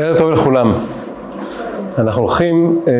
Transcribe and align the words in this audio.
ערב 0.00 0.16
טוב 0.18 0.30
לכולם. 0.30 0.72
אנחנו 1.98 2.22
הולכים 2.22 2.80
אה, 2.88 2.92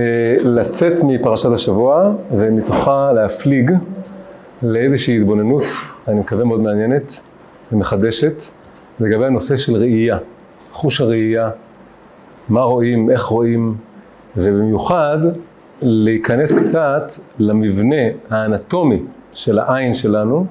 לצאת 0.45 1.05
מפרשת 1.05 1.53
השבוע 1.53 2.13
ומתוכה 2.37 3.13
להפליג 3.13 3.73
לאיזושהי 4.63 5.17
התבוננות, 5.17 5.63
אני 6.09 6.21
מקווה 6.21 6.45
מאוד 6.45 6.61
מעניינת 6.61 7.21
ומחדשת, 7.73 8.43
לגבי 9.01 9.27
הנושא 9.27 9.57
של 9.57 9.77
ראייה, 9.77 10.19
חוש 10.73 11.01
הראייה, 11.01 11.51
מה 12.49 12.61
רואים, 12.61 13.11
איך 13.11 13.23
רואים, 13.23 13.75
ובמיוחד 14.37 15.19
להיכנס 15.83 16.53
קצת 16.53 17.13
למבנה 17.39 18.07
האנטומי 18.31 19.03
של 19.33 19.59
העין 19.59 19.95
שלנו, 19.95 20.47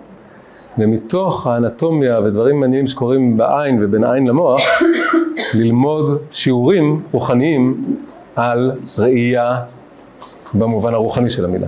ומתוך 0.78 1.48
האנטומיה 1.48 2.20
ודברים 2.20 2.60
מעניינים 2.60 2.88
שקורים 2.88 3.38
בעין 3.38 3.84
ובין 3.84 4.04
העין 4.04 4.28
למוח, 4.28 4.62
ללמוד 5.54 6.22
שיעורים 6.32 7.02
רוחניים 7.12 7.96
על 8.36 8.72
ראייה 8.98 9.60
במובן 10.54 10.94
הרוחני 10.94 11.30
של 11.30 11.46
המילה. 11.46 11.68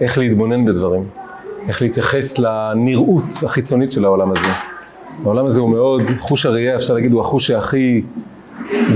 איך 0.00 0.18
להתבונן 0.18 0.64
בדברים, 0.64 1.04
איך 1.68 1.82
להתייחס 1.82 2.38
לנראות 2.38 3.24
החיצונית 3.42 3.92
של 3.92 4.04
העולם 4.04 4.30
הזה. 4.30 4.48
העולם 5.24 5.46
הזה 5.46 5.60
הוא 5.60 5.70
מאוד, 5.70 6.02
חוש 6.18 6.46
הראייה 6.46 6.76
אפשר 6.76 6.94
להגיד 6.94 7.12
הוא 7.12 7.20
החוש 7.20 7.46
שהכי 7.46 8.02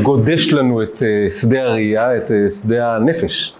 גודש 0.02 0.52
לנו 0.52 0.82
את 0.82 1.02
uh, 1.02 1.32
שדה 1.32 1.62
הראייה, 1.62 2.16
את 2.16 2.30
uh, 2.30 2.52
שדה 2.52 2.96
הנפש. 2.96 3.55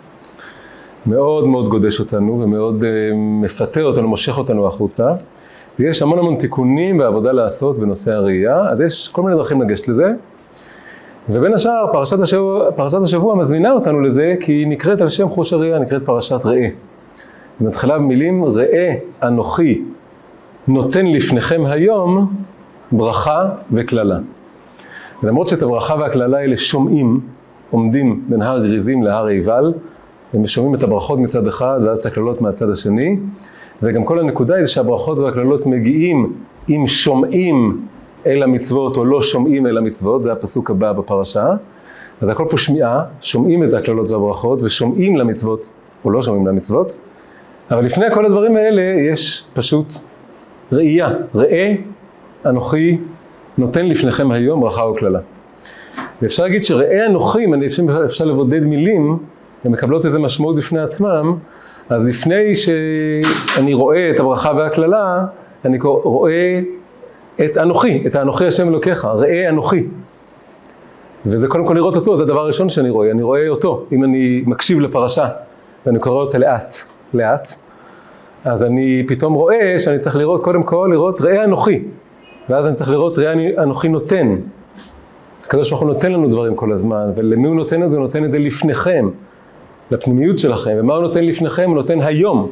מאוד 1.07 1.47
מאוד 1.47 1.69
גודש 1.69 2.01
אותנו 2.01 2.41
ומאוד 2.41 2.83
uh, 2.83 2.87
מפתה 3.15 3.83
אותנו, 3.83 4.09
מושך 4.09 4.39
אותנו 4.39 4.67
החוצה. 4.67 5.09
ויש 5.79 6.03
המון 6.03 6.19
המון 6.19 6.37
תיקונים 6.37 6.99
ועבודה 6.99 7.33
לעשות 7.33 7.79
בנושא 7.79 8.13
הראייה, 8.13 8.61
אז 8.71 8.81
יש 8.81 9.09
כל 9.09 9.23
מיני 9.23 9.37
דרכים 9.37 9.63
לגשת 9.63 9.89
לזה. 9.89 10.13
ובין 11.29 11.55
השאר, 11.55 11.87
פרשת 11.93 12.21
השבוע, 12.21 12.73
פרשת 12.73 12.99
השבוע 13.03 13.35
מזמינה 13.35 13.73
אותנו 13.73 14.01
לזה, 14.01 14.35
כי 14.41 14.53
היא 14.53 14.67
נקראת 14.67 15.01
על 15.01 15.09
שם 15.09 15.29
חוש 15.29 15.53
הראייה, 15.53 15.79
נקראת 15.79 16.07
פרשת 16.07 16.41
ראה. 16.45 16.55
היא 16.55 17.69
מתחילה 17.69 17.99
במילים, 17.99 18.45
ראה 18.45 18.95
אנוכי 19.23 19.83
נותן 20.69 21.07
לפניכם 21.07 21.63
היום 21.67 22.35
ברכה 22.93 23.49
וקללה. 23.73 24.19
ולמרות 25.23 25.49
שאת 25.49 25.63
הברכה 25.63 25.95
והקללה 25.95 26.39
האלה 26.39 26.57
שומעים, 26.57 27.21
עומדים 27.71 28.25
בין 28.29 28.43
הר 28.43 28.59
גריזים 28.59 29.03
להר 29.03 29.27
עיבל, 29.27 29.73
הם 30.35 30.47
שומעים 30.47 30.75
את 30.75 30.83
הברכות 30.83 31.19
מצד 31.19 31.47
אחד 31.47 31.81
ואז 31.83 31.99
את 31.99 32.07
הקללות 32.07 32.41
מהצד 32.41 32.71
השני, 32.71 33.17
וגם 33.83 34.05
כל 34.05 34.19
הנקודה 34.19 34.55
היא 34.55 34.67
שהברכות 34.67 35.19
והקללות 35.19 35.67
מגיעים 35.67 36.33
אם 36.69 36.85
שומעים 36.87 37.87
אל 38.27 38.43
המצוות 38.43 38.97
או 38.97 39.05
לא 39.05 39.23
שומעים 39.23 39.67
אל 39.67 39.79
המצוות, 39.79 40.23
זה 40.23 40.33
הפסוק 40.33 40.71
הבא 40.71 40.93
בפרשה. 40.93 41.47
אז 42.21 42.29
הכל 42.29 42.45
פה 42.51 42.57
שמיעה, 42.57 43.03
שומעים 43.21 43.65
את 43.65 43.75
הקללות 43.75 44.11
והברכות 44.11 44.63
ושומעים 44.63 45.17
למצוות 45.17 45.69
או 46.05 46.11
לא 46.11 46.23
שומעים 46.23 46.47
למצוות, 46.47 46.97
אבל 47.71 47.85
לפני 47.85 48.07
כל 48.13 48.27
הדברים 48.27 48.57
האלה 48.57 48.83
יש 48.83 49.45
פשוט 49.55 49.95
ראייה, 50.73 51.11
ראה 51.35 51.75
אנוכי 52.47 52.99
נותן 53.59 53.87
לפניכם 53.87 54.31
היום 54.31 54.61
ברכה 54.61 54.85
וקללה. 54.85 55.19
ואפשר 56.23 56.43
להגיד 56.43 56.65
שראה 56.65 57.07
אנוכי, 57.07 57.45
אם 57.45 57.63
אפשר, 57.63 57.83
אפשר 58.05 58.25
לבודד 58.25 58.65
מילים, 58.67 59.19
הן 59.65 59.73
מקבלות 59.73 60.05
איזה 60.05 60.19
משמעות 60.19 60.57
בפני 60.57 60.81
עצמם, 60.81 61.37
אז 61.89 62.09
לפני 62.09 62.55
שאני 62.55 63.75
רואה 63.75 64.11
את 64.11 64.21
הברכה 64.21 64.53
והקללה, 64.57 65.25
אני 65.65 65.79
רואה 65.83 66.61
את 67.41 67.59
אנוכי, 67.59 68.03
את 68.07 68.15
האנוכי 68.15 68.47
השם 68.47 68.69
אלוקיך, 68.69 69.05
ראה 69.05 69.49
אנוכי. 69.49 69.87
וזה 71.27 71.49
קודם 71.49 71.67
כל 71.67 71.75
לראות 71.75 71.97
אותו, 71.97 72.17
זה 72.17 72.23
הדבר 72.23 72.41
הראשון 72.41 72.69
שאני 72.69 72.91
רואה, 72.91 73.11
אני 73.11 73.23
רואה 73.23 73.49
אותו. 73.49 73.87
אם 73.93 74.05
אני 74.05 74.43
מקשיב 74.47 74.81
לפרשה 74.81 75.29
ואני 75.87 75.99
קורא 75.99 76.21
אותה 76.21 76.39
לאט, 76.39 76.75
לאט, 77.15 77.49
אז 78.45 78.63
אני 78.63 79.05
פתאום 79.09 79.35
רואה 79.35 79.79
שאני 79.79 79.99
צריך 79.99 80.17
לראות, 80.17 80.41
קודם 80.41 80.63
כל 80.63 80.89
לראות 80.93 81.21
ראה 81.21 81.45
אנוכי. 81.45 81.83
ואז 82.49 82.67
אני 82.67 82.75
צריך 82.75 82.91
לראות 82.91 83.19
ראה 83.19 83.33
אנוכי 83.63 83.89
נותן. 83.89 84.37
הקדוש 85.45 85.71
ברוך 85.71 85.83
הוא 85.83 85.89
נותן 85.89 86.13
לנו 86.13 86.29
דברים 86.29 86.55
כל 86.55 86.73
הזמן, 86.73 87.11
ולמי 87.17 87.49
הוא 87.49 87.57
נותן 87.57 87.83
את 87.83 87.91
זה? 87.91 87.97
הוא 87.97 88.03
נותן 88.03 88.25
את 88.25 88.33
זה 88.33 88.39
לפניכם, 88.39 89.09
לפנימיות 89.91 90.39
שלכם. 90.39 90.77
ומה 90.79 90.95
הוא 90.95 91.03
נותן 91.03 91.25
לפניכם? 91.25 91.65
הוא 91.67 91.77
נותן 91.77 92.01
היום. 92.01 92.51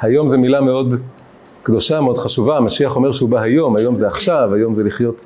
היום 0.00 0.28
זו 0.28 0.38
מילה 0.38 0.60
מאוד 0.60 0.94
קדושה, 1.62 2.00
מאוד 2.00 2.18
חשובה. 2.18 2.56
המשיח 2.56 2.96
אומר 2.96 3.12
שהוא 3.12 3.28
בא 3.28 3.40
היום, 3.40 3.76
היום 3.76 3.96
זה 3.96 4.06
עכשיו, 4.06 4.54
היום 4.54 4.74
זה 4.74 4.84
לחיות 4.84 5.24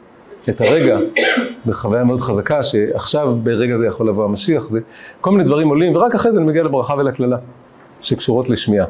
את 0.48 0.60
הרגע 0.60 0.98
בחוויה 1.66 2.04
מאוד 2.04 2.20
חזקה, 2.20 2.62
שעכשיו 2.62 3.36
ברגע 3.42 3.78
זה 3.78 3.86
יכול 3.86 4.08
לבוא 4.08 4.24
המשיח. 4.24 4.62
זה 4.62 4.80
כל 5.20 5.30
מיני 5.30 5.44
דברים 5.44 5.68
עולים, 5.68 5.96
ורק 5.96 6.14
אחרי 6.14 6.32
זה 6.32 6.38
אני 6.38 6.46
מגיע 6.46 6.62
לברכה 6.62 6.94
ולקללה, 6.94 7.36
שקשורות 8.02 8.50
לשמיעה. 8.50 8.86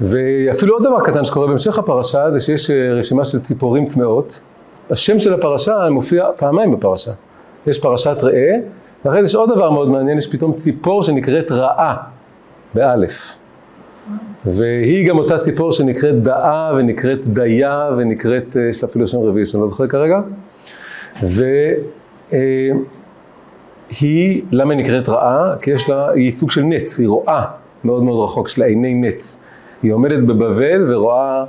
ואפילו 0.00 0.74
עוד 0.74 0.82
דבר 0.82 1.00
קטן 1.00 1.24
שקורה 1.24 1.46
בהמשך 1.46 1.78
הפרשה 1.78 2.30
זה 2.30 2.40
שיש 2.40 2.70
אה, 2.70 2.92
רשימה 2.92 3.24
של 3.24 3.40
ציפורים 3.40 3.86
צמאות. 3.86 4.40
השם 4.90 5.18
של 5.18 5.34
הפרשה 5.34 5.90
מופיע 5.90 6.24
פעמיים 6.36 6.72
בפרשה. 6.72 7.12
יש 7.66 7.78
פרשת 7.78 8.16
ראה, 8.22 8.54
ואחרי 9.04 9.20
זה 9.20 9.26
יש 9.26 9.34
עוד 9.34 9.50
דבר 9.50 9.70
מאוד 9.70 9.88
מעניין, 9.88 10.18
יש 10.18 10.26
פתאום 10.26 10.52
ציפור 10.52 11.02
שנקראת 11.02 11.52
רעה, 11.52 11.96
באלף. 12.74 13.41
והיא 14.46 15.08
גם 15.08 15.18
אותה 15.18 15.38
ציפור 15.38 15.72
שנקראת 15.72 16.22
דאה 16.22 16.72
ונקראת 16.76 17.26
דיה 17.26 17.90
ונקראת, 17.98 18.56
אה, 18.56 18.68
יש 18.68 18.82
לה 18.82 18.88
אפילו 18.88 19.06
שם 19.06 19.18
רביעי 19.18 19.46
שאני 19.46 19.60
לא 19.60 19.66
זוכר 19.66 19.86
כרגע. 19.86 20.20
והיא, 21.22 21.74
אה, 22.32 22.70
למה 24.52 24.72
היא 24.72 24.80
נקראת 24.80 25.08
רעה? 25.08 25.56
כי 25.62 25.70
יש 25.70 25.88
לה, 25.88 26.10
היא 26.10 26.30
סוג 26.30 26.50
של 26.50 26.62
נץ, 26.62 26.98
היא 26.98 27.08
רואה 27.08 27.44
מאוד 27.84 28.02
מאוד 28.02 28.24
רחוק, 28.24 28.48
יש 28.48 28.58
לה 28.58 28.66
עיני 28.66 28.94
נץ. 28.94 29.38
היא 29.82 29.92
עומדת 29.92 30.22
בבבל 30.22 30.92
ורואה 30.92 31.44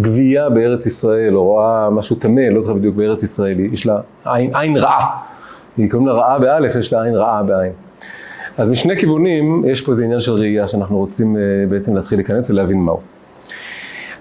גבייה 0.00 0.50
בארץ 0.50 0.86
ישראל, 0.86 1.36
או 1.36 1.44
רואה 1.44 1.90
משהו 1.90 2.16
טמא, 2.16 2.40
לא 2.40 2.60
זוכר 2.60 2.74
בדיוק 2.74 2.96
בארץ 2.96 3.22
ישראל, 3.22 3.60
יש 3.60 3.86
לה 3.86 4.00
עין, 4.24 4.50
עין 4.54 4.76
רעה. 4.76 5.16
היא 5.76 5.90
קוראים 5.90 6.08
לה 6.08 6.14
רעה 6.14 6.38
באלף, 6.38 6.74
יש 6.74 6.92
לה 6.92 7.02
עין 7.02 7.14
רעה 7.14 7.42
בעין. 7.42 7.72
אז 8.58 8.70
משני 8.70 8.98
כיוונים 8.98 9.64
יש 9.66 9.82
פה 9.82 9.92
איזה 9.92 10.04
עניין 10.04 10.20
של 10.20 10.32
ראייה 10.32 10.68
שאנחנו 10.68 10.98
רוצים 10.98 11.36
uh, 11.36 11.70
בעצם 11.70 11.96
להתחיל 11.96 12.18
להיכנס 12.18 12.50
ולהבין 12.50 12.78
מהו. 12.78 13.00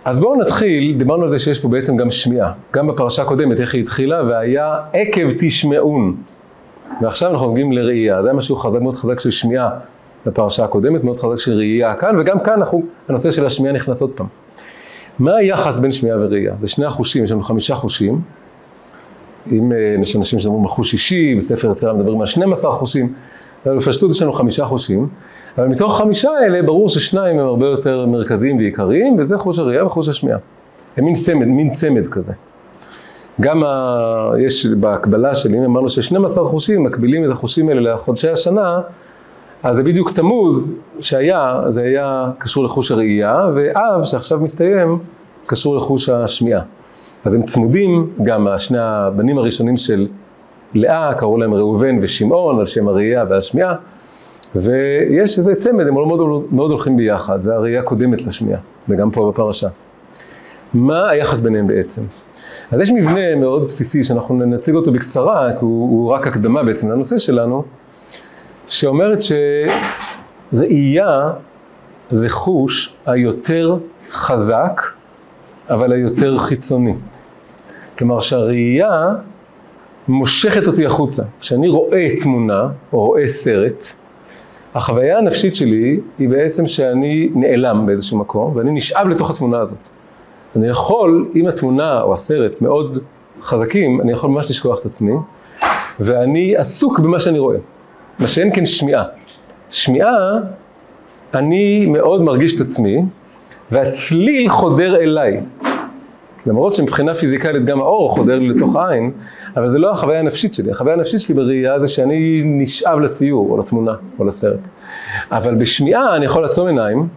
אז 0.06 0.20
בואו 0.20 0.36
נתחיל, 0.36 0.96
דיברנו 0.98 1.24
על 1.24 1.30
זה 1.30 1.40
שיש 1.40 1.60
פה 1.60 1.68
בעצם 1.68 1.98
גם 1.98 2.10
שמיעה. 2.10 2.52
גם 2.74 2.88
בפרשה 2.88 3.22
הקודמת, 3.22 3.60
איך 3.60 3.74
היא 3.74 3.82
התחילה, 3.82 4.24
והיה 4.24 4.78
עקב 4.94 5.28
תשמעון. 5.40 6.16
ועכשיו 7.02 7.32
אנחנו 7.32 7.52
מגיעים 7.52 7.72
לראייה, 7.72 8.22
זה 8.22 8.28
היה 8.28 8.38
משהו 8.38 8.56
חזק 8.56 8.82
מאוד 8.82 8.96
חזק 8.96 9.20
של 9.20 9.32
שמיעה 9.32 9.70
בפרשה 10.26 10.64
הקודמת, 10.64 11.04
מאוד 11.04 11.18
חזק 11.18 11.40
של 11.40 11.54
ראייה 11.54 11.96
כאן, 11.96 12.20
וגם 12.20 12.40
כאן 12.40 12.54
אנחנו, 12.54 12.84
הנושא 13.10 13.32
של 13.32 13.46
השמיעה 13.46 13.74
נכנס 13.74 14.02
עוד 14.02 14.12
פעם. 14.16 14.28
מה 15.20 15.36
היחס 15.36 15.80
בין 15.80 15.92
שמיעה 15.92 16.18
וראייה? 16.20 16.56
זה 16.60 16.68
שני 16.68 16.86
החושים, 16.86 17.24
יש 17.24 17.32
לנו 17.32 17.42
חמישה 17.42 17.76
חושים. 17.76 18.22
אם 19.52 19.72
אה, 19.72 19.96
יש 20.02 20.16
אנשים 20.16 20.40
שאומרים 20.40 20.64
על 20.64 20.70
חוש 20.70 20.94
אישי, 20.94 21.36
בספר 21.36 21.72
יצירה 21.72 21.94
מדברים 21.94 22.22
על 22.22 22.28
12 22.28 22.72
חושים, 22.72 23.14
בפשטות 23.66 24.12
יש 24.12 24.22
לנו 24.22 24.34
חמישה 24.34 24.66
חושים, 24.66 25.08
אבל 25.58 25.68
מתוך 25.68 25.96
החמישה 25.96 26.30
האלה 26.30 26.62
ברור 26.62 26.90
ששניים 26.90 27.40
הם 27.40 27.46
הרבה 27.46 27.66
יותר 27.66 28.06
מרכזיים 28.06 28.58
ועיקריים, 28.58 29.16
וזה 29.20 29.38
חוש 29.38 29.60
הראייה 29.60 29.86
וחוש 29.86 30.08
השמיעה. 30.08 30.38
הם 30.98 31.06
מין 31.06 31.14
צמד, 31.14 31.48
מין 31.48 31.74
צמד 31.74 32.08
כזה. 32.08 32.34
גם 33.42 33.64
ה... 33.64 34.32
יש 34.40 34.66
בהקבלה 34.66 35.36
שלי, 35.36 35.58
אם 35.58 35.64
אמרנו 35.64 35.90
ש-12 35.90 36.44
חושים 36.44 36.84
מקבילים 36.84 37.26
את 37.26 37.30
החושים 37.30 37.70
האלה 37.70 37.94
לחודשי 37.94 38.30
השנה, 38.30 38.82
אז 39.64 39.76
זה 39.76 39.84
בדיוק 39.84 40.12
תמוז 40.12 40.74
שהיה, 41.00 41.62
זה 41.70 41.82
היה 41.82 42.30
קשור 42.38 42.64
לחוש 42.64 42.92
הראייה, 42.92 43.50
ואב 43.56 44.04
שעכשיו 44.04 44.40
מסתיים, 44.40 44.94
קשור 45.46 45.76
לחוש 45.76 46.10
השמיעה. 46.10 46.62
אז 47.26 47.36
הם 47.36 47.44
צמודים, 47.44 48.10
גם 48.24 48.48
שני 48.58 48.78
הבנים 48.80 49.38
הראשונים 49.38 49.78
של 49.78 50.08
לאה, 50.74 51.14
קראו 51.14 51.38
להם 51.38 51.54
ראובן 51.54 51.98
ושמעון, 52.02 52.60
על 52.60 52.66
שם 52.66 52.88
הראייה 52.88 53.26
והשמיעה, 53.30 53.76
ויש 54.56 55.38
איזה 55.38 55.56
צמד, 55.56 55.88
הם 55.88 55.94
מאוד, 55.94 56.44
מאוד 56.52 56.72
הולכים 56.72 56.98
ביחד, 56.98 57.42
זה 57.42 57.56
הראייה 57.56 57.82
קודמת 57.82 58.26
לשמיעה, 58.26 58.60
וגם 58.90 59.12
פה 59.12 59.32
בפרשה. 59.32 59.68
מה 60.74 61.10
היחס 61.10 61.40
ביניהם 61.40 61.68
בעצם? 61.68 62.02
אז 62.72 62.82
יש 62.82 62.92
מבנה 62.92 63.36
מאוד 63.36 63.68
בסיסי 63.68 64.04
שאנחנו 64.04 64.36
נציג 64.36 64.76
אותו 64.76 64.92
בקצרה, 64.92 65.50
כי 65.50 65.58
הוא, 65.60 65.90
הוא 65.90 66.12
רק 66.12 66.28
הקדמה 66.28 66.64
בעצם 66.64 66.92
לנושא 66.92 67.18
שלנו, 67.18 67.64
שאומרת 68.68 69.20
שראייה 70.54 71.32
זה 72.12 72.30
חוש 72.30 72.96
היותר 73.06 73.78
חזק, 74.12 74.82
אבל 75.70 75.92
היותר 75.92 76.38
חיצוני. 76.38 76.94
כלומר 77.98 78.20
שהראייה 78.20 79.10
מושכת 80.08 80.68
אותי 80.68 80.86
החוצה. 80.86 81.24
כשאני 81.40 81.68
רואה 81.68 82.08
תמונה 82.22 82.68
או 82.94 83.06
רואה 83.06 83.28
סרט, 83.28 83.84
החוויה 84.74 85.18
הנפשית 85.18 85.56
שלי 85.56 86.00
היא 86.18 86.30
בעצם 86.30 86.68
שאני 86.68 87.30
נעלם 87.36 87.86
באיזשהו 87.86 88.18
מקום 88.18 88.56
ואני 88.56 88.72
נשאב 88.72 89.08
לתוך 89.08 89.30
התמונה 89.32 89.60
הזאת. 89.60 89.88
אני 90.56 90.68
יכול, 90.68 91.30
אם 91.36 91.48
התמונה 91.48 92.02
או 92.02 92.14
הסרט 92.14 92.62
מאוד 92.62 93.00
חזקים, 93.42 94.02
אני 94.02 94.12
יכול 94.12 94.30
ממש 94.30 94.50
לשכוח 94.50 94.80
את 94.80 94.86
עצמי, 94.86 95.14
ואני 96.00 96.56
עסוק 96.56 97.00
במה 97.00 97.20
שאני 97.20 97.40
רואה. 97.40 97.58
מה 98.20 98.28
שאין 98.28 98.50
כן 98.54 98.66
שמיעה. 98.66 99.04
שמיעה, 99.70 100.38
אני 101.34 101.86
מאוד 101.86 102.22
מרגיש 102.22 102.56
את 102.56 102.62
עצמי, 102.62 103.04
והצליל 103.72 104.50
חודר 104.50 104.96
אליי. 104.96 105.42
למרות 106.46 106.76
שמבחינה 106.76 107.16
פיזיקלית 107.16 107.66
גם 107.66 107.80
האור 107.80 108.10
חודר 108.10 108.40
לי 108.40 108.48
לתוך 108.48 108.76
העין, 108.76 109.12
אבל 109.58 109.68
זה 109.68 109.80
לא 109.80 109.92
החוויה 109.92 110.20
הנפשית 110.20 110.54
שלי. 110.54 110.72
החוויה 110.72 110.96
הנפשית 110.96 111.22
שלי 111.22 111.36
בראייה 111.36 111.80
זה 111.80 111.88
שאני 111.88 112.42
נשאב 112.46 113.00
לציור, 113.00 113.52
או 113.52 113.58
לתמונה, 113.58 113.94
או 114.20 114.26
לסרט. 114.26 114.70
אבל 115.32 115.56
בשמיעה 115.56 116.16
אני 116.16 116.26
יכול 116.26 116.42
לעצום 116.42 116.68
עיניים, 116.68 117.08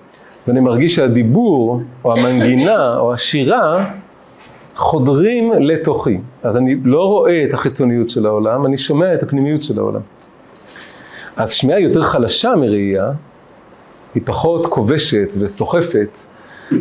ואני 0.49 0.61
מרגיש 0.61 0.94
שהדיבור, 0.94 1.81
או 2.05 2.12
המנגינה, 2.12 2.99
או 2.99 3.14
השירה, 3.14 3.87
חודרים 4.76 5.52
לתוכי. 5.52 6.19
אז 6.43 6.56
אני 6.56 6.76
לא 6.84 7.05
רואה 7.05 7.44
את 7.44 7.55
החיצוניות 7.55 8.11
של 8.11 8.26
העולם, 8.26 8.67
אני 8.67 8.76
שומע 8.76 9.14
את 9.14 9.23
הפנימיות 9.23 9.62
של 9.62 9.78
העולם. 9.78 10.00
אז 11.37 11.50
שמיעה 11.50 11.81
יותר 11.81 12.02
חלשה 12.02 12.55
מראייה, 12.56 13.11
היא 14.14 14.23
פחות 14.26 14.67
כובשת 14.67 15.34
וסוחפת, 15.40 16.19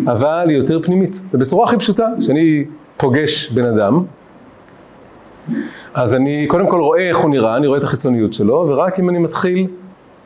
אבל 0.08 0.46
היא 0.50 0.58
יותר 0.58 0.82
פנימית. 0.82 1.22
ובצורה 1.34 1.66
הכי 1.66 1.78
פשוטה, 1.78 2.08
כשאני 2.20 2.66
פוגש 2.98 3.52
בן 3.52 3.66
אדם, 3.66 4.04
אז 5.94 6.14
אני 6.14 6.48
קודם 6.48 6.70
כל 6.70 6.80
רואה 6.80 7.10
איך 7.10 7.18
הוא 7.18 7.30
נראה, 7.30 7.56
אני 7.56 7.68
רואה 7.68 7.80
את 7.80 7.84
החיצוניות 7.84 8.34
שלו, 8.34 8.66
ורק 8.70 9.00
אם 9.00 9.10
אני 9.10 9.20
מתחיל 9.20 9.68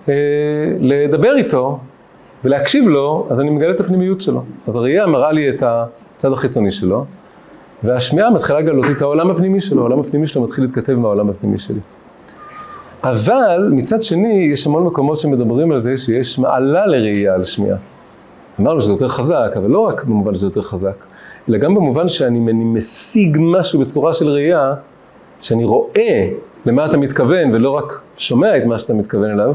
אה, 0.09 0.13
לדבר 0.79 1.35
איתו 1.35 1.79
ולהקשיב 2.43 2.87
לו, 2.87 3.27
אז 3.29 3.39
אני 3.39 3.49
מגלה 3.49 3.71
את 3.71 3.79
הפנימיות 3.79 4.21
שלו. 4.21 4.43
אז 4.67 4.75
הראייה 4.75 5.07
מראה 5.07 5.31
לי 5.31 5.49
את 5.49 5.63
הצד 5.63 6.33
החיצוני 6.33 6.71
שלו, 6.71 7.05
והשמיעה 7.83 8.29
מתחילה 8.29 8.59
לגלות 8.59 8.85
את 8.97 9.01
העולם 9.01 9.29
הפנימי 9.31 9.61
שלו, 9.61 9.81
העולם 9.81 9.99
הפנימי 9.99 10.27
שלו 10.27 10.41
מתחיל 10.41 10.63
להתכתב 10.63 10.93
עם 10.93 11.05
העולם 11.05 11.29
הפנימי 11.29 11.57
שלי. 11.57 11.79
אבל 13.03 13.69
מצד 13.71 14.03
שני, 14.03 14.49
יש 14.53 14.67
המון 14.67 14.83
מקומות 14.83 15.19
שמדברים 15.19 15.71
על 15.71 15.79
זה 15.79 15.97
שיש 15.97 16.39
מעלה 16.39 16.85
לראייה 16.85 17.33
על 17.33 17.43
שמיעה. 17.43 17.77
אמרנו 18.59 18.81
שזה 18.81 18.93
יותר 18.93 19.07
חזק, 19.07 19.51
אבל 19.57 19.69
לא 19.69 19.79
רק 19.79 20.03
במובן 20.03 20.35
שזה 20.35 20.47
יותר 20.47 20.61
חזק, 20.61 21.05
אלא 21.49 21.57
גם 21.57 21.75
במובן 21.75 22.09
שאני 22.09 22.39
משיג 22.53 23.37
משהו 23.41 23.79
בצורה 23.79 24.13
של 24.13 24.27
ראייה, 24.27 24.73
שאני 25.41 25.63
רואה 25.63 26.29
למה 26.65 26.85
אתה 26.85 26.97
מתכוון 26.97 27.53
ולא 27.53 27.69
רק 27.69 28.01
שומע 28.17 28.57
את 28.57 28.65
מה 28.65 28.77
שאתה 28.77 28.93
מתכוון 28.93 29.31
אליו, 29.31 29.53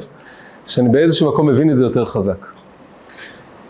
שאני 0.66 0.88
באיזשהו 0.88 1.32
מקום 1.32 1.46
מבין 1.46 1.70
את 1.70 1.76
זה 1.76 1.84
יותר 1.84 2.04
חזק. 2.04 2.46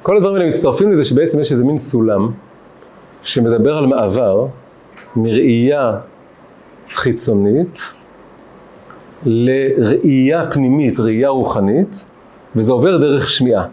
כל 0.02 0.16
הדברים 0.16 0.34
האלה 0.34 0.48
מצטרפים 0.48 0.92
לזה 0.92 1.04
שבעצם 1.04 1.40
יש 1.40 1.52
איזה 1.52 1.64
מין 1.64 1.78
סולם 1.78 2.30
שמדבר 3.22 3.78
על 3.78 3.86
מעבר 3.86 4.46
מראייה 5.16 5.92
חיצונית 6.94 7.80
לראייה 9.24 10.50
פנימית, 10.50 11.00
ראייה 11.00 11.28
רוחנית, 11.28 12.08
וזה 12.56 12.72
עובר 12.72 12.98
דרך 12.98 13.28
שמיעה. 13.28 13.66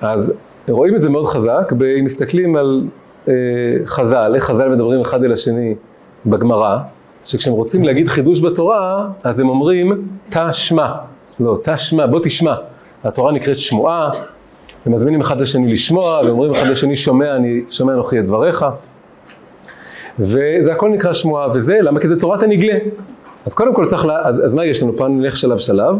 אז 0.00 0.32
רואים 0.68 0.96
את 0.96 1.00
זה 1.00 1.10
מאוד 1.10 1.26
חזק, 1.26 1.72
אם 1.98 2.04
מסתכלים 2.04 2.56
על 2.56 2.84
אה, 3.28 3.34
חז"ל, 3.86 4.32
איך 4.34 4.44
חז"ל 4.44 4.68
מדברים 4.68 5.00
אחד 5.00 5.24
אל 5.24 5.32
השני 5.32 5.74
בגמרא, 6.26 6.78
שכשהם 7.24 7.52
רוצים 7.52 7.84
להגיד 7.84 8.08
חידוש 8.08 8.40
בתורה, 8.40 9.08
אז 9.22 9.40
הם 9.40 9.48
אומרים 9.48 10.08
תשמע. 10.30 10.92
לא, 11.40 11.58
תשמע, 11.62 12.06
בוא 12.06 12.20
תשמע. 12.22 12.54
התורה 13.04 13.32
נקראת 13.32 13.58
שמועה, 13.58 14.10
הם 14.86 14.92
מזמינים 14.92 15.20
אחד 15.20 15.40
לשני 15.40 15.72
לשמוע, 15.72 16.20
ואומרים 16.24 16.52
אחד 16.52 16.66
לשני 16.66 16.96
שומע, 16.96 17.36
אני 17.36 17.62
שומע 17.70 17.92
אנוכי 17.92 18.18
את 18.18 18.24
דבריך. 18.24 18.66
וזה 20.18 20.72
הכל 20.72 20.90
נקרא 20.90 21.12
שמועה, 21.12 21.48
וזה, 21.54 21.78
למה? 21.82 22.00
כי 22.00 22.08
זה 22.08 22.20
תורת 22.20 22.42
הנגלה. 22.42 22.74
אז 23.46 23.54
קודם 23.54 23.74
כל 23.74 23.86
צריך, 23.86 24.04
לה, 24.04 24.18
אז, 24.22 24.44
אז 24.44 24.54
מה 24.54 24.64
יש 24.64 24.82
לנו? 24.82 24.96
פעם 24.96 25.20
נלך 25.20 25.36
שלב 25.36 25.58
שלב. 25.58 25.98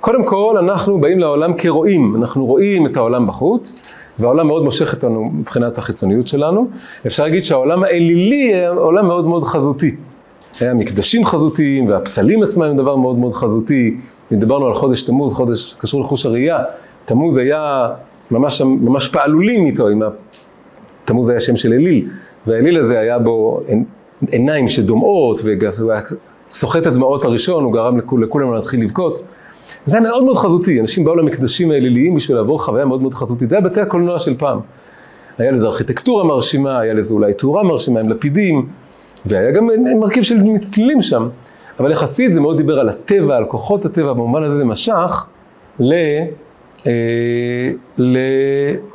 קודם 0.00 0.24
כל 0.24 0.56
אנחנו 0.58 1.00
באים 1.00 1.18
לעולם 1.18 1.54
כרואים, 1.54 2.16
אנחנו 2.16 2.46
רואים 2.46 2.86
את 2.86 2.96
העולם 2.96 3.26
בחוץ, 3.26 3.78
והעולם 4.18 4.46
מאוד 4.46 4.64
מושך 4.64 4.94
אותנו 4.94 5.24
מבחינת 5.24 5.78
החיצוניות 5.78 6.26
שלנו. 6.26 6.68
אפשר 7.06 7.22
להגיד 7.22 7.44
שהעולם 7.44 7.84
האלילי 7.84 8.54
היה 8.54 8.70
עולם 8.70 9.06
מאוד 9.06 9.26
מאוד 9.26 9.44
חזותי. 9.44 9.96
היה 10.60 10.74
מקדשים 10.74 11.24
חזותיים, 11.24 11.88
והפסלים 11.88 12.42
עצמם 12.42 12.62
הם 12.62 12.76
דבר 12.76 12.96
מאוד 12.96 13.18
מאוד 13.18 13.32
חזותי. 13.32 13.96
אם 14.32 14.38
דיברנו 14.38 14.66
על 14.66 14.74
חודש 14.74 15.02
תמוז, 15.02 15.34
חודש 15.34 15.74
קשור 15.78 16.00
לחוש 16.00 16.26
הראייה, 16.26 16.58
תמוז 17.04 17.36
היה 17.36 17.88
ממש, 18.30 18.62
ממש 18.62 19.08
פעלולים 19.08 19.66
איתו, 19.66 19.88
עם 19.88 20.02
תמוז 21.04 21.28
היה 21.28 21.40
שם 21.40 21.56
של 21.56 21.72
אליל, 21.72 22.08
והאליל 22.46 22.78
הזה 22.78 22.98
היה 22.98 23.18
בו 23.18 23.60
עיניים 24.30 24.68
שדומעות, 24.68 25.40
והוא 25.44 25.92
היה 25.92 26.02
סוחט 26.54 26.86
הדמעות 26.86 27.24
הראשון, 27.24 27.64
הוא 27.64 27.72
גרם 27.72 27.98
לכולם 27.98 28.54
להתחיל 28.54 28.82
לבכות. 28.82 29.20
זה 29.86 29.96
היה 29.96 30.06
מאוד 30.06 30.24
מאוד 30.24 30.36
חזותי, 30.36 30.80
אנשים 30.80 31.04
באו 31.04 31.16
למקדשים 31.16 31.70
האליליים 31.70 32.14
בשביל 32.14 32.36
לעבור 32.36 32.62
חוויה 32.62 32.84
מאוד 32.84 33.02
מאוד 33.02 33.14
חזותית, 33.14 33.50
זה 33.50 33.56
היה 33.56 33.64
בתי 33.64 33.80
הקולנוע 33.80 34.18
של 34.18 34.36
פעם. 34.38 34.60
היה 35.38 35.50
לזה 35.50 35.66
ארכיטקטורה 35.66 36.24
מרשימה, 36.24 36.78
היה 36.78 36.94
לזה 36.94 37.14
אולי 37.14 37.32
תאורה 37.32 37.62
מרשימה 37.62 38.00
עם 38.00 38.10
לפידים, 38.10 38.66
והיה 39.26 39.50
גם 39.50 39.68
מרכיב 40.00 40.22
של 40.22 40.42
מצלילים 40.42 41.02
שם. 41.02 41.28
אבל 41.80 41.92
יחסית 41.92 42.34
זה 42.34 42.40
מאוד 42.40 42.56
דיבר 42.56 42.80
על 42.80 42.88
הטבע, 42.88 43.36
על 43.36 43.44
כוחות 43.44 43.84
הטבע, 43.84 44.12
במובן 44.12 44.42
הזה 44.42 44.56
זה 44.56 44.64
משך 44.64 45.26
ל... 45.80 45.92
אה, 46.86 46.92
ל... 47.98 48.18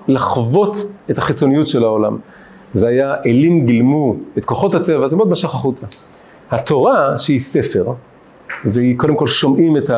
לחוות 0.08 0.78
את 1.10 1.18
החיצוניות 1.18 1.68
של 1.68 1.84
העולם. 1.84 2.18
זה 2.74 2.88
היה 2.88 3.16
אלים 3.26 3.66
גילמו 3.66 4.16
את 4.38 4.46
כוחות 4.46 4.76
הטבע, 4.76 5.08
זה 5.08 5.16
מאוד 5.16 5.30
משך 5.30 5.50
החוצה. 5.50 5.88
התורה, 6.52 7.20
שהיא 7.20 7.40
ספר, 7.40 7.86
והיא 8.66 8.98
קודם 8.98 9.16
כל 9.16 9.28
שומעים 9.28 9.78
את 9.78 9.90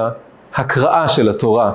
ההקראה 0.56 1.08
של 1.08 1.30
התורה, 1.30 1.72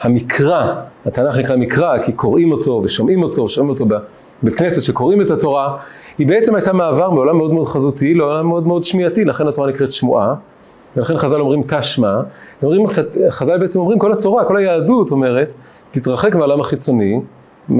המקרא, 0.00 0.74
התנ"ך 1.06 1.36
נקרא 1.36 1.56
מקרא, 1.56 2.02
כי 2.02 2.12
קוראים 2.12 2.52
אותו 2.52 2.80
ושומעים 2.84 3.22
אותו, 3.22 3.48
שומעים 3.48 3.70
אותו 3.70 3.86
בבית 3.86 4.54
כנסת 4.54 4.82
שקוראים 4.82 5.20
את 5.20 5.30
התורה, 5.30 5.76
היא 6.18 6.26
בעצם 6.26 6.54
הייתה 6.54 6.72
מעבר 6.72 7.10
מעולם 7.10 7.36
מאוד 7.36 7.52
מאוד 7.52 7.66
חזותי 7.66 8.14
לעולם 8.14 8.46
מאוד 8.46 8.66
מאוד 8.66 8.84
שמיעתי, 8.84 9.24
לכן 9.24 9.48
התורה 9.48 9.68
נקראת 9.68 9.92
שמועה, 9.92 10.34
ולכן 10.96 11.16
חז"ל 11.16 11.40
אומרים 11.40 11.62
תשמע, 11.66 12.20
חז"ל 13.28 13.58
בעצם 13.58 13.78
אומרים 13.78 13.98
כל 13.98 14.12
התורה, 14.12 14.44
כל 14.44 14.56
היהדות 14.56 15.10
אומרת, 15.10 15.54
תתרחק 15.90 16.34
מהעולם 16.34 16.60
החיצוני, 16.60 17.20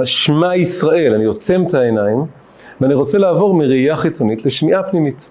שמע 0.04 0.56
ישראל, 0.56 1.14
אני 1.14 1.24
עוצם 1.24 1.64
את 1.66 1.74
העיניים, 1.74 2.24
ואני 2.80 2.94
רוצה 2.94 3.18
לעבור 3.18 3.54
מראייה 3.54 3.96
חיצונית 3.96 4.46
לשמיעה 4.46 4.82
פנימית. 4.82 5.30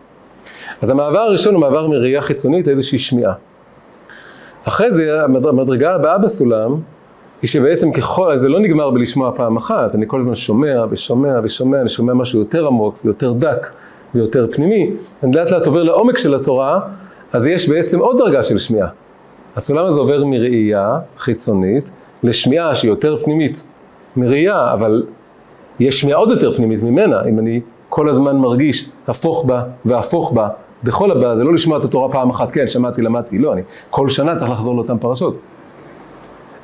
אז 0.82 0.90
המעבר 0.90 1.20
הראשון 1.20 1.54
הוא 1.54 1.62
מעבר 1.62 1.88
מראייה 1.88 2.22
חיצונית 2.22 2.68
לאיזושהי 2.68 2.98
שמיעה. 2.98 3.34
אחרי 4.64 4.92
זה, 4.92 5.24
המדרגה 5.24 5.96
הבאה 5.96 6.18
בסולם, 6.18 6.76
היא 7.42 7.50
שבעצם 7.50 7.92
ככל, 7.92 8.38
זה 8.38 8.50
לא 8.50 8.60
נגמר 8.60 8.92
בלשמוע 8.92 9.32
פעם 9.36 9.58
אחת, 9.58 9.96
אני 9.96 10.06
כל 10.08 10.20
הזמן 10.20 10.36
שומע 10.36 10.86
ושומע 10.90 11.40
ושומע, 11.44 11.82
אני 11.82 11.90
שומע 11.90 12.14
משהו 12.14 12.40
יותר 12.40 12.68
עמוק 12.68 13.00
ויותר 13.06 13.34
דק 13.34 13.72
ויותר 14.16 14.48
פנימי, 14.52 14.92
אני 15.24 15.32
לאט 15.36 15.52
לאט 15.52 15.66
עובר 15.66 15.84
לעומק 15.84 16.18
של 16.18 16.36
התורה, 16.36 16.80
אז 17.34 17.46
יש 17.46 17.70
בעצם 17.70 18.00
עוד 18.00 18.18
דרגה 18.18 18.44
של 18.44 18.58
שמיעה. 18.58 18.88
הסולם 19.56 19.86
הזה 19.86 20.00
עובר 20.00 20.26
מראייה 20.26 21.00
חיצונית 21.18 21.92
לשמיעה 22.24 22.76
שהיא 22.76 22.90
יותר 22.90 23.20
פנימית 23.20 23.68
מראייה, 24.16 24.74
אבל 24.74 25.04
יש 25.80 26.02
שמיעה 26.02 26.18
עוד 26.18 26.30
יותר 26.30 26.56
פנימית 26.56 26.84
ממנה, 26.84 27.22
אם 27.30 27.40
אני 27.40 27.62
כל 27.96 28.10
הזמן 28.10 28.38
מרגיש 28.38 28.90
הפוך 29.08 29.46
בה 29.46 29.64
והפוך 29.86 30.32
בה. 30.32 30.48
בכל 30.84 31.12
הבא 31.12 31.36
זה 31.36 31.44
לא 31.44 31.54
לשמוע 31.54 31.80
את 31.80 31.84
התורה 31.84 32.12
פעם 32.12 32.30
אחת, 32.30 32.52
כן, 32.52 32.68
שמעתי, 32.68 33.02
למדתי, 33.02 33.40
לא, 33.40 33.54
אני 33.54 33.62
כל 33.90 34.10
שנה 34.10 34.36
צריך 34.36 34.52
לחזור 34.52 34.76
לאותן 34.76 34.98
פרשות. 34.98 35.40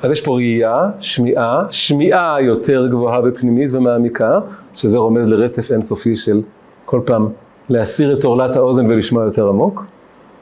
אז 0.02 0.10
יש 0.10 0.20
פה 0.20 0.34
ראייה, 0.34 0.90
שמיעה, 1.00 1.62
שמיעה 1.70 2.36
יותר 2.40 2.86
גבוהה 2.86 3.20
ופנימית 3.24 3.70
ומעמיקה, 3.72 4.40
שזה 4.74 4.98
רומז 4.98 5.28
לרצף 5.28 5.70
אינסופי 5.70 6.16
של 6.16 6.42
כל 6.84 7.00
פעם 7.04 7.28
להסיר 7.68 8.18
את 8.18 8.24
עורלת 8.24 8.56
האוזן 8.56 8.86
ולשמוע 8.86 9.24
יותר 9.24 9.48
עמוק. 9.48 9.84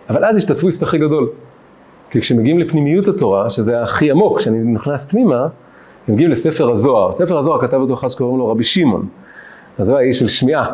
אבל 0.09 0.25
אז 0.25 0.37
יש 0.37 0.44
את 0.44 0.50
הטוויסט 0.50 0.82
הכי 0.82 0.99
גדול. 0.99 1.28
כי 2.11 2.20
כשמגיעים 2.20 2.59
לפנימיות 2.59 3.09
התורה, 3.09 3.50
שזה 3.50 3.82
הכי 3.82 4.11
עמוק, 4.11 4.38
כשאני 4.38 4.59
נכנס 4.59 5.04
פנימה, 5.04 5.42
הם 6.09 6.14
מגיעים 6.14 6.30
לספר 6.30 6.70
הזוהר. 6.70 7.12
ספר 7.12 7.38
הזוהר 7.38 7.61
כתב 7.61 7.76
אותו 7.76 7.94
אחד 7.94 8.09
שקוראים 8.09 8.38
לו 8.38 8.49
רבי 8.49 8.64
שמעון. 8.64 9.06
הוא 9.78 9.96
האיש 9.96 10.18
של 10.18 10.26
שמיעה. 10.26 10.66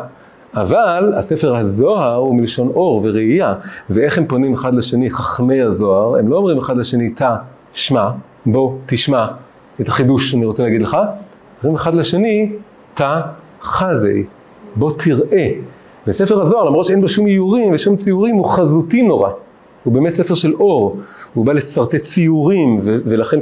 אבל 0.53 1.13
הספר 1.17 1.55
הזוהר 1.55 2.15
הוא 2.15 2.35
מלשון 2.35 2.67
אור 2.67 3.01
וראייה, 3.03 3.53
ואיך 3.89 4.17
הם 4.17 4.25
פונים 4.27 4.53
אחד 4.53 4.75
לשני, 4.75 5.09
חכמי 5.09 5.61
הזוהר, 5.61 6.17
הם 6.17 6.27
לא 6.27 6.37
אומרים 6.37 6.57
אחד 6.57 6.77
לשני, 6.77 7.09
תא, 7.09 7.35
שמע, 7.73 8.09
בוא, 8.45 8.71
תשמע 8.85 9.27
את 9.81 9.87
החידוש 9.87 10.31
שאני 10.31 10.45
רוצה 10.45 10.63
להגיד 10.63 10.81
לך, 10.81 10.97
אומרים 11.63 11.75
אחד 11.75 11.95
לשני, 11.95 12.51
תא, 12.93 13.21
חזי, 13.61 14.25
בוא 14.75 14.91
תראה. 14.97 15.49
וספר 16.07 16.41
הזוהר, 16.41 16.63
למרות 16.63 16.85
שאין 16.85 17.01
בו 17.01 17.09
שום 17.09 17.27
איורים 17.27 17.73
ושום 17.73 17.97
ציורים, 17.97 18.35
הוא 18.35 18.45
חזותי 18.45 19.01
נורא. 19.01 19.29
הוא 19.83 19.93
באמת 19.93 20.15
ספר 20.15 20.33
של 20.33 20.53
אור, 20.53 20.97
הוא 21.33 21.45
בא 21.45 21.53
לשרטט 21.53 22.03
ציורים, 22.03 22.79
ו- 22.83 22.97
ולכן 23.05 23.37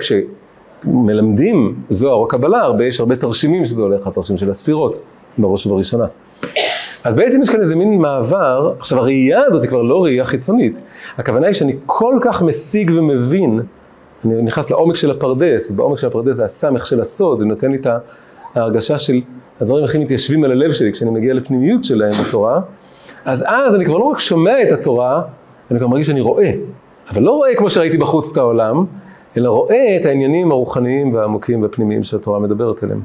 כשמלמדים 0.84 1.76
זוהר 1.90 2.16
או 2.16 2.28
קבלה, 2.28 2.62
הרבה, 2.62 2.86
יש 2.86 3.00
הרבה 3.00 3.16
תרשימים 3.16 3.66
שזה 3.66 3.82
הולך, 3.82 4.08
התרשים 4.08 4.38
של 4.38 4.50
הספירות, 4.50 5.00
בראש 5.38 5.66
ובראשונה. 5.66 6.06
אז 7.04 7.16
בעצם 7.16 7.42
יש 7.42 7.50
כאן 7.50 7.62
איזה 7.62 7.76
מין 7.76 8.02
מעבר, 8.02 8.74
עכשיו 8.80 9.00
הראייה 9.00 9.42
הזאת 9.46 9.62
היא 9.62 9.70
כבר 9.70 9.82
לא 9.82 10.04
ראייה 10.04 10.26
חיצונית, 10.26 10.82
הכוונה 11.18 11.48
היא 11.48 11.54
שאני 11.54 11.76
כל 11.86 12.18
כך 12.22 12.42
משיג 12.42 12.92
ומבין, 12.96 13.60
אני 14.26 14.42
נכנס 14.42 14.70
לעומק 14.70 14.96
של 14.96 15.12
הפרדס, 15.12 15.72
ובעומק 15.72 15.98
של 15.98 16.08
הפרדס 16.08 16.36
זה 16.36 16.46
הסמך 16.46 16.86
של 16.86 17.02
הסוד, 17.02 17.40
זה 17.40 17.46
נותן 17.46 17.72
לי 17.72 17.78
את 17.78 17.88
ההרגשה 18.56 18.98
של 18.98 19.22
הדברים 19.62 19.84
הכי 19.84 19.98
מתיישבים 19.98 20.44
על 20.44 20.52
הלב 20.52 20.72
שלי 20.72 20.94
כשאני 20.94 21.12
מגיע 21.12 21.34
לפנימיות 21.34 21.84
שלהם 21.84 22.14
בתורה, 22.28 22.60
אז 23.26 23.46
אז 23.48 23.76
אני 23.76 23.86
כבר 23.86 23.98
לא 23.98 24.04
רק 24.04 24.20
שומע 24.20 24.62
את 24.62 24.72
התורה, 24.72 25.22
אני 25.72 25.80
כבר 25.80 25.88
מרגיש 25.88 26.08
שאני 26.08 26.22
רואה, 26.22 26.52
אבל 27.10 27.22
לא 27.22 27.32
רואה 27.32 27.56
כמו 27.56 27.70
שראיתי 27.70 27.98
בחוץ 27.98 28.32
את 28.32 28.38
העולם, 28.38 28.86
אלא 29.38 29.50
רואה 29.50 29.96
את 30.00 30.06
העניינים 30.06 30.52
הרוחניים 30.52 31.14
והעמוקים 31.14 31.62
והפנימיים 31.62 32.04
שהתורה 32.04 32.40
מדברת 32.40 32.84
עליהם. 32.84 33.02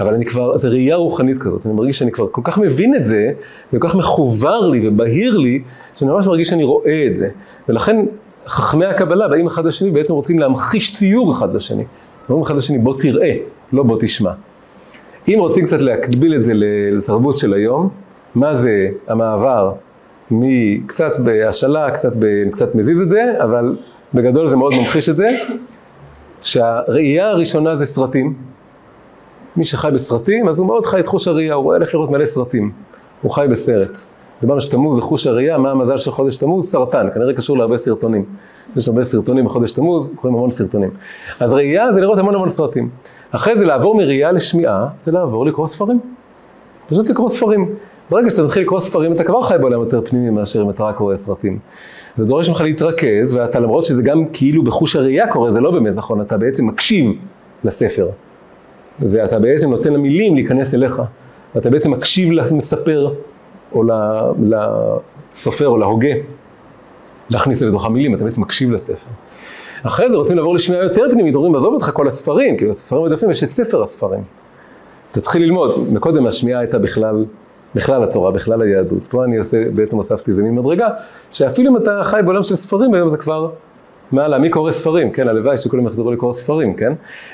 אבל 0.00 0.14
אני 0.14 0.24
כבר, 0.24 0.56
זו 0.56 0.68
ראייה 0.68 0.96
רוחנית 0.96 1.38
כזאת, 1.38 1.66
אני 1.66 1.74
מרגיש 1.74 1.98
שאני 1.98 2.12
כבר 2.12 2.26
כל 2.30 2.40
כך 2.44 2.58
מבין 2.58 2.94
את 2.94 3.06
זה, 3.06 3.30
וכל 3.72 3.88
כך 3.88 3.94
מחובר 3.94 4.68
לי 4.68 4.88
ובהיר 4.88 5.38
לי, 5.38 5.62
שאני 5.94 6.10
ממש 6.10 6.26
מרגיש 6.26 6.48
שאני 6.48 6.64
רואה 6.64 7.06
את 7.06 7.16
זה. 7.16 7.28
ולכן 7.68 8.06
חכמי 8.46 8.86
הקבלה 8.86 9.28
באים 9.28 9.46
אחד 9.46 9.66
לשני, 9.66 9.90
בעצם 9.90 10.14
רוצים 10.14 10.38
להמחיש 10.38 10.94
ציור 10.94 11.32
אחד 11.32 11.54
לשני. 11.54 11.84
אומרים 12.28 12.42
אחד 12.44 12.56
לשני, 12.56 12.78
בוא 12.78 12.94
תראה, 13.00 13.36
לא 13.72 13.82
בוא 13.82 13.96
תשמע. 14.00 14.32
אם 15.28 15.36
רוצים 15.38 15.66
קצת 15.66 15.82
להקביל 15.82 16.34
את 16.34 16.44
זה 16.44 16.52
לתרבות 16.54 17.38
של 17.38 17.54
היום, 17.54 17.88
מה 18.34 18.54
זה 18.54 18.88
המעבר 19.08 19.72
מקצת 20.30 21.20
בהשאלה, 21.24 21.90
קצת, 21.90 22.12
ב, 22.18 22.50
קצת 22.50 22.74
מזיז 22.74 23.00
את 23.00 23.10
זה, 23.10 23.22
אבל 23.44 23.76
בגדול 24.14 24.48
זה 24.48 24.56
מאוד 24.56 24.72
ממחיש 24.78 25.08
את 25.08 25.16
זה, 25.16 25.28
שהראייה 26.42 27.30
הראשונה 27.30 27.76
זה 27.76 27.86
סרטים. 27.86 28.34
מי 29.56 29.64
שחי 29.64 29.90
בסרטים, 29.94 30.48
אז 30.48 30.58
הוא 30.58 30.66
מאוד 30.66 30.86
חי 30.86 31.00
את 31.00 31.06
חוש 31.06 31.28
הראייה, 31.28 31.54
הוא 31.54 31.74
איך 31.74 31.94
לראות 31.94 32.10
מלא 32.10 32.24
סרטים. 32.24 32.72
הוא 33.22 33.30
חי 33.30 33.46
בסרט. 33.50 34.00
דיברנו 34.40 34.60
שתמוז 34.60 34.96
זה 34.96 35.02
חוש 35.02 35.26
הראייה, 35.26 35.58
מה 35.58 35.70
המזל 35.70 35.98
של 35.98 36.10
חודש 36.10 36.36
תמוז? 36.36 36.70
סרטן, 36.70 37.08
כנראה 37.14 37.32
קשור 37.32 37.58
להרבה 37.58 37.76
סרטונים. 37.76 38.24
יש 38.76 38.88
הרבה 38.88 39.04
סרטונים 39.04 39.44
בחודש 39.44 39.72
תמוז, 39.72 40.12
קוראים 40.16 40.36
המון 40.36 40.50
סרטונים. 40.50 40.90
אז 41.40 41.52
ראייה 41.52 41.92
זה 41.92 42.00
לראות 42.00 42.18
המון 42.18 42.34
המון 42.34 42.48
סרטים. 42.48 42.88
אחרי 43.30 43.56
זה 43.56 43.66
לעבור 43.66 43.94
מראייה 43.94 44.32
לשמיעה, 44.32 44.86
זה 45.00 45.12
לעבור 45.12 45.46
לקרוא 45.46 45.66
ספרים. 45.66 46.00
פשוט 46.88 47.08
לקרוא 47.08 47.28
ספרים. 47.28 47.74
ברגע 48.10 48.30
שאתה 48.30 48.42
מתחיל 48.42 48.62
לקרוא 48.62 48.80
ספרים, 48.80 49.12
אתה 49.12 49.24
כבר 49.24 49.42
חי 49.42 49.54
בעולם 49.60 49.80
יותר 49.80 50.00
פנימי 50.04 50.30
מאשר 50.30 50.62
אם 50.62 50.70
אתה 50.70 50.84
רק 50.84 50.96
קורא 50.96 51.16
סרטים. 51.16 51.58
זה 52.16 52.24
דורש 52.24 52.48
ממך 52.48 52.60
להתרכז, 52.60 53.34
ואתה 53.34 53.60
למרות 53.60 53.84
שזה 53.84 54.02
גם 54.02 54.24
כאילו 54.32 54.62
בחוש 54.62 54.96
הראייה 54.96 55.28
קורה, 55.28 55.50
זה 55.50 55.60
לא 55.60 55.70
באמת 55.70 55.94
נכון, 55.94 56.20
אתה 56.20 56.36
בעצם 56.38 56.66
מקשיב 56.66 57.12
לספר. 57.64 58.08
ואתה 59.00 59.38
בעצם 59.38 59.70
נותן 59.70 59.92
למילים 59.92 60.34
להיכנס 60.34 60.74
אליך. 60.74 61.02
ואתה 61.54 61.70
בעצם 61.70 61.90
מקשיב 61.90 62.32
למספר, 62.32 63.14
או 63.72 63.82
לסופר, 65.32 65.68
או 65.68 65.76
להוגה, 65.76 66.12
להכניס 67.30 67.62
לתוך 67.62 67.86
המילים, 67.86 68.14
אתה 68.14 68.24
בעצם 68.24 68.40
מקשיב 68.40 68.70
לספר. 68.70 69.10
אחרי 69.82 70.10
זה 70.10 70.16
רוצים 70.16 70.36
לעבור 70.36 70.54
לשמיעה 70.54 70.82
יותר 70.82 71.02
פנימית, 71.10 71.34
אומרים, 71.34 71.54
עזוב 71.54 71.74
אותך 71.74 71.90
כל 71.94 72.08
הספרים, 72.08 72.56
כאילו 72.56 72.70
הספרים 72.70 73.02
עודפים, 73.02 73.30
יש 73.30 73.42
את 73.42 73.52
ספר 73.52 73.82
הספרים. 73.82 74.20
תתחיל 75.12 75.42
ללמוד, 75.42 75.74
מקודם 75.92 76.26
השמיעה 76.26 76.60
הייתה 76.60 76.78
בכלל 76.78 77.24
בכלל 77.74 78.04
התורה, 78.04 78.30
בכלל 78.30 78.62
היהדות. 78.62 79.06
פה 79.06 79.24
אני 79.24 79.38
עושה, 79.38 79.70
בעצם 79.74 79.96
הוספתי 79.96 80.30
איזה 80.30 80.42
מין 80.42 80.54
מדרגה, 80.54 80.88
שאפילו 81.32 81.70
אם 81.70 81.76
אתה 81.76 82.00
חי 82.04 82.20
בעולם 82.24 82.42
של 82.42 82.54
ספרים, 82.54 82.94
היום 82.94 83.08
זה 83.08 83.16
כבר 83.16 83.50
מעלה, 84.12 84.38
מי 84.38 84.50
קורא 84.50 84.72
ספרים, 84.72 85.10
כן, 85.10 85.28
הלוואי 85.28 85.58
שכולם 85.58 85.86
יחזרו 85.86 86.12
לקרוא 86.12 86.32
ספרים, 86.32 86.74
כן? 86.74 86.92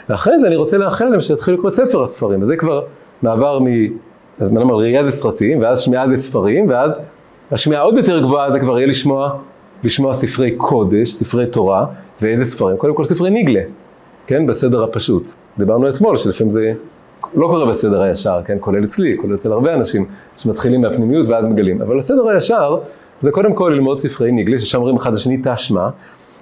ואחרי 0.09 0.38
זה 0.38 0.47
אני 0.47 0.57
רוצה 0.57 0.78
לאחל 0.78 1.05
להם 1.05 1.21
שיתחילו 1.21 1.57
לקרוא 1.57 1.71
את 1.71 1.75
ספר 1.75 2.02
הספרים, 2.02 2.43
וזה 2.43 2.57
כבר 2.57 2.83
מעבר 3.23 3.59
מ... 3.59 3.66
אז 4.38 4.50
מה 4.50 4.61
נאמר, 4.61 4.75
ראייה 4.75 5.05
זה 5.05 5.11
סרטים, 5.11 5.62
ואז 5.62 5.81
שמיעה 5.81 6.09
זה 6.09 6.16
ספרים, 6.16 6.69
ואז 6.69 6.99
השמיעה 7.50 7.83
עוד 7.83 7.97
יותר 7.97 8.21
גבוהה 8.21 8.52
זה 8.52 8.61
כבר 8.61 8.78
יהיה 8.78 8.87
לשמוע, 8.87 9.31
לשמוע 9.85 10.12
ספרי 10.12 10.50
קודש, 10.50 11.12
ספרי 11.12 11.47
תורה, 11.47 11.87
ואיזה 12.23 12.45
ספרים? 12.45 12.76
קודם 12.76 12.95
כל 12.95 13.05
ספרי 13.05 13.31
ניגלה, 13.31 13.62
כן, 14.26 14.47
בסדר 14.47 14.85
הפשוט. 14.85 15.31
דיברנו 15.59 15.88
אתמול 15.88 16.16
שלפעמים 16.16 16.50
זה 16.50 16.73
לא 17.35 17.46
קורה 17.46 17.66
בסדר 17.66 18.02
הישר, 18.02 18.40
כן? 18.44 18.56
כולל 18.61 18.85
אצלי, 18.85 19.16
כולל 19.20 19.35
אצל 19.35 19.52
הרבה 19.52 19.75
אנשים 19.75 20.04
שמתחילים 20.37 20.80
מהפנימיות 20.80 21.28
ואז 21.28 21.46
מגלים. 21.46 21.82
אבל 21.82 21.99
הסדר 21.99 22.28
הישר 22.28 22.76
זה 23.20 23.30
קודם 23.30 23.54
כל 23.54 23.73
ללמוד 23.75 23.99
ספרי 23.99 24.32
ניגלה, 24.32 24.58
ששם 24.58 24.78
אומרים 24.78 24.96
אחד 24.96 25.12
לשני 25.12 25.40
תשמע, 25.44 25.88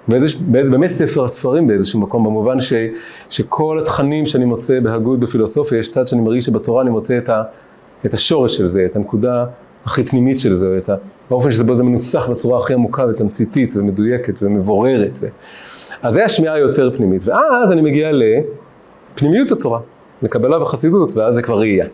באיזה 0.07 0.71
באמת 0.71 0.91
ספר 0.91 1.25
הספרים 1.25 1.67
באיזשהו 1.67 1.99
מקום, 1.99 2.23
במובן 2.23 2.59
ש, 2.59 2.73
שכל 3.29 3.79
התכנים 3.81 4.25
שאני 4.25 4.45
מוצא 4.45 4.79
בהגות 4.79 5.19
בפילוסופיה, 5.19 5.79
יש 5.79 5.89
צד 5.89 6.07
שאני 6.07 6.21
מרגיש 6.21 6.45
שבתורה 6.45 6.81
אני 6.81 6.89
מוצא 6.89 7.17
את, 7.17 7.29
ה, 7.29 7.43
את 8.05 8.13
השורש 8.13 8.57
של 8.57 8.67
זה, 8.67 8.85
את 8.85 8.95
הנקודה 8.95 9.45
הכי 9.85 10.03
פנימית 10.03 10.39
של 10.39 10.53
זה, 10.53 10.77
את 10.77 10.89
האופן 11.29 11.51
שבו 11.51 11.75
זה 11.75 11.83
מנוסח 11.83 12.27
בצורה 12.27 12.57
הכי 12.57 12.73
עמוקה 12.73 13.05
ותמציתית 13.09 13.73
ומדויקת 13.77 14.39
ומבוררת. 14.41 15.19
ו... 15.21 15.27
אז 16.01 16.13
זה 16.13 16.25
השמיעה 16.25 16.53
היותר 16.53 16.91
פנימית, 16.91 17.21
ואז 17.25 17.71
אני 17.71 17.81
מגיע 17.81 18.11
לפנימיות 19.13 19.51
התורה. 19.51 19.79
לקבלה 20.21 20.61
וחסידות, 20.61 21.17
ואז 21.17 21.35
זה 21.35 21.41
כבר 21.41 21.59
ראייה, 21.59 21.85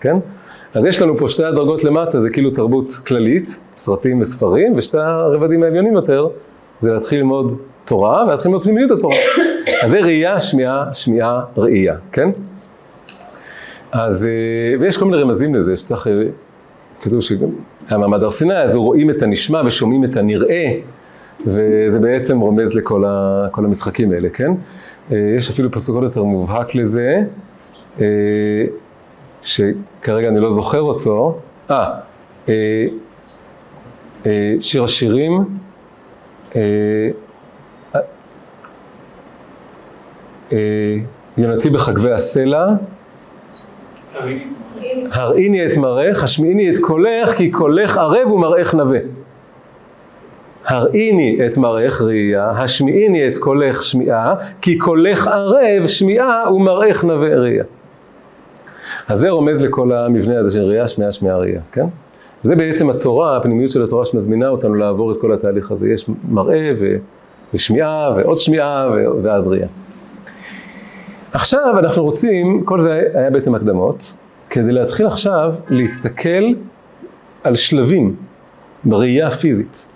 כן? 0.00 0.16
אז 0.74 0.84
יש 0.84 1.02
לנו 1.02 1.18
פה 1.18 1.28
שתי 1.28 1.44
הדרגות 1.44 1.84
למטה, 1.84 2.20
זה 2.20 2.30
כאילו 2.30 2.50
תרבות 2.50 2.98
כללית, 3.06 3.60
סרטים 3.76 4.20
וספרים, 4.20 4.74
ושתי 4.76 4.98
הרבדים 4.98 5.62
העליונים 5.62 5.94
יותר, 5.94 6.28
זה 6.80 6.92
להתחיל 6.92 7.18
ללמוד 7.18 7.58
תורה, 7.84 8.24
ולהתחיל 8.26 8.50
ללמוד 8.50 8.64
פנימיות 8.64 8.90
התורה. 8.90 9.16
אז 9.82 9.90
זה 9.90 10.00
ראייה, 10.00 10.40
שמיעה, 10.40 10.84
שמיעה, 10.94 11.40
ראייה, 11.56 11.94
כן? 12.12 12.30
אז, 13.92 14.24
אה, 14.24 14.80
ויש 14.80 14.98
כל 14.98 15.04
מיני 15.04 15.22
רמזים 15.22 15.54
לזה, 15.54 15.76
שצריך, 15.76 16.06
אה, 16.06 16.12
כתוב 17.02 17.20
שגם 17.20 17.48
המעמד 17.88 18.22
הר 18.22 18.30
סיני, 18.30 18.54
אז 18.54 18.74
רואים 18.74 19.10
את 19.10 19.22
הנשמע 19.22 19.62
ושומעים 19.66 20.04
את 20.04 20.16
הנראה, 20.16 20.72
וזה 21.46 22.00
בעצם 22.00 22.40
רומז 22.40 22.74
לכל 22.74 23.04
ה, 23.04 23.46
המשחקים 23.54 24.12
האלה, 24.12 24.28
כן? 24.28 24.52
אה, 25.12 25.32
יש 25.36 25.50
אפילו 25.50 25.70
פסוק 25.70 25.94
עוד 25.94 26.04
יותר 26.04 26.22
מובהק 26.22 26.74
לזה, 26.74 27.22
שכרגע 29.42 30.28
אני 30.28 30.40
לא 30.40 30.50
זוכר 30.50 30.80
אותו, 30.80 31.38
אה, 31.70 31.94
אה, 32.48 32.86
אה 34.26 34.54
שיר 34.60 34.84
השירים, 34.84 35.44
יונתי 41.38 41.70
בחגבי 41.70 42.12
הסלע, 42.12 42.66
הראיני 45.12 45.66
את 45.66 45.76
מראך, 45.76 46.24
השמיעיני 46.24 46.70
את 46.70 46.78
קולך, 46.80 47.30
כי 47.36 47.50
קולך 47.50 47.96
ערב 47.96 48.32
ומראך 48.32 48.74
נווה. 48.74 48.98
הראיני 50.66 51.38
את 51.46 51.56
מראך 51.56 52.02
ראייה, 52.02 52.50
השמיעיני 52.50 53.28
את 53.28 53.38
קולך 53.38 53.82
שמיעה, 53.82 54.34
כי 54.62 54.78
קולך 54.78 55.26
ערב 55.26 55.86
שמיעה 55.86 56.52
ומראך 56.52 57.04
נווה 57.04 57.28
ראייה. 57.28 57.64
אז 59.08 59.18
זה 59.18 59.30
רומז 59.30 59.62
לכל 59.62 59.92
המבנה 59.92 60.38
הזה 60.38 60.50
של 60.50 60.62
ראייה, 60.62 60.88
שמיעה, 60.88 61.12
שמיעה, 61.12 61.36
ראייה, 61.36 61.60
כן? 61.72 61.86
זה 62.42 62.56
בעצם 62.56 62.90
התורה, 62.90 63.36
הפנימיות 63.36 63.70
של 63.70 63.82
התורה 63.82 64.04
שמזמינה 64.04 64.48
אותנו 64.48 64.74
לעבור 64.74 65.12
את 65.12 65.18
כל 65.18 65.32
התהליך 65.32 65.70
הזה. 65.70 65.88
יש 65.88 66.10
מראה 66.28 66.72
ו... 66.78 66.96
ושמיעה 67.54 68.14
ועוד 68.16 68.38
שמיעה 68.38 68.88
ו... 68.94 69.22
ואז 69.22 69.48
ראייה. 69.48 69.68
עכשיו 71.32 71.78
אנחנו 71.78 72.04
רוצים, 72.04 72.62
כל 72.64 72.80
זה 72.80 73.02
היה 73.14 73.30
בעצם 73.30 73.54
הקדמות, 73.54 74.12
כדי 74.50 74.72
להתחיל 74.72 75.06
עכשיו 75.06 75.54
להסתכל 75.68 76.44
על 77.44 77.54
שלבים 77.54 78.16
בראייה 78.84 79.26
הפיזית 79.26 79.88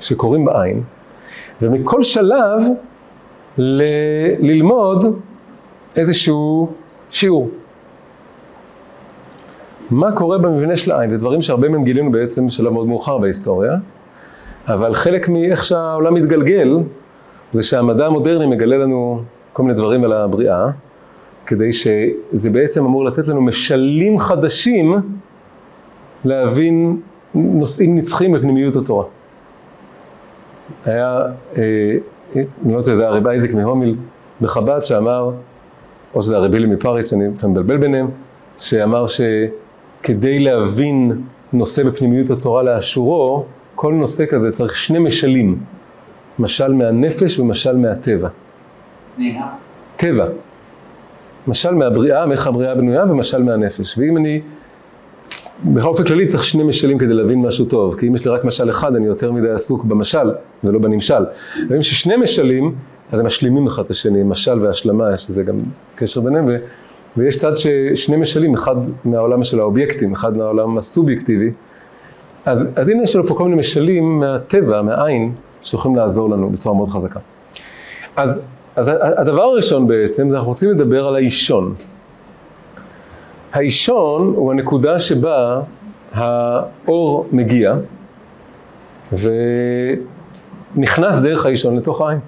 שקורים 0.00 0.44
בעין, 0.44 0.82
ומכל 1.62 2.02
שלב 2.02 2.62
ל... 3.58 3.82
ללמוד 4.38 5.06
איזשהו 5.96 6.72
שיעור. 7.10 7.50
מה 9.90 10.12
קורה 10.12 10.38
במבנה 10.38 10.76
של 10.76 10.92
העין? 10.92 11.10
זה 11.10 11.18
דברים 11.18 11.42
שהרבה 11.42 11.68
מהם 11.68 11.84
גילינו 11.84 12.12
בעצם 12.12 12.46
בשלב 12.46 12.72
מאוד 12.72 12.86
מאוחר 12.86 13.18
בהיסטוריה, 13.18 13.72
אבל 14.68 14.94
חלק 14.94 15.28
מאיך 15.28 15.64
שהעולם 15.64 16.14
מתגלגל, 16.14 16.78
זה 17.52 17.62
שהמדע 17.62 18.06
המודרני 18.06 18.46
מגלה 18.46 18.76
לנו 18.76 19.22
כל 19.52 19.62
מיני 19.62 19.74
דברים 19.74 20.04
על 20.04 20.12
הבריאה, 20.12 20.66
כדי 21.46 21.72
שזה 21.72 22.50
בעצם 22.50 22.84
אמור 22.84 23.04
לתת 23.04 23.28
לנו 23.28 23.40
משלים 23.42 24.18
חדשים 24.18 24.94
להבין 26.24 27.00
נושאים 27.34 27.94
נצחיים 27.94 28.32
בפנימיות 28.32 28.76
התורה. 28.76 29.04
היה, 30.84 31.22
אה, 31.56 31.96
אני 32.34 32.72
לא 32.72 32.78
יודע, 32.78 32.94
זה 32.94 33.06
הרב 33.06 33.26
אייזק 33.26 33.54
מהומיל 33.54 33.96
בחב"ד 34.40 34.84
שאמר, 34.84 35.30
או 36.14 36.22
שזה 36.22 36.36
הרבי 36.36 36.66
מפריץ', 36.66 37.12
אני 37.12 37.28
לפעמים 37.34 37.56
מבלבל 37.56 37.76
ביניהם, 37.76 38.08
שאמר 38.58 39.06
ש... 39.06 39.20
כדי 40.06 40.38
להבין 40.38 41.22
נושא 41.52 41.82
בפנימיות 41.82 42.30
התורה 42.30 42.62
לאשורו, 42.62 43.44
כל 43.74 43.92
נושא 43.92 44.26
כזה 44.26 44.52
צריך 44.52 44.76
שני 44.76 44.98
משלים, 44.98 45.58
משל 46.38 46.72
מהנפש 46.72 47.38
ומשל 47.38 47.76
מהטבע. 47.76 48.28
טבע. 49.96 50.26
משל 51.46 51.74
מהבריאה, 51.74 52.26
מאיך 52.26 52.46
הבריאה 52.46 52.74
בנויה, 52.74 53.04
ומשל 53.08 53.42
מהנפש. 53.42 53.98
ואם 53.98 54.16
אני 54.16 54.40
בכל 55.64 55.88
אופן 55.88 56.04
כללי 56.04 56.26
צריך 56.26 56.44
שני 56.44 56.62
משלים 56.62 56.98
כדי 56.98 57.14
להבין 57.14 57.42
משהו 57.42 57.64
טוב, 57.64 57.96
כי 57.98 58.08
אם 58.08 58.14
יש 58.14 58.24
לי 58.24 58.30
רק 58.30 58.44
משל 58.44 58.70
אחד 58.70 58.96
אני 58.96 59.06
יותר 59.06 59.32
מדי 59.32 59.50
עסוק 59.50 59.84
במשל 59.84 60.30
ולא 60.64 60.78
בנמשל. 60.78 61.24
ואם 61.68 61.80
יש 61.80 62.00
שני 62.02 62.16
משלים, 62.16 62.74
אז 63.12 63.20
הם 63.20 63.26
משלימים 63.26 63.66
אחד 63.66 63.84
את 63.84 63.90
השני, 63.90 64.22
משל 64.22 64.58
והשלמה, 64.60 65.12
יש 65.12 65.30
לזה 65.30 65.42
גם 65.42 65.56
קשר 65.94 66.20
ביניהם. 66.20 66.48
ויש 67.16 67.36
צד 67.36 67.52
ששני 67.58 68.16
משלים, 68.16 68.54
אחד 68.54 68.76
מהעולם 69.04 69.42
של 69.42 69.60
האובייקטים, 69.60 70.12
אחד 70.12 70.36
מהעולם 70.36 70.78
הסובייקטיבי. 70.78 71.50
אז, 72.44 72.68
אז 72.76 72.88
הנה 72.88 73.02
יש 73.02 73.16
לנו 73.16 73.26
פה 73.26 73.34
כל 73.34 73.44
מיני 73.44 73.56
משלים 73.56 74.20
מהטבע, 74.20 74.82
מהעין, 74.82 75.34
שיכולים 75.62 75.96
לעזור 75.96 76.30
לנו 76.30 76.50
בצורה 76.50 76.74
מאוד 76.74 76.88
חזקה. 76.88 77.20
אז, 78.16 78.40
אז 78.76 78.90
הדבר 79.00 79.42
הראשון 79.42 79.86
בעצם, 79.86 80.30
זה 80.30 80.36
אנחנו 80.36 80.48
רוצים 80.48 80.70
לדבר 80.70 81.06
על 81.06 81.16
האישון. 81.16 81.74
האישון 83.52 84.32
הוא 84.36 84.52
הנקודה 84.52 85.00
שבה 85.00 85.60
האור 86.12 87.26
מגיע 87.32 87.74
ונכנס 90.76 91.16
דרך 91.18 91.46
האישון 91.46 91.76
לתוך 91.76 92.00
העין. 92.00 92.18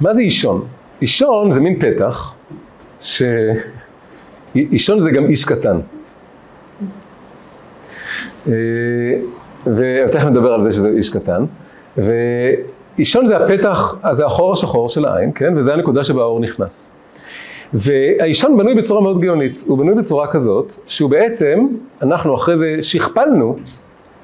מה 0.00 0.12
זה 0.12 0.20
אישון? 0.20 0.66
אישון 1.02 1.50
זה 1.50 1.60
מין 1.60 1.80
פתח, 1.80 2.34
ש... 3.00 3.22
אישון 4.54 5.00
זה 5.00 5.10
גם 5.10 5.26
איש 5.26 5.44
קטן. 5.44 5.80
אה, 8.48 8.52
ותכף 9.66 10.24
נדבר 10.24 10.52
על 10.52 10.62
זה 10.62 10.72
שזה 10.72 10.88
איש 10.88 11.10
קטן. 11.10 11.44
ואישון 11.96 13.26
זה 13.26 13.36
הפתח, 13.36 13.96
זה 14.10 14.26
החור 14.26 14.52
השחור 14.52 14.88
של 14.88 15.04
העין, 15.04 15.30
כן? 15.34 15.54
וזה 15.56 15.72
הנקודה 15.72 16.04
שבה 16.04 16.22
האור 16.22 16.40
נכנס. 16.40 16.92
והאישון 17.72 18.56
בנוי 18.56 18.74
בצורה 18.74 19.00
מאוד 19.00 19.20
גאונית, 19.20 19.64
הוא 19.66 19.78
בנוי 19.78 19.94
בצורה 19.94 20.26
כזאת, 20.26 20.72
שהוא 20.86 21.10
בעצם, 21.10 21.66
אנחנו 22.02 22.34
אחרי 22.34 22.56
זה 22.56 22.82
שכפלנו 22.82 23.56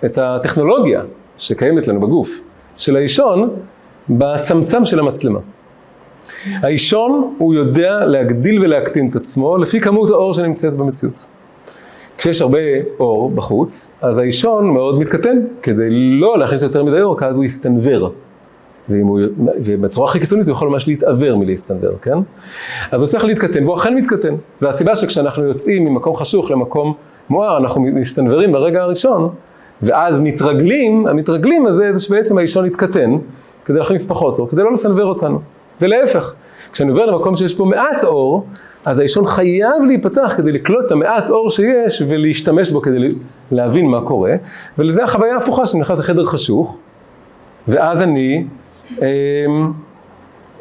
את 0.05 0.19
הטכנולוגיה 0.19 1.03
שקיימת 1.39 1.89
לנו 1.89 2.01
בגוף 2.01 2.41
של 2.77 2.97
האישון 2.97 3.51
בצמצם 4.11 4.85
של 4.85 4.99
המצלמה. 4.99 5.41
האישון 6.63 7.35
הוא 7.39 7.55
יודע 7.55 8.07
להגדיל 8.07 8.65
ולהקטין 8.65 9.09
את 9.11 9.17
עצמו 9.17 9.59
לפי 9.59 9.81
כמות 9.81 10.11
האור 10.11 10.35
שנמצאת 10.35 10.75
במציאות. 10.75 11.27
כשיש 12.19 12.43
הרבה 12.43 12.59
אור 13.01 13.31
בחוץ, 13.31 13.93
אז 14.01 14.19
האישון 14.19 14.71
מאוד 14.71 14.99
מתקטן, 14.99 15.39
כדי 15.63 15.91
לא 15.91 16.39
להכניס 16.39 16.63
יותר 16.63 16.85
מדי 16.85 17.01
אור, 17.01 17.19
כי 17.19 17.25
אז 17.25 17.37
הוא 17.37 17.45
יסתנוור. 17.45 18.13
ובצורה 18.89 20.09
הכי 20.09 20.21
קיצונית 20.21 20.47
הוא 20.47 20.53
יכול 20.53 20.69
ממש 20.69 20.89
להתעוור 20.89 21.37
מלהסתנוור, 21.37 21.93
כן? 22.03 22.19
אז 22.91 23.03
הוא 23.03 23.09
צריך 23.09 23.25
להתקטן, 23.25 23.65
והוא 23.65 23.75
אכן 23.75 23.97
מתקטן. 23.97 24.35
והסיבה 24.63 24.97
שכשאנחנו 24.97 25.45
יוצאים 25.45 25.85
ממקום 25.85 26.17
חשוך 26.17 26.51
למקום 26.51 26.95
מואר, 27.31 27.57
אנחנו 27.57 27.81
מסתנוורים 27.81 28.53
ברגע 28.53 28.83
הראשון, 28.83 29.29
ואז 29.83 30.21
מתרגלים, 30.21 31.07
המתרגלים 31.07 31.67
הזה 31.67 31.93
זה 31.93 31.99
שבעצם 31.99 32.39
האישון 32.39 32.67
יתקטן, 32.67 33.17
כדי 33.65 33.79
להכניס 33.79 34.05
פחות 34.05 34.39
אור, 34.39 34.49
כדי 34.49 34.63
לא 34.63 34.73
לסנוור 34.73 35.09
אותנו. 35.09 35.41
ולהפך, 35.81 36.35
כשאני 36.73 36.91
עובר 36.91 37.07
למקום 37.07 37.35
שיש 37.35 37.55
פה 37.55 37.65
מעט 37.65 38.05
אור, 38.05 38.47
אז 38.85 38.99
האישון 38.99 39.27
חייב 39.27 39.85
להיפתח 39.87 40.35
כדי 40.37 40.53
לקלוט 40.53 40.87
את 40.87 40.91
המעט 40.91 41.31
אור 41.31 41.51
שיש 41.51 42.03
ולהשתמש 42.09 42.71
בו 42.71 42.83
כדי 42.83 43.09
להבין 43.51 43.87
מה 43.87 44.01
קורה, 44.01 44.35
ולזה 44.79 45.05
החוויה 45.05 45.35
ההפוכה, 45.35 45.67
שאני 45.67 45.81
נכנס 45.81 46.01
לחדר 46.01 46.25
חשוך, 46.25 46.79
ואז 47.69 48.03
אני 48.03 48.45
אה, 49.03 49.09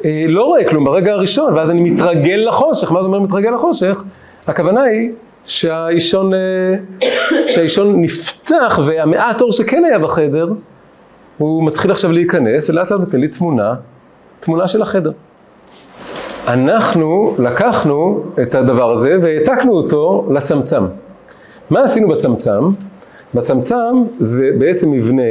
אה, 0.04 0.24
לא 0.28 0.44
רואה 0.44 0.64
כלום 0.64 0.84
ברגע 0.84 1.12
הראשון, 1.12 1.54
ואז 1.54 1.70
אני 1.70 1.90
מתרגל 1.90 2.44
לחושך. 2.48 2.92
מה 2.92 3.00
זה 3.00 3.06
אומר 3.06 3.20
מתרגל 3.20 3.50
לחושך? 3.50 4.04
הכוונה 4.46 4.82
היא 4.82 5.10
שהאישון, 5.44 6.34
אה, 6.34 6.74
שהאישון 7.46 8.00
נפתח 8.00 8.80
והמעט 8.86 9.40
אור 9.40 9.52
שכן 9.52 9.84
היה 9.84 9.98
בחדר, 9.98 10.52
הוא 11.38 11.66
מתחיל 11.66 11.90
עכשיו 11.90 12.12
להיכנס 12.12 12.70
ולאט 12.70 12.90
לאט 12.90 13.00
נותן 13.00 13.20
לי 13.20 13.28
תמונה, 13.28 13.74
תמונה 14.40 14.68
של 14.68 14.82
החדר. 14.82 15.10
אנחנו 16.46 17.34
לקחנו 17.38 18.24
את 18.42 18.54
הדבר 18.54 18.92
הזה 18.92 19.18
והעתקנו 19.22 19.72
אותו 19.72 20.28
לצמצם. 20.30 20.84
מה 21.70 21.80
עשינו 21.80 22.08
בצמצם? 22.08 22.68
בצמצם 23.34 24.04
זה 24.18 24.50
בעצם 24.58 24.90
מבנה, 24.90 25.22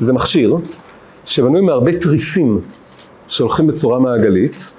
זה 0.00 0.12
מכשיר, 0.12 0.56
שבנוי 1.26 1.60
מהרבה 1.60 1.92
תריסים 1.92 2.60
שהולכים 3.28 3.66
בצורה 3.66 3.98
מעגלית, 3.98 4.70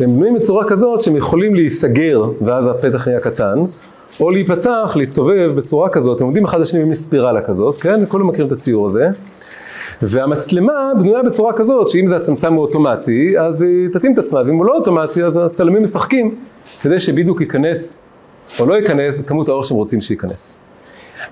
והם 0.00 0.16
בנויים 0.16 0.34
בצורה 0.34 0.64
כזאת 0.68 1.02
שהם 1.02 1.16
יכולים 1.16 1.54
להיסגר 1.54 2.24
ואז 2.40 2.66
הפתח 2.66 3.08
נהיה 3.08 3.20
קטן, 3.20 3.58
או 4.20 4.30
להיפתח, 4.30 4.92
להסתובב 4.96 5.52
בצורה 5.54 5.88
כזאת, 5.88 6.20
הם 6.20 6.26
עומדים 6.26 6.44
אחד 6.44 6.60
לשני 6.60 6.84
בספירלה 6.84 7.40
כזאת, 7.40 7.80
כן? 7.80 8.00
כולם 8.08 8.26
מכירים 8.26 8.46
את 8.46 8.52
הציור 8.52 8.86
הזה. 8.86 9.08
והמצלמה 10.02 10.92
בנויה 10.98 11.22
בצורה 11.22 11.52
כזאת 11.52 11.88
שאם 11.88 12.06
זה 12.06 12.16
הצמצם 12.16 12.54
הוא 12.54 12.62
אוטומטי, 12.62 13.38
אז 13.38 13.62
היא 13.62 13.88
תתאים 13.88 14.12
את 14.12 14.18
עצמה, 14.18 14.40
ואם 14.46 14.56
הוא 14.56 14.66
לא 14.66 14.76
אוטומטי, 14.76 15.22
אז 15.24 15.36
הצלמים 15.36 15.82
משחקים 15.82 16.34
כדי 16.82 16.98
שבדיוק 17.00 17.40
ייכנס 17.40 17.94
או 18.60 18.66
לא 18.66 18.74
ייכנס 18.74 19.20
כמות 19.26 19.48
האור 19.48 19.64
שהם 19.64 19.76
רוצים 19.76 20.00
שייכנס. 20.00 20.58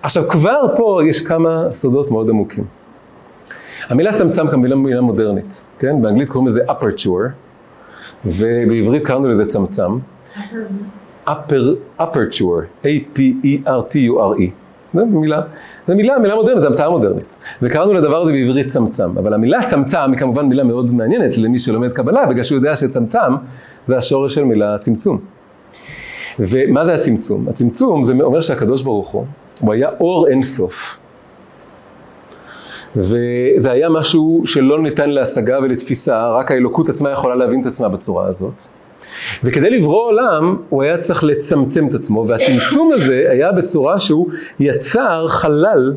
עכשיו 0.02 0.28
כבר 0.28 0.66
פה 0.76 1.00
יש 1.08 1.20
כמה 1.20 1.72
סודות 1.72 2.10
מאוד 2.10 2.28
עמוקים. 2.28 2.64
המילה 3.88 4.12
צמצם 4.12 4.48
כאן 4.48 4.60
מילה, 4.60 4.76
מילה 4.76 5.00
מודרנית, 5.00 5.64
כן? 5.78 6.02
באנגלית 6.02 6.28
קוראים 6.28 6.48
לזה 6.48 6.62
aperture, 6.68 7.28
ובעברית 8.24 9.06
קראנו 9.06 9.28
לזה 9.28 9.44
צמצם. 9.44 9.98
aperture, 12.00 12.84
A-P-E-R-T-U-R-E. 12.84 14.63
זו 14.94 15.06
מילה, 15.06 15.40
זו 15.88 15.96
מילה, 15.96 16.18
מילה 16.18 16.34
מודרנית, 16.34 16.62
זו 16.62 16.68
המצאה 16.68 16.90
מודרנית. 16.90 17.36
וקראנו 17.62 17.92
לדבר 17.94 18.16
הזה 18.16 18.32
בעברית 18.32 18.68
צמצם. 18.68 19.18
אבל 19.18 19.34
המילה 19.34 19.62
צמצם 19.70 20.10
היא 20.10 20.18
כמובן 20.18 20.46
מילה 20.46 20.64
מאוד 20.64 20.92
מעניינת 20.92 21.38
למי 21.38 21.58
שלומד 21.58 21.92
קבלה, 21.92 22.26
בגלל 22.26 22.44
שהוא 22.44 22.56
יודע 22.56 22.76
שצמצם 22.76 23.34
זה 23.86 23.98
השורש 23.98 24.34
של 24.34 24.44
מילה 24.44 24.78
צמצום. 24.78 25.18
ומה 26.38 26.84
זה 26.84 26.94
הצמצום? 26.94 27.48
הצמצום 27.48 28.04
זה 28.04 28.12
אומר 28.20 28.40
שהקדוש 28.40 28.82
ברוך 28.82 29.08
הוא, 29.08 29.24
הוא 29.60 29.72
היה 29.72 29.88
אור 30.00 30.28
אינסוף. 30.28 30.98
וזה 32.96 33.70
היה 33.70 33.88
משהו 33.88 34.42
שלא 34.44 34.82
ניתן 34.82 35.10
להשגה 35.10 35.58
ולתפיסה, 35.62 36.30
רק 36.30 36.50
האלוקות 36.50 36.88
עצמה 36.88 37.10
יכולה 37.10 37.34
להבין 37.34 37.60
את 37.60 37.66
עצמה 37.66 37.88
בצורה 37.88 38.26
הזאת. 38.26 38.62
וכדי 39.44 39.70
לברוא 39.70 40.04
עולם, 40.04 40.56
הוא 40.68 40.82
היה 40.82 40.98
צריך 40.98 41.24
לצמצם 41.24 41.86
את 41.88 41.94
עצמו, 41.94 42.28
והצמצום 42.28 42.92
הזה 42.92 43.26
היה 43.30 43.52
בצורה 43.52 43.98
שהוא 43.98 44.28
יצר 44.60 45.28
חלל, 45.28 45.94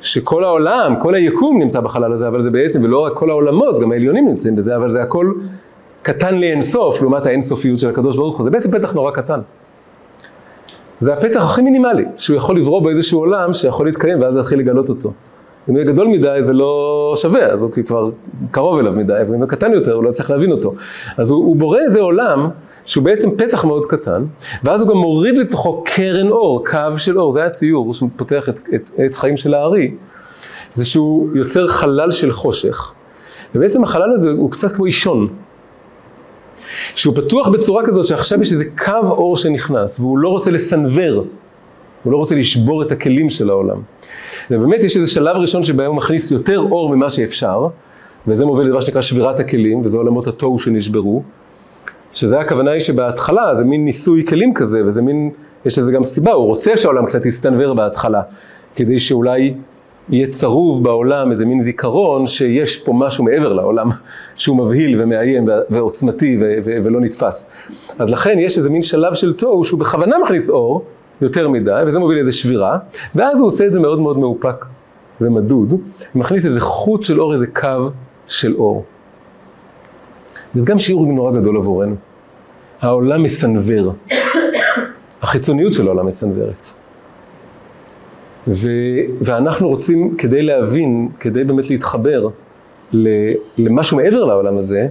שכל 0.00 0.44
העולם, 0.44 0.94
כל 0.98 1.14
היקום 1.14 1.58
נמצא 1.58 1.80
בחלל 1.80 2.12
הזה, 2.12 2.28
אבל 2.28 2.40
זה 2.40 2.50
בעצם, 2.50 2.84
ולא 2.84 3.04
רק 3.04 3.12
כל 3.12 3.30
העולמות, 3.30 3.80
גם 3.80 3.92
העליונים 3.92 4.28
נמצאים 4.28 4.56
בזה, 4.56 4.76
אבל 4.76 4.88
זה 4.88 5.02
הכל 5.02 5.32
קטן 6.02 6.38
לאינסוף, 6.38 7.00
לעומת 7.00 7.26
האינסופיות 7.26 7.80
של 7.80 7.88
הקדוש 7.88 8.16
ברוך 8.16 8.36
הוא. 8.36 8.44
זה 8.44 8.50
בעצם 8.50 8.70
פתח 8.70 8.92
נורא 8.92 9.10
קטן. 9.10 9.40
זה 11.00 11.12
הפתח 11.12 11.42
הכי 11.42 11.62
מינימלי, 11.62 12.04
שהוא 12.16 12.36
יכול 12.36 12.56
לברוא 12.56 12.82
באיזשהו 12.82 13.18
עולם 13.18 13.54
שיכול 13.54 13.86
להתקיים 13.86 14.20
ואז 14.20 14.36
להתחיל 14.36 14.58
לגלות 14.58 14.88
אותו. 14.88 15.12
אם 15.68 15.76
יהיה 15.76 15.86
גדול 15.86 16.08
מדי 16.08 16.36
זה 16.40 16.52
לא 16.52 17.12
שווה, 17.16 17.46
אז 17.46 17.62
הוא 17.62 17.70
כבר 17.86 18.10
קרוב 18.50 18.78
אליו 18.78 18.92
מדי, 18.92 19.12
ואם 19.28 19.40
הוא 19.40 19.48
קטן 19.48 19.72
יותר 19.72 19.92
הוא 19.92 20.04
לא 20.04 20.10
צריך 20.10 20.30
להבין 20.30 20.52
אותו. 20.52 20.74
אז 21.16 21.30
הוא, 21.30 21.44
הוא 21.44 21.56
בורא 21.56 21.78
איזה 21.78 22.00
עולם 22.00 22.48
שהוא 22.86 23.04
בעצם 23.04 23.30
פתח 23.36 23.64
מאוד 23.64 23.86
קטן, 23.86 24.24
ואז 24.64 24.80
הוא 24.80 24.88
גם 24.90 24.96
מוריד 24.96 25.38
לתוכו 25.38 25.82
קרן 25.86 26.28
אור, 26.28 26.66
קו 26.66 26.78
של 26.96 27.20
אור, 27.20 27.32
זה 27.32 27.40
היה 27.40 27.50
ציור 27.50 27.94
שפותח 27.94 28.48
את, 28.48 28.60
את 28.74 28.90
עץ 28.98 29.16
חיים 29.16 29.36
של 29.36 29.54
הארי, 29.54 29.94
זה 30.72 30.84
שהוא 30.84 31.28
יוצר 31.36 31.68
חלל 31.68 32.12
של 32.12 32.32
חושך, 32.32 32.92
ובעצם 33.54 33.82
החלל 33.82 34.12
הזה 34.12 34.30
הוא 34.30 34.50
קצת 34.50 34.72
כמו 34.72 34.86
אישון. 34.86 35.28
שהוא 36.94 37.14
פתוח 37.16 37.48
בצורה 37.48 37.82
כזאת 37.86 38.06
שעכשיו 38.06 38.42
יש 38.42 38.52
איזה 38.52 38.64
קו 38.78 38.92
אור 39.02 39.36
שנכנס, 39.36 40.00
והוא 40.00 40.18
לא 40.18 40.28
רוצה 40.28 40.50
לסנוור 40.50 41.26
הוא 42.04 42.12
לא 42.12 42.16
רוצה 42.16 42.34
לשבור 42.34 42.82
את 42.82 42.92
הכלים 42.92 43.30
של 43.30 43.50
העולם. 43.50 43.80
ובאמת 44.50 44.84
יש 44.84 44.96
איזה 44.96 45.06
שלב 45.06 45.36
ראשון 45.36 45.62
שבהם 45.62 45.86
הוא 45.86 45.96
מכניס 45.96 46.30
יותר 46.30 46.58
אור 46.70 46.96
ממה 46.96 47.10
שאפשר, 47.10 47.68
וזה 48.26 48.46
מוביל 48.46 48.66
לדבר 48.66 48.80
שנקרא 48.80 49.00
שבירת 49.00 49.40
הכלים, 49.40 49.84
וזה 49.84 49.96
עולמות 49.96 50.26
התוהו 50.26 50.58
שנשברו, 50.58 51.22
שזה 52.12 52.40
הכוונה 52.40 52.70
היא 52.70 52.80
שבהתחלה 52.80 53.54
זה 53.54 53.64
מין 53.64 53.84
ניסוי 53.84 54.26
כלים 54.26 54.54
כזה, 54.54 54.86
וזה 54.86 55.02
מין, 55.02 55.30
יש 55.64 55.78
לזה 55.78 55.92
גם 55.92 56.04
סיבה, 56.04 56.32
הוא 56.32 56.46
רוצה 56.46 56.76
שהעולם 56.76 57.06
קצת 57.06 57.26
יסתנוור 57.26 57.74
בהתחלה, 57.74 58.22
כדי 58.76 58.98
שאולי 58.98 59.54
יהיה 60.08 60.26
צרוב 60.26 60.84
בעולם 60.84 61.30
איזה 61.30 61.46
מין 61.46 61.60
זיכרון 61.60 62.26
שיש 62.26 62.78
פה 62.78 62.92
משהו 62.92 63.24
מעבר 63.24 63.52
לעולם, 63.52 63.88
שהוא 64.36 64.56
מבהיל 64.56 65.02
ומאיים 65.02 65.48
ועוצמתי 65.70 66.38
ולא 66.64 67.00
נתפס. 67.00 67.50
אז 67.98 68.10
לכן 68.10 68.38
יש 68.38 68.56
איזה 68.56 68.70
מין 68.70 68.82
שלב 68.82 69.14
של 69.14 69.32
תוהו 69.32 69.64
שהוא 69.64 69.80
בכוונה 69.80 70.16
מכניס 70.24 70.50
אור, 70.50 70.84
יותר 71.20 71.48
מדי, 71.48 71.82
וזה 71.86 71.98
מוביל 71.98 72.16
לאיזה 72.16 72.32
שבירה, 72.32 72.78
ואז 73.14 73.38
הוא 73.40 73.46
עושה 73.46 73.66
את 73.66 73.72
זה 73.72 73.80
מאוד 73.80 74.00
מאוד 74.00 74.18
מאופק 74.18 74.64
ומדוד, 75.20 75.74
ומכניס 76.14 76.44
איזה 76.44 76.60
חוט 76.60 77.04
של 77.04 77.20
אור, 77.20 77.32
איזה 77.32 77.46
קו 77.46 77.90
של 78.26 78.54
אור. 78.54 78.84
וזה 80.54 80.66
גם 80.66 80.78
שיעור 80.78 81.06
נורא 81.06 81.32
גדול 81.32 81.56
עבורנו. 81.56 81.94
העולם 82.80 83.22
מסנוור. 83.22 83.92
החיצוניות 85.22 85.74
של 85.74 85.86
העולם 85.86 86.06
מסנוורת. 86.06 86.64
ו, 88.46 88.68
ואנחנו 89.20 89.68
רוצים, 89.68 90.16
כדי 90.18 90.42
להבין, 90.42 91.08
כדי 91.20 91.44
באמת 91.44 91.70
להתחבר 91.70 92.28
למשהו 93.58 93.96
מעבר 93.96 94.24
לעולם 94.24 94.58
הזה, 94.58 94.88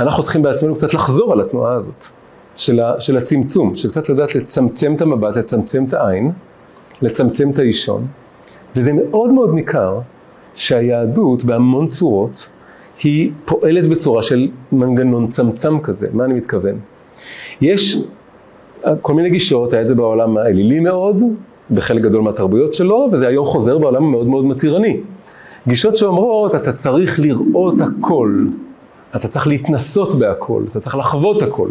אנחנו 0.00 0.22
צריכים 0.22 0.42
בעצמנו 0.42 0.74
קצת 0.74 0.94
לחזור 0.94 1.32
על 1.32 1.40
התנועה 1.40 1.72
הזאת, 1.72 2.06
של, 2.56 2.80
ה, 2.80 3.00
של 3.00 3.16
הצמצום, 3.16 3.76
של 3.76 3.88
קצת 3.88 4.08
לדעת 4.08 4.34
לצמצם 4.34 4.94
את 4.94 5.00
המבט, 5.00 5.36
לצמצם 5.36 5.84
את 5.84 5.92
העין, 5.92 6.30
לצמצם 7.02 7.50
את 7.50 7.58
האישון, 7.58 8.06
וזה 8.76 8.92
מאוד 8.92 9.32
מאוד 9.32 9.54
ניכר 9.54 10.00
שהיהדות 10.54 11.44
בהמון 11.44 11.88
צורות 11.88 12.48
היא 13.02 13.32
פועלת 13.44 13.86
בצורה 13.86 14.22
של 14.22 14.48
מנגנון 14.72 15.30
צמצם 15.30 15.80
כזה. 15.80 16.06
מה 16.12 16.24
אני 16.24 16.34
מתכוון? 16.34 16.78
יש 17.60 17.98
כל 19.00 19.14
מיני 19.14 19.30
גישות, 19.30 19.72
היה 19.72 19.82
את 19.82 19.88
זה 19.88 19.94
בעולם 19.94 20.36
האלילי 20.36 20.80
מאוד, 20.80 21.22
בחלק 21.70 22.02
גדול 22.02 22.22
מהתרבויות 22.22 22.74
שלו, 22.74 23.08
וזה 23.12 23.28
היום 23.28 23.46
חוזר 23.46 23.78
בעולם 23.78 24.10
מאוד 24.10 24.26
מאוד 24.26 24.44
מתירני. 24.44 25.00
גישות 25.68 25.96
שאומרות, 25.96 26.54
אתה 26.54 26.72
צריך 26.72 27.20
לראות 27.20 27.74
הכל, 27.80 28.38
אתה 29.16 29.28
צריך 29.28 29.46
להתנסות 29.46 30.14
בהכל, 30.14 30.62
אתה 30.70 30.80
צריך 30.80 30.96
לחוות 30.96 31.42
הכל. 31.42 31.68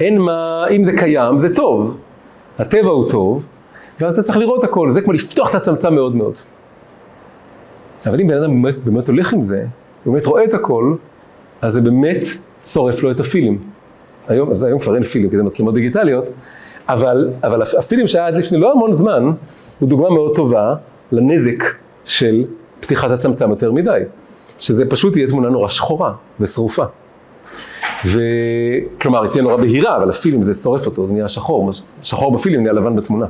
אין 0.00 0.18
מה, 0.18 0.66
אם 0.70 0.84
זה 0.84 0.92
קיים, 0.96 1.38
זה 1.38 1.54
טוב. 1.54 1.98
הטבע 2.58 2.88
הוא 2.90 3.08
טוב, 3.08 3.46
ואז 4.00 4.12
אתה 4.12 4.22
צריך 4.22 4.38
לראות 4.38 4.64
הכל, 4.64 4.90
זה 4.90 5.02
כמו 5.02 5.12
לפתוח 5.12 5.50
את 5.50 5.54
הצמצם 5.54 5.94
מאוד 5.94 6.16
מאוד. 6.16 6.38
אבל 8.06 8.20
אם 8.20 8.28
בן 8.28 8.42
אדם 8.42 8.62
באמת, 8.62 8.84
באמת 8.84 9.08
הולך 9.08 9.32
עם 9.32 9.42
זה, 9.42 9.64
הוא 10.04 10.12
באמת 10.12 10.26
רואה 10.26 10.44
את 10.44 10.54
הכל, 10.54 10.94
אז 11.62 11.72
זה 11.72 11.80
באמת 11.80 12.26
שורף 12.64 13.02
לו 13.02 13.10
את 13.10 13.20
הפילים. 13.20 13.58
היום, 14.28 14.50
אז 14.50 14.62
היום 14.62 14.78
כבר 14.78 14.94
אין 14.94 15.02
פילים, 15.02 15.30
כי 15.30 15.36
זה 15.36 15.42
מצלמות 15.42 15.74
דיגיטליות, 15.74 16.32
אבל, 16.88 17.30
אבל 17.44 17.62
הפילים 17.62 18.06
שהיה 18.06 18.26
עד 18.26 18.36
לפני 18.36 18.58
לא 18.58 18.72
המון 18.72 18.92
זמן, 18.92 19.30
הוא 19.78 19.88
דוגמה 19.88 20.10
מאוד 20.10 20.34
טובה 20.34 20.74
לנזק 21.12 21.64
של 22.04 22.44
פתיחת 22.80 23.10
הצמצם 23.10 23.50
יותר 23.50 23.72
מדי. 23.72 24.02
שזה 24.62 24.84
פשוט 24.86 25.12
תהיה 25.12 25.28
תמונה 25.28 25.48
נורא 25.48 25.68
שחורה 25.68 26.12
ושרופה. 26.40 26.84
וכלומר, 28.04 29.22
היא 29.22 29.30
תהיה 29.30 29.42
נורא 29.42 29.56
בהירה, 29.56 29.96
אבל 29.96 30.10
הפילים 30.10 30.42
זה 30.42 30.54
שורף 30.54 30.86
אותו, 30.86 31.06
זה 31.06 31.12
נהיה 31.12 31.28
שחור, 31.28 31.70
שחור 32.02 32.32
בפילים 32.32 32.62
נהיה 32.62 32.72
לבן 32.72 32.96
בתמונה. 32.96 33.26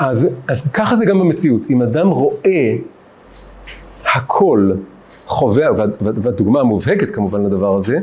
אז, 0.00 0.28
אז 0.48 0.68
ככה 0.72 0.96
זה 0.96 1.04
גם 1.04 1.18
במציאות. 1.18 1.62
אם 1.70 1.82
אדם 1.82 2.08
רואה 2.08 2.76
הכל, 4.14 4.70
חווה, 5.26 5.66
והדוגמה 6.00 6.60
המובהקת 6.60 7.10
כמובן 7.10 7.44
לדבר 7.44 7.76
הזה, 7.76 7.98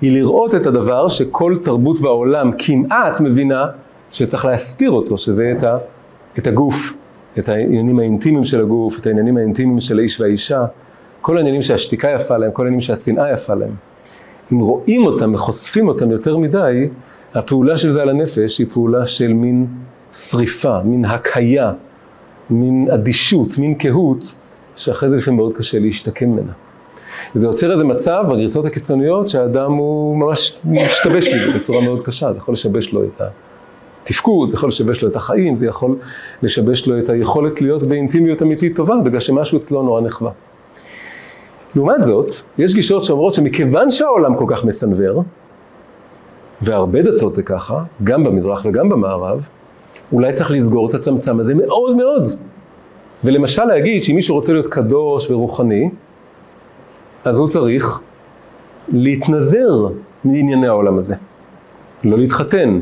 היא 0.00 0.12
לראות 0.12 0.54
את 0.54 0.66
הדבר 0.66 1.08
שכל 1.08 1.56
תרבות 1.62 2.00
בעולם 2.00 2.50
כמעט 2.58 3.20
מבינה 3.20 3.66
שצריך 4.12 4.44
להסתיר 4.44 4.90
אותו, 4.90 5.18
שזה 5.18 5.52
את, 5.58 5.62
ה, 5.62 5.78
את 6.38 6.46
הגוף, 6.46 6.92
את 7.38 7.48
העניינים 7.48 7.98
האינטימיים 7.98 8.44
של 8.44 8.60
הגוף, 8.60 8.98
את 8.98 9.06
העניינים 9.06 9.36
האינטימיים 9.36 9.80
של 9.80 9.98
האיש 9.98 10.20
והאישה, 10.20 10.64
כל 11.20 11.36
העניינים 11.36 11.62
שהשתיקה 11.62 12.10
יפה 12.10 12.36
להם, 12.36 12.50
כל 12.50 12.62
העניינים 12.62 12.80
שהצנעה 12.80 13.32
יפה 13.32 13.54
להם. 13.54 13.74
אם 14.52 14.58
רואים 14.58 15.06
אותם 15.06 15.34
וחושפים 15.34 15.88
אותם 15.88 16.10
יותר 16.10 16.36
מדי, 16.36 16.88
הפעולה 17.34 17.76
של 17.76 17.90
זה 17.90 18.02
על 18.02 18.08
הנפש 18.08 18.58
היא 18.58 18.66
פעולה 18.70 19.06
של 19.06 19.32
מין 19.32 19.66
שריפה, 20.14 20.82
מין 20.84 21.04
הקהיה, 21.04 21.72
מין 22.50 22.88
אדישות, 22.94 23.58
מין 23.58 23.74
קהות, 23.74 24.34
שאחרי 24.76 25.08
זה 25.08 25.16
לפעמים 25.16 25.36
מאוד 25.36 25.54
קשה 25.54 25.78
להשתקם 25.78 26.30
ממנה. 26.30 26.52
וזה 27.36 27.46
יוצר 27.46 27.72
איזה 27.72 27.84
מצב 27.84 28.24
בגרסאות 28.30 28.66
הקיצוניות 28.66 29.28
שהאדם 29.28 29.72
הוא 29.72 30.16
ממש 30.16 30.58
משתבש 30.64 31.28
בזה 31.28 31.52
בצורה 31.52 31.80
מאוד 31.80 32.02
קשה, 32.02 32.32
זה 32.32 32.38
יכול 32.38 32.52
לשבש 32.52 32.92
לו 32.92 33.04
את 33.04 33.20
התפקוד, 34.02 34.50
זה 34.50 34.56
יכול 34.56 34.68
לשבש 34.68 35.02
לו 35.02 35.08
את 35.08 35.16
החיים, 35.16 35.56
זה 35.56 35.66
יכול 35.66 35.96
לשבש 36.42 36.86
לו 36.86 36.98
את 36.98 37.08
היכולת 37.08 37.60
להיות 37.60 37.84
באינטימיות 37.84 38.42
אמיתית 38.42 38.76
טובה, 38.76 38.96
בגלל 39.04 39.20
שמשהו 39.20 39.58
אצלו 39.58 39.82
נורא 39.82 40.00
נחווה. 40.00 40.30
לעומת 41.76 42.04
זאת, 42.04 42.32
יש 42.58 42.74
גישות 42.74 43.04
שאומרות 43.04 43.34
שמכיוון 43.34 43.90
שהעולם 43.90 44.36
כל 44.36 44.44
כך 44.48 44.64
מסנוור, 44.64 45.24
והרבה 46.62 47.02
דתות 47.02 47.34
זה 47.34 47.42
ככה, 47.42 47.82
גם 48.04 48.24
במזרח 48.24 48.66
וגם 48.66 48.88
במערב, 48.88 49.48
אולי 50.12 50.32
צריך 50.32 50.50
לסגור 50.50 50.88
את 50.88 50.94
הצמצם 50.94 51.40
הזה 51.40 51.54
מאוד 51.54 51.96
מאוד. 51.96 52.28
ולמשל 53.24 53.64
להגיד 53.64 54.02
שאם 54.02 54.14
מישהו 54.14 54.34
רוצה 54.34 54.52
להיות 54.52 54.68
קדוש 54.68 55.30
ורוחני, 55.30 55.90
אז 57.24 57.38
הוא 57.38 57.48
צריך 57.48 58.00
להתנזר 58.88 59.88
מענייני 60.24 60.66
העולם 60.66 60.98
הזה. 60.98 61.14
לא 62.04 62.18
להתחתן. 62.18 62.80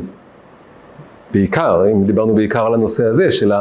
בעיקר, 1.32 1.82
אם 1.92 2.04
דיברנו 2.04 2.34
בעיקר 2.34 2.66
על 2.66 2.74
הנושא 2.74 3.04
הזה 3.04 3.30
של 3.30 3.52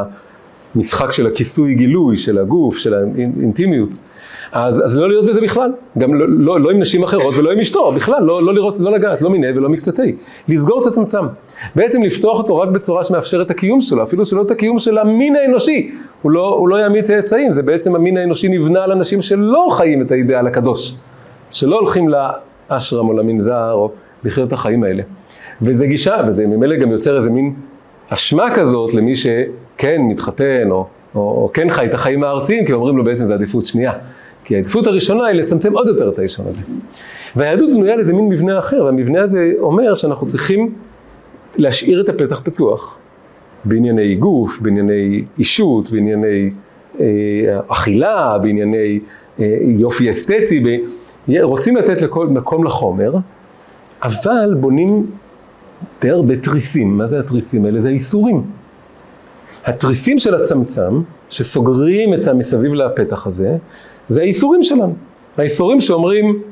המשחק 0.74 1.12
של 1.12 1.26
הכיסוי 1.26 1.74
גילוי, 1.74 2.16
של 2.16 2.38
הגוף, 2.38 2.76
של 2.76 2.94
האינטימיות. 2.94 3.90
אז, 4.52 4.84
אז 4.84 4.96
לא 4.96 5.08
להיות 5.08 5.26
בזה 5.26 5.40
בכלל, 5.40 5.72
גם 5.98 6.14
לא, 6.14 6.26
לא, 6.28 6.60
לא 6.60 6.70
עם 6.70 6.78
נשים 6.78 7.02
אחרות 7.02 7.34
ולא 7.36 7.50
עם 7.52 7.60
אשתו, 7.60 7.92
בכלל, 7.92 8.22
לא, 8.24 8.42
לא 8.42 8.54
לראות, 8.54 8.74
לא 8.78 8.92
לגעת, 8.92 9.22
לא 9.22 9.30
מיניה 9.30 9.50
ולא 9.56 9.68
מקצתי. 9.68 10.16
לסגור 10.48 10.82
את 10.82 10.86
הצמצם. 10.86 11.24
בעצם 11.76 12.02
לפתוח 12.02 12.38
אותו 12.38 12.58
רק 12.58 12.68
בצורה 12.68 13.04
שמאפשרת 13.04 13.46
את 13.46 13.50
הקיום 13.50 13.80
שלו, 13.80 14.02
אפילו 14.02 14.24
שלא 14.24 14.42
את 14.42 14.50
הקיום 14.50 14.78
של 14.78 14.98
המין 14.98 15.36
האנושי. 15.36 15.90
הוא 16.22 16.32
לא, 16.32 16.48
הוא 16.48 16.68
לא 16.68 16.76
יעמיד 16.76 17.04
צאצאים, 17.04 17.52
זה 17.52 17.62
בעצם 17.62 17.94
המין 17.94 18.16
האנושי 18.16 18.48
נבנה 18.48 18.84
על 18.84 18.92
אנשים 18.92 19.22
שלא 19.22 19.68
חיים 19.70 20.02
את 20.02 20.10
האידאל 20.10 20.46
הקדוש. 20.46 20.94
שלא 21.50 21.78
הולכים 21.78 22.08
לאשרם 22.70 23.08
או 23.08 23.12
למנזר 23.12 23.72
או 23.72 23.90
לחיות 24.24 24.48
את 24.48 24.52
החיים 24.52 24.84
האלה. 24.84 25.02
וזה 25.62 25.86
גישה, 25.86 26.16
וזה 26.28 26.46
ממילא 26.46 26.76
גם 26.76 26.90
יוצר 26.90 27.16
איזה 27.16 27.30
מין 27.30 27.54
אשמה 28.08 28.54
כזאת 28.54 28.94
למי 28.94 29.14
שכן 29.14 30.00
מתחתן 30.00 30.70
או, 30.70 30.86
או, 31.14 31.20
או 31.20 31.50
כן 31.54 31.70
חי 31.70 31.84
את 31.84 31.94
החיים 31.94 32.24
הארציים, 32.24 32.66
כי 32.66 32.72
אומרים 32.72 32.96
לו 32.96 33.04
בעצם 33.04 33.24
זה 33.24 33.34
עדיפות 33.34 33.66
שנייה. 33.66 33.92
כי 34.44 34.56
העדיפות 34.56 34.86
הראשונה 34.86 35.26
היא 35.26 35.40
לצמצם 35.40 35.72
עוד 35.72 35.86
יותר 35.86 36.08
את 36.08 36.18
האישון 36.18 36.46
הזה. 36.46 36.60
והיהדות 37.36 37.70
בנויה 37.70 37.96
לזה 37.96 38.12
מין 38.12 38.28
מבנה 38.28 38.58
אחר, 38.58 38.84
והמבנה 38.84 39.22
הזה 39.22 39.52
אומר 39.58 39.94
שאנחנו 39.94 40.26
צריכים 40.26 40.74
להשאיר 41.56 42.00
את 42.00 42.08
הפתח 42.08 42.40
פתוח 42.44 42.98
בענייני 43.64 44.14
גוף, 44.14 44.58
בענייני 44.60 45.24
אישות, 45.38 45.90
בענייני 45.90 46.50
אה, 47.00 47.06
אכילה, 47.68 48.38
בענייני 48.38 49.00
אה, 49.40 49.56
יופי 49.78 50.10
אסתטי, 50.10 50.60
ב... 50.64 50.68
רוצים 51.42 51.76
לתת 51.76 52.02
לכל 52.02 52.28
מקום 52.28 52.64
לחומר, 52.64 53.14
אבל 54.02 54.54
בונים 54.60 55.06
די 56.00 56.10
הרבה 56.10 56.36
תריסים. 56.36 56.98
מה 56.98 57.06
זה 57.06 57.18
התריסים 57.18 57.64
האלה? 57.64 57.80
זה 57.80 57.88
האיסורים. 57.88 58.42
התריסים 59.64 60.18
של 60.18 60.34
הצמצם, 60.34 61.02
שסוגרים 61.30 62.14
את 62.14 62.26
המסביב 62.26 62.74
לפתח 62.74 63.26
הזה, 63.26 63.56
זה 64.08 64.20
האיסורים 64.20 64.62
שלנו. 64.62 64.94
האיסורים 65.38 65.80
שאומרים, 65.80 66.42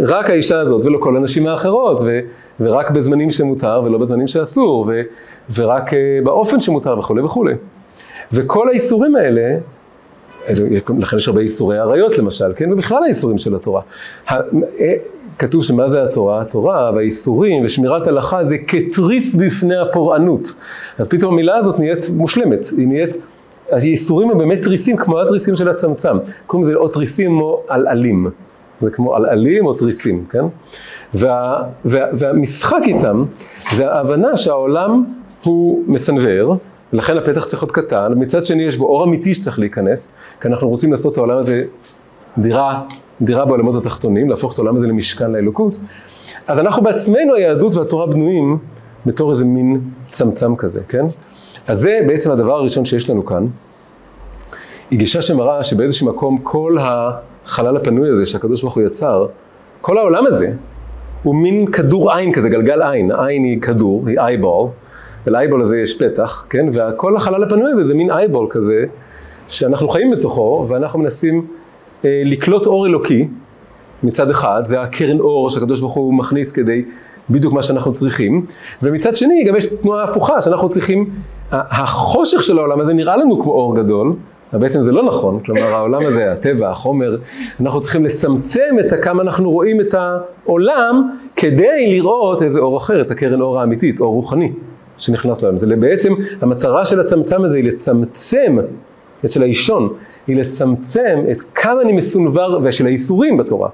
רק 0.00 0.30
האישה 0.30 0.60
הזאת 0.60 0.84
ולא 0.84 0.98
כל 0.98 1.16
הנשים 1.16 1.46
האחרות, 1.46 2.00
ו, 2.00 2.20
ורק 2.60 2.90
בזמנים 2.90 3.30
שמותר 3.30 3.82
ולא 3.84 3.98
בזמנים 3.98 4.26
שאסור, 4.26 4.84
ו, 4.88 5.00
ורק 5.54 5.92
uh, 5.92 5.96
באופן 6.24 6.60
שמותר 6.60 6.98
וכולי 6.98 7.22
וכולי. 7.22 7.54
וכל 8.32 8.68
האיסורים 8.68 9.16
האלה, 9.16 9.58
לכן 10.98 11.16
יש 11.16 11.28
הרבה 11.28 11.40
איסורי 11.40 11.78
עריות 11.78 12.18
למשל, 12.18 12.52
כן? 12.56 12.72
ובכלל 12.72 13.02
האיסורים 13.02 13.38
של 13.38 13.54
התורה. 13.54 13.82
אה, 14.30 14.36
כתוב 15.38 15.64
שמה 15.64 15.88
זה 15.88 16.02
התורה? 16.02 16.40
התורה 16.40 16.90
והאיסורים 16.94 17.64
ושמירת 17.64 18.06
הלכה 18.06 18.44
זה 18.44 18.58
כתריס 18.58 19.34
בפני 19.34 19.76
הפורענות. 19.76 20.52
אז 20.98 21.08
פתאום 21.08 21.32
המילה 21.32 21.56
הזאת 21.56 21.78
נהיית 21.78 22.08
מושלמת, 22.14 22.66
היא 22.76 22.88
נהיית... 22.88 23.16
הייסורים 23.72 24.30
הם 24.30 24.38
באמת 24.38 24.62
תריסים 24.62 24.96
כמו 24.96 25.20
התריסים 25.20 25.56
של 25.56 25.68
הצמצם. 25.68 26.16
קוראים 26.46 26.68
לזה 26.68 26.78
או 26.78 26.88
תריסים 26.88 27.40
או 27.40 27.62
עלעלים. 27.68 28.26
זה 28.80 28.90
כמו 28.90 29.14
עלעלים 29.14 29.66
או 29.66 29.74
תריסים, 29.74 30.24
כן? 30.30 30.44
וה, 31.14 31.62
וה, 31.84 32.04
והמשחק 32.12 32.80
איתם 32.86 33.24
זה 33.72 33.92
ההבנה 33.92 34.36
שהעולם 34.36 35.04
הוא 35.44 35.82
מסנוור, 35.86 36.56
ולכן 36.92 37.16
הפתח 37.16 37.44
צריך 37.44 37.62
להיות 37.62 37.72
קטן, 37.72 38.12
ומצד 38.12 38.46
שני 38.46 38.62
יש 38.62 38.76
בו 38.76 38.86
אור 38.86 39.04
אמיתי 39.04 39.34
שצריך 39.34 39.58
להיכנס, 39.58 40.12
כי 40.40 40.48
אנחנו 40.48 40.68
רוצים 40.68 40.90
לעשות 40.90 41.12
את 41.12 41.18
העולם 41.18 41.38
הזה 41.38 41.62
דירה, 42.38 42.82
דירה 43.22 43.44
בעולמות 43.44 43.74
התחתונים, 43.74 44.30
להפוך 44.30 44.52
את 44.52 44.58
העולם 44.58 44.76
הזה 44.76 44.86
למשכן 44.86 45.30
לאלוקות. 45.30 45.78
אז 46.46 46.58
אנחנו 46.58 46.82
בעצמנו, 46.82 47.34
היהדות 47.34 47.74
והתורה 47.74 48.06
בנויים 48.06 48.58
בתור 49.06 49.30
איזה 49.30 49.44
מין 49.44 49.80
צמצם 50.10 50.56
כזה, 50.56 50.80
כן? 50.88 51.06
אז 51.66 51.78
זה 51.78 52.00
בעצם 52.06 52.30
הדבר 52.30 52.56
הראשון 52.56 52.84
שיש 52.84 53.10
לנו 53.10 53.26
כאן. 53.26 53.46
היא 54.90 54.98
גישה 54.98 55.22
שמראה 55.22 55.62
שבאיזשהו 55.62 56.06
מקום 56.06 56.38
כל 56.42 56.76
החלל 56.80 57.76
הפנוי 57.76 58.10
הזה 58.10 58.26
שהקדוש 58.26 58.62
ברוך 58.62 58.74
הוא 58.74 58.82
יצר, 58.82 59.26
כל 59.80 59.98
העולם 59.98 60.26
הזה 60.26 60.52
הוא 61.22 61.34
מין 61.34 61.66
כדור 61.66 62.12
עין 62.12 62.32
כזה, 62.32 62.48
גלגל 62.48 62.82
עין. 62.82 63.12
עין 63.12 63.44
היא 63.44 63.60
כדור, 63.60 64.08
היא 64.08 64.18
אייבול, 64.18 64.68
ולאייבול 65.26 65.60
הזה 65.60 65.80
יש 65.80 66.02
פתח, 66.02 66.46
כן? 66.50 66.66
וכל 66.72 67.16
החלל 67.16 67.42
הפנוי 67.42 67.72
הזה 67.72 67.84
זה 67.84 67.94
מין 67.94 68.10
אייבול 68.10 68.46
כזה, 68.50 68.84
שאנחנו 69.48 69.88
חיים 69.88 70.10
בתוכו, 70.10 70.66
ואנחנו 70.68 70.98
מנסים 70.98 71.46
אה, 72.04 72.22
לקלוט 72.24 72.66
אור 72.66 72.86
אלוקי 72.86 73.28
מצד 74.02 74.30
אחד, 74.30 74.62
זה 74.64 74.80
הקרן 74.82 75.20
אור 75.20 75.50
שהקדוש 75.50 75.80
ברוך 75.80 75.92
הוא 75.92 76.14
מכניס 76.14 76.52
כדי 76.52 76.84
בדיוק 77.30 77.54
מה 77.54 77.62
שאנחנו 77.62 77.92
צריכים, 77.92 78.46
ומצד 78.82 79.16
שני 79.16 79.44
גם 79.44 79.56
יש 79.56 79.64
תנועה 79.64 80.04
הפוכה 80.04 80.40
שאנחנו 80.40 80.68
צריכים, 80.68 81.10
החושך 81.50 82.42
של 82.42 82.58
העולם 82.58 82.80
הזה 82.80 82.94
נראה 82.94 83.16
לנו 83.16 83.42
כמו 83.42 83.52
אור 83.52 83.76
גדול, 83.76 84.12
אבל 84.52 84.60
בעצם 84.60 84.82
זה 84.82 84.92
לא 84.92 85.02
נכון, 85.02 85.40
כלומר 85.40 85.62
העולם 85.74 86.06
הזה, 86.06 86.32
הטבע, 86.32 86.70
החומר, 86.70 87.16
אנחנו 87.60 87.80
צריכים 87.80 88.04
לצמצם 88.04 88.76
את 88.80 88.92
כמה 89.02 89.22
אנחנו 89.22 89.50
רואים 89.50 89.80
את 89.80 89.94
העולם 89.94 91.10
כדי 91.36 91.86
לראות 91.90 92.42
איזה 92.42 92.58
אור 92.58 92.76
אחר, 92.76 93.00
את 93.00 93.10
הקרן 93.10 93.40
אור 93.40 93.60
האמיתית, 93.60 94.00
אור 94.00 94.14
רוחני 94.14 94.52
שנכנס 94.98 95.42
לעולם. 95.42 95.56
זה 95.56 95.76
בעצם, 95.76 96.12
המטרה 96.40 96.84
של 96.84 97.00
הצמצם 97.00 97.44
הזה 97.44 97.56
היא 97.56 97.64
לצמצם, 97.64 98.58
את 99.24 99.32
של 99.32 99.42
האישון, 99.42 99.88
היא 100.26 100.36
לצמצם 100.36 101.20
את 101.30 101.42
כמה 101.54 101.82
אני 101.82 101.92
מסונבר, 101.92 102.58
ושל 102.62 102.86
האיסורים 102.86 103.36
בתורה. 103.36 103.68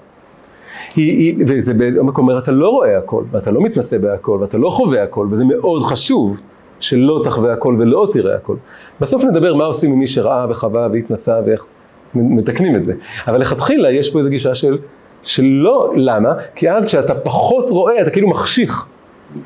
היא, 0.96 1.18
היא, 1.18 1.44
וזה 1.48 1.74
באיזה 1.74 2.02
מקום 2.02 2.28
אומר, 2.28 2.38
אתה 2.38 2.50
לא 2.50 2.68
רואה 2.68 2.98
הכל, 2.98 3.22
ואתה 3.32 3.50
לא 3.50 3.60
מתנסה 3.60 3.98
בהכל, 3.98 4.38
ואתה 4.40 4.58
לא 4.58 4.70
חווה 4.70 5.02
הכל, 5.02 5.28
וזה 5.30 5.44
מאוד 5.44 5.82
חשוב 5.82 6.40
שלא 6.80 7.20
תחווה 7.24 7.52
הכל 7.52 7.76
ולא 7.78 8.08
תראה 8.12 8.34
הכל. 8.34 8.56
בסוף 9.00 9.24
נדבר 9.24 9.54
מה 9.54 9.64
עושים 9.64 9.92
עם 9.92 9.98
מי 9.98 10.06
שראה 10.06 10.46
וחווה 10.50 10.88
והתנסה 10.92 11.40
ואיך 11.46 11.66
מתקנים 12.14 12.76
את 12.76 12.86
זה. 12.86 12.94
אבל 13.26 13.40
לכתחילה 13.40 13.90
יש 13.90 14.10
פה 14.10 14.18
איזו 14.18 14.30
גישה 14.30 14.54
של, 14.54 14.78
שלא, 15.22 15.92
למה? 15.96 16.32
כי 16.54 16.70
אז 16.70 16.86
כשאתה 16.86 17.14
פחות 17.14 17.70
רואה, 17.70 18.02
אתה 18.02 18.10
כאילו 18.10 18.28
מחשיך. 18.28 18.86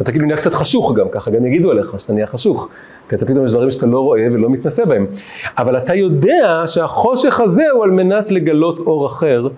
אתה 0.01 0.13
כאילו 0.13 0.27
נהיה 0.27 0.37
קצת 0.37 0.55
חשוך 0.55 0.95
גם, 0.95 1.07
ככה 1.11 1.31
גם 1.31 1.47
יגידו 1.47 1.71
עליך 1.71 1.95
שאתה 1.99 2.13
נהיה 2.13 2.27
חשוך. 2.27 2.69
כי 3.09 3.15
אתה 3.15 3.27
פתאום 3.27 3.47
יש 3.47 3.53
דברים 3.53 3.71
שאתה 3.71 3.87
לא 3.87 4.01
רואה 4.01 4.27
ולא 4.33 4.51
מתנסה 4.51 4.85
בהם. 4.85 5.07
אבל 5.59 5.77
אתה 5.77 5.95
יודע 5.95 6.63
שהחושך 6.67 7.41
הזה 7.41 7.71
הוא 7.73 7.85
על 7.85 7.91
מנת 7.91 8.31
לגלות 8.31 8.81
אור 8.81 9.07
אחר, 9.07 9.49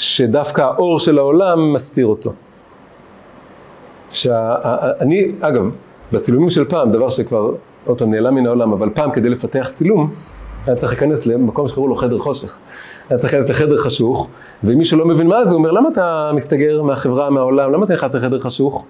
שדווקא 0.00 0.60
האור 0.60 0.98
של 0.98 1.18
העולם 1.18 1.72
מסתיר 1.72 2.06
אותו. 2.06 2.32
שאני, 4.10 5.32
אגב, 5.40 5.70
בצילומים 6.12 6.50
של 6.50 6.64
פעם, 6.64 6.90
דבר 6.90 7.08
שכבר, 7.10 7.52
עוד 7.86 7.98
פעם, 7.98 8.10
נעלם 8.10 8.34
מן 8.34 8.46
העולם, 8.46 8.72
אבל 8.72 8.88
פעם 8.94 9.10
כדי 9.10 9.28
לפתח 9.28 9.70
צילום, 9.72 10.10
היה 10.66 10.76
צריך 10.76 10.92
להיכנס 10.92 11.26
למקום 11.26 11.68
שקראו 11.68 11.88
לו 11.88 11.96
חדר 11.96 12.18
חושך. 12.18 12.58
היה 13.10 13.18
צריך 13.18 13.34
להיכנס 13.34 13.50
לחדר 13.50 13.78
חשוך, 13.78 14.28
ואם 14.64 14.78
מישהו 14.78 14.98
לא 14.98 15.06
מבין 15.06 15.26
מה 15.26 15.44
זה, 15.44 15.50
הוא 15.50 15.58
אומר, 15.58 15.70
למה 15.70 15.88
אתה 15.88 16.30
מסתגר 16.34 16.82
מהחברה, 16.82 17.30
מהעולם, 17.30 17.72
למה 17.72 17.84
אתה 17.84 17.92
נכנס 17.92 18.14
לחדר 18.14 18.40
חשוך? 18.40 18.86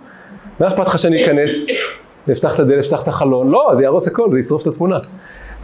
מה 0.60 0.66
אכפת 0.66 0.86
לך 0.86 0.98
שאני 0.98 1.24
אכנס, 1.24 1.66
ואפתח 2.28 2.54
את 2.54 2.60
הדלת, 2.60 2.84
אפתח 2.84 3.02
את 3.02 3.08
החלון? 3.08 3.50
לא, 3.50 3.72
זה 3.76 3.82
יהרוס 3.82 4.06
הכל, 4.06 4.32
זה 4.32 4.40
ישרוף 4.40 4.62
את 4.62 4.66
התמונה. 4.66 4.98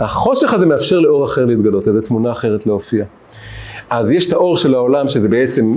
החושך 0.01 0.55
הזה 0.55 0.67
מאפשר 0.67 1.01
לאור 1.01 1.25
אחר 1.25 1.45
להתגלות, 1.45 1.87
לאיזו 1.87 2.01
תמונה 2.01 2.33
אחרת 2.33 2.67
להופיע. 2.67 3.05
אז 3.91 4.11
יש 4.11 4.27
את 4.27 4.33
האור 4.33 4.57
של 4.57 4.75
העולם, 4.75 5.09
שזה 5.09 5.29
בעצם 5.29 5.77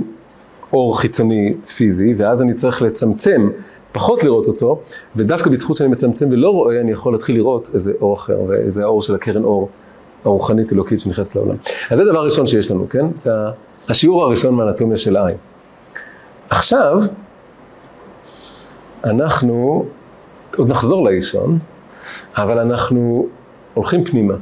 אור 0.72 1.00
חיצוני 1.00 1.54
פיזי, 1.76 2.14
ואז 2.16 2.42
אני 2.42 2.52
צריך 2.54 2.82
לצמצם, 2.82 3.50
פחות 3.92 4.24
לראות 4.24 4.48
אותו, 4.48 4.80
ודווקא 5.16 5.50
בזכות 5.50 5.76
שאני 5.76 5.88
מצמצם 5.88 6.28
ולא 6.30 6.50
רואה, 6.50 6.80
אני 6.80 6.92
יכול 6.92 7.12
להתחיל 7.12 7.36
לראות 7.36 7.70
איזה 7.74 7.92
אור 8.00 8.14
אחר, 8.14 8.38
וזה 8.48 8.82
האור 8.82 9.02
של 9.02 9.14
הקרן 9.14 9.44
אור 9.44 9.68
הרוחנית 10.24 10.72
אלוקית 10.72 11.00
שנכנסת 11.00 11.36
לעולם. 11.36 11.56
אז 11.90 11.98
זה 11.98 12.04
דבר 12.04 12.24
ראשון 12.24 12.46
שיש 12.46 12.70
לנו, 12.70 12.88
כן? 12.88 13.06
זה 13.16 13.30
השיעור 13.88 14.24
הראשון 14.24 14.54
מהאנטומיה 14.54 14.96
של 14.96 15.16
העין. 15.16 15.36
עכשיו, 16.50 17.00
אנחנו 19.04 19.84
עוד 20.56 20.70
נחזור 20.70 21.04
לאישון, 21.04 21.58
אבל 22.36 22.58
אנחנו 22.58 23.26
הולכים 23.74 24.04
פנימה. 24.04 24.34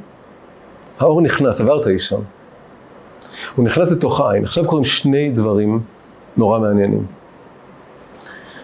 האור 0.99 1.21
נכנס, 1.21 1.61
עבר 1.61 1.81
את 1.81 1.87
האישון. 1.87 2.25
הוא 3.57 3.65
נכנס 3.65 3.93
לתוך 3.93 4.21
העין. 4.21 4.45
עכשיו 4.45 4.65
קורים 4.65 4.85
שני 4.85 5.31
דברים 5.31 5.81
נורא 6.37 6.59
מעניינים. 6.59 7.07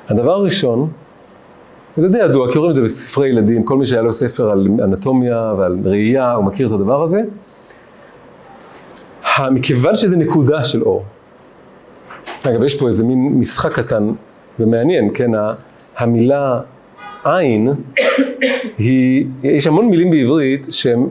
הדבר 0.08 0.32
הראשון, 0.32 0.90
וזה 1.98 2.08
די 2.08 2.18
ידוע, 2.18 2.52
כי 2.52 2.58
רואים 2.58 2.70
את 2.70 2.74
זה 2.74 2.82
בספרי 2.82 3.28
ילדים, 3.28 3.62
כל 3.62 3.76
מי 3.76 3.86
שהיה 3.86 4.02
לו 4.02 4.12
ספר 4.12 4.50
על 4.50 4.68
אנטומיה 4.84 5.52
ועל 5.58 5.78
ראייה, 5.84 6.32
הוא 6.32 6.44
מכיר 6.44 6.66
את 6.66 6.72
הדבר 6.72 7.02
הזה. 7.02 7.20
מכיוון 9.50 9.96
שזה 9.96 10.16
נקודה 10.16 10.64
של 10.64 10.82
אור. 10.82 11.04
אגב, 12.46 12.62
יש 12.62 12.74
פה 12.74 12.86
איזה 12.86 13.04
מין 13.04 13.28
משחק 13.38 13.72
קטן 13.72 14.12
ומעניין, 14.60 15.10
כן? 15.14 15.30
המילה 15.96 16.60
עין, 17.24 17.74
היא, 18.78 19.26
יש 19.42 19.66
המון 19.66 19.86
מילים 19.86 20.10
בעברית 20.10 20.66
שהם, 20.70 21.08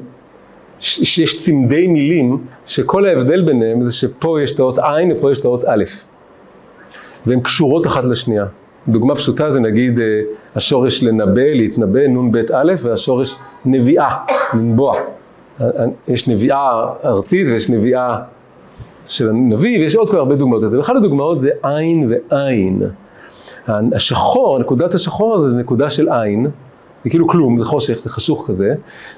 שיש 0.83 1.45
צמדי 1.45 1.87
מילים, 1.87 2.37
שכל 2.65 3.05
ההבדל 3.05 3.41
ביניהם 3.41 3.83
זה 3.83 3.93
שפה 3.93 4.41
יש 4.41 4.51
את 4.51 4.59
האות 4.59 4.79
עין 4.79 5.11
ופה 5.11 5.31
יש 5.31 5.39
את 5.39 5.45
האות 5.45 5.63
א', 5.65 5.83
והן 7.25 7.39
קשורות 7.39 7.87
אחת 7.87 8.05
לשנייה. 8.05 8.45
דוגמה 8.87 9.15
פשוטה 9.15 9.51
זה 9.51 9.59
נגיד 9.59 9.99
אה, 9.99 10.21
השורש 10.55 11.03
לנבא, 11.03 11.41
להתנבא, 11.41 12.07
נ"ב 12.07 12.37
א', 12.53 12.73
והשורש 12.81 13.35
נביאה, 13.65 14.17
לנבוע. 14.53 14.95
יש 16.07 16.27
נביאה 16.27 16.85
ארצית 17.05 17.47
ויש 17.47 17.69
נביאה 17.69 18.17
של 19.07 19.29
הנביא, 19.29 19.79
ויש 19.79 19.95
עוד 19.95 20.09
כל 20.09 20.17
הרבה 20.17 20.35
דוגמאות 20.35 20.63
לזה. 20.63 20.77
ואחת 20.77 20.95
הדוגמאות 20.95 21.41
זה 21.41 21.49
עין 21.63 22.11
ועין. 22.11 22.81
השחור, 23.67 24.59
נקודת 24.59 24.93
השחור 24.93 25.35
הזה 25.35 25.49
זה 25.49 25.57
נקודה 25.57 25.89
של 25.89 26.09
עין, 26.09 26.47
זה 27.03 27.09
כאילו 27.09 27.27
כלום, 27.27 27.57
זה 27.57 27.65
חושך, 27.65 27.99
זה 27.99 28.09
חשוך 28.09 28.47
כזה, 28.47 28.73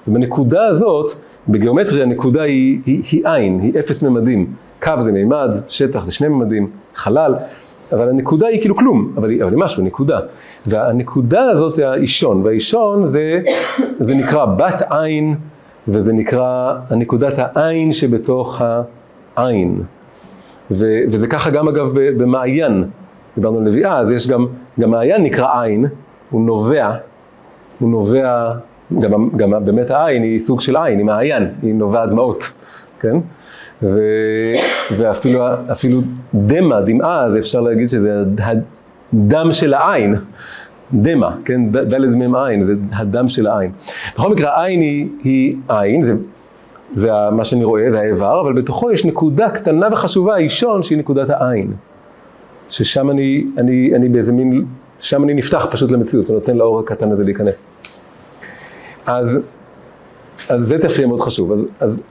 ובנקודה 0.08 0.66
הזאת, 0.66 1.12
בגיאומטריה 1.48 2.04
הנקודה 2.04 2.42
היא, 2.42 2.80
היא, 2.86 3.04
היא 3.12 3.28
עין, 3.28 3.60
היא 3.60 3.80
אפס 3.80 4.04
ממדים. 4.04 4.54
קו 4.82 4.92
זה 5.00 5.12
מימד, 5.12 5.58
שטח 5.70 6.06
זה 6.06 6.12
שני 6.12 6.28
ממדים, 6.28 6.70
חלל, 6.96 7.36
אבל 7.92 8.10
הנקודה 8.10 8.48
היא 8.48 8.62
כאילו 8.62 8.76
כלום, 8.76 9.14
אבל 9.18 9.30
היא, 9.30 9.44
אבל 9.44 9.52
היא 9.52 9.60
משהו, 9.60 9.84
נקודה. 9.84 10.20
והנקודה 10.66 11.44
הזאת 11.44 11.76
זה 11.76 11.90
האישון, 11.90 12.42
והאישון 12.44 13.06
זה, 13.06 13.42
זה 14.00 14.16
נקרא 14.16 14.46
בת 14.46 14.82
עין, 14.90 15.36
וזה 15.88 16.14
נקרא 16.14 16.76
הנקודת 16.90 17.34
העין 17.38 17.92
שבתוך 17.92 18.62
העין. 19.36 19.82
ו, 20.72 21.00
וזה 21.08 21.28
ככה 21.28 21.50
גם 21.50 21.68
אגב 21.68 21.92
במעיין. 21.94 22.84
דיברנו 23.36 23.58
על 23.58 23.64
נביאה, 23.64 23.98
אז 23.98 24.12
יש 24.12 24.28
גם, 24.28 24.46
גם 24.80 24.92
מעיין 24.92 25.24
נקרא 25.24 25.62
עין, 25.62 25.86
הוא 26.30 26.42
נובע, 26.42 26.92
הוא 27.80 27.90
נובע, 27.90 28.54
גם, 29.00 29.30
גם 29.36 29.66
באמת 29.66 29.92
העין 29.92 30.24
היא 30.24 30.40
סוג 30.40 30.62
של 30.62 30.78
עין, 30.78 30.98
היא 30.98 31.06
מעיין, 31.06 31.48
היא 31.62 31.74
נובעת 31.76 32.10
דמעות, 32.10 32.50
כן? 33.00 33.18
ו, 33.84 34.00
ואפילו 34.98 36.02
דמע, 36.34 36.82
דמעה, 36.82 37.30
זה 37.30 37.40
אפשר 37.40 37.62
להגיד 37.62 37.90
שזה 37.90 38.24
הדם 38.40 39.52
של 39.52 39.74
העין, 39.74 40.16
דמע, 40.94 41.30
כן? 41.46 41.70
דלת 41.70 42.16
מ"ם 42.16 42.36
עין, 42.36 42.62
זה 42.64 42.74
הדם 42.94 43.30
של 43.30 43.48
העין. 43.48 43.72
בכל 44.16 44.32
מקרה, 44.32 44.62
העין 44.62 44.82
היא, 44.82 45.08
היא 45.24 45.58
עין, 45.68 46.02
זה, 46.02 46.14
זה 46.94 47.10
מה 47.32 47.44
שאני 47.44 47.64
רואה, 47.64 47.90
זה 47.90 48.00
האיבר, 48.00 48.42
אבל 48.42 48.54
בתוכו 48.54 48.92
יש 48.92 49.06
נקודה 49.06 49.50
קטנה 49.50 49.88
וחשובה, 49.92 50.34
האישון, 50.34 50.84
שהיא 50.84 50.98
נקודת 50.98 51.30
העין. 51.30 51.74
ששם 52.70 53.10
אני, 53.10 53.46
אני, 53.58 53.92
אני 53.96 54.10
באיזה 54.10 54.34
מין, 54.34 54.66
שם 55.00 55.24
אני 55.24 55.34
נפתח 55.34 55.68
פשוט 55.72 55.92
למציאות, 55.92 56.30
ונותן 56.30 56.58
לאור 56.58 56.80
הקטן 56.80 57.12
הזה 57.12 57.24
להיכנס. 57.24 57.72
אז, 59.06 59.40
אז 60.50 60.62
זה 60.62 60.82
תפקיד 60.82 61.06
מאוד 61.06 61.22
חשוב. 61.22 61.52
אז, 61.52 61.68
אז 61.80 62.02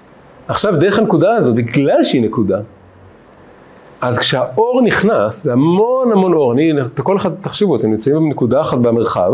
עכשיו 0.48 0.76
דרך 0.76 0.98
הנקודה 0.98 1.34
הזאת, 1.34 1.54
בגלל 1.54 2.04
שהיא 2.04 2.22
נקודה, 2.22 2.60
אז 4.00 4.18
כשהאור 4.18 4.82
נכנס, 4.84 5.44
זה 5.44 5.52
המון 5.52 6.12
המון 6.12 6.34
אור, 6.34 6.52
אני, 6.52 6.72
כל 6.96 7.16
אחד, 7.16 7.30
תחשבו, 7.40 7.76
אתם 7.76 7.90
נמצאים 7.90 8.16
בנקודה 8.16 8.60
אחת 8.60 8.78
במרחב, 8.78 9.32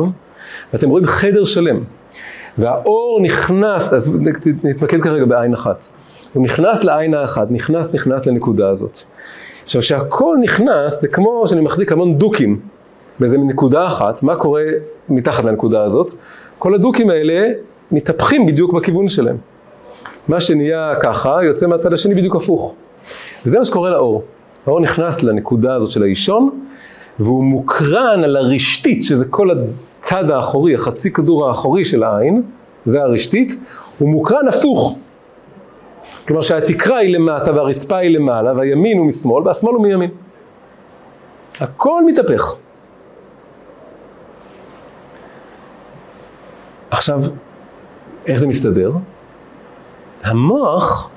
ואתם 0.72 0.88
רואים 0.90 1.06
חדר 1.06 1.44
שלם, 1.44 1.80
והאור 2.58 3.20
נכנס, 3.22 3.92
אז 3.92 4.16
נתמקד 4.62 5.00
כרגע 5.00 5.24
בעין 5.24 5.52
אחת. 5.52 5.88
הוא 6.32 6.42
נכנס 6.42 6.84
לעין 6.84 7.14
האחת, 7.14 7.46
נכנס, 7.50 7.94
נכנס 7.94 8.26
לנקודה 8.26 8.70
הזאת. 8.70 8.98
עכשיו, 9.64 9.82
כשהכל 9.82 10.36
נכנס, 10.42 11.00
זה 11.00 11.08
כמו 11.08 11.42
שאני 11.46 11.60
מחזיק 11.60 11.92
המון 11.92 12.18
דוקים 12.18 12.60
באיזה 13.20 13.38
נקודה 13.38 13.86
אחת, 13.86 14.22
מה 14.22 14.36
קורה 14.36 14.62
מתחת 15.08 15.44
לנקודה 15.44 15.82
הזאת? 15.82 16.12
כל 16.58 16.74
הדוקים 16.74 17.10
האלה 17.10 17.48
מתהפכים 17.92 18.46
בדיוק 18.46 18.72
בכיוון 18.72 19.08
שלהם. 19.08 19.36
מה 20.28 20.40
שנהיה 20.40 20.92
ככה, 21.02 21.38
יוצא 21.44 21.66
מהצד 21.66 21.92
השני 21.92 22.14
בדיוק 22.14 22.36
הפוך. 22.36 22.74
וזה 23.46 23.58
מה 23.58 23.64
שקורה 23.64 23.90
לאור. 23.90 24.22
האור 24.66 24.80
נכנס 24.80 25.22
לנקודה 25.22 25.74
הזאת 25.74 25.90
של 25.90 26.02
האישון, 26.02 26.50
והוא 27.18 27.44
מוקרן 27.44 28.24
על 28.24 28.36
הרשתית, 28.36 29.02
שזה 29.02 29.24
כל 29.24 29.48
הצד 29.50 30.30
האחורי, 30.30 30.74
החצי 30.74 31.12
כדור 31.12 31.48
האחורי 31.48 31.84
של 31.84 32.02
העין, 32.02 32.42
זה 32.84 33.02
הרשתית, 33.02 33.54
הוא 33.98 34.08
מוקרן 34.08 34.48
הפוך. 34.48 34.98
כלומר 36.26 36.42
שהתקרה 36.42 36.96
היא 36.96 37.16
למטה 37.16 37.52
והרצפה 37.52 37.96
היא 37.96 38.18
למעלה 38.18 38.52
והימין 38.56 38.98
הוא 38.98 39.06
משמאל 39.06 39.46
והשמאל 39.46 39.74
הוא 39.74 39.82
מימין. 39.82 40.10
הכל 41.60 42.04
מתהפך. 42.06 42.56
עכשיו, 46.90 47.22
איך 48.26 48.38
זה 48.38 48.46
מסתדר? 48.46 48.92
המוח 50.22 51.10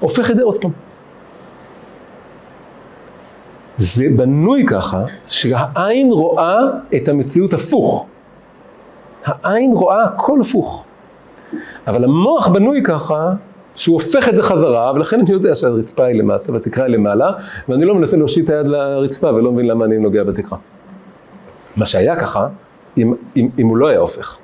הופך 0.00 0.30
את 0.30 0.36
זה 0.36 0.42
עוד 0.42 0.60
פעם. 0.60 0.70
זה 3.78 4.04
בנוי 4.16 4.64
ככה, 4.66 5.04
שהעין 5.28 6.12
רואה 6.12 6.58
את 6.96 7.08
המציאות 7.08 7.52
הפוך. 7.52 8.06
העין 9.24 9.72
רואה 9.72 10.04
הכל 10.04 10.40
הפוך. 10.40 10.84
אבל 11.86 12.04
המוח 12.04 12.48
בנוי 12.48 12.80
ככה, 12.84 13.32
שהוא 13.76 13.94
הופך 13.94 14.28
את 14.28 14.36
זה 14.36 14.42
חזרה, 14.42 14.92
ולכן 14.94 15.20
אני 15.20 15.30
יודע 15.30 15.54
שהרצפה 15.54 16.04
היא 16.04 16.18
למטה 16.18 16.52
והתקרה 16.52 16.84
היא 16.84 16.94
למעלה, 16.94 17.30
ואני 17.68 17.84
לא 17.84 17.94
מנסה 17.94 18.16
להושיט 18.16 18.44
את 18.44 18.50
היד 18.50 18.68
לרצפה 18.68 19.32
ולא 19.34 19.52
מבין 19.52 19.66
למה 19.66 19.84
אני 19.84 19.98
נוגע 19.98 20.24
בתקרה. 20.24 20.58
מה 21.76 21.86
שהיה 21.86 22.16
ככה, 22.20 22.48
אם, 22.98 23.14
אם, 23.36 23.48
אם 23.58 23.66
הוא 23.66 23.76
לא 23.76 23.88
היה 23.88 23.98
הופך. 23.98 24.38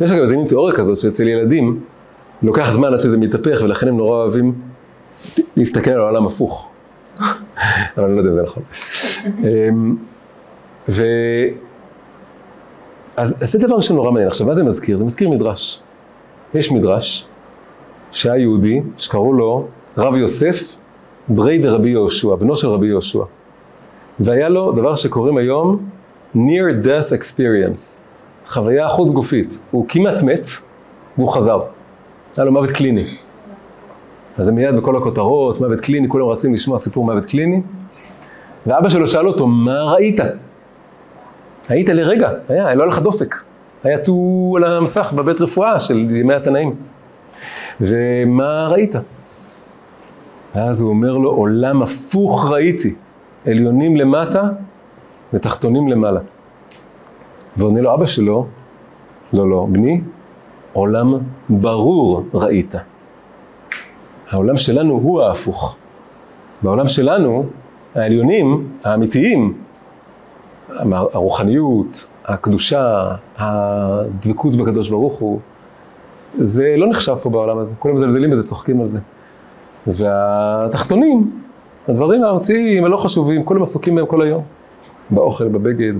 יש 0.00 0.10
אגב 0.10 0.20
איזה 0.20 0.36
מין 0.36 0.46
תיאוריה 0.46 0.74
כזאת 0.74 1.00
שאצל 1.00 1.28
ילדים 1.28 1.80
לוקח 2.42 2.70
זמן 2.70 2.92
עד 2.92 3.00
שזה 3.00 3.16
מתהפך 3.16 3.60
ולכן 3.62 3.88
הם 3.88 3.96
נורא 3.96 4.16
אוהבים 4.16 4.54
להסתכל 5.56 5.90
על 5.90 6.00
העולם 6.00 6.26
הפוך. 6.26 6.68
אבל 7.96 8.04
אני 8.04 8.14
לא 8.14 8.18
יודע 8.18 8.30
אם 8.30 8.34
זה 8.34 8.42
נכון. 8.42 8.62
אמ, 9.42 9.96
ו... 10.88 11.02
אז, 13.16 13.36
זה 13.40 13.58
דבר 13.58 13.80
שנורא 13.80 14.10
מעניין. 14.10 14.28
עכשיו, 14.28 14.46
מה 14.46 14.54
זה 14.54 14.64
מזכיר? 14.64 14.96
זה 14.96 15.04
מזכיר 15.04 15.28
מדרש. 15.28 15.82
יש 16.54 16.72
מדרש 16.72 17.28
שהיה 18.12 18.36
יהודי 18.36 18.80
שקראו 18.98 19.32
לו 19.32 19.66
רב 19.98 20.16
יוסף 20.16 20.76
ברי 21.28 21.58
דרבי 21.58 21.88
יהושע, 21.88 22.34
בנו 22.34 22.56
של 22.56 22.68
רבי 22.68 22.86
יהושע. 22.86 23.24
והיה 24.20 24.48
לו 24.48 24.72
דבר 24.72 24.94
שקוראים 24.94 25.36
היום 25.36 25.88
near 26.36 26.84
death 26.84 27.12
experience, 27.12 28.00
חוויה 28.46 28.88
חוץ 28.88 29.12
גופית. 29.12 29.60
הוא 29.70 29.86
כמעט 29.88 30.22
מת 30.22 30.48
והוא 31.18 31.28
חזר. 31.28 31.60
היה 32.36 32.44
לו 32.44 32.52
מוות 32.52 32.70
קליני. 32.70 33.04
אז 34.38 34.44
זה 34.44 34.52
מיד 34.52 34.76
בכל 34.76 34.96
הכותרות, 34.96 35.60
מוות 35.60 35.80
קליני, 35.80 36.08
כולם 36.08 36.26
רצים 36.26 36.54
לשמוע 36.54 36.78
סיפור 36.78 37.04
מוות 37.04 37.26
קליני. 37.26 37.62
ואבא 38.66 38.88
שלו 38.88 39.06
שאל 39.06 39.26
אותו, 39.26 39.46
מה 39.46 39.84
ראית? 39.84 40.20
היית 41.68 41.88
לרגע, 41.88 42.30
היה, 42.48 42.66
היה 42.66 42.74
לא 42.74 42.86
לך 42.86 42.98
דופק. 42.98 43.36
היה 43.84 43.98
טו 43.98 44.54
על 44.56 44.64
המסך 44.64 45.12
בבית 45.16 45.40
רפואה 45.40 45.80
של 45.80 46.08
ימי 46.10 46.34
התנאים. 46.34 46.74
ומה 47.80 48.68
ראית? 48.68 48.94
ואז 50.54 50.80
הוא 50.80 50.90
אומר 50.90 51.16
לו, 51.16 51.30
עולם 51.30 51.82
הפוך 51.82 52.50
ראיתי, 52.50 52.94
עליונים 53.46 53.96
למטה 53.96 54.42
ותחתונים 55.32 55.88
למעלה. 55.88 56.20
ועונה 57.56 57.80
לו 57.80 57.94
אבא 57.94 58.06
שלו, 58.06 58.46
לא, 59.32 59.50
לא, 59.50 59.66
בני, 59.70 60.00
עולם 60.72 61.14
ברור 61.48 62.22
ראית. 62.34 62.74
העולם 64.30 64.56
שלנו 64.56 64.92
הוא 64.92 65.22
ההפוך. 65.22 65.76
בעולם 66.62 66.86
שלנו, 66.86 67.44
העליונים, 67.94 68.68
האמיתיים, 68.84 69.54
הרוחניות, 70.92 72.06
הקדושה, 72.24 73.10
הדבקות 73.36 74.56
בקדוש 74.56 74.88
ברוך 74.88 75.18
הוא, 75.18 75.40
זה 76.34 76.74
לא 76.76 76.86
נחשב 76.86 77.14
פה 77.14 77.30
בעולם 77.30 77.58
הזה. 77.58 77.72
כולם 77.78 77.94
מזלזלים 77.94 78.30
בזה, 78.30 78.42
צוחקים 78.42 78.80
על 78.80 78.86
זה. 78.86 79.00
והתחתונים, 79.86 81.40
הדברים 81.88 82.24
הארציים, 82.24 82.84
הלא 82.84 82.96
חשובים, 82.96 83.44
כולם 83.44 83.62
עסוקים 83.62 83.94
בהם 83.94 84.06
כל 84.06 84.22
היום. 84.22 84.42
באוכל, 85.10 85.48
בבגד, 85.48 85.92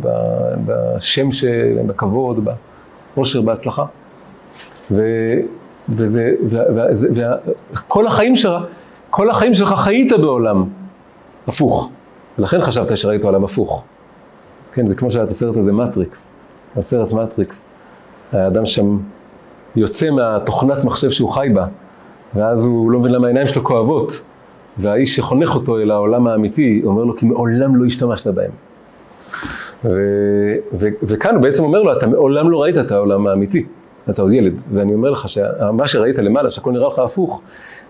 בשם 0.66 1.32
שלהם, 1.32 1.86
בכבוד, 1.86 2.48
באושר, 3.14 3.40
בהצלחה. 3.40 3.84
ו, 4.90 5.02
וזה, 5.88 6.34
וכל 7.72 8.06
החיים 8.06 8.36
שלך, 8.36 8.62
כל 9.10 9.30
החיים 9.30 9.54
שלך 9.54 9.74
חיית 9.76 10.12
בעולם 10.12 10.64
הפוך. 11.46 11.90
ולכן 12.38 12.60
חשבת 12.60 12.96
שראית 12.96 13.24
עולם 13.24 13.44
הפוך. 13.44 13.84
כן, 14.72 14.86
זה 14.86 14.96
כמו 14.96 15.10
שהיה 15.10 15.24
את 15.24 15.30
הסרט 15.30 15.56
הזה, 15.56 15.72
מטריקס. 15.72 16.30
הסרט 16.76 17.12
מטריקס. 17.12 17.68
האדם 18.32 18.66
שם 18.66 18.98
יוצא 19.76 20.10
מהתוכנת 20.10 20.84
מחשב 20.84 21.10
שהוא 21.10 21.28
חי 21.28 21.48
בה, 21.54 21.66
ואז 22.34 22.64
הוא 22.64 22.90
לא 22.90 23.00
מבין 23.00 23.12
למה 23.12 23.26
העיניים 23.26 23.46
שלו 23.46 23.64
כואבות. 23.64 24.24
והאיש 24.78 25.16
שחונך 25.16 25.54
אותו 25.54 25.78
אל 25.78 25.90
העולם 25.90 26.26
האמיתי, 26.26 26.82
אומר 26.84 27.04
לו, 27.04 27.16
כי 27.16 27.26
מעולם 27.26 27.76
לא 27.76 27.86
השתמשת 27.86 28.26
בהם. 28.26 28.50
ו, 29.84 29.88
ו, 30.72 30.88
וכאן 31.02 31.34
הוא 31.34 31.42
בעצם 31.42 31.62
אומר 31.62 31.82
לו, 31.82 31.92
אתה 31.92 32.06
מעולם 32.06 32.50
לא 32.50 32.62
ראית 32.62 32.78
את 32.78 32.90
העולם 32.90 33.26
האמיתי. 33.26 33.66
אתה 34.10 34.22
עוד 34.22 34.32
ילד, 34.32 34.62
ואני 34.72 34.94
אומר 34.94 35.10
לך 35.10 35.28
שמה 35.28 35.86
שראית 35.86 36.18
למעלה, 36.18 36.50
שהכל 36.50 36.70
נראה 36.70 36.88
לך 36.88 36.98
הפוך, 36.98 37.42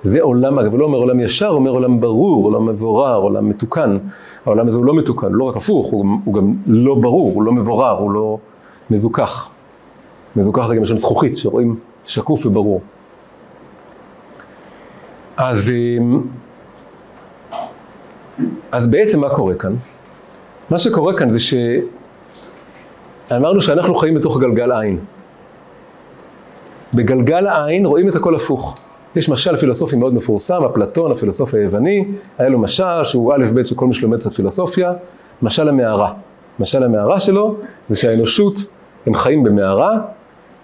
זה 0.03 0.23
עולם, 0.23 0.59
אגב, 0.59 0.73
הוא 0.73 0.81
לא 0.81 0.85
אומר 0.85 0.99
עולם 0.99 1.21
ישר, 1.21 1.49
הוא 1.49 1.57
אומר 1.57 1.71
עולם 1.71 2.01
ברור, 2.01 2.45
עולם 2.45 2.67
מבורר, 2.67 3.17
עולם 3.17 3.49
מתוקן. 3.49 3.99
העולם 4.47 4.67
הזה 4.67 4.79
הוא 4.79 4.87
לא 4.87 4.95
מתוקן, 4.95 5.27
הוא 5.27 5.37
לא 5.37 5.45
רק 5.45 5.57
הפוך, 5.57 5.87
הוא, 5.87 6.07
הוא 6.25 6.35
גם 6.35 6.55
לא 6.67 6.95
ברור, 6.95 7.33
הוא 7.35 7.43
לא 7.43 7.53
מבורר, 7.53 7.99
הוא 7.99 8.11
לא 8.11 8.39
מזוכח. 8.91 9.51
מזוכח 10.37 10.67
זה 10.67 10.75
גם 10.75 10.83
לשון 10.83 10.97
זכוכית, 10.97 11.37
שרואים 11.37 11.77
שקוף 12.05 12.47
וברור. 12.47 12.81
אז, 15.37 15.71
אמ, 15.71 16.23
אז 18.73 18.87
בעצם 18.87 19.21
מה 19.21 19.31
קורה 19.31 19.55
כאן? 19.55 19.75
מה 20.71 20.79
שקורה 20.79 21.17
כאן 21.17 21.31
זה 21.31 21.39
שאמרנו 23.31 23.61
שאנחנו 23.61 23.95
חיים 23.95 24.15
בתוך 24.15 24.41
גלגל 24.41 24.73
עין. 24.73 24.99
בגלגל 26.95 27.47
העין 27.47 27.87
רואים 27.87 28.09
את 28.09 28.15
הכל 28.15 28.35
הפוך. 28.35 28.79
יש 29.17 29.29
משל 29.29 29.57
פילוסופי 29.57 29.97
מאוד 29.97 30.15
מפורסם, 30.15 30.65
אפלטון, 30.65 31.13
הפילוסוף 31.13 31.55
היווני, 31.55 32.05
היה 32.39 32.49
לו 32.49 32.59
משל 32.59 33.05
שהוא 33.05 33.35
א' 33.35 33.47
ב' 33.55 33.65
של 33.65 33.75
כל 33.75 33.87
מי 33.87 33.95
שלומד 33.95 34.19
קצת 34.19 34.33
פילוסופיה, 34.33 34.93
משל 35.43 35.69
המערה. 35.69 36.13
משל 36.59 36.83
המערה 36.83 37.21
שלו 37.21 37.57
זה 37.89 37.99
שהאנושות, 37.99 38.59
הם 39.07 39.15
חיים 39.15 39.45
במערה, 39.45 39.99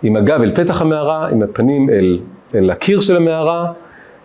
עם 0.03 0.17
הגב 0.17 0.41
אל 0.41 0.55
פתח 0.55 0.83
המערה, 0.83 1.29
עם 1.29 1.43
הפנים 1.43 1.91
אל, 1.91 2.21
אל 2.55 2.71
הקיר 2.71 3.01
של 3.01 3.17
המערה, 3.17 3.73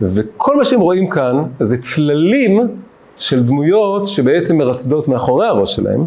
וכל 0.02 0.56
מה 0.56 0.66
שהם 0.66 0.80
רואים 0.80 1.10
כאן 1.10 1.44
זה 1.60 1.78
צללים 1.78 2.68
של 3.17 3.43
דמויות 3.43 4.08
שבעצם 4.08 4.58
מרצדות 4.58 5.08
מאחורי 5.08 5.47
הראש 5.47 5.75
שלהם, 5.75 6.06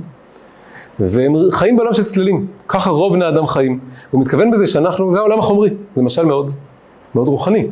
והם 1.00 1.34
חיים 1.50 1.76
בעולם 1.76 1.92
של 1.92 2.04
צללים, 2.04 2.46
ככה 2.68 2.90
רוב 2.90 3.12
בני 3.12 3.28
אדם 3.28 3.46
חיים. 3.46 3.80
הוא 4.10 4.20
מתכוון 4.20 4.50
בזה 4.50 4.66
שאנחנו, 4.66 5.12
זה 5.12 5.18
העולם 5.18 5.38
החומרי, 5.38 5.70
זה 5.96 6.02
משל 6.02 6.24
מאוד, 6.24 6.50
מאוד 7.14 7.28
רוחני. 7.28 7.66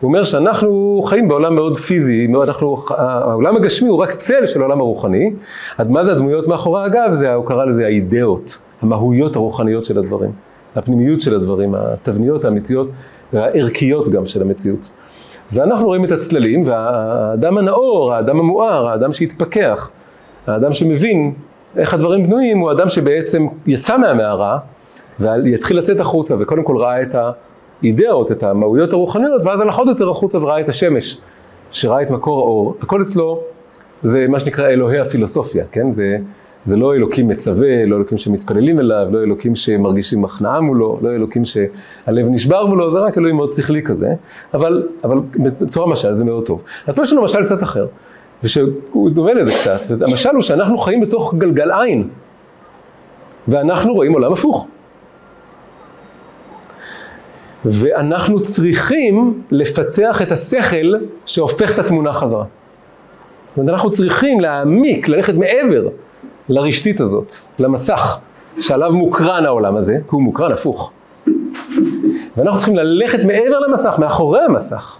הוא 0.00 0.08
אומר 0.08 0.24
שאנחנו 0.24 1.02
חיים 1.04 1.28
בעולם 1.28 1.54
מאוד 1.54 1.78
פיזי, 1.78 2.28
אנחנו, 2.42 2.76
העולם 2.90 3.56
הגשמי 3.56 3.88
הוא 3.88 3.98
רק 3.98 4.12
צל 4.14 4.46
של 4.46 4.60
העולם 4.60 4.80
הרוחני. 4.80 5.32
עד 5.78 5.90
מה 5.90 6.02
זה 6.02 6.12
הדמויות 6.12 6.48
מאחורי 6.48 6.84
הגב? 6.84 7.12
זה, 7.12 7.34
הוא 7.34 7.46
קרא 7.46 7.64
לזה 7.64 7.86
האידאות, 7.86 8.58
המהויות 8.82 9.36
הרוחניות 9.36 9.84
של 9.84 9.98
הדברים, 9.98 10.30
הפנימיות 10.76 11.22
של 11.22 11.34
הדברים, 11.34 11.74
התבניות 11.74 12.44
האמיתיות 12.44 12.90
והערכיות 13.32 14.08
גם 14.08 14.26
של 14.26 14.42
המציאות. 14.42 14.90
ואנחנו 15.52 15.86
רואים 15.86 16.04
את 16.04 16.10
הצללים, 16.12 16.66
והאדם 16.66 17.58
הנאור, 17.58 18.12
האדם 18.12 18.38
המואר, 18.38 18.88
האדם 18.88 19.12
שהתפכח, 19.12 19.90
האדם 20.46 20.72
שמבין 20.72 21.32
איך 21.76 21.94
הדברים 21.94 22.26
בנויים, 22.26 22.58
הוא 22.58 22.72
אדם 22.72 22.88
שבעצם 22.88 23.46
יצא 23.66 23.96
מהמערה, 23.98 24.58
ויתחיל 25.20 25.78
לצאת 25.78 26.00
החוצה, 26.00 26.34
וקודם 26.40 26.62
כל 26.62 26.76
ראה 26.76 27.02
את 27.02 27.14
האידאות, 27.82 28.32
את 28.32 28.42
המהויות 28.42 28.92
הרוחניות, 28.92 29.44
ואז 29.44 29.60
הלך 29.60 29.76
עוד 29.78 29.88
יותר 29.88 30.10
החוצה 30.10 30.38
וראה 30.38 30.60
את 30.60 30.68
השמש, 30.68 31.20
שראה 31.70 32.02
את 32.02 32.10
מקור 32.10 32.40
האור. 32.40 32.76
הכל 32.80 33.02
אצלו 33.02 33.40
זה 34.02 34.26
מה 34.28 34.40
שנקרא 34.40 34.68
אלוהי 34.68 34.98
הפילוסופיה, 34.98 35.64
כן? 35.72 35.90
זה, 35.90 36.18
זה 36.64 36.76
לא 36.76 36.94
אלוקים 36.94 37.28
מצווה, 37.28 37.86
לא 37.86 37.96
אלוקים 37.96 38.18
שמתפללים 38.18 38.80
אליו, 38.80 39.06
לא 39.10 39.22
אלוקים 39.22 39.54
שמרגישים 39.54 40.24
הכנעה 40.24 40.60
מולו, 40.60 40.98
לא 41.02 41.10
אלוקים 41.10 41.42
שהלב 41.44 42.28
נשבר 42.30 42.66
מולו, 42.66 42.92
זה 42.92 42.98
רק 42.98 43.18
אלוהים 43.18 43.36
מאוד 43.36 43.52
שכלי 43.52 43.82
כזה, 43.82 44.08
אבל, 44.54 44.88
אבל 45.04 45.18
בתור 45.60 45.84
המשל 45.84 46.12
זה 46.12 46.24
מאוד 46.24 46.46
טוב. 46.46 46.62
אז 46.86 46.94
פה 46.94 47.02
יש 47.02 47.12
לנו 47.12 47.22
משל 47.22 47.44
קצת 47.44 47.62
אחר. 47.62 47.86
ושהוא 48.42 49.10
דומה 49.10 49.34
לזה 49.34 49.52
קצת, 49.52 49.80
והמשל 49.88 50.28
הוא 50.34 50.42
שאנחנו 50.42 50.78
חיים 50.78 51.00
בתוך 51.00 51.34
גלגל 51.34 51.70
עין, 51.72 52.08
ואנחנו 53.48 53.94
רואים 53.94 54.12
עולם 54.12 54.32
הפוך. 54.32 54.68
ואנחנו 57.64 58.40
צריכים 58.40 59.42
לפתח 59.50 60.22
את 60.22 60.32
השכל 60.32 60.94
שהופך 61.26 61.74
את 61.74 61.78
התמונה 61.78 62.12
חזרה. 62.12 62.44
זאת 63.48 63.58
אומרת, 63.58 63.72
אנחנו 63.72 63.90
צריכים 63.90 64.40
להעמיק, 64.40 65.08
ללכת 65.08 65.36
מעבר 65.36 65.88
לרשתית 66.48 67.00
הזאת, 67.00 67.32
למסך 67.58 68.18
שעליו 68.60 68.92
מוקרן 68.92 69.46
העולם 69.46 69.76
הזה, 69.76 69.94
כי 69.94 70.10
הוא 70.10 70.22
מוקרן 70.22 70.52
הפוך. 70.52 70.92
ואנחנו 72.36 72.58
צריכים 72.58 72.76
ללכת 72.76 73.24
מעבר 73.24 73.58
למסך, 73.58 73.94
מאחורי 73.98 74.40
המסך, 74.40 74.98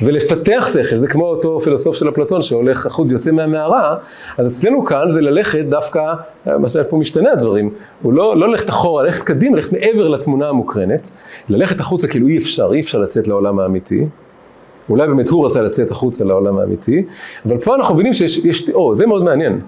ולפתח 0.00 0.68
שכל, 0.72 0.96
זה 0.98 1.08
כמו 1.08 1.26
אותו 1.26 1.60
פילוסוף 1.60 1.96
של 1.96 2.08
אפלטון 2.08 2.42
שהולך, 2.42 2.86
החוט 2.86 3.12
יוצא 3.12 3.30
מהמערה, 3.30 3.96
אז 4.38 4.52
אצלנו 4.52 4.84
כאן 4.84 5.10
זה 5.10 5.20
ללכת 5.20 5.64
דווקא, 5.64 6.14
מה 6.46 6.68
שפה 6.68 6.96
משתנה 6.96 7.32
הדברים, 7.32 7.70
הוא 8.02 8.12
לא, 8.12 8.36
לא 8.36 8.48
ללכת 8.48 8.70
אחורה, 8.70 9.02
ללכת 9.02 9.22
קדימה, 9.22 9.56
ללכת 9.56 9.72
מעבר 9.72 10.08
לתמונה 10.08 10.48
המוקרנת, 10.48 11.10
ללכת 11.48 11.80
החוצה 11.80 12.08
כאילו 12.08 12.28
אי 12.28 12.38
אפשר, 12.38 12.70
אי 12.72 12.80
אפשר 12.80 12.98
לצאת 12.98 13.28
לעולם 13.28 13.58
האמיתי. 13.58 14.06
אולי 14.88 15.08
באמת 15.08 15.28
הוא 15.28 15.46
רצה 15.46 15.62
לצאת 15.62 15.90
החוצה 15.90 16.24
לעולם 16.24 16.58
האמיתי, 16.58 17.02
אבל 17.46 17.60
כבר 17.60 17.74
אנחנו 17.74 17.94
מבינים 17.94 18.12
שיש, 18.12 18.38
יש, 18.38 18.70
או, 18.70 18.94
זה 18.94 19.06
מאוד 19.06 19.24
מעניין. 19.24 19.60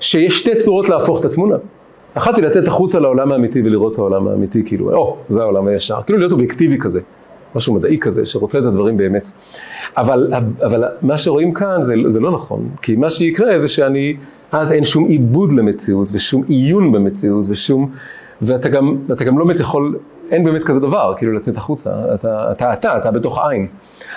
שיש 0.00 0.38
שתי 0.38 0.60
צורות 0.62 0.88
להפוך 0.88 1.20
את 1.20 1.24
התמונה. 1.24 1.56
אחת 2.14 2.36
היא 2.36 2.44
לצאת 2.44 2.68
החוצה 2.68 2.98
לעולם 2.98 3.32
האמיתי 3.32 3.62
ולראות 3.64 3.92
את 3.92 3.98
העולם 3.98 4.28
האמיתי, 4.28 4.62
כאילו, 4.66 4.96
או, 4.96 5.16
זה 5.28 5.42
העולם 5.42 5.66
הישר, 5.66 6.02
כאילו 6.06 6.18
להיות 6.18 6.32
אובייקטיבי 6.32 6.78
כזה, 6.78 7.00
משהו 7.54 7.74
מדעי 7.74 7.98
כזה, 7.98 8.26
שרוצה 8.26 8.58
את 8.58 8.64
הדברים 8.64 8.96
באמת. 8.96 9.30
אבל, 9.96 10.30
אבל 10.66 10.84
מה 11.02 11.18
שרואים 11.18 11.54
כאן 11.54 11.82
זה, 11.82 11.94
זה 12.08 12.20
לא 12.20 12.30
נכון, 12.30 12.68
כי 12.82 12.96
מה 12.96 13.10
שיקרה 13.10 13.58
זה 13.58 13.68
שאני, 13.68 14.16
אז 14.52 14.72
אין 14.72 14.84
שום 14.84 15.04
עיבוד 15.04 15.52
למציאות 15.52 16.08
ושום 16.12 16.42
עיון 16.48 16.92
במציאות 16.92 17.46
ושום, 17.48 17.90
ואתה 18.42 18.68
גם, 18.68 18.96
ואתה 19.08 19.24
גם 19.24 19.38
לא 19.38 19.44
באמת 19.44 19.60
יכול, 19.60 19.98
אין 20.30 20.44
באמת 20.44 20.64
כזה 20.64 20.80
דבר, 20.80 21.14
כאילו 21.18 21.32
לצאת 21.32 21.56
החוצה, 21.56 21.90
אתה, 22.14 22.50
אתה, 22.50 22.72
אתה, 22.72 22.96
אתה 22.96 23.10
בתוך 23.10 23.38
עין. 23.38 23.66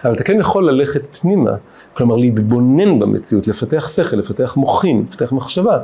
אבל 0.03 0.13
אתה 0.13 0.23
כן 0.23 0.39
יכול 0.39 0.69
ללכת 0.69 1.17
פנימה, 1.17 1.51
כלומר 1.93 2.15
להתבונן 2.15 2.99
במציאות, 2.99 3.47
לפתח 3.47 3.87
שכל, 3.87 4.17
לפתח 4.17 4.57
מוחין, 4.57 5.05
לפתח 5.09 5.31
מחשבה. 5.31 5.77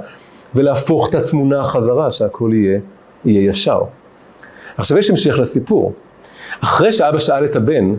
ולהפוך 0.56 1.10
את 1.10 1.16
התמונה 1.16 1.64
חזרה, 1.64 2.12
שהכל 2.12 2.52
יהיה, 2.54 2.80
יהיה 3.26 3.50
ישר. 3.50 3.82
עכשיו 4.78 4.98
יש 4.98 5.10
המשך 5.10 5.40
לסיפור. 5.40 5.94
אחרי 6.64 6.92
שאבא 6.92 7.20
שאל 7.20 7.46
את 7.46 7.56
הבן, 7.56 7.96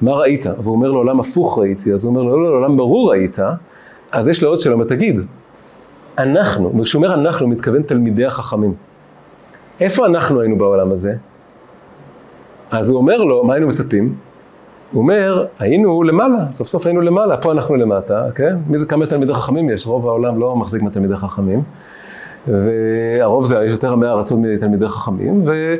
מה 0.00 0.12
ראית? 0.12 0.46
והוא 0.46 0.74
אומר 0.74 0.90
לו, 0.90 0.98
עולם 0.98 1.20
הפוך 1.20 1.58
ראיתי, 1.58 1.92
אז 1.92 2.04
הוא 2.04 2.10
אומר 2.10 2.22
לו, 2.22 2.42
לא, 2.42 2.50
לא, 2.50 2.56
עולם 2.56 2.76
ברור 2.76 3.10
ראית, 3.10 3.38
אז 4.12 4.28
יש 4.28 4.42
לו 4.42 4.48
עוד 4.48 4.58
שאלה, 4.58 4.76
מה 4.76 4.84
תגיד, 4.84 5.20
אנחנו, 6.18 6.72
וכשהוא 6.78 7.04
אומר 7.04 7.14
אנחנו, 7.14 7.46
הוא 7.46 7.52
מתכוון 7.52 7.82
תלמידי 7.82 8.24
החכמים. 8.24 8.74
איפה 9.80 10.06
אנחנו 10.06 10.40
היינו 10.40 10.58
בעולם 10.58 10.92
הזה? 10.92 11.14
אז 12.70 12.88
הוא 12.88 12.98
אומר 12.98 13.18
לו, 13.18 13.44
מה 13.44 13.54
היינו 13.54 13.66
מצפים? 13.66 14.14
הוא 14.92 15.02
אומר, 15.02 15.46
היינו 15.58 16.02
למעלה, 16.02 16.52
סוף 16.52 16.68
סוף 16.68 16.86
היינו 16.86 17.00
למעלה, 17.00 17.36
פה 17.36 17.52
אנחנו 17.52 17.76
למטה, 17.76 18.26
כן? 18.34 18.56
מי 18.66 18.78
זה, 18.78 18.86
כמה 18.86 19.06
תלמידי 19.06 19.34
חכמים 19.34 19.70
יש? 19.70 19.86
רוב 19.86 20.08
העולם 20.08 20.40
לא 20.40 20.56
מחזיק 20.56 20.82
מתלמידי 20.82 21.16
חכמים. 21.16 21.62
והרוב 22.48 23.44
זה, 23.44 23.62
יש 23.64 23.70
יותר 23.70 23.96
מאה 23.96 24.12
ארצות 24.12 24.38
מתלמידי 24.38 24.88
חכמים, 24.88 25.42
ו, 25.46 25.74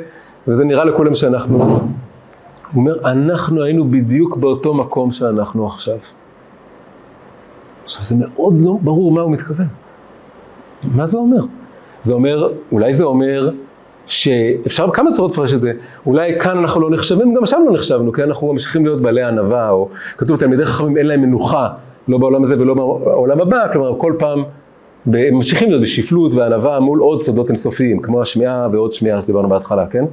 וזה 0.49 0.65
נראה 0.65 0.85
לכולם 0.85 1.15
שאנחנו... 1.15 1.59
הוא 1.59 2.81
אומר, 2.81 3.11
אנחנו 3.11 3.63
היינו 3.63 3.91
בדיוק 3.91 4.37
באותו 4.37 4.75
מקום 4.75 5.11
שאנחנו 5.11 5.67
עכשיו. 5.67 5.99
עכשיו, 7.85 8.03
זה 8.03 8.17
מאוד 8.19 8.55
לא 8.63 8.79
ברור 8.83 9.13
מה 9.13 9.21
הוא 9.21 9.33
מתכוון. 9.33 9.67
מה 10.95 11.07
זה 11.07 11.19
אומר? 11.19 11.45
זה 12.01 12.13
אומר, 12.15 12.53
אולי 12.73 12.95
זה 12.95 13.05
אומר 13.05 13.51
שאפשר 14.11 14.87
בכמה 14.87 15.13
צורות 15.13 15.33
לפרש 15.33 15.55
את 15.55 15.61
זה, 15.61 15.73
אולי 16.07 16.41
כאן 16.41 16.59
אנחנו 16.59 16.81
לא 16.81 16.91
נחשבים, 16.91 17.35
גם 17.35 17.47
שם 17.47 17.63
לא 17.67 17.73
נחשבנו, 17.73 18.13
כי 18.13 18.23
אנחנו 18.23 18.53
ממשיכים 18.53 18.85
להיות 18.85 19.03
בעלי 19.03 19.23
ענווה, 19.23 19.71
או 19.71 19.89
כתוב 20.19 20.39
תלמידי 20.39 20.65
חכמים 20.65 20.97
אין 20.97 21.07
להם 21.07 21.21
מנוחה, 21.21 21.69
לא 22.09 22.19
בעולם 22.19 22.43
הזה 22.43 22.61
ולא 22.61 22.75
בעולם 22.75 23.41
הבא, 23.41 23.73
כלומר 23.73 23.99
כל 23.99 24.15
פעם 24.19 24.45
הם 25.07 25.35
ממשיכים 25.35 25.69
להיות 25.69 25.83
בשפלות 25.83 26.35
וענווה 26.35 26.81
מול 26.81 26.99
עוד 27.01 27.23
סודות 27.23 27.49
אינסופיים, 27.49 28.03
כמו 28.03 28.21
השמיעה 28.21 28.69
ועוד 28.73 28.93
שמיעה 28.93 29.21
שדיברנו 29.21 29.49
בהתחלה, 29.49 29.87
כן? 29.87 30.05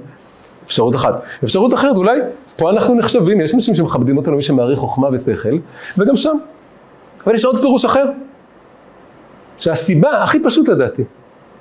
אפשרות 0.65 0.95
אחת. 0.95 1.21
אפשרות 1.43 1.73
אחרת, 1.73 1.95
אולי 1.95 2.19
פה 2.55 2.69
אנחנו 2.69 2.95
נחשבים, 2.95 3.41
יש 3.41 3.55
אנשים 3.55 3.73
שמכבדים 3.73 4.17
אותנו, 4.17 4.35
מי 4.35 4.41
שמעריך 4.41 4.79
חוכמה 4.79 5.09
ושכל, 5.13 5.57
וגם 5.97 6.15
שם. 6.15 6.37
אבל 7.25 7.35
יש 7.35 7.45
עוד 7.45 7.61
פירוש 7.61 7.85
אחר, 7.85 8.05
שהסיבה 9.57 10.23
הכי 10.23 10.43
פשוט 10.43 10.69
לדעתי, 10.69 11.03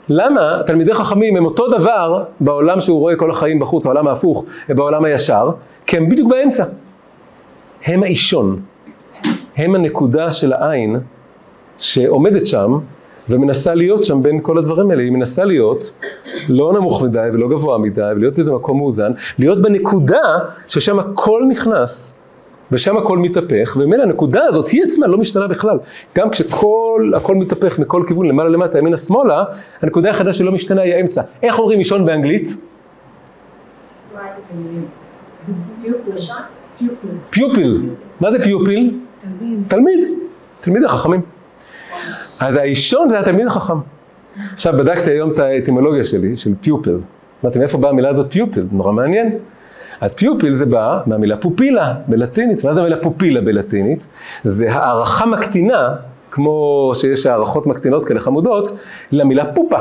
למה 0.08 0.60
תלמידי 0.66 0.94
חכמים 0.94 1.36
הם 1.36 1.44
אותו 1.44 1.68
דבר 1.68 2.24
בעולם 2.40 2.80
שהוא 2.80 2.98
רואה 2.98 3.16
כל 3.16 3.30
החיים 3.30 3.58
בחוץ, 3.58 3.86
העולם 3.86 4.08
ההפוך, 4.08 4.44
ובעולם 4.68 5.04
הישר, 5.04 5.50
כי 5.86 5.96
הם 5.96 6.08
בדיוק 6.08 6.30
באמצע. 6.30 6.64
הם 7.84 8.02
האישון, 8.02 8.60
הם 9.56 9.74
הנקודה 9.74 10.32
של 10.32 10.52
העין 10.52 11.00
שעומדת 11.78 12.46
שם 12.46 12.78
ומנסה 13.28 13.74
להיות 13.74 14.04
שם 14.04 14.22
בין 14.22 14.40
כל 14.42 14.58
הדברים 14.58 14.90
האלה. 14.90 15.02
היא 15.02 15.12
מנסה 15.12 15.44
להיות 15.44 15.98
לא 16.48 16.72
נמוך 16.72 17.04
מדי 17.04 17.28
ולא 17.32 17.48
גבוה 17.48 17.78
מדי, 17.78 18.10
ולהיות 18.16 18.34
באיזה 18.34 18.52
מקום 18.52 18.78
מאוזן, 18.78 19.12
להיות 19.38 19.62
בנקודה 19.62 20.38
ששם 20.68 20.98
הכל 20.98 21.42
נכנס. 21.48 22.18
ושם 22.72 22.96
הכל 22.96 23.18
מתהפך, 23.18 23.76
וממילא 23.80 24.02
הנקודה 24.02 24.44
הזאת 24.44 24.68
היא 24.68 24.82
עצמה 24.84 25.06
לא 25.06 25.18
משתנה 25.18 25.46
בכלל. 25.46 25.78
גם 26.16 26.30
כשכל, 26.30 27.12
הכל 27.16 27.34
מתהפך 27.34 27.78
מכל 27.78 28.04
כיוון, 28.08 28.26
למעלה 28.26 28.48
למטה, 28.48 28.78
ימינה 28.78 28.96
שמאלה, 28.96 29.44
הנקודה 29.82 30.08
היחידה 30.08 30.32
שלא 30.32 30.52
משתנה 30.52 30.82
היא 30.82 30.94
האמצע. 30.94 31.22
איך 31.42 31.58
אומרים 31.58 31.78
אישון 31.78 32.06
באנגלית? 32.06 32.56
פיופיל. 37.30 37.82
מה 38.20 38.30
זה 38.30 38.42
פיופיל? 38.42 38.98
תלמיד. 39.20 39.60
תלמיד. 39.68 40.08
תלמיד 40.60 40.84
החכמים. 40.84 41.20
אז 42.40 42.56
האישון 42.56 43.08
זה 43.08 43.20
התלמיד 43.20 43.46
החכם. 43.46 43.78
עכשיו 44.54 44.72
בדקתי 44.78 45.10
היום 45.10 45.32
את 45.32 45.38
האטימולוגיה 45.38 46.04
שלי, 46.04 46.36
של 46.36 46.52
פיופיל. 46.60 46.98
אמרתי, 47.44 47.58
מאיפה 47.58 47.78
באה 47.78 47.90
המילה 47.90 48.08
הזאת 48.08 48.32
פיופיל? 48.32 48.66
נורא 48.72 48.92
מעניין. 48.92 49.38
אז 50.00 50.14
פיופיל 50.14 50.52
זה 50.52 50.66
בא 50.66 51.00
מהמילה 51.06 51.36
פופילה 51.36 51.94
בלטינית. 52.08 52.64
מה 52.64 52.72
זה 52.72 52.80
המילה 52.80 52.96
פופילה 52.96 53.40
בלטינית? 53.40 54.08
זה 54.44 54.72
הערכה 54.72 55.26
מקטינה, 55.26 55.94
כמו 56.30 56.92
שיש 56.94 57.26
הערכות 57.26 57.66
מקטינות 57.66 58.04
כאלה 58.04 58.20
חמודות, 58.20 58.70
למילה 59.12 59.44
פופה. 59.44 59.78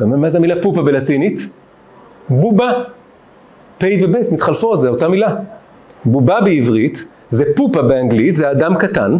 מה 0.00 0.30
זה 0.30 0.38
המילה 0.38 0.62
פופה 0.62 0.82
בלטינית? 0.82 1.48
בובה. 2.28 2.72
פ' 3.78 3.84
וב' 4.02 4.32
מתחלפות, 4.32 4.80
זה 4.80 4.88
אותה 4.88 5.08
מילה. 5.08 5.36
בובה 6.04 6.40
בעברית, 6.40 7.04
זה 7.30 7.44
פופה 7.56 7.82
באנגלית, 7.82 8.36
זה 8.36 8.50
אדם 8.50 8.76
קטן. 8.76 9.16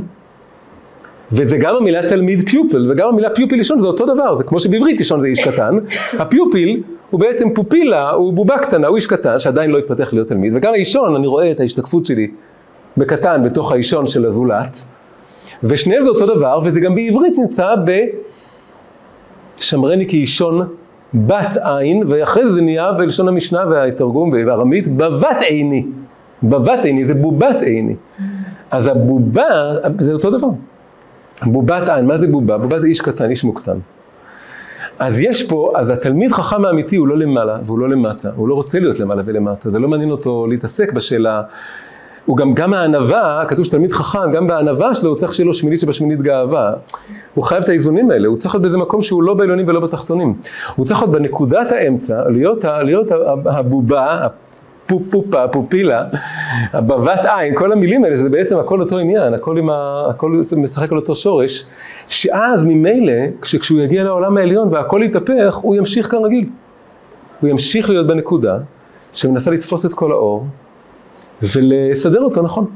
וזה 1.33 1.57
גם 1.59 1.77
המילה 1.77 2.09
תלמיד 2.09 2.49
פיופל, 2.49 2.91
וגם 2.91 3.09
המילה 3.09 3.31
פיופיל 3.31 3.59
לישון 3.59 3.81
זה 3.81 3.87
אותו 3.87 4.15
דבר, 4.15 4.35
זה 4.35 4.45
כמו 4.45 4.61
שבעברית 4.61 4.99
לישון 4.99 5.21
זה 5.21 5.27
איש 5.27 5.49
קטן, 5.49 5.79
הפיופיל 6.23 6.83
הוא 7.11 7.21
בעצם 7.21 7.55
פופילה, 7.55 8.11
הוא 8.11 8.33
בובה 8.33 8.59
קטנה, 8.59 8.87
הוא 8.87 8.97
איש 8.97 9.07
קטן 9.07 9.39
שעדיין 9.39 9.71
לא 9.71 9.79
התפתח 9.79 10.13
להיות 10.13 10.29
תלמיד, 10.29 10.53
וגם 10.57 10.73
האישון, 10.73 11.17
אני 11.17 11.27
רואה 11.27 11.51
את 11.51 11.61
ההשתקפות 11.61 12.07
שלי 12.07 12.31
בקטן 12.97 13.43
בתוך 13.45 13.73
האישון 13.73 14.07
של 14.07 14.27
הזולת, 14.27 14.79
ושניהם 15.63 16.05
זה 16.05 16.09
אותו 16.09 16.27
דבר, 16.35 16.61
וזה 16.65 16.81
גם 16.81 16.95
בעברית 16.95 17.35
נמצא 17.39 17.75
ב... 17.87 18.01
שמרני 19.57 20.09
כאישון 20.09 20.69
בת 21.15 21.57
עין, 21.63 22.03
ואחרי 22.07 22.47
זה 22.47 22.53
זה 22.53 22.63
נהיה 22.63 22.93
בלשון 22.93 23.29
המשנה 23.29 23.65
והתרגום 23.71 24.31
בארמית, 24.31 24.89
בבת 24.89 25.43
עיני. 25.49 25.87
בבת 26.43 26.85
עיני 26.85 27.05
זה 27.05 27.15
בובת 27.15 27.63
עיני. 27.63 27.95
אז 28.71 28.87
הבובה 28.87 29.45
זה 29.99 30.13
אותו 30.13 30.31
דבר. 30.31 30.49
בובת 31.43 31.89
עין, 31.89 32.07
מה 32.07 32.17
זה 32.17 32.29
בובה? 32.29 32.59
בובה 32.59 32.79
זה 32.79 32.87
איש 32.87 33.01
קטן, 33.01 33.31
איש 33.31 33.45
מוקטן. 33.45 33.79
אז 34.99 35.21
יש 35.21 35.43
פה, 35.43 35.73
אז 35.77 35.91
התלמיד 35.91 36.33
חכם 36.33 36.65
האמיתי 36.65 36.97
הוא 36.97 37.09
לא 37.09 37.19
למעלה 37.19 37.59
והוא 37.67 37.79
לא 37.79 37.89
למטה, 37.89 38.31
הוא 38.37 38.49
לא 38.49 38.55
רוצה 38.55 38.81
להיות 38.81 39.01
למעלה 39.01 39.23
ולמטה, 39.27 39.71
זה 39.71 39.79
לא 39.79 39.89
מעניין 39.89 40.11
אותו 40.11 40.47
להתעסק 40.47 40.93
בשאלה. 40.93 41.43
הוא 42.25 42.37
גם, 42.37 42.55
גם 42.55 42.75
הענווה, 42.75 43.45
כתוב 43.49 43.65
שתלמיד 43.65 43.93
חכם, 43.93 44.33
גם 44.33 44.47
בענווה 44.47 44.95
שלו 44.95 45.11
הוא 45.11 45.19
צריך 45.19 45.35
שיהיה 45.35 45.47
לו 45.47 45.55
שמינית 45.55 45.81
שבשמינית 45.81 46.23
גאווה. 46.23 46.73
הוא 47.35 47.45
חייב 47.45 47.63
את 47.63 47.69
האיזונים 47.69 48.11
האלה, 48.11 48.29
הוא 48.29 48.37
צריך 48.37 48.55
להיות 48.55 48.63
באיזה 48.63 48.79
מקום 48.79 49.03
שהוא 49.03 49.23
לא 49.23 49.35
בעליונים 49.35 49.69
ולא 49.69 49.81
בתחתונים. 49.81 50.35
הוא 50.77 50.87
צריך 50.87 51.01
להיות 51.01 51.13
בנקודת 51.13 51.73
האמצע, 51.73 52.29
להיות, 52.29 52.65
להיות 52.65 53.11
הבובה, 53.47 54.27
פופופה, 54.87 55.49
פופילה, 55.49 56.05
בבת 56.75 57.21
עין, 57.25 57.55
כל 57.55 57.73
המילים 57.73 58.05
האלה, 58.05 58.17
שזה 58.17 58.31
בעצם 58.31 58.59
הכל 58.59 58.81
אותו 58.81 58.99
עניין, 58.99 59.35
הכל, 59.35 59.59
ה... 59.73 60.07
הכל 60.11 60.43
משחק 60.57 60.93
על 60.93 60.99
אותו 60.99 61.15
שורש, 61.15 61.67
שאז 62.09 62.65
ממילא, 62.65 63.13
כשהוא 63.43 63.81
יגיע 63.81 64.05
לעולם 64.05 64.37
העליון 64.37 64.73
והכל 64.73 65.01
יתהפך, 65.05 65.55
הוא 65.55 65.77
ימשיך 65.77 66.11
כרגיל. 66.11 66.49
הוא 67.41 67.51
ימשיך 67.51 67.91
להיות 67.91 68.07
בנקודה 68.07 68.59
שמנסה 69.15 69.51
לתפוס 69.51 69.87
את 69.87 69.95
כל 69.95 70.13
האור 70.13 70.47
ולסדר 71.43 72.23
אותו 72.23 72.43
נכון. 72.43 72.67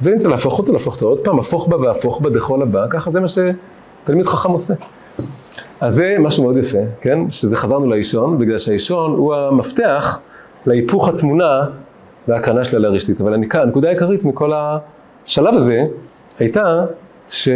ואם 0.00 0.18
זה 0.18 0.28
להפוך 0.28 0.58
אותו, 0.58 0.72
להפוך 0.72 0.94
אותו 0.94 1.06
עוד 1.06 1.20
פעם, 1.20 1.38
הפוך 1.38 1.68
בה 1.68 1.76
והפוך 1.76 2.20
בה 2.20 2.30
דכל 2.30 2.62
הבא, 2.62 2.86
ככה 2.90 3.10
זה 3.10 3.20
מה 3.20 3.26
שתלמיד 3.28 4.26
חכם 4.26 4.50
עושה. 4.50 4.74
אז 5.80 5.94
זה 5.94 6.16
משהו 6.20 6.42
מאוד 6.42 6.56
יפה, 6.56 6.78
כן? 7.00 7.30
שזה 7.30 7.56
חזרנו 7.56 7.86
לאישון, 7.86 8.38
בגלל 8.38 8.58
שהאישון 8.58 9.10
הוא 9.10 9.34
המפתח 9.34 10.20
להיפוך 10.66 11.08
התמונה 11.08 11.64
והקרנה 12.28 12.64
שלה 12.64 12.78
לרשתית. 12.78 13.20
אבל 13.20 13.34
הנקודה 13.34 13.88
העיקרית 13.88 14.24
מכל 14.24 14.52
השלב 14.54 15.54
הזה 15.54 15.86
הייתה 16.38 16.84
ש... 17.28 17.48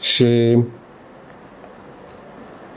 ש... 0.00 0.22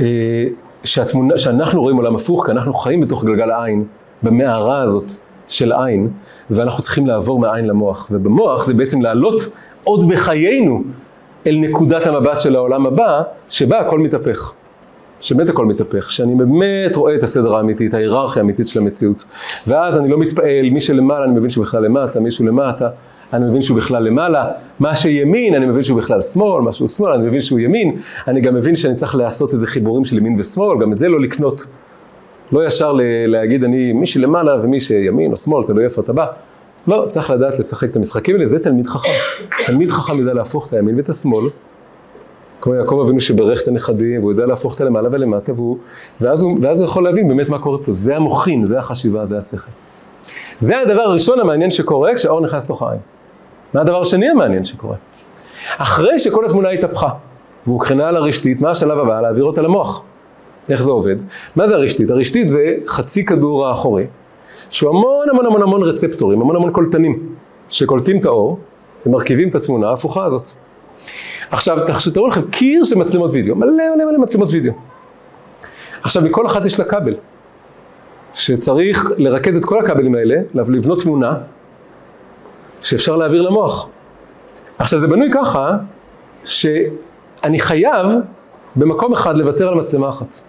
אה, 0.01 0.45
שהתמונה, 0.83 1.37
שאנחנו 1.37 1.81
רואים 1.81 1.97
עולם 1.97 2.15
הפוך, 2.15 2.45
כי 2.45 2.51
אנחנו 2.51 2.73
חיים 2.73 3.01
בתוך 3.01 3.25
גלגל 3.25 3.51
העין, 3.51 3.85
במערה 4.23 4.81
הזאת 4.81 5.11
של 5.47 5.73
עין, 5.73 6.09
ואנחנו 6.49 6.83
צריכים 6.83 7.07
לעבור 7.07 7.39
מהעין 7.39 7.67
למוח. 7.67 8.07
ובמוח 8.11 8.65
זה 8.65 8.73
בעצם 8.73 9.01
לעלות 9.01 9.41
עוד 9.83 10.09
בחיינו 10.09 10.83
אל 11.47 11.55
נקודת 11.55 12.05
המבט 12.05 12.39
של 12.39 12.55
העולם 12.55 12.85
הבא, 12.85 13.21
שבה 13.49 13.79
הכל 13.79 13.99
מתהפך. 13.99 14.53
שבאמת 15.25 15.49
הכל 15.49 15.65
מתהפך, 15.65 16.11
שאני 16.11 16.35
באמת 16.35 16.95
רואה 16.95 17.15
את 17.15 17.23
הסדר 17.23 17.55
האמיתי, 17.55 17.87
את 17.87 17.93
ההיררכיה 17.93 18.41
האמיתית 18.41 18.67
של 18.67 18.79
המציאות. 18.79 19.23
ואז 19.67 19.97
אני 19.97 20.09
לא 20.09 20.17
מתפעל, 20.17 20.69
מי 20.71 20.81
שלמעלה 20.81 21.25
אני 21.25 21.33
מבין 21.33 21.49
שהוא 21.49 21.65
בכלל 21.65 21.83
למטה, 21.83 22.19
מישהו 22.19 22.45
למטה, 22.45 22.89
אני 23.33 23.45
מבין 23.45 23.61
שהוא 23.61 23.77
בכלל 23.77 24.03
למעלה, 24.03 24.51
מה 24.79 24.95
שימין, 24.95 25.55
אני 25.55 25.65
מבין 25.65 25.83
שהוא 25.83 25.97
בכלל 25.97 26.21
שמאל, 26.21 26.61
מה 26.61 26.73
שהוא 26.73 26.87
שמאל, 26.87 27.11
אני 27.11 27.27
מבין 27.27 27.41
שהוא 27.41 27.59
ימין, 27.59 27.95
אני 28.27 28.41
גם 28.41 28.55
מבין 28.55 28.75
שאני 28.75 28.95
צריך 28.95 29.15
לעשות 29.15 29.53
איזה 29.53 29.67
חיבורים 29.67 30.05
של 30.05 30.17
ימין 30.17 30.35
ושמאל, 30.39 30.79
גם 30.81 30.93
את 30.93 30.97
זה 30.97 31.09
לא 31.09 31.19
לקנות. 31.19 31.65
לא 32.51 32.65
ישר 32.65 32.93
להגיד 33.27 33.63
אני 33.63 33.93
מי 33.93 34.05
שלמעלה 34.05 34.55
ומי 34.63 34.79
שימין 34.79 35.31
או 35.31 35.37
שמאל, 35.37 35.63
תלוי 35.63 35.83
איפה 35.83 36.01
אתה 36.01 36.13
בא. 36.13 36.25
לא, 36.87 37.05
צריך 37.09 37.29
לדעת 37.29 37.59
לשחק 37.59 37.89
את 37.89 37.95
המשחקים 37.95 38.35
האלה, 38.35 38.45
זה 38.45 38.59
תלמיד 38.59 38.87
חכם. 38.87 39.09
תלמיד 39.65 39.91
חכם 39.91 40.19
יודע 40.19 40.33
להפוך 40.33 40.67
את 40.67 40.73
הימין 40.73 40.95
ואת 40.95 41.09
השמאל, 41.09 41.49
כמו 42.65 42.75
יעקב 42.75 42.99
אבינו 43.03 43.19
שברך 43.19 43.61
את 43.61 43.67
הנכדים, 43.67 44.19
והוא 44.19 44.31
יודע 44.31 44.45
להפוך 44.45 44.75
את 44.75 44.81
הלמעלה 44.81 45.09
ולמטה, 45.11 45.53
והוא, 45.53 45.77
ואז, 46.21 46.41
הוא, 46.41 46.57
ואז 46.61 46.79
הוא 46.79 46.85
יכול 46.85 47.03
להבין 47.03 47.27
באמת 47.27 47.49
מה 47.49 47.59
קורה 47.59 47.77
פה. 47.77 47.91
זה 47.91 48.15
המוחין, 48.15 48.65
זה 48.65 48.79
החשיבה, 48.79 49.25
זה 49.25 49.37
השכל. 49.37 49.71
זה 50.59 50.79
הדבר 50.79 51.01
הראשון 51.01 51.39
המעניין 51.39 51.71
שקורה 51.71 52.15
כשהאור 52.15 52.41
נכנס 52.41 52.65
לתוך 52.65 52.81
העין. 52.81 52.99
מה 53.73 53.81
הדבר 53.81 54.01
השני 54.01 54.29
המעניין 54.29 54.65
שקורה? 54.65 54.95
אחרי 55.77 56.19
שכל 56.19 56.45
התמונה 56.45 56.69
התהפכה, 56.69 57.09
והוקרנה 57.67 58.07
על 58.07 58.15
הרשתית, 58.15 58.61
מה 58.61 58.69
השלב 58.69 58.99
הבא? 58.99 59.21
להעביר 59.21 59.43
אותה 59.43 59.61
למוח. 59.61 60.03
איך 60.69 60.83
זה 60.83 60.91
עובד? 60.91 61.15
מה 61.55 61.67
זה 61.67 61.75
הרשתית? 61.75 62.09
הרשתית 62.09 62.49
זה 62.49 62.75
חצי 62.87 63.25
כדור 63.25 63.67
האחורי, 63.67 64.05
שהוא 64.69 64.89
המון 64.89 65.29
המון 65.29 65.45
המון 65.45 65.61
המון 65.61 65.83
רצפטורים, 65.83 66.41
המון 66.41 66.55
המון 66.55 66.71
קולטנים, 66.71 67.35
שקולטים 67.69 68.19
את 68.19 68.25
האור 68.25 68.59
ומרכיבים 69.05 69.49
את 69.49 69.55
התמונה 69.55 69.89
ההפוכה 69.89 70.25
הזאת. 70.25 70.49
עכשיו, 71.55 71.77
תראו 72.13 72.27
לכם 72.27 72.41
קיר 72.51 72.83
של 72.83 72.95
מצלמות 72.95 73.33
וידאו, 73.33 73.55
מלא 73.55 73.71
מלא 73.71 74.05
מלא 74.05 74.17
מצלמות 74.17 74.51
וידאו. 74.51 74.73
עכשיו, 76.03 76.23
מכל 76.23 76.45
אחת 76.45 76.65
יש 76.65 76.79
לה 76.79 76.85
כבל, 76.85 77.15
שצריך 78.33 79.11
לרכז 79.17 79.55
את 79.55 79.65
כל 79.65 79.79
הכבלים 79.79 80.15
האלה, 80.15 80.35
לבנות 80.53 81.01
תמונה, 81.01 81.33
שאפשר 82.81 83.15
להעביר 83.15 83.41
למוח. 83.41 83.87
עכשיו, 84.77 84.99
זה 84.99 85.07
בנוי 85.07 85.29
ככה, 85.33 85.77
שאני 86.45 87.59
חייב 87.59 88.07
במקום 88.75 89.13
אחד 89.13 89.37
לוותר 89.37 89.67
על 89.69 89.75
מצלמה 89.75 90.09
אחת. 90.09 90.39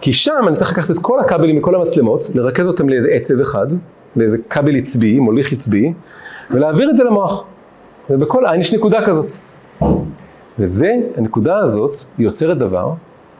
כי 0.00 0.12
שם 0.12 0.44
אני 0.48 0.56
צריך 0.56 0.72
לקחת 0.72 0.90
את 0.90 0.98
כל 0.98 1.20
הכבלים 1.20 1.56
מכל 1.56 1.74
המצלמות, 1.74 2.30
לרכז 2.34 2.66
אותם 2.66 2.88
לאיזה 2.88 3.08
עצב 3.08 3.40
אחד, 3.40 3.66
לאיזה 4.16 4.38
כבל 4.50 4.76
עצבי, 4.76 5.18
מוליך 5.18 5.52
עצבי, 5.52 5.92
ולהעביר 6.50 6.90
את 6.90 6.96
זה 6.96 7.04
למוח. 7.04 7.44
ובכל 8.10 8.46
עין 8.46 8.60
יש 8.60 8.74
נקודה 8.74 9.04
כזאת. 9.04 9.34
וזה, 10.58 10.94
הנקודה 11.16 11.58
הזאת 11.58 11.96
יוצרת 12.18 12.58
דבר 12.58 12.92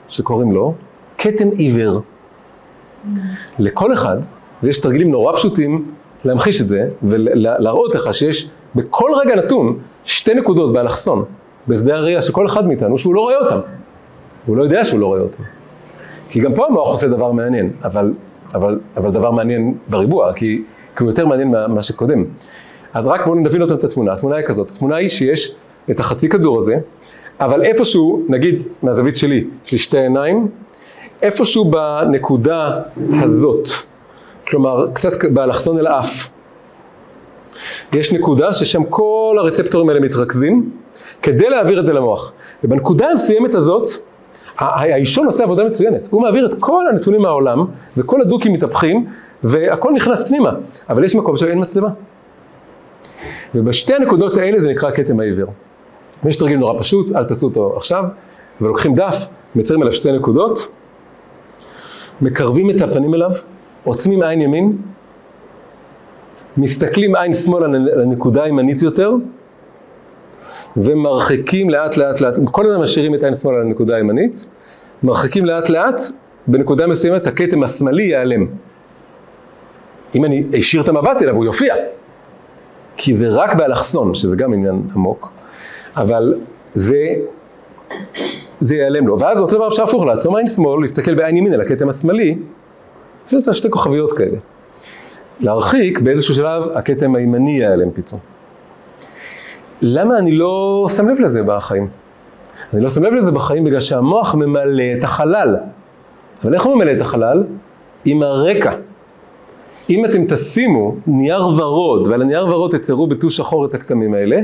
שקוראים 0.08 0.52
לו 0.52 0.74
כתם 1.18 1.48
עיוור. 1.48 2.00
לכל 3.58 3.92
אחד, 3.92 4.16
ויש 4.62 4.78
תרגילים 4.78 5.10
נורא 5.10 5.36
פשוטים 5.36 5.90
להמחיש 6.24 6.60
את 6.60 6.68
זה, 6.68 6.88
ולהראות 7.02 7.94
לך 7.94 8.14
שיש 8.14 8.50
בכל 8.74 9.10
רגע 9.24 9.36
נתון 9.36 9.78
שתי 10.04 10.34
נקודות 10.34 10.72
באלכסון, 10.72 11.24
בשדה 11.68 11.96
הראייה 11.96 12.22
של 12.22 12.32
כל 12.32 12.46
אחד 12.46 12.66
מאיתנו, 12.66 12.98
שהוא 12.98 13.14
לא 13.14 13.20
רואה 13.20 13.36
אותם. 13.36 13.58
הוא 14.46 14.56
לא 14.56 14.62
יודע 14.62 14.84
שהוא 14.84 15.00
לא 15.00 15.06
רואה 15.06 15.20
אותם. 15.20 15.42
כי 16.28 16.40
גם 16.40 16.54
פה 16.54 16.66
המוח 16.66 16.88
עושה 16.88 17.08
דבר 17.08 17.32
מעניין, 17.32 17.72
אבל, 17.84 18.12
אבל, 18.54 18.78
אבל 18.96 19.10
דבר 19.10 19.30
מעניין 19.30 19.74
בריבוע, 19.88 20.32
כי, 20.32 20.62
כי 20.96 21.02
הוא 21.02 21.10
יותר 21.10 21.26
מעניין 21.26 21.48
ממה 21.48 21.82
שקודם. 21.82 22.24
אז 22.94 23.06
רק 23.06 23.26
בואו 23.26 23.38
נבין 23.38 23.62
אותם 23.62 23.74
את 23.74 23.84
התמונה. 23.84 24.12
התמונה 24.12 24.36
היא 24.36 24.46
כזאת, 24.46 24.70
התמונה 24.70 24.96
היא 24.96 25.08
שיש 25.08 25.54
את 25.90 26.00
החצי 26.00 26.28
כדור 26.28 26.58
הזה, 26.58 26.74
אבל 27.40 27.62
איפשהו, 27.62 28.22
נגיד 28.28 28.62
מהזווית 28.82 29.16
שלי, 29.16 29.44
יש 29.66 29.72
לי 29.72 29.78
שתי 29.78 29.98
עיניים, 29.98 30.48
איפשהו 31.22 31.70
בנקודה 31.70 32.70
הזאת, 33.22 33.68
כלומר 34.48 34.86
קצת 34.92 35.24
באלכסון 35.24 35.78
אל 35.78 35.86
האף, 35.86 36.30
יש 37.92 38.12
נקודה 38.12 38.52
ששם 38.52 38.84
כל 38.84 39.36
הרצפטורים 39.38 39.88
האלה 39.88 40.00
מתרכזים, 40.00 40.70
כדי 41.22 41.50
להעביר 41.50 41.80
את 41.80 41.86
זה 41.86 41.92
למוח. 41.92 42.32
ובנקודה 42.64 43.06
המסוימת 43.10 43.54
הזאת, 43.54 43.88
האישון 44.58 45.26
עושה 45.26 45.44
עבודה 45.44 45.64
מצוינת. 45.64 46.08
הוא 46.10 46.22
מעביר 46.22 46.46
את 46.46 46.54
כל 46.60 46.84
הנתונים 46.90 47.22
מהעולם, 47.22 47.64
וכל 47.96 48.20
הדוקים 48.20 48.52
מתהפכים, 48.52 49.06
והכל 49.42 49.92
נכנס 49.92 50.22
פנימה. 50.22 50.52
אבל 50.90 51.04
יש 51.04 51.14
מקום 51.14 51.36
שאין 51.36 51.60
מצלמה. 51.60 51.88
ובשתי 53.54 53.94
הנקודות 53.94 54.36
האלה 54.36 54.58
זה 54.58 54.70
נקרא 54.70 54.90
כתם 54.90 55.20
העיוור. 55.20 55.52
ויש 56.24 56.36
תרגיל 56.36 56.58
נורא 56.58 56.78
פשוט, 56.78 57.12
אל 57.12 57.24
תעשו 57.24 57.46
אותו 57.46 57.76
עכשיו, 57.76 58.04
אבל 58.60 58.68
לוקחים 58.68 58.94
דף, 58.94 59.26
מייצרים 59.54 59.80
עליו 59.80 59.92
שתי 59.92 60.12
נקודות, 60.12 60.70
מקרבים 62.20 62.70
את 62.70 62.80
הפנים 62.80 63.14
אליו, 63.14 63.30
עוצמים 63.84 64.22
עין 64.22 64.40
ימין, 64.40 64.76
מסתכלים 66.56 67.16
עין 67.16 67.34
שמאל 67.34 67.64
על 67.64 68.00
הנקודה 68.00 68.44
הימנית 68.44 68.82
יותר, 68.82 69.12
ומרחיקים 70.76 71.70
לאט 71.70 71.96
לאט 71.96 72.20
לאט, 72.20 72.34
כל 72.50 72.66
הזמן 72.66 72.82
משאירים 72.82 73.14
את 73.14 73.22
עין 73.22 73.34
שמאל 73.34 73.54
על 73.54 73.60
הנקודה 73.60 73.96
הימנית, 73.96 74.48
מרחיקים 75.02 75.44
לאט 75.44 75.68
לאט, 75.68 76.02
בנקודה 76.46 76.86
מסוימת 76.86 77.26
הכתם 77.26 77.62
השמאלי 77.62 78.02
ייעלם. 78.02 78.46
אם 80.14 80.24
אני 80.24 80.44
אשאיר 80.58 80.82
את 80.82 80.88
המבט 80.88 81.22
אליו, 81.22 81.34
הוא 81.34 81.44
יופיע. 81.44 81.74
כי 82.98 83.14
זה 83.14 83.28
רק 83.28 83.54
באלכסון, 83.54 84.14
שזה 84.14 84.36
גם 84.36 84.52
עניין 84.52 84.82
עמוק, 84.94 85.32
אבל 85.96 86.34
זה, 86.74 87.06
זה 88.60 88.74
ייעלם 88.74 89.06
לו. 89.06 89.20
ואז 89.20 89.40
אותו 89.40 89.56
דבר 89.56 89.68
אפשר 89.68 89.84
להפוך, 89.84 90.04
לעצום 90.04 90.36
עין 90.36 90.48
שמאל, 90.48 90.80
להסתכל 90.80 91.14
בעין 91.14 91.36
ימין 91.36 91.52
על 91.52 91.60
הכתם 91.60 91.88
השמאלי, 91.88 92.38
ויוצא 93.32 93.52
שתי 93.52 93.70
כוכביות 93.70 94.12
כאלה. 94.12 94.38
להרחיק, 95.40 96.00
באיזשהו 96.00 96.34
שלב 96.34 96.62
הכתם 96.74 97.14
הימני 97.14 97.50
ייעלם 97.50 97.90
פתאום. 97.94 98.20
למה 99.82 100.18
אני 100.18 100.32
לא 100.32 100.86
שם 100.96 101.08
לב 101.08 101.20
לזה 101.20 101.42
בחיים? 101.42 101.88
אני 102.72 102.80
לא 102.80 102.90
שם 102.90 103.02
לב 103.02 103.12
לזה 103.12 103.32
בחיים 103.32 103.64
בגלל 103.64 103.80
שהמוח 103.80 104.34
ממלא 104.34 104.84
את 104.98 105.04
החלל. 105.04 105.56
אבל 106.44 106.54
איך 106.54 106.62
הוא 106.62 106.74
ממלא 106.74 106.92
את 106.92 107.00
החלל? 107.00 107.44
עם 108.04 108.22
הרקע. 108.22 108.72
אם 109.90 110.04
אתם 110.04 110.24
תשימו 110.28 110.94
נייר 111.06 111.46
ורוד, 111.46 112.06
ועל 112.06 112.22
הנייר 112.22 112.46
ורוד 112.46 112.76
תצרו 112.76 113.06
בטוש 113.06 113.36
שחור 113.36 113.64
את 113.64 113.74
הכתמים 113.74 114.14
האלה, 114.14 114.40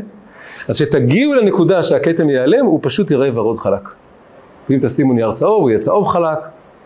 אז 0.69 0.77
כשתגיעו 0.77 1.35
לנקודה 1.35 1.83
שהכתם 1.83 2.31
ייעלם, 2.31 2.67
הוא 2.67 2.79
פשוט 2.83 3.11
יראה 3.11 3.31
ורוד 3.35 3.59
חלק. 3.59 3.89
ואם 4.71 4.79
תשימו 4.83 5.13
נייר 5.13 5.33
צהוב, 5.33 5.63
הוא 5.63 5.71
יהיה 5.71 5.81
צהוב 5.81 6.07
חלק, 6.09 6.39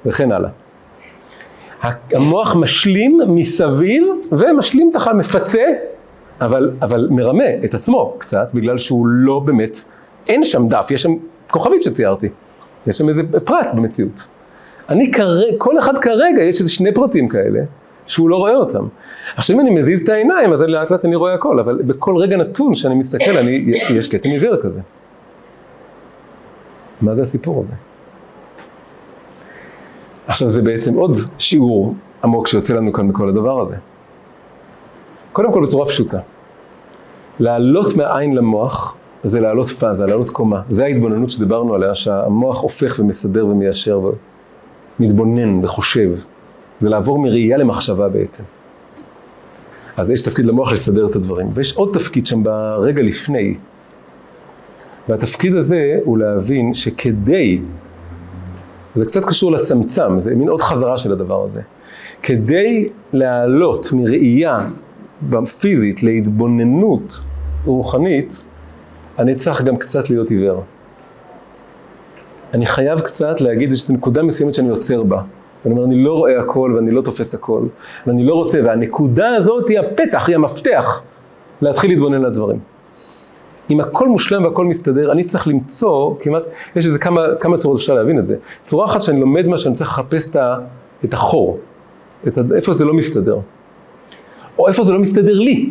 וכן 0.06 0.32
הלאה. 0.32 0.50
המוח 2.12 2.56
משלים 2.56 3.18
מסביב, 3.28 4.08
ומשלים 4.32 4.90
את 4.90 4.96
החל, 4.96 5.12
מפצה, 5.12 5.64
אבל, 6.40 6.70
אבל 6.82 7.08
מרמה 7.10 7.50
את 7.64 7.74
עצמו 7.74 8.14
קצת, 8.18 8.50
בגלל 8.54 8.78
שהוא 8.78 9.06
לא 9.06 9.38
באמת, 9.38 9.82
אין 10.28 10.44
שם 10.44 10.68
דף, 10.68 10.86
יש 10.90 11.02
שם 11.02 11.14
כוכבית 11.50 11.82
שציירתי. 11.82 12.28
יש 12.86 12.98
שם 12.98 13.08
איזה 13.08 13.22
פרט 13.44 13.74
במציאות. 13.74 14.26
אני 14.88 15.12
כרגע, 15.12 15.56
כל 15.58 15.78
אחד 15.78 15.98
כרגע, 15.98 16.42
יש 16.42 16.60
איזה 16.60 16.70
שני 16.70 16.94
פרטים 16.94 17.28
כאלה, 17.28 17.60
שהוא 18.08 18.30
לא 18.30 18.36
רואה 18.36 18.54
אותם. 18.54 18.86
עכשיו 19.36 19.56
אם 19.56 19.60
אני 19.60 19.70
מזיז 19.70 20.02
את 20.02 20.08
העיניים, 20.08 20.52
אז 20.52 20.62
לאט 20.62 20.90
לאט 20.90 21.04
אני 21.04 21.16
רואה 21.16 21.34
הכל, 21.34 21.58
אבל 21.58 21.82
בכל 21.82 22.16
רגע 22.16 22.36
נתון 22.36 22.74
שאני 22.74 22.94
מסתכל, 22.94 23.36
אני, 23.38 23.64
יש 23.90 24.08
כתם 24.08 24.28
עיוור 24.28 24.56
כזה. 24.56 24.80
מה 27.00 27.14
זה 27.14 27.22
הסיפור 27.22 27.60
הזה? 27.60 27.72
עכשיו 30.26 30.48
זה 30.48 30.62
בעצם 30.62 30.94
עוד 30.94 31.18
שיעור 31.38 31.94
עמוק 32.24 32.46
שיוצא 32.46 32.74
לנו 32.74 32.92
כאן 32.92 33.06
מכל 33.06 33.28
הדבר 33.28 33.60
הזה. 33.60 33.76
קודם 35.32 35.52
כל 35.52 35.64
בצורה 35.64 35.86
פשוטה. 35.86 36.18
לעלות 37.40 37.96
מהעין 37.96 38.34
למוח 38.34 38.96
זה 39.24 39.40
לעלות 39.40 39.66
פאזה, 39.66 40.06
לעלות 40.06 40.30
קומה. 40.30 40.60
זה 40.70 40.84
ההתבוננות 40.84 41.30
שדיברנו 41.30 41.74
עליה, 41.74 41.94
שהמוח 41.94 42.60
הופך 42.60 42.96
ומסדר 42.98 43.46
ומיישר 43.46 44.00
ומתבונן 45.00 45.64
וחושב. 45.64 46.12
זה 46.80 46.88
לעבור 46.88 47.18
מראייה 47.18 47.56
למחשבה 47.56 48.08
בעצם. 48.08 48.44
אז 49.96 50.10
יש 50.10 50.20
תפקיד 50.20 50.46
למוח 50.46 50.72
לסדר 50.72 51.06
את 51.06 51.16
הדברים. 51.16 51.48
ויש 51.54 51.76
עוד 51.76 51.90
תפקיד 51.92 52.26
שם 52.26 52.42
ברגע 52.42 53.02
לפני. 53.02 53.54
והתפקיד 55.08 55.54
הזה 55.54 55.98
הוא 56.04 56.18
להבין 56.18 56.74
שכדי, 56.74 57.60
זה 58.94 59.04
קצת 59.04 59.24
קשור 59.24 59.52
לצמצם, 59.52 60.18
זה 60.18 60.34
מין 60.34 60.48
עוד 60.48 60.60
חזרה 60.60 60.98
של 60.98 61.12
הדבר 61.12 61.44
הזה. 61.44 61.62
כדי 62.22 62.88
לעלות 63.12 63.92
מראייה 63.92 64.64
פיזית 65.60 66.02
להתבוננות 66.02 67.20
רוחנית, 67.64 68.44
אני 69.18 69.34
צריך 69.34 69.62
גם 69.62 69.76
קצת 69.76 70.10
להיות 70.10 70.30
עיוור. 70.30 70.62
אני 72.54 72.66
חייב 72.66 73.00
קצת 73.00 73.40
להגיד, 73.40 73.72
יש 73.72 73.90
נקודה 73.90 74.22
מסוימת 74.22 74.54
שאני 74.54 74.68
עוצר 74.68 75.02
בה. 75.02 75.22
ואני 75.64 75.74
אומר, 75.74 75.84
אני 75.84 76.04
לא 76.04 76.12
רואה 76.12 76.40
הכל 76.40 76.72
ואני 76.76 76.90
לא 76.90 77.02
תופס 77.02 77.34
הכל, 77.34 77.62
ואני 78.06 78.24
לא 78.24 78.34
רוצה, 78.34 78.60
והנקודה 78.64 79.28
הזאת 79.28 79.68
היא 79.68 79.78
הפתח, 79.78 80.28
היא 80.28 80.36
המפתח 80.36 81.02
להתחיל 81.60 81.90
להתבונן 81.90 82.22
לדברים. 82.22 82.58
אם 83.70 83.80
הכל 83.80 84.08
מושלם 84.08 84.44
והכל 84.44 84.64
מסתדר, 84.64 85.12
אני 85.12 85.24
צריך 85.24 85.48
למצוא 85.48 86.14
כמעט, 86.20 86.46
יש 86.76 86.86
איזה 86.86 86.98
כמה, 86.98 87.22
כמה 87.40 87.56
צורות 87.56 87.78
אפשר 87.78 87.94
להבין 87.94 88.18
את 88.18 88.26
זה. 88.26 88.36
צורה 88.66 88.86
אחת 88.86 89.02
שאני 89.02 89.20
לומד 89.20 89.48
מה 89.48 89.58
שאני 89.58 89.74
צריך 89.74 89.90
לחפש 89.90 90.30
את 91.04 91.14
החור, 91.14 91.58
את 92.26 92.38
ה, 92.38 92.40
איפה 92.56 92.72
זה 92.72 92.84
לא 92.84 92.94
מסתדר. 92.94 93.38
או 94.58 94.68
איפה 94.68 94.84
זה 94.84 94.92
לא 94.92 94.98
מסתדר 94.98 95.38
לי. 95.38 95.70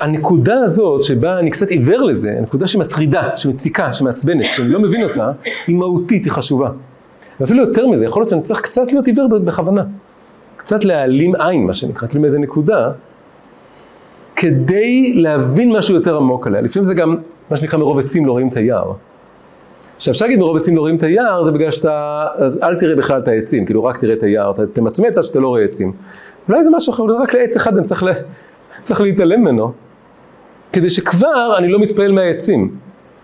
הנקודה 0.00 0.54
הזאת 0.54 1.02
שבה 1.02 1.38
אני 1.38 1.50
קצת 1.50 1.68
עיוור 1.68 2.02
לזה, 2.02 2.34
הנקודה 2.38 2.66
שמטרידה, 2.66 3.36
שמציקה, 3.36 3.92
שמעצבנת, 3.92 4.44
שאני 4.44 4.68
לא 4.68 4.80
מבין 4.80 5.04
אותה, 5.04 5.32
היא 5.66 5.76
מהותית, 5.76 6.24
היא 6.24 6.32
חשובה. 6.32 6.70
ואפילו 7.40 7.62
יותר 7.62 7.86
מזה, 7.86 8.04
יכול 8.04 8.20
להיות 8.20 8.28
שאני 8.28 8.42
צריך 8.42 8.60
קצת 8.60 8.92
להיות 8.92 9.06
עיוור 9.06 9.28
בכוונה. 9.28 9.84
קצת 10.56 10.84
להעלים 10.84 11.34
עין, 11.38 11.66
מה 11.66 11.74
שנקרא, 11.74 12.08
כאילו 12.08 12.22
מאיזה 12.22 12.38
נקודה, 12.38 12.90
כדי 14.36 15.12
להבין 15.14 15.72
משהו 15.72 15.94
יותר 15.94 16.16
עמוק 16.16 16.46
עליה. 16.46 16.60
לפעמים 16.60 16.84
זה 16.84 16.94
גם, 16.94 17.16
מה 17.50 17.56
שנקרא, 17.56 17.78
מרוב 17.78 17.98
עצים 17.98 18.26
לא 18.26 18.32
רואים 18.32 18.48
את 18.48 18.56
היער. 18.56 18.92
עכשיו, 19.96 20.12
אפשר 20.12 20.24
להגיד 20.24 20.38
מרוב 20.38 20.56
עצים 20.56 20.76
לא 20.76 20.80
רואים 20.80 20.96
את 20.96 21.02
היער, 21.02 21.42
זה 21.42 21.52
בגלל 21.52 21.70
שאתה, 21.70 22.26
אז 22.34 22.60
אל 22.62 22.76
תראה 22.76 22.96
בכלל 22.96 23.20
את 23.20 23.28
העצים, 23.28 23.66
כאילו 23.66 23.84
רק 23.84 23.98
תראה 23.98 24.14
את 24.14 24.22
היער, 24.22 24.50
אתה 24.50 24.66
תמצמץ 24.66 25.18
עד 25.18 25.24
שאתה 25.24 25.40
לא 25.40 25.48
רואה 25.48 25.64
עצים. 25.64 25.92
אולי 26.48 26.64
זה 26.64 26.70
משהו 26.70 26.92
אחר, 26.92 27.02
אולי 27.02 27.14
רק 27.22 27.34
לעץ 27.34 27.56
אחד 27.56 27.76
אני 27.76 27.86
צריך, 27.86 28.02
לה, 28.02 28.12
צריך 28.82 29.00
להתעלם 29.00 29.40
ממנו, 29.40 29.72
כדי 30.72 30.90
שכבר 30.90 31.54
אני 31.58 31.68
לא 31.68 31.78
מתפעל 31.78 32.12
מהעצים, 32.12 32.76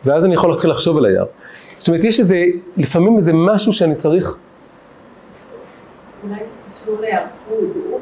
ואז 0.05 0.25
אני 0.25 0.35
יכול 0.35 0.51
להתחיל 0.51 0.71
לחשוב 0.71 0.97
על 0.97 1.05
היער. 1.05 1.25
זאת 1.79 1.89
אומרת, 1.89 2.05
יש 2.05 2.21
איזה, 2.21 2.45
לפעמים 2.77 3.17
איזה 3.17 3.33
משהו 3.35 3.73
שאני 3.73 3.95
צריך... 3.95 4.37
אולי 6.25 6.35
זה 6.35 6.85
קשור 6.85 7.01
להיערכות. 7.01 8.01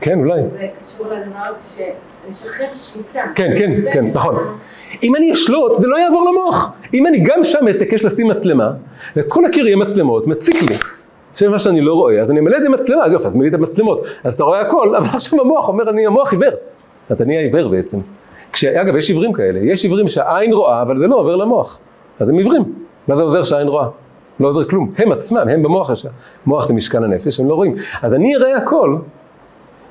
כן, 0.00 0.18
אולי. 0.18 0.40
זה 0.50 0.68
קשור 0.78 1.06
לדבר 1.06 1.38
הזה 1.56 1.76
של 1.76 2.28
לשחרר 2.28 2.72
שליטה. 2.72 3.20
כן, 3.34 3.54
כן, 3.58 3.72
כן, 3.92 4.04
נכון. 4.06 4.36
אם 5.02 5.16
אני 5.16 5.32
אשלוט, 5.32 5.76
זה 5.76 5.86
לא 5.86 5.96
יעבור 5.96 6.30
למוח. 6.30 6.72
אם 6.94 7.06
אני 7.06 7.18
גם 7.18 7.44
שם 7.44 7.68
אתעקש 7.70 8.04
לשים 8.04 8.28
מצלמה, 8.28 8.70
וכל 9.16 9.44
הקיר 9.44 9.66
יהיה 9.66 9.76
מצלמות, 9.76 10.26
מציק 10.26 10.62
לי. 10.62 10.76
שזה 11.34 11.48
מה 11.48 11.58
שאני 11.58 11.80
לא 11.80 11.94
רואה, 11.94 12.20
אז 12.20 12.30
אני 12.30 12.40
אמלא 12.40 12.56
את 12.56 12.62
זה 12.62 12.68
מצלמה, 12.68 13.04
אז 13.04 13.12
יופי, 13.12 13.26
אז 13.26 13.34
מילאתי 13.34 13.56
את 13.56 13.60
המצלמות. 13.60 14.06
אז 14.24 14.34
אתה 14.34 14.44
רואה 14.44 14.60
הכל, 14.60 14.96
אבל 14.96 15.06
עכשיו 15.14 15.40
המוח 15.40 15.68
אומר, 15.68 15.90
אני 15.90 16.06
המוח 16.06 16.32
עיוור. 16.32 16.52
אתה 17.12 17.24
נהיה 17.24 17.40
עיוור 17.40 17.68
בעצם. 17.68 17.98
כש, 18.52 18.64
אגב, 18.64 18.96
יש 18.96 19.08
עיוורים 19.08 19.32
כאלה, 19.32 19.58
יש 19.58 19.84
עיוורים 19.84 20.08
שהעין 20.08 20.52
רואה, 20.52 20.82
אבל 20.82 20.96
זה 20.96 21.06
לא 21.06 21.16
עובר 21.16 21.36
למוח. 21.36 21.80
אז 22.20 22.28
הם 22.28 22.38
עיוורים. 22.38 22.72
מה 23.08 23.16
זה 23.16 23.22
עוזר 23.22 23.44
שהעין 23.44 23.68
רואה? 23.68 23.88
לא 24.40 24.48
עוזר 24.48 24.64
כלום. 24.64 24.92
הם 24.98 25.12
עצמם, 25.12 25.48
הם 25.50 25.62
במוח 25.62 25.90
ישר. 25.90 26.08
מוח 26.46 26.68
זה 26.68 26.74
משכן 26.74 27.04
הנפש, 27.04 27.40
הם 27.40 27.48
לא 27.48 27.54
רואים. 27.54 27.74
אז 28.02 28.14
אני 28.14 28.36
אראה 28.36 28.56
הכל, 28.56 28.96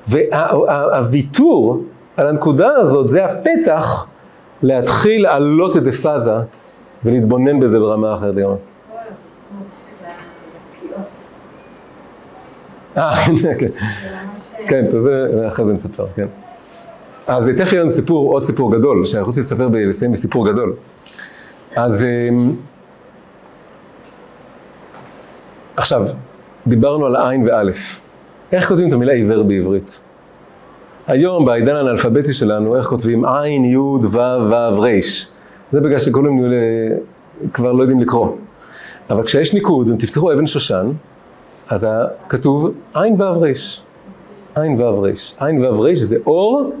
והוויתור 0.06 1.82
על 2.16 2.26
הנקודה 2.26 2.68
הזאת 2.68 3.10
זה 3.10 3.24
הפתח 3.24 4.06
להתחיל 4.62 5.22
לעלות 5.22 5.76
איזה 5.76 5.92
פאזה 5.92 6.32
ולהתבונן 7.04 7.60
בזה 7.60 7.78
ברמה 7.78 8.14
אחרת 8.14 8.34
לגמרי. 8.34 8.56
אה, 12.96 13.12
כן, 13.42 13.56
כן, 14.68 14.84
אחרי 15.48 15.66
זה 15.66 15.72
נספר, 15.72 16.06
כן. 16.16 16.26
אז 17.26 17.50
תכף 17.56 17.72
יהיה 17.72 17.82
לנו 17.82 17.90
סיפור, 17.90 18.32
עוד 18.32 18.44
סיפור 18.44 18.72
גדול, 18.72 19.06
שאני 19.06 19.22
רוצה 19.22 19.40
לספר, 19.40 19.68
לסיים 19.72 20.12
בסיפור 20.12 20.46
גדול. 20.46 20.74
אז 21.76 22.02
אמ, 22.04 22.56
עכשיו, 25.76 26.06
דיברנו 26.66 27.06
על 27.06 27.16
עין 27.16 27.46
ואלף. 27.46 28.00
איך 28.52 28.68
כותבים 28.68 28.88
את 28.88 28.92
המילה 28.92 29.12
עיוור 29.12 29.42
בעברית? 29.42 30.00
היום 31.06 31.44
בעידן 31.44 31.76
האנאלפביתי 31.76 32.32
שלנו, 32.32 32.76
איך 32.76 32.86
כותבים 32.86 33.24
עין, 33.24 33.64
י', 33.64 33.76
ו', 33.76 34.18
ו', 34.50 34.80
ר'. 34.80 34.88
זה 35.70 35.80
בגלל 35.80 35.98
שכולם 35.98 36.32
כבר 37.52 37.72
לא 37.72 37.82
יודעים 37.82 38.00
לקרוא. 38.00 38.28
אבל 39.10 39.24
כשיש 39.24 39.54
ניקוד, 39.54 39.90
אם 39.90 39.96
תפתחו 39.96 40.32
אבן 40.32 40.46
שושן, 40.46 40.92
אז 41.68 41.86
כתוב 42.28 42.74
עין 42.94 43.20
ו' 43.20 43.24
ר'. 43.24 43.46
עין 44.54 44.80
ו' 44.80 45.02
ר'. 45.02 45.10
עין 45.40 45.64
ו' 45.64 45.82
ר' 45.82 45.94
זה 45.94 46.16
אור, 46.26 46.72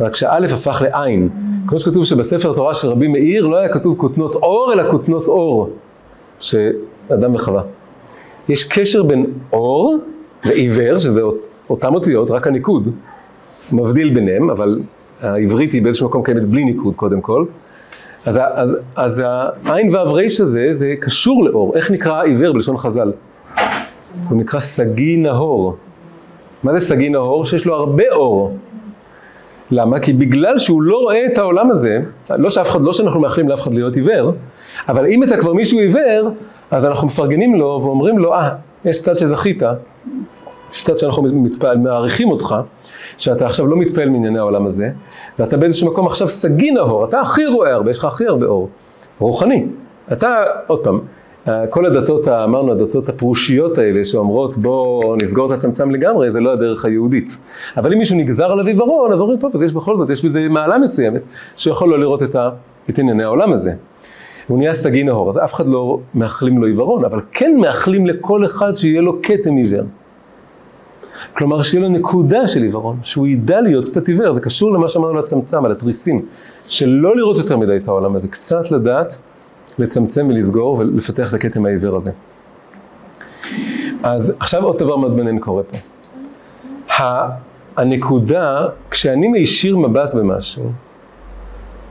רק 0.00 0.16
שהאלף 0.16 0.52
הפך 0.52 0.82
לעין. 0.84 1.28
כמו 1.66 1.78
שכתוב 1.78 2.04
שבספר 2.04 2.52
תורה 2.54 2.74
של 2.74 2.88
רבי 2.88 3.08
מאיר 3.08 3.46
לא 3.46 3.56
היה 3.56 3.68
כתוב 3.68 3.96
כותנות 3.98 4.34
אור, 4.34 4.72
אלא 4.72 4.90
כותנות 4.90 5.28
אור, 5.28 5.70
שאדם 6.40 7.34
וחווה. 7.34 7.62
יש 8.48 8.64
קשר 8.64 9.02
בין 9.02 9.26
אור 9.52 9.96
ועיוור, 10.44 10.98
שזה 10.98 11.20
אותם 11.70 11.94
אותיות, 11.94 12.30
רק 12.30 12.46
הניקוד, 12.46 12.88
מבדיל 13.72 14.14
ביניהם, 14.14 14.50
אבל 14.50 14.80
העברית 15.20 15.72
היא 15.72 15.82
באיזשהו 15.82 16.08
מקום 16.08 16.22
קיימת 16.22 16.46
בלי 16.46 16.64
ניקוד 16.64 16.96
קודם 16.96 17.20
כל. 17.20 17.44
אז, 18.24 18.40
אז, 18.52 18.76
אז 18.96 19.22
העין 19.64 19.94
ו' 19.94 20.14
ר' 20.14 20.24
הזה, 20.40 20.68
זה 20.72 20.94
קשור 21.00 21.44
לאור. 21.44 21.76
איך 21.76 21.90
נקרא 21.90 22.22
עיוור 22.22 22.52
בלשון 22.52 22.76
חז"ל? 22.76 23.12
הוא 24.28 24.38
נקרא 24.38 24.60
סגי 24.60 25.16
נהור. 25.16 25.74
מה 26.62 26.72
זה 26.72 26.86
סגי 26.86 27.08
נהור? 27.08 27.44
שיש 27.44 27.66
לו 27.66 27.74
הרבה 27.74 28.04
אור. 28.12 28.56
למה? 29.72 30.00
כי 30.00 30.12
בגלל 30.12 30.58
שהוא 30.58 30.82
לא 30.82 30.96
רואה 30.96 31.26
את 31.26 31.38
העולם 31.38 31.70
הזה, 31.70 32.00
לא 32.30 32.50
שאף 32.50 32.70
אחד, 32.70 32.82
לא 32.82 32.92
שאנחנו 32.92 33.20
מאחלים 33.20 33.48
לאף 33.48 33.60
אחד 33.60 33.74
להיות 33.74 33.96
עיוור, 33.96 34.32
אבל 34.88 35.06
אם 35.06 35.22
אתה 35.22 35.36
כבר 35.36 35.52
מישהו 35.52 35.78
עיוור, 35.78 36.30
אז 36.70 36.84
אנחנו 36.84 37.06
מפרגנים 37.06 37.54
לו 37.54 37.80
ואומרים 37.82 38.18
לו, 38.18 38.34
אה, 38.34 38.48
ah, 38.48 38.88
יש 38.88 39.02
צד 39.02 39.18
שזכית, 39.18 39.62
יש 40.74 40.82
צד 40.82 40.98
שאנחנו 40.98 41.22
מתפעל, 41.22 41.78
מעריכים 41.78 42.30
אותך, 42.30 42.54
שאתה 43.18 43.46
עכשיו 43.46 43.66
לא 43.66 43.76
מתפעל 43.76 44.08
מענייני 44.08 44.38
העולם 44.38 44.66
הזה, 44.66 44.90
ואתה 45.38 45.56
באיזשהו 45.56 45.92
מקום 45.92 46.06
עכשיו 46.06 46.28
סגי 46.28 46.70
נהור, 46.70 47.04
אתה 47.04 47.20
הכי 47.20 47.46
רואה 47.46 47.72
הרבה, 47.72 47.90
יש 47.90 47.98
לך 47.98 48.04
הכי 48.04 48.26
הרבה 48.26 48.46
אור, 48.46 48.68
רוחני. 49.18 49.66
אתה, 50.12 50.36
עוד 50.66 50.84
פעם, 50.84 51.00
כל 51.70 51.86
הדתות, 51.86 52.28
אמרנו, 52.28 52.72
הדתות 52.72 53.08
הפרושיות 53.08 53.78
האלה 53.78 54.04
שאומרות 54.04 54.56
בואו 54.56 55.16
נסגור 55.16 55.46
את 55.46 55.58
הצמצם 55.58 55.90
לגמרי, 55.90 56.30
זה 56.30 56.40
לא 56.40 56.52
הדרך 56.52 56.84
היהודית. 56.84 57.36
אבל 57.76 57.92
אם 57.92 57.98
מישהו 57.98 58.16
נגזר 58.16 58.52
עליו 58.52 58.66
עיוורון, 58.66 59.12
אז 59.12 59.20
אומרים, 59.20 59.38
טוב, 59.38 59.50
אז 59.54 59.62
יש 59.62 59.72
בכל 59.72 59.96
זאת, 59.96 60.10
יש 60.10 60.24
בזה 60.24 60.48
מעלה 60.48 60.78
מסוימת, 60.78 61.22
שיכול 61.56 61.88
לא 61.88 62.00
לראות 62.00 62.22
את, 62.22 62.34
ה, 62.34 62.50
את 62.90 62.98
ענייני 62.98 63.24
העולם 63.24 63.52
הזה. 63.52 63.72
הוא 64.48 64.58
נהיה 64.58 64.74
סגי 64.74 65.02
נהור, 65.02 65.28
אז 65.28 65.38
אף 65.44 65.54
אחד 65.54 65.66
לא 65.66 65.98
מאחלים 66.14 66.58
לו 66.58 66.66
עיוורון, 66.66 67.04
אבל 67.04 67.20
כן 67.32 67.56
מאחלים 67.60 68.06
לכל 68.06 68.44
אחד 68.44 68.74
שיהיה 68.74 69.00
לו 69.00 69.22
כתם 69.22 69.56
עיוור. 69.56 69.84
כלומר, 71.36 71.62
שיהיה 71.62 71.82
לו 71.82 71.88
נקודה 71.88 72.48
של 72.48 72.62
עיוורון, 72.62 72.96
שהוא 73.02 73.26
ידע 73.26 73.60
להיות 73.60 73.86
קצת 73.86 74.08
עיוור, 74.08 74.32
זה 74.32 74.40
קשור 74.40 74.72
למה 74.72 74.88
שאמרנו 74.88 75.18
על 75.18 75.24
הצמצם, 75.24 75.64
על 75.64 75.72
התריסים, 75.72 76.26
שלא 76.66 77.16
לראות 77.16 77.38
יותר 77.38 77.56
מדי 77.56 77.76
את 77.76 77.88
העולם 77.88 78.16
הזה, 78.16 78.28
קצת 78.28 78.70
לדעת 78.70 79.18
לצמצם 79.78 80.26
ולסגור 80.28 80.78
ולפתח 80.78 81.28
את 81.28 81.34
הכתם 81.34 81.66
העיוור 81.66 81.96
הזה. 81.96 82.10
אז 84.02 84.34
עכשיו 84.40 84.62
עוד 84.64 84.78
דבר 84.78 84.96
מעניין 84.96 85.38
קורה 85.38 85.62
פה. 85.62 85.78
הנקודה, 87.76 88.66
כשאני 88.90 89.28
מישיר 89.28 89.76
מבט 89.76 90.14
במשהו, 90.14 90.72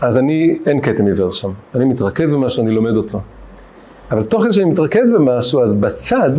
אז 0.01 0.17
אני, 0.17 0.59
אין 0.65 0.81
כתם 0.81 1.05
עיוור 1.05 1.33
שם. 1.33 1.51
אני 1.75 1.85
מתרכז 1.85 2.33
במשהו, 2.33 2.63
אני 2.63 2.71
לומד 2.71 2.95
אותו. 2.95 3.21
אבל 4.11 4.23
תוך 4.23 4.43
כדי 4.43 4.53
שאני 4.53 4.65
מתרכז 4.65 5.11
במשהו, 5.11 5.63
אז 5.63 5.75
בצד 5.75 6.31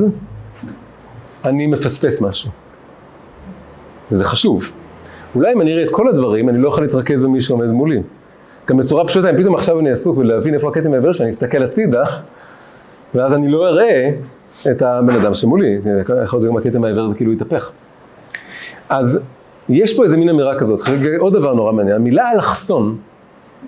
אני 1.45 1.67
מפספס 1.67 2.21
משהו. 2.21 2.51
וזה 4.11 4.25
חשוב. 4.25 4.73
אולי 5.35 5.53
אם 5.53 5.61
אני 5.61 5.73
אראה 5.73 5.83
את 5.83 5.91
כל 5.91 6.09
הדברים, 6.09 6.49
אני 6.49 6.59
לא 6.59 6.69
יכול 6.69 6.85
להתרכז 6.85 7.23
במי 7.23 7.41
שעומד 7.41 7.67
מולי. 7.67 8.03
גם 8.67 8.77
בצורה 8.77 9.05
פשוטה, 9.05 9.31
אם 9.31 9.37
פתאום 9.37 9.55
עכשיו 9.55 9.81
אני 9.81 9.91
עסוק 9.91 10.17
בלהבין 10.17 10.55
איפה 10.55 10.69
הכתם 10.69 10.95
העבר 10.95 11.13
שאני 11.13 11.31
אסתכל 11.31 11.63
הצידה, 11.63 12.05
ואז 13.15 13.33
אני 13.33 13.51
לא 13.51 13.69
אראה 13.69 14.11
את 14.71 14.83
הבן 14.83 15.15
אדם 15.15 15.35
שמולי, 15.35 15.79
יכול 16.25 16.37
להיות 16.37 16.43
שגם 16.43 16.57
הכתם 16.57 16.85
העבר 16.85 17.09
זה 17.09 17.15
כאילו 17.15 17.33
יתהפך. 17.33 17.71
אז 18.89 19.21
יש 19.69 19.97
פה 19.97 20.05
איזה 20.05 20.17
מין 20.17 20.29
אמירה 20.29 20.59
כזאת, 20.59 20.81
עוד 21.19 21.33
דבר 21.33 21.55
נורא 21.55 21.73
מעניין, 21.73 21.97
המילה 21.97 22.33
אלכסון 22.33 22.97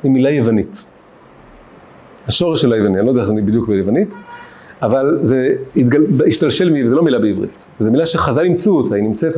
היא 0.03 0.11
מילה 0.11 0.31
יוונית. 0.31 0.85
השורש 2.29 2.63
של 2.63 2.73
היווני, 2.73 2.99
אני 2.99 3.07
לא 3.07 3.11
יודע 3.11 3.21
איך 3.21 3.29
זה 3.29 3.35
בדיוק 3.35 3.69
ביוונית, 3.69 4.17
אבל 4.83 5.19
זה 5.21 5.49
התגל, 5.77 6.03
השתלשל, 6.27 6.87
זה 6.89 6.95
לא 6.95 7.03
מילה 7.03 7.19
בעברית, 7.19 7.69
זו 7.81 7.91
מילה 7.91 8.07
שחז"ל 8.07 8.45
אימצו 8.45 8.77
אותה, 8.77 8.95
היא 8.95 9.05
נמצאת 9.05 9.37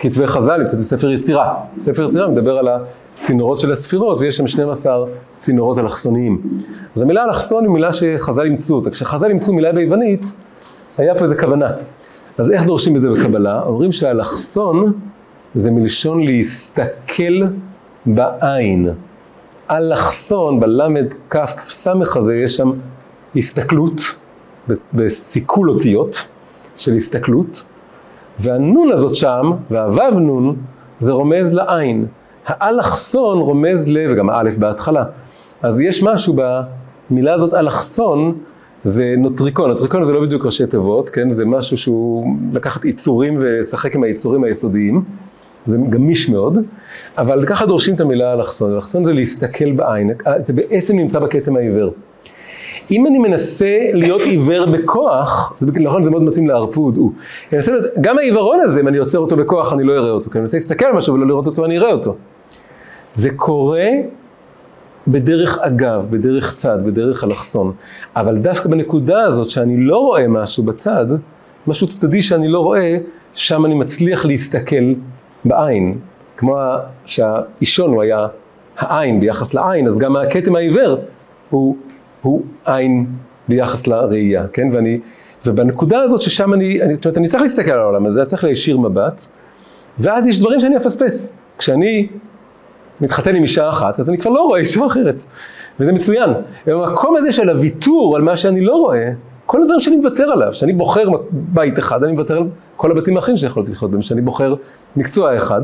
בכתבי 0.00 0.26
חז"ל, 0.26 0.56
נמצאת 0.60 0.80
בספר 0.80 1.10
יצירה. 1.10 1.54
ספר 1.78 2.04
יצירה 2.04 2.28
מדבר 2.28 2.58
על 2.58 2.68
הצינורות 2.68 3.58
של 3.58 3.72
הספירות, 3.72 4.18
ויש 4.18 4.36
שם 4.36 4.46
12 4.46 5.04
צינורות 5.40 5.78
אלכסוניים. 5.78 6.42
אז 6.96 7.02
המילה 7.02 7.24
אלכסון 7.24 7.64
היא 7.64 7.70
מילה 7.70 7.92
שחז"ל 7.92 8.44
אימצו 8.44 8.74
אותה. 8.74 8.90
כשחז"ל 8.90 9.28
אימצו 9.28 9.52
מילה 9.52 9.72
ביוונית, 9.72 10.32
היה 10.98 11.14
פה 11.14 11.24
איזה 11.24 11.36
כוונה. 11.36 11.70
אז 12.38 12.50
איך 12.50 12.64
דורשים 12.64 12.94
בזה 12.94 13.10
בקבלה? 13.10 13.62
אומרים 13.62 13.92
שהאלכסון 13.92 14.92
זה 15.54 15.70
מלשון 15.70 16.24
להסתכל 16.24 17.42
בעין. 18.06 18.90
אלכסון, 19.70 20.60
בלמד 20.60 21.06
כף 21.30 21.50
סמך 21.68 22.16
הזה, 22.16 22.36
יש 22.36 22.56
שם 22.56 22.72
הסתכלות, 23.36 24.00
בסיכול 24.94 25.70
אותיות 25.70 26.24
של 26.76 26.94
הסתכלות, 26.94 27.62
והנון 28.40 28.90
הזאת 28.92 29.14
שם, 29.14 29.50
והוו 29.70 30.20
נון, 30.20 30.56
זה 31.00 31.12
רומז 31.12 31.54
לעין. 31.54 32.06
האלכסון 32.46 33.38
רומז 33.38 33.88
ל... 33.88 34.06
וגם 34.10 34.30
האלף 34.30 34.56
בהתחלה. 34.56 35.04
אז 35.62 35.80
יש 35.80 36.02
משהו 36.02 36.36
במילה 37.10 37.34
הזאת 37.34 37.54
אלכסון, 37.54 38.38
זה 38.84 39.14
נוטריקון. 39.18 39.70
נוטריקון 39.70 40.04
זה 40.04 40.12
לא 40.12 40.20
בדיוק 40.20 40.46
ראשי 40.46 40.66
תיבות, 40.66 41.08
כן? 41.10 41.30
זה 41.30 41.46
משהו 41.46 41.76
שהוא 41.76 42.26
לקחת 42.52 42.84
יצורים 42.84 43.36
ולשחק 43.40 43.96
עם 43.96 44.02
היצורים 44.02 44.44
היסודיים. 44.44 45.04
זה 45.66 45.76
גמיש 45.90 46.28
מאוד, 46.28 46.58
אבל 47.18 47.46
ככה 47.46 47.66
דורשים 47.66 47.94
את 47.94 48.00
המילה 48.00 48.32
אלכסון. 48.32 48.72
אלכסון 48.72 49.04
זה 49.04 49.12
להסתכל 49.12 49.72
בעין, 49.72 50.10
זה 50.38 50.52
בעצם 50.52 50.96
נמצא 50.96 51.18
בכתם 51.18 51.56
העיוור. 51.56 51.90
אם 52.90 53.06
אני 53.06 53.18
מנסה 53.18 53.78
להיות 53.92 54.20
עיוור 54.20 54.66
בכוח, 54.66 55.54
זה 55.58 55.66
נכון, 55.80 56.04
זה 56.04 56.10
מאוד 56.10 56.22
מתאים 56.22 56.46
לערפוד, 56.46 56.98
גם 58.00 58.18
העיוורון 58.18 58.60
הזה, 58.60 58.80
אם 58.80 58.88
אני 58.88 58.98
עוצר 58.98 59.18
אותו 59.18 59.36
בכוח, 59.36 59.72
אני 59.72 59.84
לא 59.84 59.92
אראה 59.92 60.10
אותו, 60.10 60.30
כי 60.30 60.38
אני 60.38 60.40
מנסה 60.40 60.56
להסתכל 60.56 60.84
על 60.84 60.92
משהו 60.92 61.14
ולא 61.14 61.26
לראות 61.26 61.46
אותו, 61.46 61.64
אני 61.64 61.78
אראה 61.78 61.92
אותו. 61.92 62.16
זה 63.14 63.30
קורה 63.30 63.88
בדרך 65.08 65.58
אגב, 65.58 66.06
בדרך 66.10 66.54
צד, 66.54 66.78
בדרך 66.84 67.24
אלכסון. 67.24 67.72
אבל 68.16 68.36
דווקא 68.38 68.68
בנקודה 68.68 69.20
הזאת 69.20 69.50
שאני 69.50 69.76
לא 69.76 69.96
רואה 69.96 70.28
משהו 70.28 70.62
בצד, 70.62 71.06
משהו 71.66 71.86
צדדי 71.86 72.22
שאני 72.22 72.48
לא 72.48 72.58
רואה, 72.60 72.98
שם 73.34 73.66
אני 73.66 73.74
מצליח 73.74 74.24
להסתכל 74.24 74.94
בעין. 75.44 75.98
כמו 76.36 76.56
שהאישון 77.06 77.90
הוא 77.90 78.02
היה 78.02 78.26
העין 78.78 79.20
ביחס 79.20 79.54
לעין, 79.54 79.86
אז 79.86 79.98
גם 79.98 80.16
הכתם 80.16 80.56
העיוור 80.56 80.96
הוא, 81.50 81.76
הוא 82.22 82.42
עין 82.64 83.06
ביחס 83.48 83.86
לראייה, 83.86 84.46
כן? 84.52 84.68
ואני, 84.72 85.00
ובנקודה 85.46 86.00
הזאת 86.00 86.22
ששם 86.22 86.54
אני, 86.54 86.82
אני, 86.82 86.94
זאת 86.94 87.04
אומרת, 87.04 87.18
אני 87.18 87.28
צריך 87.28 87.42
להסתכל 87.42 87.70
על 87.70 87.78
העולם 87.78 88.06
הזה, 88.06 88.20
אני 88.20 88.28
צריך 88.28 88.44
להישיר 88.44 88.78
מבט, 88.78 89.26
ואז 89.98 90.26
יש 90.26 90.38
דברים 90.38 90.60
שאני 90.60 90.76
אפספס. 90.76 91.32
כשאני 91.58 92.08
מתחתן 93.00 93.36
עם 93.36 93.42
אישה 93.42 93.68
אחת, 93.68 94.00
אז 94.00 94.08
אני 94.08 94.18
כבר 94.18 94.30
לא 94.30 94.42
רואה 94.42 94.60
אישה 94.60 94.86
אחרת. 94.86 95.24
וזה 95.80 95.92
מצוין. 95.92 96.30
במקום 96.66 97.16
הזה 97.16 97.32
של 97.32 97.48
הוויתור 97.48 98.16
על 98.16 98.22
מה 98.22 98.36
שאני 98.36 98.60
לא 98.60 98.76
רואה, 98.76 99.10
כל 99.46 99.62
הדברים 99.62 99.80
שאני 99.80 99.96
מוותר 99.96 100.32
עליו, 100.32 100.54
שאני 100.54 100.72
בוחר 100.72 101.08
בית 101.30 101.78
אחד, 101.78 102.04
אני 102.04 102.12
מוותר 102.12 102.36
על 102.36 102.44
כל 102.76 102.90
הבתים 102.90 103.16
האחרים 103.16 103.36
שיכולתי 103.36 103.72
לחיות 103.72 103.90
בהם, 103.90 104.02
שאני 104.02 104.20
בוחר 104.20 104.54
מקצוע 104.96 105.36
אחד. 105.36 105.60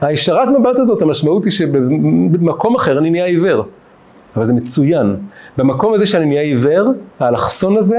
הישרת 0.00 0.48
מבט 0.50 0.78
הזאת, 0.78 1.02
המשמעות 1.02 1.44
היא 1.44 1.52
שבמקום 1.52 2.74
אחר 2.74 2.98
אני 2.98 3.10
נהיה 3.10 3.24
עיוור. 3.24 3.64
אבל 4.36 4.44
זה 4.44 4.54
מצוין. 4.54 5.16
במקום 5.56 5.94
הזה 5.94 6.06
שאני 6.06 6.26
נהיה 6.26 6.42
עיוור, 6.42 6.92
האלכסון 7.20 7.76
הזה, 7.76 7.98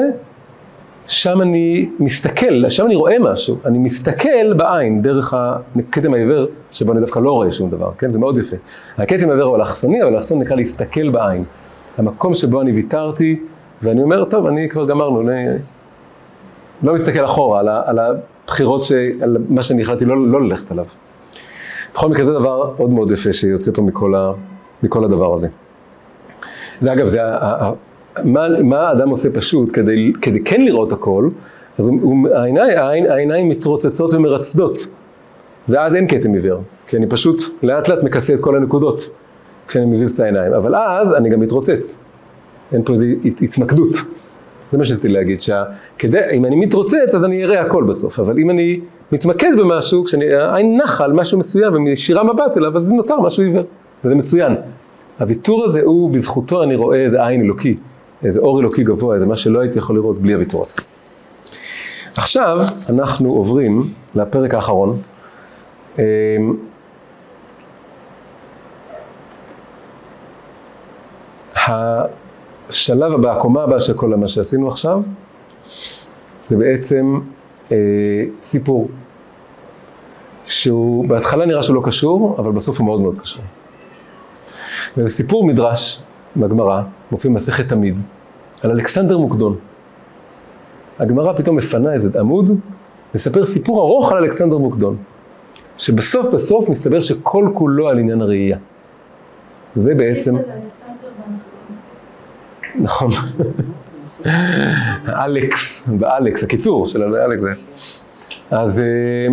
שם 1.07 1.41
אני 1.41 1.89
מסתכל, 1.99 2.69
שם 2.69 2.85
אני 2.85 2.95
רואה 2.95 3.19
משהו, 3.19 3.57
אני 3.65 3.77
מסתכל 3.77 4.53
בעין 4.53 5.01
דרך 5.01 5.33
הכתם 5.33 6.13
העיוור, 6.13 6.45
שבו 6.71 6.91
אני 6.91 7.01
דווקא 7.01 7.19
לא 7.19 7.31
רואה 7.31 7.51
שום 7.51 7.69
דבר, 7.69 7.91
כן? 7.97 8.09
זה 8.09 8.19
מאוד 8.19 8.37
יפה. 8.37 8.55
הכתם 8.97 9.29
העיוור 9.29 9.47
הוא 9.47 9.55
אלכסוני, 9.55 10.03
אבל 10.03 10.13
האלכסון 10.13 10.39
נקרא 10.39 10.55
להסתכל 10.55 11.09
בעין. 11.09 11.43
המקום 11.97 12.33
שבו 12.33 12.61
אני 12.61 12.71
ויתרתי, 12.71 13.39
ואני 13.81 14.03
אומר, 14.03 14.23
טוב, 14.23 14.45
אני 14.45 14.69
כבר 14.69 14.85
גמרנו, 14.85 15.21
אני 15.21 15.45
לא 16.83 16.93
מסתכל 16.93 17.25
אחורה 17.25 17.59
על, 17.59 17.69
על 17.69 17.99
הבחירות, 17.99 18.83
ש, 18.83 18.91
על 19.21 19.37
מה 19.49 19.63
שאני 19.63 19.81
החלטתי 19.81 20.05
לא, 20.05 20.27
לא 20.27 20.41
ללכת 20.41 20.71
עליו. 20.71 20.85
בכל 21.93 22.09
מקרה 22.09 22.25
זה 22.25 22.33
דבר 22.33 22.73
מאוד 22.77 22.89
מאוד 22.89 23.11
יפה 23.11 23.33
שיוצא 23.33 23.71
פה 23.73 23.81
מכל, 23.81 24.15
ה, 24.15 24.31
מכל 24.83 25.03
הדבר 25.03 25.33
הזה. 25.33 25.47
זה 26.79 26.93
אגב, 26.93 27.07
זה 27.07 27.19
מה, 28.23 28.47
מה 28.63 28.87
האדם 28.87 29.09
עושה 29.09 29.29
פשוט 29.29 29.69
כדי, 29.73 30.13
כדי 30.21 30.43
כן 30.43 30.61
לראות 30.61 30.91
הכל, 30.91 31.29
אז 31.77 31.87
הוא, 31.87 31.99
הוא, 32.01 32.29
העיניים, 32.33 32.77
העין, 32.77 33.11
העיניים 33.11 33.49
מתרוצצות 33.49 34.13
ומרצדות, 34.13 34.85
ואז 35.69 35.95
אין 35.95 36.07
כתם 36.07 36.33
עיוור, 36.33 36.61
כי 36.87 36.97
אני 36.97 37.07
פשוט 37.07 37.41
לאט 37.63 37.89
לאט 37.89 38.03
מכסה 38.03 38.33
את 38.33 38.41
כל 38.41 38.55
הנקודות 38.57 39.09
כשאני 39.67 39.85
מזיז 39.85 40.11
את 40.11 40.19
העיניים, 40.19 40.53
אבל 40.53 40.75
אז 40.75 41.13
אני 41.13 41.29
גם 41.29 41.39
מתרוצץ, 41.39 41.97
אין 42.73 42.83
פה 42.83 42.93
איזו 42.93 43.05
התמקדות. 43.41 43.95
זה 44.71 44.77
מה 44.77 44.83
שרציתי 44.83 45.07
להגיד, 45.07 45.41
שאם 45.41 46.45
אני 46.45 46.55
מתרוצץ 46.55 47.15
אז 47.15 47.23
אני 47.23 47.43
אראה 47.43 47.61
הכל 47.61 47.83
בסוף, 47.83 48.19
אבל 48.19 48.37
אם 48.37 48.49
אני 48.49 48.79
מתמקד 49.11 49.51
במשהו, 49.57 50.03
כשהעין 50.03 50.77
נחה 50.81 51.03
על 51.03 51.13
משהו 51.13 51.37
מסוים 51.37 51.73
ומשירה 51.73 52.23
מבט 52.23 52.57
אליו, 52.57 52.77
אז 52.77 52.91
נוצר 52.91 53.19
משהו 53.19 53.43
עיוור, 53.43 53.63
וזה 54.05 54.15
מצוין. 54.15 54.55
הוויתור 55.23 55.65
הזה 55.65 55.81
הוא, 55.81 56.11
בזכותו 56.11 56.63
אני 56.63 56.75
רואה 56.75 57.03
איזה 57.03 57.25
עין 57.25 57.41
אלוקי. 57.41 57.77
איזה 58.23 58.39
אור 58.39 58.59
אלוקי 58.59 58.83
גבוה, 58.83 59.15
איזה 59.15 59.25
מה 59.25 59.35
שלא 59.35 59.59
הייתי 59.59 59.77
יכול 59.77 59.95
לראות 59.95 60.19
בלי 60.19 60.33
הוויתור 60.33 60.61
הזה. 60.61 60.73
עכשיו 62.17 62.57
אנחנו 62.89 63.29
עוברים 63.29 63.83
לפרק 64.15 64.53
האחרון. 64.53 65.01
אמ, 65.99 66.03
השלב 71.55 73.13
הבא, 73.13 73.37
הקומה 73.37 73.63
הבאה 73.63 73.79
של 73.79 73.93
כל 73.93 74.15
מה 74.15 74.27
שעשינו 74.27 74.67
עכשיו, 74.67 75.01
זה 76.45 76.57
בעצם 76.57 77.19
אה, 77.71 77.77
סיפור, 78.43 78.89
שהוא 80.45 81.07
בהתחלה 81.07 81.45
נראה 81.45 81.63
שהוא 81.63 81.75
לא 81.75 81.81
קשור, 81.83 82.35
אבל 82.39 82.51
בסוף 82.51 82.79
הוא 82.79 82.85
מאוד 82.85 83.01
מאוד 83.01 83.17
קשור. 83.17 83.43
וזה 84.97 85.09
סיפור 85.09 85.45
מדרש 85.45 86.03
בגמרא, 86.37 86.81
מופיע 87.11 87.31
במסכת 87.31 87.67
תמיד, 87.67 88.01
על 88.63 88.71
אלכסנדר 88.71 89.17
מוקדון. 89.17 89.55
הגמרא 90.99 91.33
פתאום 91.33 91.55
מפנה 91.55 91.93
איזה 91.93 92.19
עמוד, 92.19 92.51
לספר 93.15 93.45
סיפור 93.45 93.79
ארוך 93.79 94.11
על 94.11 94.17
אלכסנדר 94.17 94.57
מוקדון, 94.57 94.97
שבסוף 95.77 96.33
בסוף 96.33 96.69
מסתבר 96.69 97.01
שכל 97.01 97.49
כולו 97.53 97.89
על 97.89 97.99
עניין 97.99 98.21
הראייה. 98.21 98.57
זה 99.75 99.95
בעצם... 99.95 100.35
נכון. 102.75 103.09
אלכס, 105.07 105.83
באלכס, 105.87 106.43
הקיצור 106.43 106.87
של 106.87 107.15
אלכס 107.15 107.41
זה. 107.41 107.49
אז 108.51 108.79
אה, 108.79 109.27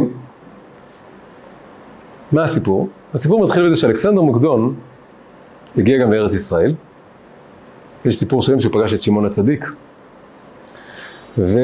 מה 2.33 2.43
הסיפור? 2.43 2.89
הסיפור 3.15 3.43
מתחיל 3.45 3.67
בזה 3.67 3.77
שאלכסנדר 3.77 4.23
מוקדון 4.23 4.75
הגיע 5.77 5.99
גם 5.99 6.13
לארץ 6.13 6.35
ישראל. 6.35 6.75
יש 8.05 8.17
סיפור 8.17 8.43
שלם 8.43 8.61
שהוא 8.61 8.73
פגש 8.73 8.95
את 8.95 9.03
שמעון 9.03 9.25
הצדיק. 9.25 9.73
ו... 11.39 11.59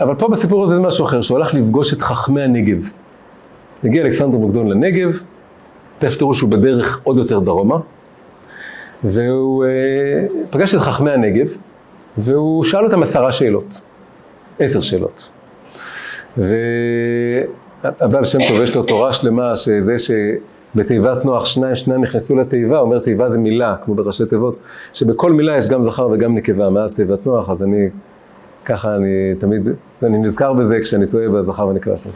אבל 0.00 0.14
פה 0.14 0.28
בסיפור 0.28 0.64
הזה 0.64 0.74
זה 0.74 0.80
משהו 0.80 1.04
אחר, 1.04 1.20
שהוא 1.20 1.38
הלך 1.38 1.54
לפגוש 1.54 1.92
את 1.92 2.02
חכמי 2.02 2.42
הנגב. 2.42 2.88
הגיע 3.84 4.02
אלכסנדר 4.02 4.38
מוקדון 4.38 4.68
לנגב, 4.68 5.22
תכף 5.98 6.16
תראו 6.16 6.34
שהוא 6.34 6.50
בדרך 6.50 7.00
עוד 7.04 7.16
יותר 7.18 7.38
דרומה, 7.38 7.76
והוא 9.04 9.64
uh, 9.64 9.68
פגש 10.50 10.74
את 10.74 10.80
חכמי 10.80 11.10
הנגב, 11.10 11.56
והוא 12.18 12.64
שאל 12.64 12.84
אותם 12.84 13.02
עשרה 13.02 13.32
שאלות, 13.32 13.80
עשר 14.58 14.80
שאלות. 14.80 15.30
והבעל 16.36 18.24
שם 18.24 18.38
טוב 18.48 18.62
יש 18.62 18.74
לו 18.74 18.82
תורה 18.82 19.12
שלמה, 19.12 19.56
שזה 19.56 19.98
ש... 19.98 20.10
בתיבת 20.74 21.24
נוח 21.24 21.44
שניים, 21.44 21.76
שניים 21.76 22.02
נכנסו 22.02 22.36
לתיבה, 22.36 22.78
אומר 22.78 22.98
תיבה 22.98 23.28
זה 23.28 23.38
מילה, 23.38 23.76
כמו 23.84 23.94
בראשי 23.94 24.26
תיבות, 24.26 24.60
שבכל 24.92 25.32
מילה 25.32 25.56
יש 25.56 25.68
גם 25.68 25.82
זכר 25.82 26.08
וגם 26.12 26.34
נקבה, 26.34 26.70
מאז 26.70 26.94
תיבת 26.94 27.26
נוח, 27.26 27.50
אז 27.50 27.62
אני, 27.62 27.88
ככה 28.64 28.94
אני 28.94 29.34
תמיד, 29.38 29.68
אני 30.02 30.18
נזכר 30.18 30.52
בזה 30.52 30.80
כשאני 30.80 31.06
טועה 31.06 31.28
בזכר 31.28 31.66
ונקבה 31.66 31.96
שלו. 31.96 32.12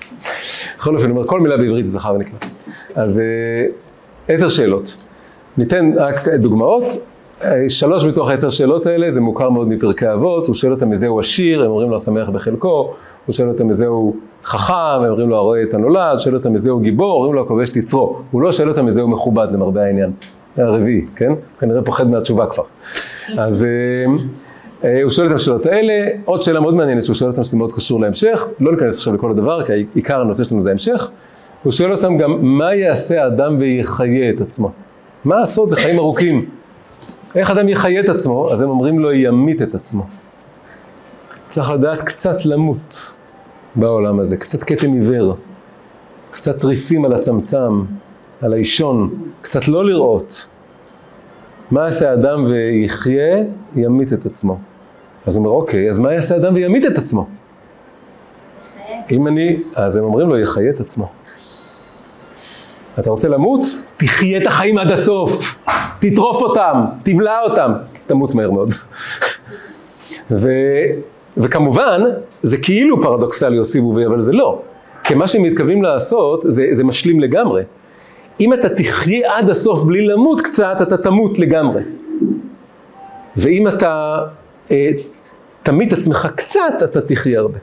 בכל 0.78 0.94
אופן, 0.94 1.10
אומר, 1.10 1.26
כל 1.26 1.40
מילה 1.40 1.56
בעברית 1.56 1.86
זה 1.86 1.92
זכר 1.92 2.14
ונקבה. 2.14 2.38
אז 2.94 3.18
אה, 3.18 3.66
עשר 4.28 4.48
שאלות. 4.48 4.96
ניתן 5.58 5.92
רק 5.96 6.28
דוגמאות. 6.28 6.84
שלוש 7.68 8.04
מתוך 8.04 8.30
עשר 8.30 8.50
שאלות 8.50 8.86
האלה, 8.86 9.12
זה 9.12 9.20
מוכר 9.20 9.50
מאוד 9.50 9.68
מפרקי 9.68 10.12
אבות, 10.12 10.46
הוא 10.46 10.54
שואל 10.54 10.72
אותם 10.72 10.90
מזה 10.90 11.06
הוא 11.06 11.20
עשיר, 11.20 11.62
הם 11.62 11.70
אומרים 11.70 11.90
לו 11.90 11.96
השמח 11.96 12.28
בחלקו, 12.28 12.94
הוא 13.26 13.32
שואל 13.32 13.48
אותם 13.48 13.68
מזה 13.68 13.86
הוא 13.86 14.16
חכם, 14.44 14.74
הם 14.74 15.04
אומרים 15.04 15.28
לו 15.28 15.36
הרואה 15.36 15.62
את 15.62 15.74
הנולד, 15.74 16.18
שואל 16.18 16.34
אותם 16.34 16.52
מזה 16.52 16.70
הוא 16.70 16.82
גיבור, 16.82 17.12
אומרים 17.12 17.34
לו 17.34 17.42
הכובש 17.42 17.68
תצרו. 17.68 18.18
הוא 18.30 18.42
לא 18.42 18.52
שואל 18.52 18.68
אותם 18.68 18.86
מזה 18.86 19.00
הוא 19.00 19.10
מכובד 19.10 19.52
למרבה 19.52 19.84
העניין. 19.84 20.12
הרביעי, 20.56 21.06
כן? 21.16 21.32
כנראה 21.60 21.82
פוחד 21.82 22.10
מהתשובה 22.10 22.46
כבר. 22.46 22.62
אז 23.38 23.64
אה, 23.64 23.68
אה, 24.84 25.02
הוא 25.02 25.10
שואל 25.10 25.26
את 25.26 25.32
השאלות 25.32 25.66
האלה, 25.66 26.08
עוד 26.24 26.42
שאלה 26.42 26.60
מאוד 26.60 26.74
מעניינת 26.74 27.04
שהוא 27.04 27.14
שואל 27.14 27.30
אותם 27.30 27.44
שזה 27.44 27.56
מאוד 27.56 27.72
קשור 27.72 28.00
להמשך, 28.00 28.46
לא 28.60 28.72
ניכנס 28.72 28.96
עכשיו 28.96 29.14
לכל 29.14 29.30
הדבר, 29.30 29.64
כי 29.66 29.72
עיקר 29.94 30.20
הנושא 30.20 30.44
שלנו 30.44 30.60
זה 30.60 30.68
ההמשך. 30.68 31.10
הוא 31.62 31.72
שואל 31.72 31.92
אותם 31.92 32.16
גם, 32.16 32.38
מה 32.40 32.74
יעשה 32.74 33.24
האדם 33.24 33.56
ויחיה 33.60 34.30
את 34.30 34.40
עצמו? 34.40 34.70
מה 35.24 35.36
לעשות 35.36 35.72
לחיים 35.72 35.98
ארוכים? 35.98 36.48
איך 37.34 37.50
אדם 37.50 37.68
יחיה 37.68 38.00
את 38.00 38.08
עצמו? 38.08 38.52
אז 38.52 38.60
הם 38.60 38.70
אומרים 38.70 38.98
לו, 38.98 39.12
ימית 39.12 39.62
את 39.62 39.74
עצמו. 39.74 40.06
צריך 41.46 41.70
לדעת 41.70 42.02
קצת 42.02 42.46
למות 42.46 43.15
בעולם 43.76 44.20
הזה, 44.20 44.36
קצת 44.36 44.64
כתם 44.64 44.92
עיוור, 44.92 45.36
קצת 46.30 46.60
תריסים 46.60 47.04
על 47.04 47.12
הצמצם, 47.12 47.84
על 48.42 48.52
האישון, 48.52 49.14
קצת 49.42 49.68
לא 49.68 49.84
לראות. 49.84 50.46
מה 51.70 51.82
יעשה 51.82 52.10
האדם 52.10 52.44
ויחיה? 52.44 53.36
ימית 53.76 54.12
את 54.12 54.26
עצמו. 54.26 54.58
אז 55.26 55.36
הוא 55.36 55.44
אומר, 55.44 55.56
אוקיי, 55.56 55.90
אז 55.90 55.98
מה 55.98 56.12
יעשה 56.12 56.34
האדם 56.34 56.54
וימית 56.54 56.86
את 56.86 56.98
עצמו? 56.98 57.26
אם 59.10 59.26
אני, 59.26 59.62
אז 59.76 59.96
הם 59.96 60.04
אומרים 60.04 60.28
לו, 60.28 60.38
יחיה 60.38 60.70
את 60.70 60.80
עצמו. 60.80 61.08
אתה 62.98 63.10
רוצה 63.10 63.28
למות? 63.28 63.66
תחיה 63.96 64.42
את 64.42 64.46
החיים 64.46 64.78
עד 64.78 64.90
הסוף, 64.90 65.62
תטרוף 65.98 66.42
אותם, 66.42 66.84
תבלע 67.02 67.40
אותם, 67.42 67.72
תמות 68.06 68.34
מהר 68.34 68.50
מאוד. 68.50 68.72
ו, 70.30 70.48
וכמובן, 71.36 72.02
זה 72.42 72.56
כאילו 72.56 73.02
פרדוקסלי 73.02 73.58
או 73.58 73.64
סיבובי, 73.64 74.06
אבל 74.06 74.20
זה 74.20 74.32
לא. 74.32 74.62
כי 75.04 75.14
מה 75.14 75.28
שהם 75.28 75.42
מתכוונים 75.42 75.82
לעשות 75.82 76.44
זה, 76.48 76.66
זה 76.72 76.84
משלים 76.84 77.20
לגמרי. 77.20 77.62
אם 78.40 78.54
אתה 78.54 78.68
תחיה 78.68 79.36
עד 79.36 79.50
הסוף 79.50 79.82
בלי 79.82 80.06
למות 80.06 80.40
קצת, 80.40 80.76
אתה 80.82 80.96
תמות 80.96 81.38
לגמרי. 81.38 81.82
ואם 83.36 83.68
אתה 83.68 84.22
אה, 84.70 84.90
תמית 85.62 85.92
עצמך 85.92 86.28
קצת, 86.36 86.82
אתה 86.84 87.00
תחיה 87.00 87.40
הרבה. 87.40 87.58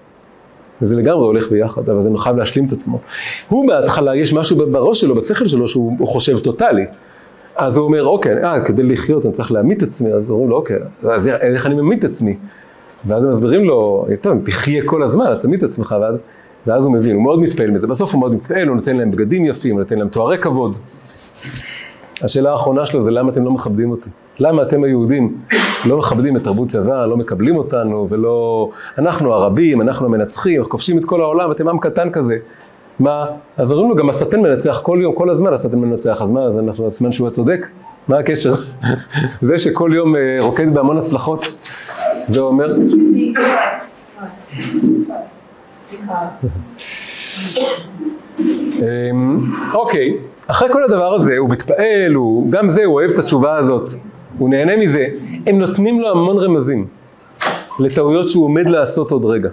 וזה 0.82 0.96
לגמרי 0.96 1.26
הולך 1.26 1.52
ביחד, 1.52 1.90
אבל 1.90 2.02
זה 2.02 2.10
חייב 2.18 2.38
להשלים 2.38 2.66
את 2.66 2.72
עצמו. 2.72 3.00
הוא 3.50 3.68
בהתחלה, 3.68 4.16
יש 4.16 4.34
משהו 4.34 4.58
בראש 4.58 5.02
שלו, 5.02 5.16
בשכל 5.16 5.48
שלו, 5.48 5.68
שהוא 5.68 6.08
חושב 6.08 6.40
טוטאלי. 6.40 6.86
אז 7.56 7.78
הוא 7.78 7.86
אומר, 7.86 8.06
אוקיי, 8.06 8.44
אה, 8.44 8.62
כדי 8.62 8.84
לחיות 8.84 9.26
אני 9.26 9.34
צריך 9.34 9.52
להמית 9.52 9.84
עצמי, 9.84 10.14
אז 10.14 10.32
אומרים 10.32 10.50
לו, 10.50 10.56
אוקיי, 10.56 10.78
אז 11.04 11.28
איך 11.28 11.66
אני 11.66 11.76
ממית 11.76 12.04
עצמי? 12.04 12.38
ואז 13.06 13.24
הם 13.24 13.32
מסבירים 13.32 13.64
לו, 13.64 14.06
טוב, 14.22 14.38
תחיה 14.46 14.84
כל 14.86 15.04
הזמן, 15.04 15.26
תמית 15.42 15.64
את 15.64 15.70
עצמך, 15.70 15.96
ואז, 16.02 16.22
ואז 16.68 16.86
הוא 16.86 16.94
מבין, 16.94 17.16
הוא 17.16 17.24
מאוד 17.24 17.40
מתפעל 17.40 17.72
מזה. 17.72 17.88
בסוף 17.88 18.14
הוא 18.14 18.20
מאוד 18.20 18.36
מתפעל, 18.36 18.68
הוא 18.68 18.76
נותן 18.76 18.98
להם 18.98 19.12
בגדים 19.12 19.46
יפים, 19.46 19.72
הוא 19.72 19.80
נותן 19.80 20.00
להם 20.00 20.08
תוארי 20.08 20.38
כבוד. 20.38 20.78
השאלה 22.22 22.52
האחרונה 22.52 22.86
שלו 22.86 23.04
זה 23.04 23.12
למה 23.12 23.32
אתם 23.32 23.46
לא 23.46 23.52
מכבדים 23.52 23.92
אותי? 23.92 24.10
למה 24.40 24.62
אתם 24.62 24.84
היהודים 24.84 25.38
לא 25.86 25.98
מכבדים 25.98 26.38
את 26.38 26.44
תרבות 26.44 26.68
צבא, 26.68 27.06
לא 27.06 27.18
מקבלים 27.18 27.56
אותנו, 27.56 28.08
ולא... 28.10 28.70
אנחנו 28.98 29.34
הרבים, 29.34 29.82
אנחנו 29.82 30.06
המנצחים, 30.06 30.58
אנחנו 30.58 30.72
כובשים 30.72 30.98
את 30.98 31.06
כל 31.06 31.22
העולם, 31.22 31.52
אתם 31.52 31.68
עם 31.68 31.80
קטן 31.80 32.10
כזה. 32.10 32.36
מה? 33.00 33.26
אז 33.58 33.72
אומרים 33.72 33.90
לו, 33.90 33.96
גם 33.96 34.10
השטן 34.10 34.42
מנצח 34.42 34.80
כל 34.84 35.00
יום, 35.02 35.14
כל 35.14 35.30
הזמן 35.30 35.54
השטן 35.54 35.80
מנצח, 35.80 36.22
אז 36.22 36.32
מה, 36.32 36.44
אז 36.44 36.60
אנחנו 36.60 36.92
סימן 36.92 37.14
שהוא 37.14 37.28
הצודק? 37.28 37.68
מה 38.08 38.18
הקשר? 38.18 38.54
זה 39.42 39.58
שכל 39.58 39.92
יום 39.94 40.16
אה, 40.16 40.38
רוקד 40.40 40.74
בהמון 40.74 40.98
הצלחות, 40.98 41.48
זה 42.28 42.40
אומר... 42.40 42.66
אמ, 48.80 49.52
אוקיי, 49.74 50.18
אחרי 50.48 50.70
כל 50.72 50.84
הדבר 50.84 51.14
הזה, 51.14 51.38
הוא 51.38 51.50
מתפעל, 51.50 52.14
הוא, 52.14 52.52
גם 52.52 52.70
זה, 52.70 52.86
הוא 52.86 52.94
אוהב 52.94 53.12
את 53.12 53.20
התשובה 53.20 53.56
הזאת, 53.56 53.92
הוא 54.38 54.50
נהנה 54.50 54.78
מזה. 54.78 55.08
הם 55.48 55.60
נותנים 55.60 56.00
לו 56.00 56.10
המון 56.12 56.38
רמזים 56.38 56.88
לטעויות 57.80 58.30
שהוא 58.30 58.46
עומד 58.46 58.70
לעשות 58.70 59.12
עוד 59.12 59.26
רגע. 59.26 59.50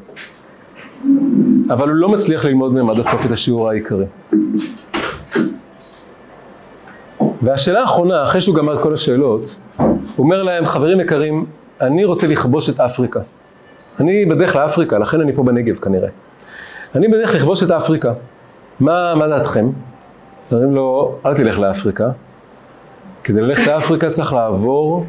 אבל 1.70 1.88
הוא 1.88 1.96
לא 1.96 2.08
מצליח 2.08 2.44
ללמוד 2.44 2.74
מהם 2.74 2.90
עד 2.90 2.98
הסוף 2.98 3.26
את 3.26 3.30
השיעור 3.30 3.70
העיקרי. 3.70 4.04
והשאלה 7.42 7.80
האחרונה, 7.80 8.22
אחרי 8.22 8.40
שהוא 8.40 8.54
גמר 8.56 8.74
את 8.74 8.78
כל 8.78 8.94
השאלות, 8.94 9.60
הוא 9.76 9.86
אומר 10.18 10.42
להם, 10.42 10.66
חברים 10.66 11.00
יקרים, 11.00 11.46
אני 11.80 12.04
רוצה 12.04 12.26
לכבוש 12.26 12.68
את 12.68 12.80
אפריקה. 12.80 13.20
אני 14.00 14.26
בדרך 14.26 14.56
לאפריקה, 14.56 14.98
לכן 14.98 15.20
אני 15.20 15.34
פה 15.34 15.42
בנגב 15.42 15.76
כנראה. 15.76 16.08
אני 16.94 17.08
בדרך 17.08 17.34
לכבוש 17.34 17.62
את 17.62 17.70
אפריקה. 17.70 18.12
מה, 18.80 19.14
מה 19.14 19.28
דעתכם? 19.28 19.70
אומרים 20.52 20.74
לו, 20.74 21.14
אל 21.26 21.34
תלך 21.34 21.58
לאפריקה. 21.58 22.08
כדי 23.24 23.40
ללכת 23.40 23.66
לאפריקה 23.66 24.10
צריך 24.10 24.32
לעבור 24.32 25.06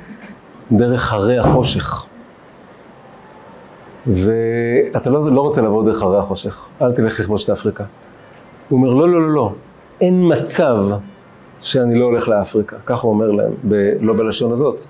דרך 0.72 1.14
הרי 1.14 1.40
החושך. 1.40 2.08
ואתה 4.08 5.10
לא, 5.10 5.32
לא 5.32 5.42
רוצה 5.42 5.62
לעבור 5.62 5.84
דרך 5.84 6.04
הרי 6.04 6.18
החושך, 6.18 6.70
אל 6.82 6.92
תלך 6.92 7.20
לכבוש 7.20 7.46
את 7.46 7.50
אפריקה. 7.50 7.84
הוא 8.70 8.78
אומר, 8.78 8.94
לא, 8.94 9.10
לא, 9.10 9.22
לא, 9.22 9.34
לא, 9.34 9.54
אין 10.02 10.32
מצב 10.34 10.86
שאני 11.62 12.00
לא 12.00 12.06
הולך 12.06 12.28
לאפריקה. 12.28 12.76
ככה 12.86 13.02
הוא 13.02 13.14
אומר 13.14 13.32
להם, 13.32 13.52
ב, 13.70 13.76
לא 14.02 14.14
בלשון 14.14 14.52
הזאת, 14.52 14.82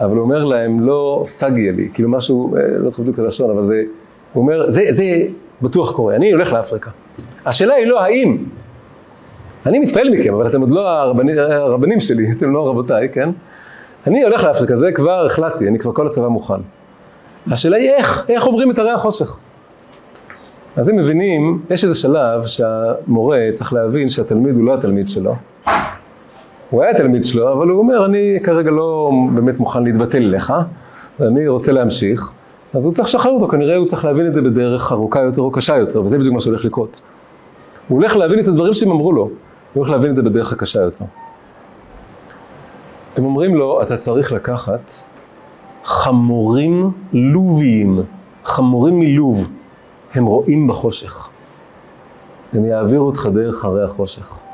אבל 0.00 0.16
הוא 0.16 0.22
אומר 0.22 0.44
להם, 0.44 0.80
לא 0.80 1.22
סגיה 1.26 1.72
לי, 1.72 1.88
כאילו 1.94 2.08
משהו, 2.08 2.56
אה, 2.56 2.62
לא 2.78 2.88
זוכר 2.88 3.02
בדיוק 3.02 3.14
את 3.14 3.24
הלשון, 3.24 3.50
אבל 3.50 3.64
זה, 3.64 3.82
הוא 4.32 4.42
אומר, 4.42 4.70
זה, 4.70 4.82
זה 4.90 5.04
בטוח 5.62 5.92
קורה, 5.92 6.14
אני 6.16 6.32
הולך 6.32 6.52
לאפריקה. 6.52 6.90
השאלה 7.46 7.74
היא 7.74 7.86
לא 7.86 8.02
האם. 8.02 8.36
אני 9.66 9.78
מתפעל 9.78 10.10
מכם, 10.10 10.34
אבל 10.34 10.46
אתם 10.46 10.60
עוד 10.60 10.70
לא 10.70 10.88
הרבני, 10.88 11.40
הרבנים 11.40 12.00
שלי, 12.00 12.26
אתם 12.36 12.52
לא 12.52 12.68
רבותיי, 12.68 13.08
כן? 13.12 13.30
אני 14.06 14.24
הולך 14.24 14.44
לאפריקה, 14.44 14.76
זה 14.76 14.92
כבר 14.92 15.26
החלטתי, 15.26 15.68
אני 15.68 15.78
כבר 15.78 15.92
כל 15.92 16.06
הצבא 16.06 16.28
מוכן. 16.28 16.60
השאלה 17.50 17.76
היא 17.76 17.90
איך, 17.90 18.24
איך 18.28 18.44
עוברים 18.44 18.70
את 18.70 18.78
הרי 18.78 18.90
החושך. 18.90 19.36
אז 20.76 20.88
הם 20.88 20.96
מבינים, 20.96 21.62
יש 21.70 21.84
איזה 21.84 21.94
שלב 21.94 22.46
שהמורה 22.46 23.38
צריך 23.54 23.72
להבין 23.72 24.08
שהתלמיד 24.08 24.56
הוא 24.56 24.64
לא 24.64 24.74
התלמיד 24.74 25.08
שלו. 25.08 25.34
הוא 26.70 26.82
היה 26.82 26.94
תלמיד 26.94 27.26
שלו, 27.26 27.52
אבל 27.52 27.68
הוא 27.68 27.78
אומר, 27.78 28.04
אני 28.04 28.38
כרגע 28.42 28.70
לא 28.70 29.10
באמת 29.34 29.58
מוכן 29.58 29.84
להתבטל 29.84 30.18
אליך, 30.18 30.52
ואני 31.20 31.48
רוצה 31.48 31.72
להמשיך. 31.72 32.32
אז 32.74 32.84
הוא 32.84 32.92
צריך 32.92 33.08
לשחרר 33.08 33.32
אותו, 33.32 33.48
כנראה 33.48 33.76
הוא 33.76 33.86
צריך 33.86 34.04
להבין 34.04 34.26
את 34.26 34.34
זה 34.34 34.42
בדרך 34.42 34.92
ארוכה 34.92 35.20
יותר 35.20 35.42
או 35.42 35.50
קשה 35.50 35.76
יותר, 35.76 36.02
וזה 36.02 36.18
בדיוק 36.18 36.34
מה 36.34 36.40
שהולך 36.40 36.64
לקרות. 36.64 37.00
הוא 37.88 37.98
הולך 37.98 38.16
להבין 38.16 38.38
את 38.38 38.48
הדברים 38.48 38.74
שהם 38.74 38.90
אמרו 38.90 39.12
לו, 39.12 39.22
הוא 39.22 39.30
הולך 39.74 39.90
להבין 39.90 40.10
את 40.10 40.16
זה 40.16 40.22
בדרך 40.22 40.52
הקשה 40.52 40.80
יותר. 40.80 41.04
הם 43.16 43.24
אומרים 43.24 43.54
לו, 43.54 43.82
אתה 43.82 43.96
צריך 43.96 44.32
לקחת 44.32 44.92
חמורים 45.84 46.90
לוביים, 47.12 48.02
חמורים 48.44 48.98
מלוב, 48.98 49.48
הם 50.14 50.26
רואים 50.26 50.66
בחושך. 50.66 51.28
הם 52.52 52.64
יעבירו 52.64 53.06
אותך 53.06 53.28
דרך 53.34 53.64
הרי 53.64 53.84
החושך. 53.84 54.45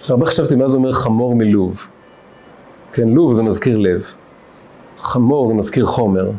עכשיו, 0.00 0.16
הרבה 0.16 0.26
חשבתי 0.26 0.56
מה 0.56 0.68
זה 0.68 0.76
אומר 0.76 0.92
חמור 0.92 1.34
מלוב. 1.34 1.88
כן, 2.92 3.08
לוב 3.08 3.34
זה 3.34 3.42
מזכיר 3.42 3.78
לב. 3.78 4.04
חמור 4.98 5.46
זה 5.46 5.54
מזכיר 5.54 5.86
חומר. 5.86 6.30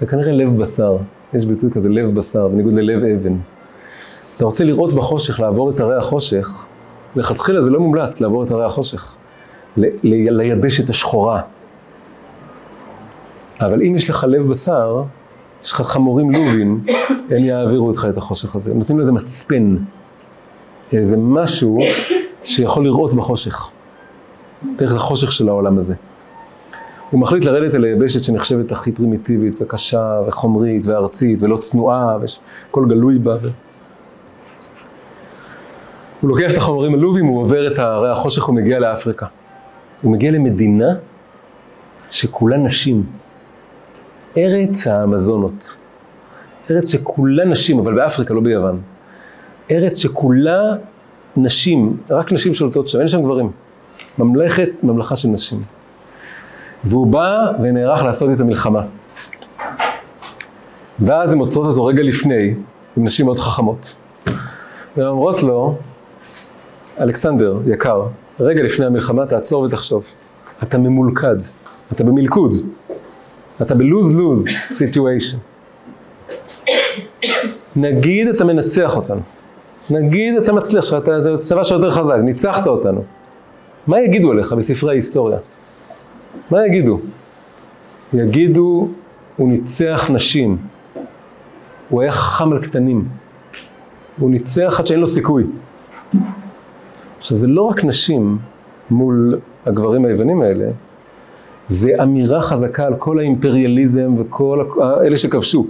זה 0.00 0.06
כנראה 0.06 0.32
לב 0.32 0.58
בשר. 0.62 0.96
יש 1.34 1.44
ביטוי 1.44 1.70
כזה 1.70 1.88
לב 1.88 2.14
בשר, 2.14 2.48
בניגוד 2.48 2.74
ללב 2.74 3.02
אבן. 3.04 3.36
אתה 4.36 4.44
רוצה 4.44 4.64
לראות 4.64 4.92
בחושך, 4.92 5.40
לעבור 5.40 5.70
את 5.70 5.80
הרי 5.80 5.96
החושך, 5.96 6.66
לכתחילה 7.16 7.60
זה 7.60 7.70
לא 7.70 7.80
מומלץ 7.80 8.20
לעבור 8.20 8.42
את 8.42 8.50
הרי 8.50 8.64
החושך. 8.64 9.16
ליבשת 10.02 10.90
השחורה. 10.90 11.40
אבל 13.60 13.82
אם 13.82 13.96
יש 13.96 14.10
לך 14.10 14.26
לב 14.28 14.48
בשר, 14.48 15.02
יש 15.64 15.72
לך 15.72 15.80
חמורים 15.82 16.30
לובים, 16.30 16.84
הם 17.30 17.44
יעבירו 17.44 17.86
אותך 17.86 18.06
את 18.10 18.16
החושך 18.16 18.56
הזה. 18.56 18.74
נותנים 18.74 18.98
לזה 18.98 19.12
מצפן. 19.12 19.76
איזה 20.92 21.16
משהו 21.16 21.78
שיכול 22.44 22.84
לראות 22.84 23.14
בחושך. 23.14 23.70
דרך 24.76 24.92
החושך 24.92 25.32
של 25.32 25.48
העולם 25.48 25.78
הזה. 25.78 25.94
הוא 27.10 27.20
מחליט 27.20 27.44
לרדת 27.44 27.74
אל 27.74 27.84
היבשת 27.84 28.24
שנחשבת 28.24 28.72
הכי 28.72 28.92
פרימיטיבית 28.92 29.58
וקשה 29.60 30.20
וחומרית 30.28 30.86
וארצית 30.86 31.42
ולא 31.42 31.56
צנועה 31.56 32.18
וכל 32.70 32.84
גלוי 32.88 33.18
בה. 33.18 33.36
הוא 36.20 36.30
לוקח 36.30 36.50
את 36.52 36.56
החומרים 36.56 36.94
הלובים, 36.94 37.26
הוא 37.26 37.40
עובר 37.40 37.72
את 37.72 37.78
הרי 37.78 38.10
החושך, 38.10 38.48
ומגיע 38.48 38.78
לאפריקה. 38.78 39.26
הוא 40.02 40.12
מגיע 40.12 40.30
למדינה 40.30 40.88
שכולה 42.10 42.56
נשים. 42.56 43.06
ארץ 44.36 44.86
האמזונות. 44.86 45.76
ארץ 46.70 46.92
שכולה 46.92 47.44
נשים, 47.44 47.78
אבל 47.78 47.94
באפריקה, 47.94 48.34
לא 48.34 48.40
ביוון. 48.40 48.80
ארץ 49.70 49.98
שכולה 49.98 50.76
נשים, 51.36 51.96
רק 52.10 52.32
נשים 52.32 52.54
שולטות 52.54 52.88
שם, 52.88 53.00
אין 53.00 53.08
שם 53.08 53.22
גברים. 53.22 53.50
ממלכת, 54.18 54.68
ממלכה 54.82 55.16
של 55.16 55.28
נשים. 55.28 55.62
והוא 56.84 57.06
בא 57.06 57.52
ונערך 57.62 58.02
לעשות 58.02 58.30
את 58.30 58.40
המלחמה. 58.40 58.82
ואז 61.00 61.32
הן 61.32 61.38
עוצרות 61.38 61.66
אותו 61.66 61.84
רגע 61.84 62.02
לפני, 62.02 62.54
עם 62.96 63.04
נשים 63.04 63.26
מאוד 63.26 63.38
חכמות. 63.38 63.94
והן 64.96 65.06
אומרות 65.06 65.42
לו, 65.42 65.76
אלכסנדר, 67.00 67.58
יקר, 67.66 68.06
רגע 68.40 68.62
לפני 68.62 68.86
המלחמה 68.86 69.26
תעצור 69.26 69.62
ותחשוב. 69.62 70.04
אתה 70.62 70.78
ממולכד, 70.78 71.36
אתה 71.92 72.04
במלכוד, 72.04 72.56
אתה 73.62 73.74
בלוז-לוז 73.74 74.46
סיטואשן. 74.72 75.36
נגיד 77.76 78.28
אתה 78.28 78.44
מנצח 78.44 78.96
אותנו, 78.96 79.20
נגיד 79.90 80.34
אתה 80.36 80.52
מצליח, 80.52 80.94
אתה 80.94 81.38
צבא 81.38 81.64
שיותר 81.64 81.90
חזק, 81.90 82.16
ניצחת 82.24 82.66
אותנו. 82.66 83.04
מה 83.86 84.00
יגידו 84.00 84.30
עליך 84.30 84.52
בספרי 84.52 84.90
ההיסטוריה? 84.90 85.38
מה 86.50 86.66
יגידו? 86.66 87.00
יגידו, 88.12 88.88
הוא 89.36 89.48
ניצח 89.48 90.10
נשים, 90.10 90.56
הוא 91.88 92.02
היה 92.02 92.12
חכם 92.12 92.52
על 92.52 92.58
קטנים, 92.58 93.08
הוא 94.18 94.30
ניצח 94.30 94.76
עד 94.78 94.86
שאין 94.86 95.00
לו 95.00 95.06
סיכוי. 95.06 95.44
עכשיו, 97.18 97.36
זה 97.36 97.46
לא 97.46 97.62
רק 97.62 97.84
נשים 97.84 98.38
מול 98.90 99.38
הגברים 99.66 100.04
היוונים 100.04 100.42
האלה, 100.42 100.68
זה 101.68 101.90
אמירה 102.02 102.42
חזקה 102.42 102.86
על 102.86 102.94
כל 102.98 103.18
האימפריאליזם 103.18 104.14
וכל 104.18 104.64
אלה 105.04 105.16
שכבשו. 105.16 105.66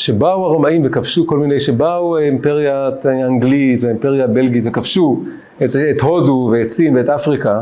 שבאו 0.00 0.44
הרומאים 0.44 0.82
וכבשו 0.84 1.26
כל 1.26 1.38
מיני, 1.38 1.60
שבאו 1.60 2.16
האימפריה 2.16 2.90
האנגלית 3.04 3.82
והאימפריה 3.82 4.24
הבלגית 4.24 4.64
וכבשו 4.66 5.20
את, 5.56 5.70
את 5.96 6.00
הודו 6.00 6.50
ואת 6.52 6.72
סין 6.72 6.96
ואת 6.96 7.08
אפריקה, 7.08 7.60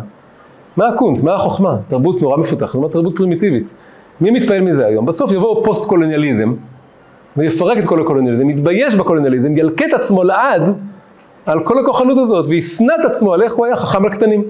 מה 0.76 0.88
הקונץ? 0.88 1.22
מה 1.22 1.34
החוכמה? 1.34 1.76
תרבות 1.88 2.22
נורא 2.22 2.36
מפותחת, 2.36 2.80
זאת 2.80 2.92
תרבות 2.92 3.16
פרימיטיבית. 3.16 3.74
מי 4.20 4.30
מתפעל 4.30 4.60
מזה 4.60 4.86
היום? 4.86 5.06
בסוף 5.06 5.32
יבוא 5.32 5.64
פוסט 5.64 5.84
קולוניאליזם 5.84 6.54
ויפרק 7.36 7.78
את 7.78 7.86
כל 7.86 8.00
הקולוניאליזם, 8.00 8.50
יתבייש 8.50 8.94
בקולוניאליזם, 8.94 9.56
ילקה 9.56 9.84
את 9.84 9.92
עצמו 9.92 10.24
לעד 10.24 10.78
על 11.46 11.60
כל 11.60 11.78
הכוחנות 11.78 12.18
הזאת, 12.18 12.48
וישנא 12.48 12.92
את 13.00 13.04
עצמו 13.04 13.34
על 13.34 13.42
איך 13.42 13.54
הוא 13.54 13.66
היה 13.66 13.76
חכם 13.76 14.04
על 14.04 14.10
קטנים. 14.10 14.42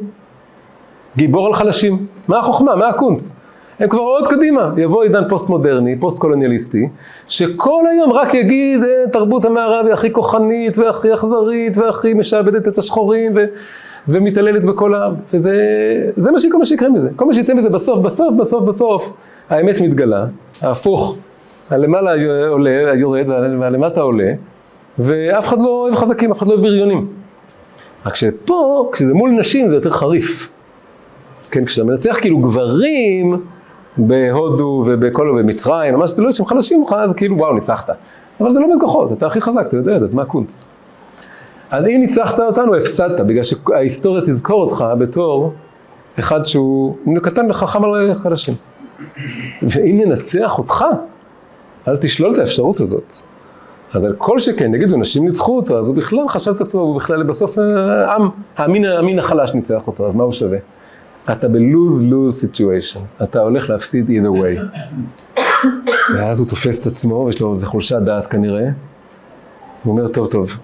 גיבור 1.17 1.47
על 1.47 1.55
חלשים. 1.55 2.07
מה 2.29 2.39
החוכמה? 2.39 2.77
מה 2.77 2.89
הקונץ? 2.89 3.37
הם 3.79 3.89
כבר 3.89 4.01
עוד 4.01 4.29
קדימה. 4.29 4.73
יבוא 4.77 5.03
עידן 5.03 5.29
פוסט 5.29 5.49
מודרני, 5.49 5.97
פוסט 6.01 6.19
קולוניאליסטי, 6.19 6.89
שכל 7.29 7.83
היום 7.91 8.13
רק 8.13 8.35
יגיד, 8.35 8.83
אה, 8.83 9.05
תרבות 9.13 9.45
המערב 9.45 9.87
היא 9.87 9.95
הכי 9.95 10.13
כוחנית, 10.13 10.79
והכי 10.79 11.15
אכזרית, 11.15 11.77
והכי 11.77 12.15
משעבדת 12.15 12.69
את 12.69 12.79
השחורים, 12.79 13.33
ו... 13.37 13.45
ומתעללת 14.09 14.65
בכל 14.65 14.95
העם. 14.95 15.15
וזה 15.35 15.57
זה 16.11 16.33
מה 16.33 16.41
שכל 16.41 16.59
מה 16.59 16.65
שיקרה 16.65 16.89
מזה. 16.89 17.11
כל 17.17 17.25
מה 17.25 17.35
שיצא 17.35 17.55
מזה 17.55 17.71
בסוף, 17.71 17.99
בסוף, 17.99 18.35
בסוף, 18.35 18.65
בסוף, 18.65 19.13
האמת 19.51 19.81
מתגלה, 19.81 20.27
ההפוך, 20.63 21.17
הלמעלה 21.71 22.13
עולה, 22.49 22.95
יורד, 22.95 23.29
והלמטה 23.61 24.01
עולה, 24.01 24.33
ואף 24.99 25.49
אחד 25.49 25.61
לא 25.61 25.69
אוהב 25.69 25.95
חזקים, 25.95 26.31
אף 26.31 26.39
אחד 26.39 26.47
לא 26.47 26.53
אוהב 26.53 26.63
בריונים. 26.63 27.07
רק 28.07 28.15
שפה, 28.15 28.91
כשזה 28.93 29.15
מול 29.15 29.31
נשים 29.31 29.69
זה 29.69 29.75
יותר 29.75 29.91
חריף. 29.91 30.49
כן, 31.51 31.65
כשאתה 31.65 31.87
מנצח 31.87 32.19
כאילו 32.21 32.39
גברים 32.39 33.37
בהודו 33.99 34.85
ובכל, 34.87 35.39
במצרים, 35.39 35.95
ממש 35.95 36.11
זה 36.11 36.23
לא 36.23 36.33
שהם 36.33 36.47
חלשים 36.47 36.81
ממך, 36.81 36.95
אז 36.99 37.13
כאילו 37.13 37.37
וואו, 37.37 37.55
ניצחת. 37.55 37.91
אבל 38.41 38.51
זה 38.51 38.61
לא 38.61 38.67
כוחות, 38.81 39.13
אתה 39.13 39.27
הכי 39.27 39.41
חזק, 39.41 39.65
אתה 39.69 39.77
יודע 39.77 39.95
את 39.95 40.01
זה, 40.01 40.07
אז 40.07 40.15
מה 40.15 40.23
הקונץ? 40.23 40.65
אז 41.71 41.87
אם 41.87 42.01
ניצחת 42.01 42.41
אותנו, 42.41 42.77
הפסדת, 42.77 43.21
בגלל 43.21 43.43
שההיסטוריה 43.45 44.23
תזכור 44.23 44.63
אותך 44.63 44.85
בתור 44.99 45.53
אחד 46.19 46.47
שהוא 46.47 46.97
קטן 47.23 47.51
וחכם 47.51 47.85
על 47.85 48.15
חלשים. 48.15 48.55
ואם 49.63 50.01
ננצח 50.05 50.59
אותך, 50.59 50.85
אל 51.89 51.97
תשלול 51.97 52.33
את 52.33 52.39
האפשרות 52.39 52.81
הזאת. 52.81 53.15
אז 53.95 54.05
על 54.05 54.15
כל 54.19 54.39
שכן, 54.39 54.75
יגידו, 54.75 54.97
נשים 54.97 55.25
ניצחו 55.25 55.57
אותו, 55.57 55.79
אז 55.79 55.89
הוא 55.89 55.97
בכלל 55.97 56.29
חשב 56.29 56.51
את 56.51 56.61
עצמו, 56.61 56.81
הוא 56.81 56.97
בכלל 56.97 57.23
בסוף 57.23 57.59
העם, 57.59 58.29
אה, 58.59 58.99
המין 58.99 59.19
החלש 59.19 59.55
ניצח 59.55 59.87
אותו, 59.87 60.07
אז 60.07 60.15
מה 60.15 60.25
הוא 60.25 60.33
שווה? 60.33 60.59
אתה 61.33 61.49
ב-lose-lose 61.49 62.45
situation, 62.45 63.23
אתה 63.23 63.41
הולך 63.41 63.71
להפסיד 63.71 64.11
either 64.11 64.39
way. 64.39 64.79
ואז 66.15 66.41
הוא 66.41 66.49
תופס 66.49 66.81
את 66.81 66.87
עצמו, 66.87 67.15
ויש 67.27 67.41
לו 67.41 67.53
איזה 67.53 67.67
חולשת 67.67 67.97
דעת 68.05 68.27
כנראה, 68.27 68.69
הוא 69.85 69.93
אומר, 69.93 70.09
טוב, 70.09 70.27
טוב, 70.27 70.57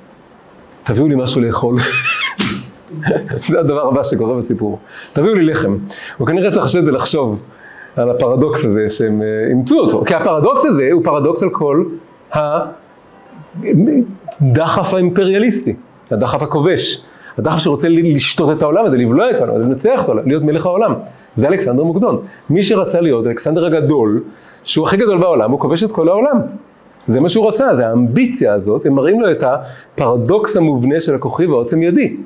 תביאו 0.82 1.08
לי 1.08 1.14
משהו 1.18 1.40
לאכול. 1.40 1.76
זה 3.48 3.60
הדבר 3.60 3.88
הבא 3.88 4.02
שקורה 4.02 4.36
בסיפור. 4.36 4.78
תביאו 5.12 5.34
לי 5.34 5.44
לחם. 5.44 5.78
הוא 6.18 6.26
כנראה 6.26 6.50
צריך 6.50 6.64
לשבת 6.64 6.86
ולחשוב 6.86 7.42
על 7.96 8.10
הפרדוקס 8.10 8.64
הזה 8.64 8.88
שהם 8.88 9.22
אה, 9.22 9.48
אימצו 9.48 9.78
אותו. 9.78 10.04
כי 10.04 10.14
הפרדוקס 10.14 10.64
הזה 10.64 10.88
הוא 10.92 11.04
פרדוקס 11.04 11.42
על 11.42 11.50
כל 11.50 11.84
הדחף 14.40 14.94
האימפריאליסטי, 14.94 15.74
הדחף 16.10 16.42
הכובש. 16.42 17.04
הדחף 17.38 17.58
שרוצה 17.58 17.88
לשתות 17.88 18.56
את 18.56 18.62
העולם 18.62 18.84
הזה, 18.84 18.96
לבלוע 18.96 19.30
את 19.30 19.40
העולם, 19.40 19.60
לנצח 19.60 20.00
את 20.04 20.08
העולם, 20.08 20.26
להיות 20.26 20.42
מלך 20.42 20.66
העולם. 20.66 20.94
זה 21.34 21.48
אלכסנדר 21.48 21.84
מוקדון. 21.84 22.20
מי 22.50 22.62
שרצה 22.62 23.00
להיות 23.00 23.26
אלכסנדר 23.26 23.66
הגדול, 23.66 24.22
שהוא 24.64 24.86
הכי 24.86 24.96
גדול 24.96 25.18
בעולם, 25.18 25.50
הוא 25.50 25.60
כובש 25.60 25.82
את 25.82 25.92
כל 25.92 26.08
העולם. 26.08 26.40
זה 27.06 27.20
מה 27.20 27.28
שהוא 27.28 27.48
רצה, 27.48 27.74
זה 27.74 27.88
האמביציה 27.88 28.54
הזאת, 28.54 28.86
הם 28.86 28.92
מראים 28.92 29.20
לו 29.20 29.30
את 29.30 29.42
הפרדוקס 29.42 30.56
המובנה 30.56 31.00
של 31.00 31.14
הכוכי 31.14 31.46
והעוצם 31.46 31.82
ידי. 31.82 32.16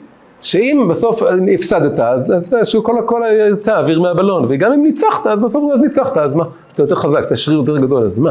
שאם 0.41 0.87
בסוף 0.91 1.23
הפסדת, 1.55 2.01
אז, 2.01 2.33
אז 2.33 2.69
שהוא 2.69 2.85
כל 2.85 2.99
הכל 2.99 3.23
יצא 3.53 3.79
אוויר 3.79 4.01
מהבלון, 4.01 4.47
וגם 4.49 4.73
אם 4.73 4.83
ניצחת, 4.83 5.27
אז 5.27 5.41
בסוף 5.41 5.73
אז 5.75 5.81
ניצחת, 5.81 6.17
אז 6.17 6.35
מה? 6.35 6.45
אז 6.69 6.75
אתה 6.75 6.83
יותר 6.83 6.95
חזק, 6.95 7.23
אתה 7.27 7.37
שריר 7.37 7.59
יותר 7.59 7.79
גדול, 7.79 8.05
אז 8.05 8.19
מה? 8.19 8.31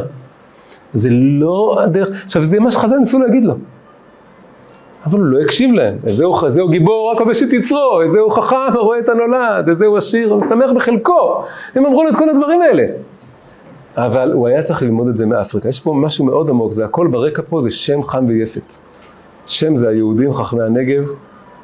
זה 0.93 1.09
לא 1.11 1.79
הדרך, 1.81 2.09
עכשיו 2.25 2.45
זה 2.45 2.59
מה 2.59 2.71
שחז"ל 2.71 2.97
ניסו 2.97 3.19
להגיד 3.19 3.45
לו. 3.45 3.53
אבל 5.09 5.19
הוא 5.19 5.27
לא 5.27 5.39
הקשיב 5.39 5.73
להם, 5.73 5.97
איזהו, 6.05 6.45
איזהו 6.45 6.69
גיבור 6.69 7.11
הכובש 7.15 7.43
את 7.43 7.53
יצרו, 7.53 8.01
איזהו 8.01 8.29
חכם 8.29 8.55
הרואה 8.73 8.99
את 8.99 9.09
הנולד, 9.09 9.69
איזהו 9.69 9.97
עשיר 9.97 10.33
המשמח 10.33 10.71
בחלקו. 10.75 11.43
הם 11.75 11.85
אמרו 11.85 12.03
לו 12.03 12.09
את 12.09 12.15
כל 12.15 12.29
הדברים 12.29 12.61
האלה. 12.61 12.85
אבל 13.97 14.31
הוא 14.31 14.47
היה 14.47 14.63
צריך 14.63 14.81
ללמוד 14.81 15.07
את 15.07 15.17
זה 15.17 15.25
מאפריקה. 15.25 15.69
יש 15.69 15.79
פה 15.79 15.93
משהו 15.93 16.25
מאוד 16.25 16.49
עמוק, 16.49 16.71
זה 16.71 16.85
הכל 16.85 17.07
ברקע 17.07 17.41
פה, 17.49 17.61
זה 17.61 17.71
שם 17.71 18.03
חם 18.03 18.25
ויפת. 18.27 18.73
שם 19.47 19.75
זה 19.75 19.89
היהודים 19.89 20.33
חכמי 20.33 20.63
הנגב, 20.63 21.07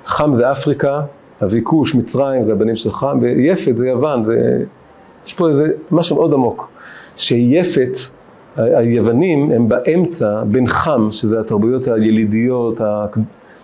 חם 0.06 0.34
זה 0.34 0.52
אפריקה, 0.52 1.02
כוש, 1.64 1.96
מצרים, 1.96 2.44
זה 2.44 2.52
הבנים 2.52 2.76
של 2.76 2.92
חם, 2.92 3.20
ויפת 3.22 3.78
זה 3.78 3.88
יוון, 3.88 4.24
זה... 4.24 4.64
יש 5.26 5.34
פה 5.34 5.48
איזה 5.48 5.72
משהו 5.92 6.16
מאוד 6.16 6.34
עמוק. 6.34 6.70
שיפת, 7.18 7.98
היוונים 8.58 9.52
הם 9.52 9.70
באמצע 9.70 10.44
בין 10.44 10.68
חם, 10.68 11.08
שזה 11.12 11.40
התרבויות 11.40 11.88
הילידיות, 11.88 12.82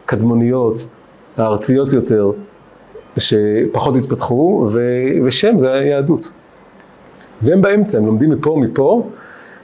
הקדמוניות, 0.05 0.85
הארציות 1.37 1.93
יותר, 1.93 2.31
שפחות 3.17 3.95
התפתחו, 3.95 4.67
ו... 4.73 4.79
ושם 5.23 5.59
זה 5.59 5.73
היהדות. 5.73 6.31
והם 7.41 7.61
באמצע, 7.61 7.97
הם 7.97 8.05
לומדים 8.05 8.29
מפה 8.29 8.49
ומפה, 8.49 9.03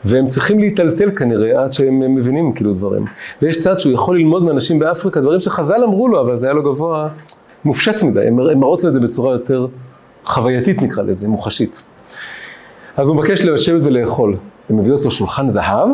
והם 0.05 0.27
צריכים 0.27 0.59
להיטלטל 0.59 1.11
כנראה 1.15 1.63
עד 1.63 1.73
שהם 1.73 2.15
מבינים 2.15 2.53
כאילו 2.53 2.73
דברים. 2.73 3.05
ויש 3.41 3.59
צד 3.59 3.79
שהוא 3.79 3.93
יכול 3.93 4.17
ללמוד 4.17 4.45
מאנשים 4.45 4.79
באפריקה 4.79 5.21
דברים 5.21 5.39
שחז"ל 5.39 5.83
אמרו 5.83 6.07
לו, 6.07 6.21
אבל 6.21 6.37
זה 6.37 6.45
היה 6.45 6.53
לו 6.53 6.63
גבוה, 6.63 7.07
מופשט 7.65 8.03
מדי, 8.03 8.27
הם 8.27 8.59
מראות 8.59 8.83
לו 8.83 8.89
את 8.89 8.93
זה 8.93 8.99
בצורה 8.99 9.33
יותר 9.33 9.67
חווייתית 10.25 10.81
נקרא 10.81 11.03
לזה, 11.03 11.27
מוחשית. 11.27 11.81
אז 12.97 13.07
הוא 13.07 13.15
מבקש 13.15 13.41
לשבת 13.41 13.83
ולאכול. 13.83 14.35
הם 14.69 14.77
מביאות 14.77 15.03
לו 15.03 15.11
שולחן 15.11 15.49
זהב, 15.49 15.89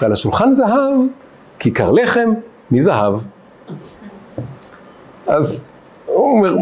ועל 0.00 0.12
השולחן 0.12 0.52
זהב 0.52 0.96
כיכר 1.58 1.92
לחם 1.92 2.30
מזהב. 2.70 3.14
אז 5.26 5.64
הוא 6.06 6.38
אומר, 6.38 6.56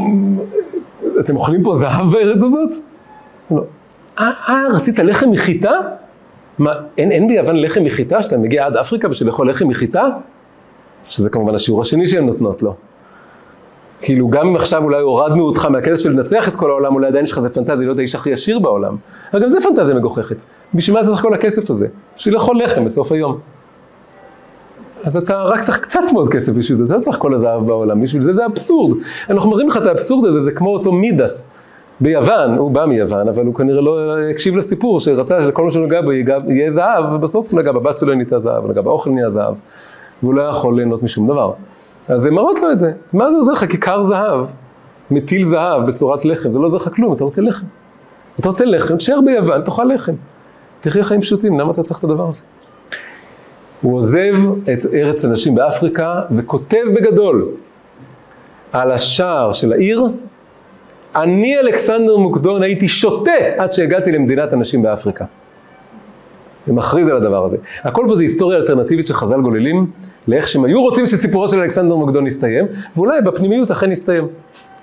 אתם 1.20 1.36
אוכלים 1.36 1.62
פה 1.62 1.74
זהב 1.74 2.10
בארץ 2.12 2.42
הזאת? 2.42 2.70
לא. 3.50 3.62
אה, 4.20 4.64
רצית 4.74 4.98
לחם 4.98 5.30
מחיטה? 5.30 5.70
מה, 6.58 6.72
אין, 6.98 7.10
אין 7.12 7.28
ביוון 7.28 7.56
לחם 7.56 7.84
מחיטה 7.84 8.22
שאתה 8.22 8.38
מגיע 8.38 8.66
עד 8.66 8.76
אפריקה 8.76 9.08
בשביל 9.08 9.28
לאכול 9.28 9.50
לחם 9.50 9.68
מחיטה? 9.68 10.06
שזה 11.08 11.30
כמובן 11.30 11.54
השיעור 11.54 11.80
השני 11.80 12.06
שהן 12.06 12.26
נותנות 12.26 12.62
לו. 12.62 12.74
כאילו 14.02 14.28
גם 14.28 14.46
אם 14.46 14.56
עכשיו 14.56 14.84
אולי 14.84 15.00
הורדנו 15.00 15.44
אותך 15.44 15.64
מהקטע 15.64 15.96
של 15.96 16.10
לנצח 16.10 16.48
את 16.48 16.56
כל 16.56 16.70
העולם, 16.70 16.94
אולי 16.94 17.06
עדיין 17.06 17.24
יש 17.24 17.32
לך 17.32 17.38
איזה 17.38 17.48
פנטזיה 17.48 17.86
להיות 17.86 17.98
האיש 17.98 18.14
הכי 18.14 18.32
עשיר 18.32 18.58
בעולם. 18.58 18.96
אבל 19.32 19.42
גם 19.42 19.48
זה 19.48 19.58
פנטזיה 19.60 19.94
מגוחכת. 19.94 20.42
בשביל 20.74 20.94
מה 20.94 21.00
אתה 21.00 21.08
צריך 21.08 21.22
כל 21.22 21.34
הכסף 21.34 21.70
הזה? 21.70 21.86
בשביל 22.16 22.34
לאכול 22.34 22.62
לחם 22.62 22.84
בסוף 22.84 23.12
היום. 23.12 23.38
אז 25.04 25.16
אתה 25.16 25.42
רק 25.42 25.62
צריך 25.62 25.78
קצת 25.78 26.00
מאוד 26.12 26.28
כסף 26.28 26.52
בשביל 26.52 26.78
זה, 26.78 26.84
אתה 26.84 26.96
לא 26.96 27.00
צריך 27.00 27.18
כל 27.18 27.34
הזהב 27.34 27.66
בעולם, 27.66 28.00
בשביל 28.00 28.22
זה 28.22 28.32
זה 28.32 28.46
אבסורד. 28.46 28.96
אנחנו 29.30 29.50
מראים 29.50 29.68
לך 29.68 29.76
את 29.76 29.86
האבסורד 29.86 30.28
הזה, 30.28 30.40
זה 30.40 30.52
כמו 30.52 30.72
אותו 30.72 30.92
מידס. 30.92 31.48
ביוון, 32.00 32.58
הוא 32.58 32.70
בא 32.70 32.86
מיוון, 32.86 33.28
אבל 33.28 33.46
הוא 33.46 33.54
כנראה 33.54 33.80
לא 33.80 34.18
הקשיב 34.18 34.56
לסיפור, 34.56 35.00
שרצה 35.00 35.42
שלכל 35.42 35.64
מה 35.64 35.70
שנוגע 35.70 36.00
בו 36.00 36.12
יהיה 36.12 36.70
זהב, 36.70 37.12
ובסוף 37.12 37.52
הוא 37.52 37.60
נגע 37.60 37.72
בבת 37.72 37.98
שלו 37.98 38.14
נהייתה 38.14 38.40
זהב, 38.40 38.70
נגע 38.70 38.80
באוכל 38.80 39.10
נהיה 39.10 39.30
זהב, 39.30 39.54
והוא 40.22 40.34
לא 40.34 40.42
יכול 40.42 40.76
ליהנות 40.76 41.02
משום 41.02 41.28
דבר. 41.28 41.52
אז 42.08 42.26
הם 42.26 42.34
מראות 42.34 42.58
לו 42.58 42.72
את 42.72 42.80
זה. 42.80 42.92
מה 43.12 43.30
זה 43.30 43.36
עוזר 43.36 43.52
לך? 43.52 43.64
כיכר 43.64 44.02
זהב, 44.02 44.46
מטיל 45.10 45.44
זהב 45.44 45.86
בצורת 45.86 46.24
לחם, 46.24 46.52
זה 46.52 46.58
לא 46.58 46.66
עוזר 46.66 46.76
לך 46.76 46.88
כלום, 46.94 47.12
אתה 47.12 47.24
רוצה 47.24 47.42
לחם. 47.42 47.66
אתה 48.40 48.48
רוצה 48.48 48.64
לחם, 48.64 48.96
תשאר 48.96 49.20
ביוון, 49.24 49.62
תאכל 49.62 49.84
לחם. 49.84 50.14
תחיה 50.80 51.04
חיים 51.04 51.20
פשוטים, 51.20 51.60
למה 51.60 51.72
אתה 51.72 51.82
צריך 51.82 51.98
את 51.98 52.04
הדבר 52.04 52.28
הזה? 52.28 52.40
הוא 53.82 53.96
עוזב 53.96 54.34
את 54.72 54.86
ארץ 54.94 55.24
הנשים 55.24 55.54
באפריקה 55.54 56.22
וכותב 56.36 56.84
בגדול 56.94 57.48
על 58.72 58.92
השער 58.92 59.52
של 59.52 59.72
העיר, 59.72 60.08
אני 61.16 61.58
אלכסנדר 61.58 62.16
מוקדון 62.16 62.62
הייתי 62.62 62.88
שותה 62.88 63.30
עד 63.58 63.72
שהגעתי 63.72 64.12
למדינת 64.12 64.52
הנשים 64.52 64.82
באפריקה. 64.82 65.24
זה 66.66 66.72
מכריז 66.72 67.08
על 67.08 67.16
הדבר 67.16 67.44
הזה. 67.44 67.56
הכל 67.82 68.04
פה 68.08 68.16
זה 68.16 68.22
היסטוריה 68.22 68.58
אלטרנטיבית 68.58 69.06
שחז"ל 69.06 69.40
גוללים 69.40 69.90
לאיך 70.28 70.48
שהם 70.48 70.64
היו 70.64 70.82
רוצים 70.82 71.06
שסיפורו 71.06 71.48
של 71.48 71.58
אלכסנדר 71.58 71.96
מוקדון 71.96 72.26
יסתיים, 72.26 72.66
ואולי 72.96 73.20
בפנימיות 73.20 73.70
אכן 73.70 73.92
יסתיים, 73.92 74.28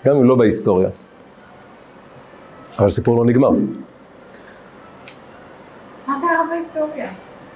גם 0.05 0.15
אם 0.15 0.23
לא 0.23 0.35
בהיסטוריה. 0.35 0.89
אבל 2.79 2.87
הסיפור 2.87 3.17
לא 3.17 3.25
נגמר. 3.25 3.49
מה 6.07 6.17
קרה 6.21 6.45
בהיסטוריה? 6.49 7.07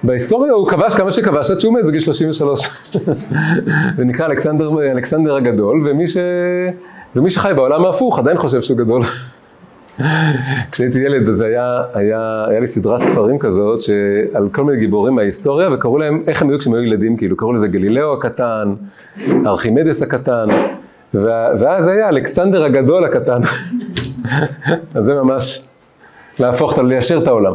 בהיסטוריה 0.02 0.52
הוא 0.52 0.68
כבש 0.68 0.94
כמה 0.94 1.10
שכבש 1.10 1.50
עד 1.50 1.60
שהוא 1.60 1.74
מת 1.74 1.84
בגיל 1.84 2.00
33. 2.00 2.96
ונקרא 3.96 4.26
אלכסנדר, 4.30 4.90
אלכסנדר 4.90 5.36
הגדול, 5.36 5.88
ומי, 5.88 6.08
ש... 6.08 6.16
ומי 7.16 7.30
שחי 7.30 7.52
בעולם 7.56 7.84
ההפוך 7.84 8.18
עדיין 8.18 8.36
חושב 8.36 8.62
שהוא 8.62 8.78
גדול. 8.78 9.02
כשהייתי 10.70 10.98
ילד, 10.98 11.28
אז 11.28 11.40
היה, 11.40 11.82
היה, 11.94 12.44
היה 12.48 12.60
לי 12.60 12.66
סדרת 12.66 13.02
ספרים 13.04 13.38
כזאת, 13.38 13.80
שעל 13.80 14.48
כל 14.52 14.64
מיני 14.64 14.78
גיבורים 14.78 15.14
מההיסטוריה, 15.14 15.72
וקראו 15.72 15.98
להם, 15.98 16.22
איך 16.26 16.42
הם 16.42 16.50
היו 16.50 16.58
כשהם 16.58 16.74
היו 16.74 16.82
ילדים, 16.82 17.16
כאילו, 17.16 17.36
קראו 17.36 17.52
לזה 17.52 17.68
גלילאו 17.68 18.12
הקטן, 18.12 18.74
ארכימדס 19.46 20.02
הקטן, 20.02 20.46
ואז 21.14 21.86
היה 21.86 22.08
אלכסנדר 22.08 22.64
הגדול 22.64 23.04
הקטן. 23.04 23.40
אז 24.94 25.04
זה 25.04 25.14
ממש 25.14 25.64
להפוך, 26.38 26.78
ליישר 26.78 27.18
את 27.22 27.26
העולם. 27.26 27.54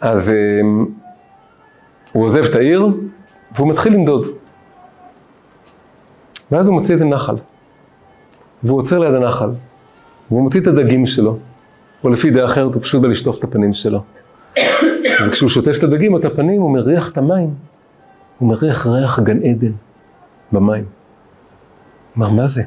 אז 0.00 0.30
אמ, 0.30 0.86
הוא 2.12 2.24
עוזב 2.24 2.44
את 2.44 2.54
העיר, 2.54 2.86
והוא 3.56 3.68
מתחיל 3.68 3.92
לנדוד. 3.92 4.26
ואז 6.52 6.68
הוא 6.68 6.74
מוציא 6.74 6.94
איזה 6.94 7.04
נחל. 7.04 7.34
והוא 8.62 8.78
עוצר 8.78 8.98
ליד 8.98 9.14
הנחל. 9.14 9.50
והוא 10.30 10.42
מוציא 10.42 10.60
את 10.60 10.66
הדגים 10.66 11.06
שלו. 11.06 11.38
או 12.04 12.08
לפי 12.08 12.30
דעה 12.30 12.44
אחרת, 12.44 12.74
הוא 12.74 12.82
פשוט 12.82 13.02
בא 13.02 13.08
לשטוף 13.08 13.38
את 13.38 13.44
הפנים 13.44 13.74
שלו. 13.74 14.02
וכשהוא 15.26 15.48
שוטף 15.48 15.78
את 15.78 15.82
הדגים 15.82 16.12
או 16.12 16.18
את 16.18 16.24
הפנים, 16.24 16.60
הוא 16.60 16.70
מריח 16.70 17.10
את 17.10 17.18
המים. 17.18 17.54
הוא 18.38 18.48
מריח 18.48 18.86
ריח 18.86 19.20
גן 19.20 19.38
עדן 19.42 19.72
במים. 20.52 20.84
אמר, 22.18 22.30
מה 22.30 22.46
זה? 22.46 22.62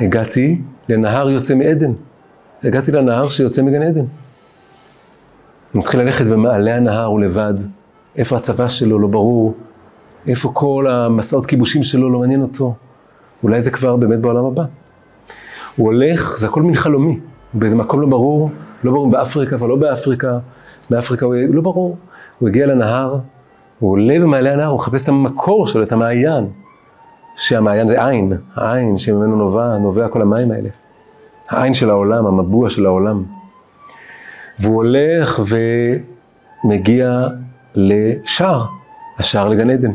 הגעתי 0.00 0.60
לנהר 0.88 1.30
יוצא 1.30 1.54
מעדן. 1.54 1.92
הגעתי 2.64 2.92
לנהר 2.92 3.28
שיוצא 3.28 3.62
מגן 3.62 3.82
עדן. 3.82 4.04
הוא 5.72 5.80
מתחיל 5.80 6.00
ללכת 6.00 6.26
במעלה 6.26 6.76
הנהר, 6.76 7.04
הוא 7.04 7.20
לבד. 7.20 7.54
איפה 8.16 8.36
הצבא 8.36 8.68
שלו, 8.68 8.98
לא 8.98 9.08
ברור. 9.08 9.54
איפה 10.26 10.50
כל 10.54 10.86
המסעות 10.90 11.46
כיבושים 11.46 11.82
שלו, 11.82 12.10
לא 12.10 12.18
מעניין 12.18 12.42
אותו. 12.42 12.74
אולי 13.42 13.62
זה 13.62 13.70
כבר 13.70 13.96
באמת 13.96 14.18
בעולם 14.18 14.44
הבא. 14.44 14.64
הוא 15.76 15.86
הולך, 15.86 16.36
זה 16.38 16.46
הכל 16.46 16.62
מין 16.62 16.74
חלומי. 16.74 17.20
באיזה 17.54 17.76
מקום 17.76 18.00
לא 18.00 18.06
ברור, 18.06 18.50
לא 18.84 18.92
ברור 18.92 19.10
באפריקה 19.10 19.56
אבל 19.56 19.68
לא 19.68 19.76
באפריקה. 19.76 20.38
באפריקה 20.90 21.26
הוא 21.26 21.34
לא 21.50 21.62
ברור. 21.62 21.96
הוא 22.38 22.48
הגיע 22.48 22.66
לנהר, 22.66 23.18
הוא 23.78 23.90
עולה 23.90 24.18
במעלה 24.20 24.52
הנהר, 24.52 24.66
הוא 24.66 24.78
מחפש 24.78 25.02
את 25.02 25.08
המקור 25.08 25.66
שלו, 25.66 25.82
את 25.82 25.92
המעיין. 25.92 26.48
שהמעיין 27.36 27.88
זה 27.88 28.06
עין, 28.06 28.32
העין 28.54 28.98
שממנו 28.98 29.36
נובע, 29.36 29.78
נובע 29.78 30.08
כל 30.08 30.22
המים 30.22 30.50
האלה. 30.50 30.68
העין 31.48 31.74
של 31.74 31.90
העולם, 31.90 32.26
המבוע 32.26 32.70
של 32.70 32.86
העולם. 32.86 33.24
והוא 34.58 34.74
הולך 34.74 35.40
ומגיע 36.64 37.18
לשער, 37.74 38.64
השער 39.18 39.48
לגן 39.48 39.70
עדן. 39.70 39.92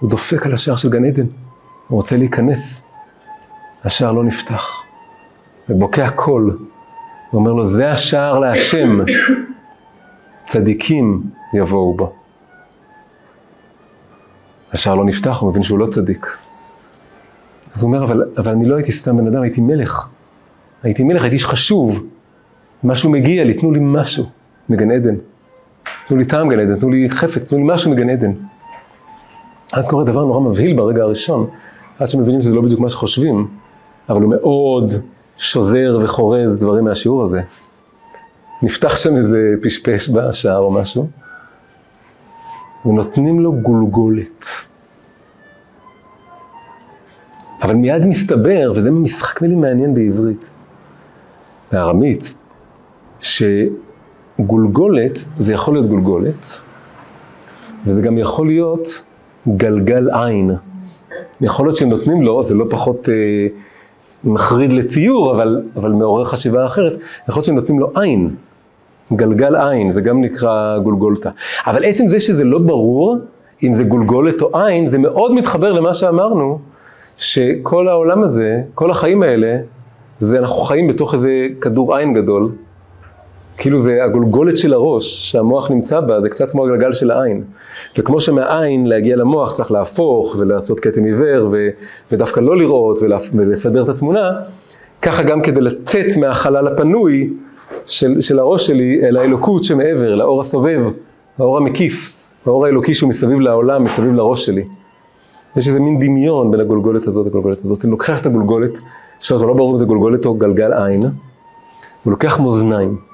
הוא 0.00 0.10
דופק 0.10 0.46
על 0.46 0.54
השער 0.54 0.76
של 0.76 0.90
גן 0.90 1.04
עדן, 1.04 1.26
הוא 1.88 1.96
רוצה 1.96 2.16
להיכנס. 2.16 2.87
השער 3.84 4.12
לא 4.12 4.24
נפתח. 4.24 4.82
ובוקע 5.68 6.10
קול, 6.10 6.58
ואומר 7.32 7.52
לו, 7.52 7.64
זה 7.64 7.90
השער 7.90 8.38
להשם, 8.38 8.98
צדיקים 10.46 11.22
יבואו 11.54 11.94
בו. 11.94 12.12
השער 14.72 14.94
לא 14.94 15.04
נפתח, 15.04 15.38
הוא 15.40 15.50
מבין 15.50 15.62
שהוא 15.62 15.78
לא 15.78 15.86
צדיק. 15.86 16.36
אז 17.74 17.82
הוא 17.82 17.88
אומר, 17.88 18.04
אבל, 18.04 18.24
אבל 18.38 18.52
אני 18.52 18.66
לא 18.66 18.76
הייתי 18.76 18.92
סתם 18.92 19.16
בן 19.16 19.26
אדם, 19.26 19.42
הייתי 19.42 19.60
מלך. 19.60 20.08
הייתי 20.82 21.02
מלך, 21.02 21.22
הייתי 21.22 21.36
איש 21.36 21.46
חשוב. 21.46 22.04
משהו 22.84 23.10
מגיע 23.10 23.44
לי, 23.44 23.54
תנו 23.54 23.72
לי 23.72 23.78
משהו 23.82 24.24
מגן 24.68 24.90
עדן. 24.90 25.14
תנו 26.08 26.16
לי 26.16 26.24
טעם 26.24 26.48
גן 26.48 26.58
עדן, 26.58 26.78
תנו 26.78 26.90
לי 26.90 27.10
חפץ, 27.10 27.48
תנו 27.48 27.58
לי 27.58 27.64
משהו 27.66 27.90
מגן 27.90 28.10
עדן. 28.10 28.32
אז 29.72 29.88
קורה 29.88 30.04
דבר 30.04 30.24
נורא 30.24 30.40
מבהיל 30.40 30.76
ברגע 30.76 31.02
הראשון, 31.02 31.50
עד 31.98 32.10
שמבינים 32.10 32.40
שזה 32.40 32.54
לא 32.54 32.62
בדיוק 32.62 32.80
מה 32.80 32.90
שחושבים, 32.90 33.48
אבל 34.08 34.22
הוא 34.22 34.30
מאוד 34.30 34.92
שוזר 35.36 35.98
וחורז 36.02 36.58
דברים 36.58 36.84
מהשיעור 36.84 37.22
הזה. 37.22 37.40
נפתח 38.62 38.96
שם 38.96 39.16
איזה 39.16 39.54
פשפש 39.62 40.10
בשער 40.10 40.58
או 40.58 40.70
משהו, 40.70 41.08
ונותנים 42.86 43.40
לו 43.40 43.52
גולגולת. 43.52 44.46
אבל 47.62 47.74
מיד 47.74 48.06
מסתבר, 48.06 48.72
וזה 48.76 48.90
משחק 48.90 49.42
מילים 49.42 49.60
מעניין 49.60 49.94
בעברית, 49.94 50.50
בארמית, 51.72 52.34
שגולגולת, 53.20 55.24
זה 55.36 55.52
יכול 55.52 55.74
להיות 55.74 55.86
גולגולת, 55.86 56.46
וזה 57.86 58.02
גם 58.02 58.18
יכול 58.18 58.46
להיות 58.46 58.88
גלגל 59.48 60.10
עין. 60.10 60.50
יכול 61.40 61.66
להיות 61.66 61.76
שהם 61.76 61.88
נותנים 61.88 62.22
לו, 62.22 62.42
זה 62.42 62.54
לא 62.54 62.64
פחות 62.70 63.08
אה, 63.08 63.46
מחריד 64.24 64.72
לציור, 64.72 65.34
אבל, 65.34 65.62
אבל 65.76 65.92
מעורר 65.92 66.24
חשיבה 66.24 66.64
אחרת, 66.64 66.92
יכול 67.28 67.38
להיות 67.38 67.44
שהם 67.44 67.54
נותנים 67.54 67.80
לו 67.80 67.90
עין. 67.94 68.34
גלגל 69.12 69.56
עין, 69.56 69.90
זה 69.90 70.00
גם 70.00 70.20
נקרא 70.20 70.78
גולגולתא. 70.78 71.30
אבל 71.66 71.84
עצם 71.84 72.08
זה 72.08 72.20
שזה 72.20 72.44
לא 72.44 72.58
ברור 72.58 73.16
אם 73.64 73.74
זה 73.74 73.84
גולגולת 73.84 74.42
או 74.42 74.58
עין, 74.58 74.86
זה 74.86 74.98
מאוד 74.98 75.34
מתחבר 75.34 75.72
למה 75.72 75.94
שאמרנו, 75.94 76.58
שכל 77.16 77.88
העולם 77.88 78.22
הזה, 78.22 78.60
כל 78.74 78.90
החיים 78.90 79.22
האלה, 79.22 79.56
זה 80.20 80.38
אנחנו 80.38 80.56
חיים 80.56 80.88
בתוך 80.88 81.14
איזה 81.14 81.46
כדור 81.60 81.96
עין 81.96 82.14
גדול. 82.14 82.48
כאילו 83.58 83.78
זה 83.78 84.04
הגולגולת 84.04 84.56
של 84.56 84.72
הראש, 84.72 85.30
שהמוח 85.30 85.70
נמצא 85.70 86.00
בה, 86.00 86.20
זה 86.20 86.28
קצת 86.28 86.50
כמו 86.50 86.64
הגלגל 86.64 86.92
של 86.92 87.10
העין. 87.10 87.44
וכמו 87.98 88.20
שמהעין 88.20 88.86
להגיע 88.86 89.16
למוח 89.16 89.52
צריך 89.52 89.72
להפוך 89.72 90.36
ולעשות 90.38 90.80
כתם 90.80 91.04
עיוור, 91.04 91.48
ו, 91.52 91.68
ודווקא 92.12 92.40
לא 92.40 92.56
לראות 92.56 92.98
ולסדר 93.34 93.84
את 93.84 93.88
התמונה, 93.88 94.30
ככה 95.02 95.22
גם 95.22 95.42
כדי 95.42 95.60
לצאת 95.60 96.16
מהחלל 96.16 96.66
הפנוי, 96.66 97.30
של, 97.86 98.20
של 98.20 98.38
הראש 98.38 98.66
שלי 98.66 99.00
אל 99.02 99.16
האלוקות 99.16 99.64
שמעבר, 99.64 100.14
לאור 100.14 100.40
הסובב, 100.40 100.82
האור 101.38 101.56
המקיף, 101.56 102.12
האור 102.46 102.66
האלוקי 102.66 102.94
שהוא 102.94 103.08
מסביב 103.08 103.40
לעולם, 103.40 103.84
מסביב 103.84 104.12
לראש 104.12 104.46
שלי. 104.46 104.64
יש 105.56 105.68
איזה 105.68 105.80
מין 105.80 106.00
דמיון 106.00 106.50
בין 106.50 106.60
הגולגולת 106.60 107.06
הזאת 107.06 107.26
לגולגולת 107.26 107.60
הזאת. 107.64 107.84
אני 107.84 107.90
לוקח 107.90 108.20
את 108.20 108.26
הגולגולת, 108.26 108.78
עכשיו 109.18 109.46
לא 109.46 109.54
ברור 109.54 109.72
אם 109.72 109.78
זה 109.78 109.84
גולגולת 109.84 110.26
או 110.26 110.34
גלגל 110.34 110.72
עין, 110.72 111.02
הוא 112.04 112.10
לוקח 112.10 112.40
מאזניים, 112.40 113.07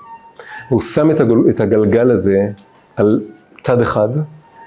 הוא 0.69 0.81
שם 0.81 1.11
את, 1.11 1.21
הגול, 1.21 1.51
את 1.51 1.61
הגלגל 1.61 2.11
הזה 2.11 2.49
על 2.97 3.21
צד 3.63 3.81
אחד, 3.81 4.09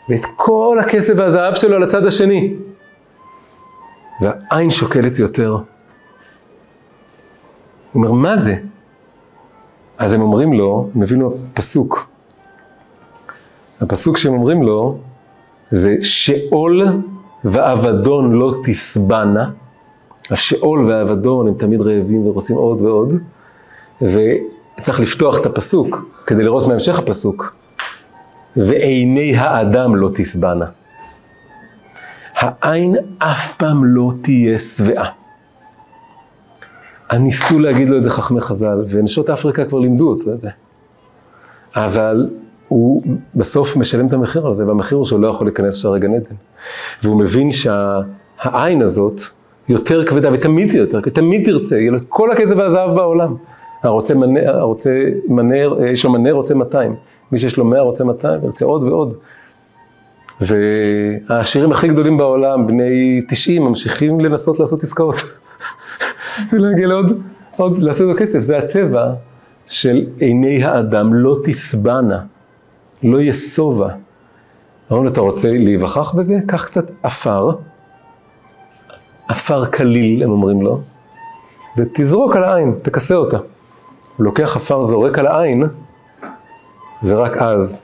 ואת 0.10 0.26
כל 0.36 0.78
הכסף 0.82 1.14
והזהב 1.18 1.54
שלו 1.54 1.76
על 1.76 1.84
הצד 1.84 2.06
השני. 2.06 2.56
והעין 4.22 4.72
שוקלת 4.72 5.20
יותר. 5.20 5.52
הוא 5.52 5.64
אומר, 7.96 8.12
מה 8.12 8.36
זה? 8.36 8.56
אז 9.98 10.14
הם 10.14 10.22
אומרים 10.22 10.54
לו, 10.54 10.90
הם 10.96 11.02
הבינו 11.02 11.34
פסוק. 11.54 12.10
הפסוק 13.82 14.18
שהם 14.18 14.34
אומרים 14.34 14.64
לו 14.64 14.98
זה 15.70 15.96
שאול 16.02 16.82
ואבדון 17.44 18.32
לא 18.32 18.54
תסבנה. 18.64 19.52
השאול 20.32 20.86
והאבדון 20.86 21.48
הם 21.48 21.54
תמיד 21.54 21.82
רעבים 21.82 22.28
ורוצים 22.28 22.56
עוד 22.56 22.82
ועוד. 22.82 23.14
וצריך 24.80 25.00
לפתוח 25.00 25.40
את 25.40 25.46
הפסוק 25.46 26.10
כדי 26.26 26.44
לראות 26.44 26.68
מהמשך 26.68 27.00
הפסוק. 27.00 27.56
ועיני 28.56 29.38
האדם 29.38 29.96
לא 29.96 30.10
תסבנה. 30.14 30.66
העין 32.36 32.96
אף 33.18 33.56
פעם 33.56 33.86
לא 33.86 34.12
תהיה 34.22 34.60
שבעה. 34.60 35.10
ניסו 37.14 37.60
להגיד 37.60 37.90
לו 37.90 37.98
את 37.98 38.04
זה 38.04 38.10
חכמי 38.10 38.42
חז"ל, 38.42 38.86
ונשות 38.90 39.30
אפריקה 39.30 39.66
כבר 39.66 39.80
לימדו 39.80 40.10
אותו 40.10 40.34
את 40.34 40.40
זה. 40.40 40.50
אבל 41.76 42.30
הוא 42.68 43.04
בסוף 43.36 43.76
משלם 43.76 44.08
את 44.08 44.14
המחיר 44.14 44.48
על 44.48 44.54
זה, 44.54 44.68
והמחיר 44.68 44.98
הוא 44.98 45.06
שהוא 45.06 45.20
לא 45.20 45.28
יכול 45.28 45.48
להיכנס 45.48 45.76
שערי 45.76 46.00
גן 46.00 46.14
עדן. 46.14 46.36
והוא 47.04 47.20
מבין 47.20 47.50
שהעין 47.52 48.82
הזאת 48.82 49.22
יותר 49.70 50.06
כבדה, 50.06 50.34
ותמיד 50.34 50.70
תהיה 50.70 50.80
יותר, 50.80 51.00
תמיד 51.02 51.46
תרצה, 51.46 51.78
יהיה 51.78 51.92
לו 51.92 51.98
את 51.98 52.04
כל 52.10 52.32
הכסף 52.32 52.56
והזהב 52.58 52.96
בעולם. 52.96 53.36
הרוצה 53.84 54.16
מנה, 54.16 54.40
הרוצה 54.50 55.00
מנה, 55.28 55.56
יש 55.90 56.06
לו 56.06 56.12
מנה 56.12 56.32
רוצה 56.32 56.56
200, 56.56 56.96
מי 57.32 57.38
שיש 57.38 57.58
לו 57.58 57.66
100 57.66 57.82
רוצה 57.82 58.04
200, 58.04 58.44
ורוצה 58.44 58.66
עוד 58.66 58.84
ועוד. 58.84 59.14
והעשירים 60.42 61.72
הכי 61.72 61.88
גדולים 61.88 62.18
בעולם, 62.18 62.68
בני 62.68 63.22
90, 63.30 63.64
ממשיכים 63.64 64.20
לנסות 64.20 64.60
לעשות 64.60 64.84
עסקאות. 64.84 65.16
ולהגיע 66.52 66.88
לעוד, 66.88 67.22
עוד, 67.58 67.84
לעשות 67.84 68.08
לו 68.08 68.14
כסף. 68.18 68.40
זה 68.40 68.58
הטבע 68.58 69.14
של 69.68 70.06
עיני 70.20 70.64
האדם 70.64 71.14
לא 71.14 71.36
תסבנה, 71.44 72.20
לא 73.04 73.22
יסובה. 73.22 73.90
אמרו 74.92 75.04
לו, 75.04 75.10
אתה 75.10 75.22
רוצה 75.22 75.52
להיווכח 75.52 76.16
בזה? 76.16 76.40
קח 76.48 76.66
קצת 76.66 76.92
עפר, 77.04 77.52
עפר 79.28 79.66
קליל, 79.66 80.24
הם 80.24 80.30
אומרים 80.30 80.62
לו, 80.62 80.82
ותזרוק 81.78 82.36
על 82.36 82.44
העין, 82.44 82.76
תכסה 82.82 83.16
אותה. 83.16 83.38
הוא 84.18 84.26
לוקח 84.26 84.56
עפר, 84.56 84.84
זורק 84.84 85.20
על 85.20 85.28
העין, 85.28 85.64
ורק 87.04 87.38
אז 87.38 87.82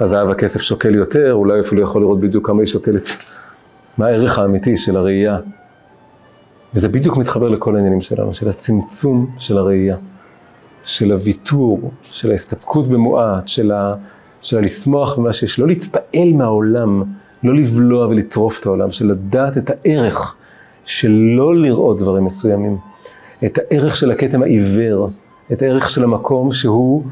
הזהב 0.00 0.28
הכסף 0.28 0.60
שוקל 0.60 0.94
יותר, 0.94 1.32
אולי 1.32 1.60
אפילו 1.60 1.82
יכול 1.82 2.02
לראות 2.02 2.20
בדיוק 2.20 2.46
כמה 2.46 2.60
היא 2.60 2.66
שוקלת, 2.66 3.02
מה 3.98 4.06
הערך 4.06 4.38
האמיתי 4.38 4.76
של 4.76 4.96
הראייה. 4.96 5.38
וזה 6.74 6.88
בדיוק 6.88 7.16
מתחבר 7.16 7.48
לכל 7.48 7.76
העניינים 7.76 8.00
שלנו, 8.00 8.34
של 8.34 8.48
הצמצום 8.48 9.30
של 9.38 9.58
הראייה, 9.58 9.96
של 10.84 11.12
הוויתור, 11.12 11.90
של 12.02 12.30
ההסתפקות 12.30 12.86
במועט, 12.86 13.48
של, 13.48 13.72
ה, 13.72 13.94
של 14.42 14.58
הלשמוח 14.58 15.18
במה 15.18 15.32
שיש, 15.32 15.58
לא 15.58 15.66
להתפעל 15.66 16.32
מהעולם, 16.34 17.02
לא 17.42 17.54
לבלוע 17.54 18.06
ולטרוף 18.06 18.60
את 18.60 18.66
העולם, 18.66 18.90
של 18.90 19.06
לדעת 19.06 19.58
את 19.58 19.70
הערך 19.70 20.36
של 20.84 21.10
לא 21.10 21.56
לראות 21.56 21.98
דברים 21.98 22.24
מסוימים, 22.24 22.78
את 23.44 23.58
הערך 23.58 23.96
של 23.96 24.10
הכתם 24.10 24.42
העיוור, 24.42 25.08
את 25.52 25.62
הערך 25.62 25.88
של 25.88 26.04
המקום 26.04 26.52
שהוא 26.52 27.02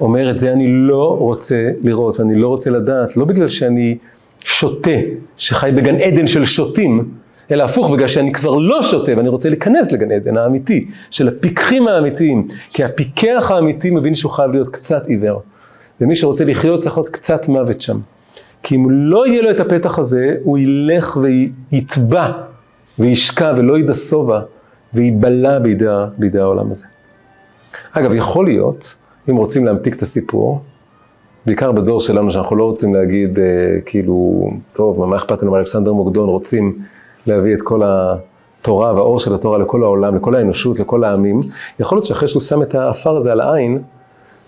אומר 0.00 0.30
את 0.30 0.40
זה 0.40 0.52
אני 0.52 0.66
לא 0.68 1.16
רוצה 1.18 1.70
לראות 1.82 2.20
ואני 2.20 2.34
לא 2.34 2.48
רוצה 2.48 2.70
לדעת, 2.70 3.16
לא 3.16 3.24
בגלל 3.24 3.48
שאני 3.48 3.98
שוטה, 4.44 4.90
שחי 5.36 5.70
בגן 5.76 5.96
עדן 5.96 6.26
של 6.26 6.44
שוטים, 6.44 7.08
אלא 7.50 7.62
הפוך, 7.62 7.90
בגלל 7.90 8.08
שאני 8.08 8.32
כבר 8.32 8.54
לא 8.54 8.82
שוטה 8.82 9.12
ואני 9.16 9.28
רוצה 9.28 9.48
להיכנס 9.48 9.92
לגן 9.92 10.12
עדן 10.12 10.36
האמיתי, 10.36 10.86
של 11.10 11.28
הפיקחים 11.28 11.88
האמיתיים, 11.88 12.46
כי 12.68 12.84
הפיקח 12.84 13.50
האמיתי 13.54 13.90
מבין 13.90 14.14
שהוא 14.14 14.32
חייב 14.32 14.50
להיות 14.50 14.68
קצת 14.68 15.06
עיוור. 15.06 15.42
ומי 16.00 16.14
שרוצה 16.14 16.44
לחיות 16.44 16.80
צריך 16.80 16.96
להיות 16.96 17.08
קצת 17.08 17.48
מוות 17.48 17.80
שם. 17.80 17.98
כי 18.62 18.76
אם 18.76 18.90
לא 18.90 19.26
יהיה 19.26 19.42
לו 19.42 19.50
את 19.50 19.60
הפתח 19.60 19.98
הזה, 19.98 20.34
הוא 20.42 20.58
ילך 20.58 21.18
ויתבע 21.72 22.32
וישקע 22.98 23.52
ולא 23.56 23.78
ידסובה 23.78 24.40
וייבלע 24.94 25.58
בידי, 25.58 25.86
בידי 26.18 26.38
העולם 26.38 26.70
הזה. 26.70 26.86
אגב, 27.92 28.14
יכול 28.14 28.44
להיות, 28.44 28.94
אם 29.30 29.36
רוצים 29.36 29.64
להמתיק 29.64 29.94
את 29.94 30.02
הסיפור, 30.02 30.60
בעיקר 31.46 31.72
בדור 31.72 32.00
שלנו, 32.00 32.30
שאנחנו 32.30 32.56
לא 32.56 32.64
רוצים 32.64 32.94
להגיד, 32.94 33.38
אה, 33.38 33.44
כאילו, 33.86 34.50
טוב, 34.72 35.06
מה 35.06 35.16
אכפת 35.16 35.42
לנו 35.42 35.52
מאלכסנדר 35.52 35.92
מוקדון, 35.92 36.28
רוצים 36.28 36.78
להביא 37.26 37.54
את 37.54 37.62
כל 37.62 37.82
התורה 37.84 38.94
והאור 38.94 39.18
של 39.18 39.34
התורה 39.34 39.58
לכל 39.58 39.82
העולם, 39.82 40.16
לכל 40.16 40.34
האנושות, 40.34 40.78
לכל 40.80 41.04
העמים, 41.04 41.40
יכול 41.80 41.96
להיות 41.96 42.06
שאחרי 42.06 42.28
שהוא 42.28 42.42
שם 42.42 42.62
את 42.62 42.74
האפר 42.74 43.16
הזה 43.16 43.32
על 43.32 43.40
העין, 43.40 43.82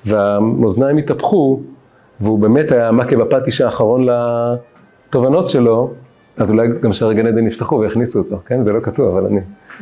והמאזניים 0.04 0.96
התהפכו, 0.96 1.60
והוא 2.20 2.38
באמת 2.38 2.72
היה 2.72 2.88
המכה 2.88 3.16
בפטיש 3.16 3.60
האחרון 3.60 4.06
לתובנות 5.08 5.48
שלו, 5.48 5.90
אז 6.36 6.50
אולי 6.50 6.68
גם 6.80 6.92
שערי 6.92 7.14
גן 7.14 7.26
עדן 7.26 7.46
יפתחו 7.46 7.78
ויכניסו 7.80 8.18
אותו, 8.18 8.40
כן? 8.46 8.62
זה 8.62 8.72
לא 8.72 8.80
כתוב, 8.80 9.16
אבל 9.16 9.26
אני 9.26 9.40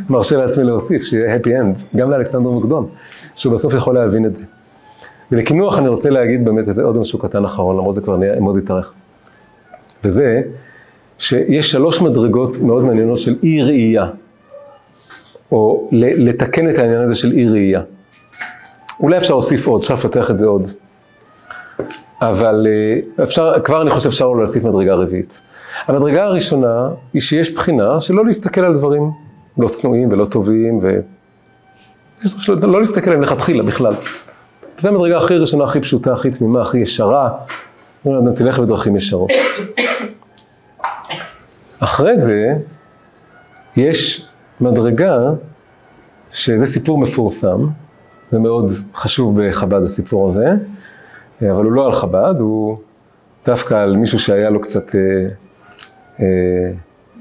מרשה 0.09 0.37
לעצמי 0.37 0.65
להוסיף, 0.65 1.03
שיהיה 1.03 1.37
happy 1.37 1.49
end, 1.49 1.97
גם 1.97 2.11
לאלכסנדר 2.11 2.51
מוקדון, 2.51 2.89
שהוא 3.37 3.53
בסוף 3.53 3.75
יכול 3.75 3.95
להבין 3.95 4.27
את 4.27 4.37
זה. 4.37 4.45
ולקינוח 5.33 5.79
אני 5.79 5.89
רוצה 5.89 6.11
להגיד 6.11 6.45
באמת 6.45 6.69
איזה 6.69 6.83
עוד 6.83 6.99
משהו 6.99 7.19
קטן 7.19 7.45
אחרון, 7.45 7.77
למרות 7.77 7.95
זה 7.95 8.01
כבר 8.01 8.17
נהיה 8.17 8.41
מאוד 8.41 8.57
יתארך. 8.59 8.95
וזה 10.05 10.41
שיש 11.19 11.71
שלוש 11.71 12.03
מדרגות 12.03 12.59
מאוד 12.59 12.85
מעניינות 12.85 13.17
של 13.17 13.37
אי 13.43 13.63
ראייה, 13.63 14.07
או 15.53 15.89
לתקן 15.93 16.69
את 16.69 16.79
העניין 16.79 17.01
הזה 17.01 17.15
של 17.15 17.33
אי 17.33 17.49
ראייה. 17.49 17.83
אולי 19.01 19.19
אפשר 19.19 19.35
להוסיף 19.35 19.67
עוד, 19.67 19.81
אפשר 19.81 19.95
לפתח 19.95 20.31
את 20.31 20.39
זה 20.39 20.47
עוד. 20.47 20.69
אבל 22.23 22.67
אה, 22.69 23.23
אפשר, 23.25 23.61
כבר 23.65 23.83
אני 23.83 23.91
חושב 23.91 24.09
אפשר 24.09 24.29
להוסיף 24.29 24.65
מדרגה 24.65 24.95
רביעית. 24.95 25.41
המדרגה 25.87 26.25
הראשונה 26.25 26.89
היא 27.13 27.23
שיש 27.23 27.55
בחינה 27.55 28.01
של 28.01 28.15
לא 28.15 28.27
להסתכל 28.27 28.61
על 28.61 28.75
דברים 28.75 29.11
לא 29.59 29.69
צנועים 29.69 30.13
ולא 30.13 30.25
טובים, 30.25 30.79
ו... 30.83 31.01
לא 32.63 32.81
להסתכל 32.81 33.11
עליהם 33.11 33.23
לכתחילה 33.23 33.63
בכלל. 33.63 33.95
זו 34.79 34.89
המדרגה 34.89 35.19
הכי 35.19 35.37
ראשונה, 35.37 35.65
הכי 35.65 35.81
פשוטה, 35.81 36.13
הכי 36.13 36.31
תמימה, 36.31 36.63
הכי 36.63 36.79
ישרה. 36.79 37.31
אומרים 38.05 38.25
לאדם, 38.25 38.37
תלך 38.37 38.59
בדרכים 38.59 38.97
ישרות. 38.97 39.31
אחרי 41.81 42.19
זה, 42.19 42.55
יש 43.77 44.29
מדרגה, 44.61 45.17
שזה 46.31 46.67
סיפור 46.67 46.99
מפורסם, 46.99 47.67
זה 48.31 48.39
מאוד 48.39 48.73
חשוב 48.95 49.43
בחב"ד 49.43 49.83
הסיפור 49.83 50.29
הזה, 50.29 50.55
אבל 51.43 51.65
הוא 51.65 51.73
לא 51.73 51.87
על 51.87 51.93
חב"ד, 51.93 52.35
הוא 52.41 52.79
דווקא 53.47 53.75
על 53.75 53.97
מישהו 53.97 54.19
שהיה 54.19 54.51
לו 54.51 54.61
קצת 54.61 54.95
אה, 54.95 55.01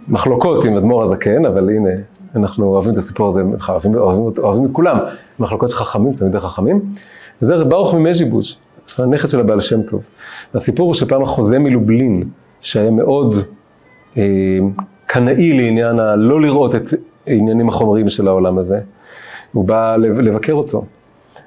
מחלוקות 0.07 0.65
עם 0.65 0.75
אדמו"ר 0.75 1.03
הזקן, 1.03 1.45
אבל 1.45 1.69
הנה, 1.69 1.89
אנחנו 2.35 2.67
אוהבים 2.67 2.93
את 2.93 2.97
הסיפור 2.97 3.27
הזה, 3.27 3.41
אוהבים, 3.69 3.95
אוהבים, 3.95 4.43
אוהבים 4.43 4.65
את 4.65 4.71
כולם, 4.71 4.97
מחלוקות 5.39 5.69
של 5.69 5.75
חכמים, 5.75 6.13
תלמידי 6.13 6.39
חכמים. 6.39 6.81
וזה 7.41 7.65
ברוך 7.65 7.93
ממז'יבוש, 7.93 8.57
הנכד 8.97 9.29
של 9.29 9.39
הבעל 9.39 9.61
שם 9.61 9.81
טוב. 9.81 10.01
הסיפור 10.53 10.85
הוא 10.85 10.93
שפעם 10.93 11.23
החוזה 11.23 11.59
מלובלין, 11.59 12.23
שהיה 12.61 12.91
מאוד 12.91 13.35
אה, 14.17 14.57
קנאי 15.05 15.53
לעניין 15.53 15.99
הלא 15.99 16.41
לראות 16.41 16.75
את 16.75 16.93
העניינים 17.27 17.69
החומריים 17.69 18.09
של 18.09 18.27
העולם 18.27 18.57
הזה, 18.57 18.79
הוא 19.53 19.65
בא 19.65 19.95
לבקר 19.95 20.53
אותו, 20.53 20.85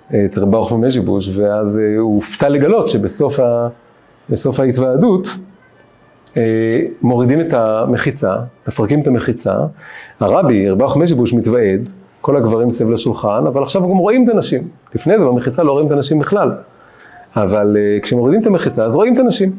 את 0.08 0.38
רב 0.38 0.50
ברוך 0.50 0.72
ממז'יבוש, 0.72 1.36
ואז 1.36 1.78
אה, 1.78 1.98
הוא 1.98 2.14
הופתע 2.14 2.48
לגלות 2.48 2.88
שבסוף 2.88 3.40
ה, 3.40 3.68
ההתוועדות, 4.58 5.26
אה, 5.26 5.51
מורידים 7.02 7.40
את 7.40 7.52
המחיצה, 7.52 8.34
מפרקים 8.68 9.00
את 9.00 9.06
המחיצה, 9.06 9.54
הרבי, 10.20 10.70
רב 10.70 10.78
ברוך 10.78 10.96
ממז'יבוש 10.96 11.32
מתוועד, 11.32 11.90
כל 12.20 12.36
הגברים 12.36 12.70
סביב 12.70 12.90
לשולחן, 12.90 13.44
אבל 13.46 13.62
עכשיו 13.62 13.82
גם 13.82 13.96
רואים 13.96 14.24
את 14.24 14.28
הנשים. 14.28 14.68
לפני 14.94 15.18
זה 15.18 15.24
במחיצה 15.24 15.62
לא 15.62 15.72
רואים 15.72 15.86
את 15.86 15.92
הנשים 15.92 16.18
בכלל. 16.18 16.50
אבל 17.36 17.76
uh, 17.76 18.02
כשמורידים 18.02 18.40
את 18.40 18.46
המחיצה 18.46 18.84
אז 18.84 18.96
רואים 18.96 19.14
את 19.14 19.18
הנשים. 19.18 19.52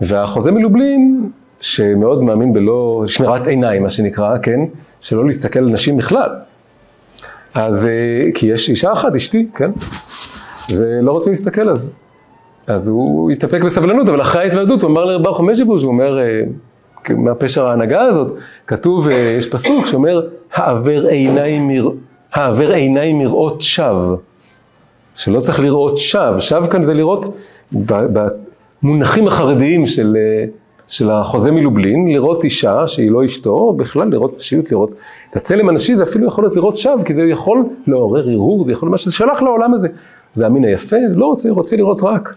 והחוזה 0.00 0.52
מלובלין, 0.52 1.30
שמאוד 1.60 2.22
מאמין 2.22 2.52
בלא 2.52 3.04
שמירת 3.06 3.46
עיניים, 3.46 3.82
מה 3.82 3.90
שנקרא, 3.90 4.38
כן? 4.42 4.60
שלא 5.00 5.26
להסתכל 5.26 5.58
על 5.58 5.70
נשים 5.70 5.96
בכלל. 5.96 6.30
אז, 7.54 7.84
uh, 7.84 8.32
כי 8.34 8.46
יש 8.46 8.68
אישה 8.68 8.92
אחת, 8.92 9.16
אשתי, 9.16 9.48
כן? 9.54 9.70
ולא 10.76 11.12
רוצים 11.12 11.32
להסתכל, 11.32 11.68
אז, 11.68 11.92
אז 12.66 12.88
הוא 12.88 13.30
התאפק 13.30 13.62
בסבלנות, 13.62 14.08
אבל 14.08 14.20
אחרי 14.20 14.42
ההתוועדות 14.42 14.82
הוא 14.82 14.90
אמר 14.90 15.04
לרב 15.04 15.22
ברוך 15.22 15.38
הוא 15.38 15.84
אומר, 15.84 16.18
uh, 16.18 16.48
מהפשר 17.12 17.66
ההנהגה 17.66 18.02
הזאת, 18.02 18.34
כתוב, 18.66 19.08
אה, 19.08 19.34
יש 19.38 19.46
פסוק 19.46 19.86
שאומר, 19.86 20.26
העבר 20.52 21.06
עיניים, 21.06 21.68
מר... 21.68 21.90
העבר 22.32 22.70
עיניים 22.70 23.18
מראות 23.18 23.60
שווא. 23.60 24.16
שלא 25.14 25.40
צריך 25.40 25.60
לראות 25.60 25.98
שווא, 25.98 26.38
שווא 26.38 26.66
כאן 26.66 26.82
זה 26.82 26.94
לראות 26.94 27.26
במונחים 27.72 29.28
החרדיים 29.28 29.86
של, 29.86 30.16
אה, 30.18 30.44
של 30.88 31.10
החוזה 31.10 31.52
מלובלין, 31.52 32.08
לראות 32.08 32.44
אישה 32.44 32.86
שהיא 32.86 33.10
לא 33.10 33.24
אשתו, 33.24 33.72
בכלל 33.72 34.08
לראות 34.08 34.36
נשיות, 34.36 34.72
לראות 34.72 34.94
את 35.30 35.36
הצלם 35.36 35.68
הנשי, 35.68 35.94
זה 35.94 36.02
אפילו 36.02 36.26
יכול 36.26 36.44
להיות 36.44 36.56
לראות 36.56 36.76
שווא, 36.76 37.02
כי 37.04 37.14
זה 37.14 37.22
יכול 37.22 37.64
לעורר 37.86 38.28
הרהור, 38.28 38.64
זה 38.64 38.72
יכול 38.72 38.86
להיות 38.86 38.92
מה 38.92 38.98
שזה 38.98 39.12
שלח 39.12 39.42
לעולם 39.42 39.74
הזה. 39.74 39.88
זה 40.34 40.46
המין 40.46 40.64
היפה, 40.64 40.96
לא 41.14 41.26
רוצה, 41.26 41.50
רוצה 41.50 41.76
לראות 41.76 42.02
רק. 42.02 42.34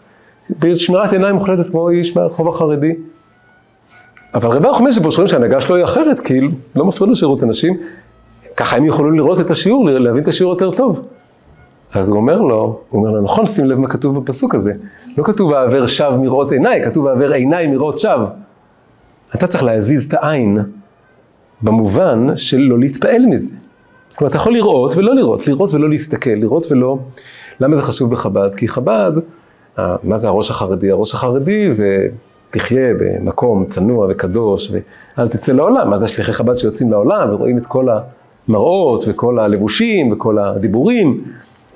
בשמירת 0.50 1.14
עיניים 1.14 1.36
מוחלטת 1.36 1.70
כמו 1.70 1.90
איש 1.90 2.18
מהרחוב 2.18 2.48
החרדי. 2.48 2.94
אבל 4.34 4.50
רבי 4.50 4.68
החמש 4.68 5.00
פה 5.00 5.12
שרואים 5.12 5.28
שההנהגה 5.28 5.62
שלו 5.62 5.76
היא 5.76 5.84
אחרת, 5.84 6.22
כי 6.22 6.40
לא 6.76 6.86
מפריע 6.86 7.10
לו 7.10 7.16
שירות 7.16 7.44
אנשים, 7.44 7.78
ככה 8.58 8.78
הם 8.78 8.86
יכולים 8.86 9.14
לראות 9.14 9.40
את 9.40 9.50
השיעור, 9.50 9.90
להבין 9.90 10.24
את 10.24 10.28
השיעור 10.28 10.54
יותר 10.54 10.72
טוב. 10.72 11.04
אז 11.94 12.10
הוא 12.10 12.18
אומר 12.18 12.42
לו, 12.42 12.80
הוא 12.90 13.00
אומר 13.00 13.12
לו, 13.12 13.22
נכון, 13.22 13.48
שים 13.48 13.66
לב 13.66 13.80
מה 13.80 13.88
כתוב 13.88 14.20
בפסוק 14.20 14.56
הזה. 14.56 14.74
לא 15.18 15.24
כתוב 15.24 15.54
העבר 15.54 15.88
שב 15.88 16.12
מראות 16.22 16.52
עיניי, 16.52 16.84
כתוב 16.84 17.08
העבר 17.08 17.32
עיניי 17.32 17.68
מראות 17.68 18.00
שב. 18.00 18.20
אתה 19.36 19.48
צריך 19.48 19.64
להזיז 19.64 20.06
את 20.06 20.14
העין 20.14 20.58
במובן 21.62 22.28
של 22.36 22.58
לא 22.58 22.80
להתפעל 22.80 23.26
מזה. 23.26 23.52
כלומר, 24.16 24.30
אתה 24.30 24.38
יכול 24.38 24.54
לראות 24.54 24.98
ולא 24.98 25.16
לראות, 25.16 25.48
לראות 25.48 25.74
ולא 25.74 25.90
להסתכל, 25.90 26.30
לראות 26.30 26.72
ולא... 26.72 26.98
למה 27.60 27.76
זה 27.76 27.82
חשוב 27.82 28.12
בחב"ד? 28.12 28.56
כי 28.56 28.68
חב"ד, 28.68 29.12
מה 30.04 30.18
זה 30.18 30.28
הראש 30.28 30.52
החרדי? 30.52 30.92
הראש 30.92 31.14
החרדי 31.14 31.72
זה 31.72 32.08
תחיה 32.50 32.94
במקום 33.00 33.66
צנוע 33.66 34.08
וקדוש, 34.10 34.72
ואל 35.18 35.28
תצא 35.28 35.52
לעולם. 35.52 35.90
מה 35.90 35.98
זה 35.98 36.06
השליחי 36.06 36.34
חב"ד 36.34 36.56
שיוצאים 36.56 36.92
לעולם 36.92 37.34
ורואים 37.34 37.58
את 37.58 37.68
כל 37.68 37.88
המראות 38.48 39.04
וכל 39.08 39.40
הלבושים 39.40 40.12
וכל 40.12 40.40
הדיבורים. 40.40 41.24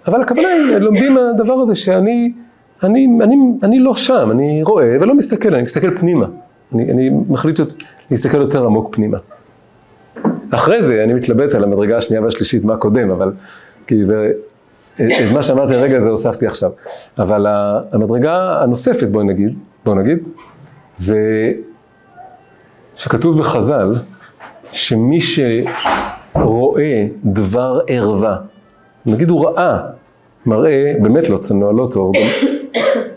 אבל 0.07 0.21
הכוונה 0.21 0.47
היא, 0.47 0.77
לומדים 0.77 1.13
מהדבר 1.13 1.53
הזה 1.53 1.75
שאני 1.75 2.31
אני, 2.83 3.07
אני, 3.21 3.35
אני 3.63 3.79
לא 3.79 3.95
שם, 3.95 4.31
אני 4.31 4.63
רואה 4.63 4.97
ולא 5.01 5.15
מסתכל, 5.15 5.53
אני 5.53 5.63
מסתכל 5.63 5.97
פנימה. 5.97 6.25
אני, 6.73 6.91
אני 6.91 7.09
מחליט 7.29 7.59
להסתכל 8.11 8.41
יותר 8.41 8.65
עמוק 8.65 8.95
פנימה. 8.95 9.17
אחרי 10.51 10.83
זה 10.83 11.03
אני 11.03 11.13
מתלבט 11.13 11.55
על 11.55 11.63
המדרגה 11.63 11.97
השנייה 11.97 12.21
והשלישית, 12.21 12.65
מה 12.65 12.77
קודם, 12.77 13.11
אבל 13.11 13.31
כי 13.87 14.05
זה, 14.05 14.31
את 14.95 15.31
מה 15.33 15.41
שאמרתי 15.41 15.75
הרגע 15.75 15.97
הזה 15.97 16.09
הוספתי 16.09 16.47
עכשיו. 16.47 16.71
אבל 17.19 17.45
המדרגה 17.91 18.61
הנוספת, 18.61 19.07
בואי 19.07 19.25
נגיד, 19.25 19.57
בואו 19.85 19.95
נגיד, 19.95 20.23
זה 20.95 21.51
שכתוב 22.95 23.39
בחז"ל, 23.39 23.95
שמי 24.71 25.19
שרואה 25.21 27.05
דבר 27.25 27.79
ערווה, 27.87 28.37
נגיד 29.05 29.29
הוא 29.29 29.45
ראה 29.45 29.77
מראה 30.45 30.93
באמת 31.01 31.29
לא 31.29 31.37
צנוע, 31.37 31.73
לא 31.73 31.87
טוב, 31.91 32.11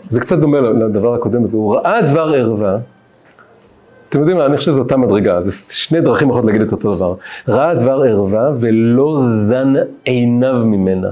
זה 0.09 0.19
קצת 0.19 0.39
דומה 0.39 0.61
לדבר 0.61 1.13
הקודם 1.13 1.43
הזה, 1.43 1.57
הוא 1.57 1.75
ראה 1.75 2.01
דבר 2.01 2.33
ערווה, 2.37 2.77
אתם 4.09 4.19
יודעים 4.19 4.37
מה, 4.37 4.45
אני 4.45 4.57
חושב 4.57 4.71
שזו 4.71 4.81
אותה 4.81 4.97
מדרגה, 4.97 5.41
זה 5.41 5.75
שני 5.75 6.01
דרכים 6.01 6.29
יכולות 6.29 6.45
להגיד 6.45 6.61
את 6.61 6.71
אותו 6.71 6.95
דבר. 6.95 7.15
ראה 7.47 7.75
דבר 7.75 8.01
ערווה 8.01 8.51
ולא 8.55 9.19
זן 9.47 9.73
עיניו 10.03 10.53
ממנה. 10.65 11.09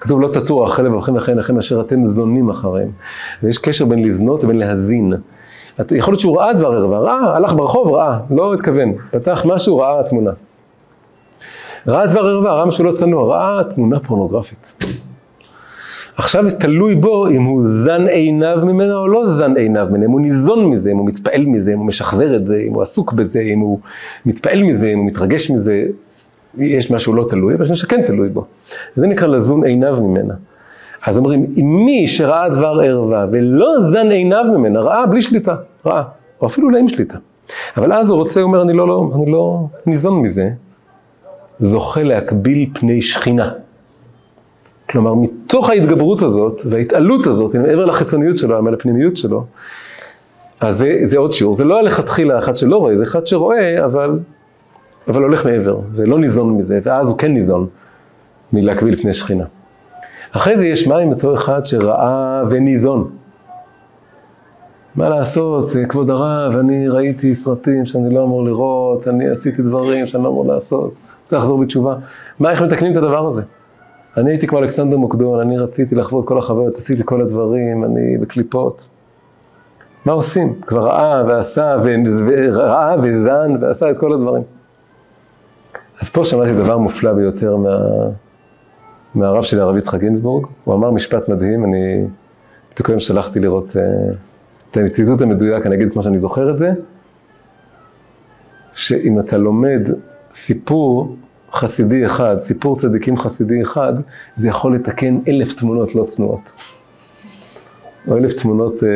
כתוב 0.00 0.20
לא 0.20 0.28
תטור 0.28 0.64
אחרי 0.64 0.84
לבבכם 0.84 1.14
ואחרי 1.14 1.34
עיניכם 1.34 1.58
אשר 1.58 1.80
אתם 1.80 2.06
זונים 2.06 2.50
אחריהם. 2.50 2.90
ויש 3.42 3.58
קשר 3.58 3.84
בין 3.84 4.04
לזנות 4.04 4.44
לבין 4.44 4.58
להזין. 4.58 5.12
יכול 5.90 6.12
להיות 6.12 6.20
שהוא 6.20 6.38
ראה 6.38 6.52
דבר 6.52 6.72
ערווה, 6.72 6.98
ראה, 6.98 7.36
הלך 7.36 7.52
ברחוב, 7.52 7.90
ראה, 7.90 8.18
לא 8.30 8.54
התכוון, 8.54 8.92
פתח 9.10 9.46
משהו, 9.48 9.78
ראה 9.78 10.02
תמונה. 10.02 10.30
ראה 11.86 12.06
דבר 12.06 12.26
ערווה, 12.26 12.52
ראה 12.52 12.66
משהו 12.66 12.84
לא 12.84 12.92
צנוע, 12.92 13.28
ראה 13.28 13.64
תמונה 13.64 14.00
פורנוגרפית. 14.00 14.72
עכשיו 16.16 16.44
תלוי 16.58 16.94
בו 16.94 17.28
אם 17.28 17.42
הוא 17.42 17.62
זן 17.62 18.06
עיניו 18.06 18.58
ממנה 18.62 18.96
או 18.96 19.08
לא 19.08 19.26
זן 19.26 19.56
עיניו 19.56 19.86
ממנה, 19.90 20.04
אם 20.04 20.10
הוא 20.10 20.20
ניזון 20.20 20.66
מזה, 20.66 20.90
אם 20.90 20.96
הוא 20.96 21.06
מתפעל 21.06 21.46
מזה, 21.46 21.72
אם 21.72 21.78
הוא 21.78 21.86
משחזר 21.86 22.36
את 22.36 22.46
זה, 22.46 22.56
אם 22.68 22.74
הוא 22.74 22.82
עסוק 22.82 23.12
בזה, 23.12 23.40
אם 23.40 23.58
הוא 23.58 23.78
מתפעל 24.26 24.62
מזה, 24.62 24.86
אם 24.86 24.98
הוא 24.98 25.06
מתרגש 25.06 25.50
מזה, 25.50 25.84
יש 26.58 26.90
משהו 26.90 27.14
לא 27.14 27.26
תלוי, 27.30 27.54
אבל 27.54 27.62
יש 27.62 27.70
משהו 27.70 27.86
שכן 27.86 28.02
תלוי 28.06 28.28
בו. 28.28 28.44
זה 28.96 29.06
נקרא 29.06 29.26
לזון 29.26 29.64
עיניו 29.64 30.02
ממנה. 30.02 30.34
אז 31.06 31.18
אומרים, 31.18 31.46
מי 31.62 32.06
שראה 32.06 32.48
דבר 32.48 32.80
ערווה 32.84 33.26
ולא 33.30 33.80
זן 33.80 34.10
עיניו 34.10 34.44
ממנה, 34.58 34.80
ראה 34.80 35.06
בלי 35.06 35.22
שליטה, 35.22 35.54
ראה, 35.86 36.02
או 36.40 36.46
אפילו 36.46 36.70
לא 36.70 36.78
עם 36.78 36.88
שליטה. 36.88 37.18
אבל 37.76 37.92
אז 37.92 38.10
הוא 38.10 38.18
רוצה, 38.18 38.40
הוא 38.40 38.48
אומר, 38.48 38.62
אני 38.62 38.72
לא, 38.72 38.88
לא, 38.88 39.10
אני 39.14 39.32
לא 39.32 39.66
ניזון 39.86 40.22
מזה, 40.22 40.50
זוכה 41.58 42.02
להקביל 42.02 42.70
פני 42.74 43.02
שכינה. 43.02 43.52
כלומר, 44.90 45.14
מתוך 45.14 45.70
ההתגברות 45.70 46.22
הזאת 46.22 46.62
וההתעלות 46.70 47.26
הזאת, 47.26 47.54
מעבר 47.54 47.84
לחיצוניות 47.84 48.38
שלו, 48.38 48.62
מעל 48.62 48.74
הפנימיות 48.74 49.16
שלו, 49.16 49.44
אז 50.60 50.76
זה, 50.76 50.96
זה 51.02 51.18
עוד 51.18 51.32
שיעור. 51.32 51.54
זה 51.54 51.64
לא 51.64 51.78
הלכתחילה 51.78 52.38
אחד 52.38 52.56
שלא 52.56 52.76
רואה, 52.76 52.96
זה 52.96 53.02
אחד 53.02 53.26
שרואה, 53.26 53.84
אבל, 53.84 54.18
אבל 55.08 55.22
הולך 55.22 55.46
מעבר, 55.46 55.80
ולא 55.92 56.18
ניזון 56.18 56.56
מזה, 56.56 56.80
ואז 56.82 57.08
הוא 57.08 57.18
כן 57.18 57.32
ניזון 57.32 57.66
מלהקביל 58.52 58.96
פני 58.96 59.14
שכינה. 59.14 59.44
אחרי 60.32 60.56
זה 60.56 60.66
יש 60.66 60.88
מים 60.88 61.12
אותו 61.12 61.34
אחד 61.34 61.66
שראה 61.66 62.42
וניזון. 62.50 63.10
מה 64.94 65.08
לעשות, 65.08 65.64
כבוד 65.88 66.10
הרב, 66.10 66.56
אני 66.56 66.88
ראיתי 66.88 67.34
סרטים 67.34 67.86
שאני 67.86 68.14
לא 68.14 68.22
אמור 68.22 68.44
לראות, 68.44 69.08
אני 69.08 69.28
עשיתי 69.28 69.62
דברים 69.62 70.06
שאני 70.06 70.22
לא 70.22 70.28
אמור 70.28 70.46
לעשות, 70.46 70.96
צריך 71.24 71.42
לחזור 71.42 71.58
בתשובה. 71.58 71.94
מה, 72.38 72.50
איך 72.50 72.62
מתקנים 72.62 72.92
את 72.92 72.96
הדבר 72.96 73.26
הזה? 73.26 73.42
אני 74.16 74.30
הייתי 74.30 74.46
כמו 74.46 74.58
אלכסנדר 74.58 74.96
מוקדון, 74.96 75.40
אני 75.40 75.58
רציתי 75.58 75.94
לחוות 75.94 76.28
כל 76.28 76.38
החוויות, 76.38 76.76
עשיתי 76.76 77.02
כל 77.04 77.20
הדברים, 77.20 77.84
אני 77.84 78.18
בקליפות. 78.18 78.86
מה 80.04 80.12
עושים? 80.12 80.54
כבר 80.66 80.80
ראה 80.80 81.24
ועשה, 81.26 81.76
וראה 82.26 82.94
וזן 83.02 83.56
ועשה 83.60 83.90
את 83.90 83.98
כל 83.98 84.12
הדברים. 84.12 84.42
אז 86.00 86.08
פה 86.08 86.24
שמעתי 86.24 86.52
דבר 86.52 86.78
מופלא 86.78 87.12
ביותר 87.12 87.56
מה... 87.56 87.78
מהרב 89.14 89.42
שלי, 89.42 89.60
הרב 89.60 89.76
יצחק 89.76 90.00
גינזבורג. 90.00 90.46
הוא 90.64 90.74
אמר 90.74 90.90
משפט 90.90 91.28
מדהים, 91.28 91.64
אני 91.64 92.04
בדיוק 92.72 92.88
היום 92.88 93.00
שלחתי 93.00 93.40
לראות 93.40 93.68
uh, 93.70 94.14
את 94.70 94.76
הציטוט 94.76 95.22
המדויק, 95.22 95.66
אני 95.66 95.74
אגיד 95.74 95.90
כמו 95.90 96.02
שאני 96.02 96.18
זוכר 96.18 96.50
את 96.50 96.58
זה, 96.58 96.72
שאם 98.74 99.18
אתה 99.18 99.38
לומד 99.38 99.88
סיפור 100.32 101.16
חסידי 101.52 102.06
אחד, 102.06 102.38
סיפור 102.38 102.76
צדיקים 102.76 103.16
חסידי 103.16 103.62
אחד, 103.62 103.92
זה 104.36 104.48
יכול 104.48 104.74
לתקן 104.74 105.18
אלף 105.28 105.52
תמונות 105.52 105.94
לא 105.94 106.04
צנועות. 106.04 106.54
או 108.08 108.16
אלף 108.16 108.32
תמונות... 108.32 108.82
אה, 108.82 108.88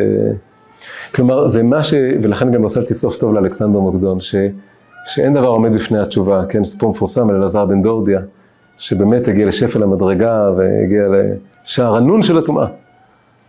כלומר, 1.14 1.48
זה 1.48 1.62
מה 1.62 1.82
ש... 1.82 1.94
ולכן 2.22 2.52
גם 2.52 2.62
הוספתי 2.62 2.94
סוף 2.94 3.16
טוב 3.16 3.34
לאלכסנדר 3.34 3.80
מוקדון, 3.80 4.20
ש... 4.20 4.34
שאין 5.04 5.34
דבר 5.34 5.48
עומד 5.48 5.72
בפני 5.72 5.98
התשובה, 5.98 6.46
כן, 6.48 6.64
סיפור 6.64 6.90
מפורסם 6.90 7.30
על 7.30 7.36
אלעזר 7.36 7.66
בן 7.66 7.82
דורדיה, 7.82 8.20
שבאמת 8.78 9.28
הגיע 9.28 9.46
לשפל 9.46 9.82
המדרגה 9.82 10.50
והגיע 10.56 11.04
לשער 11.64 11.96
הנון 11.96 12.22
של 12.22 12.38
הטומאה, 12.38 12.66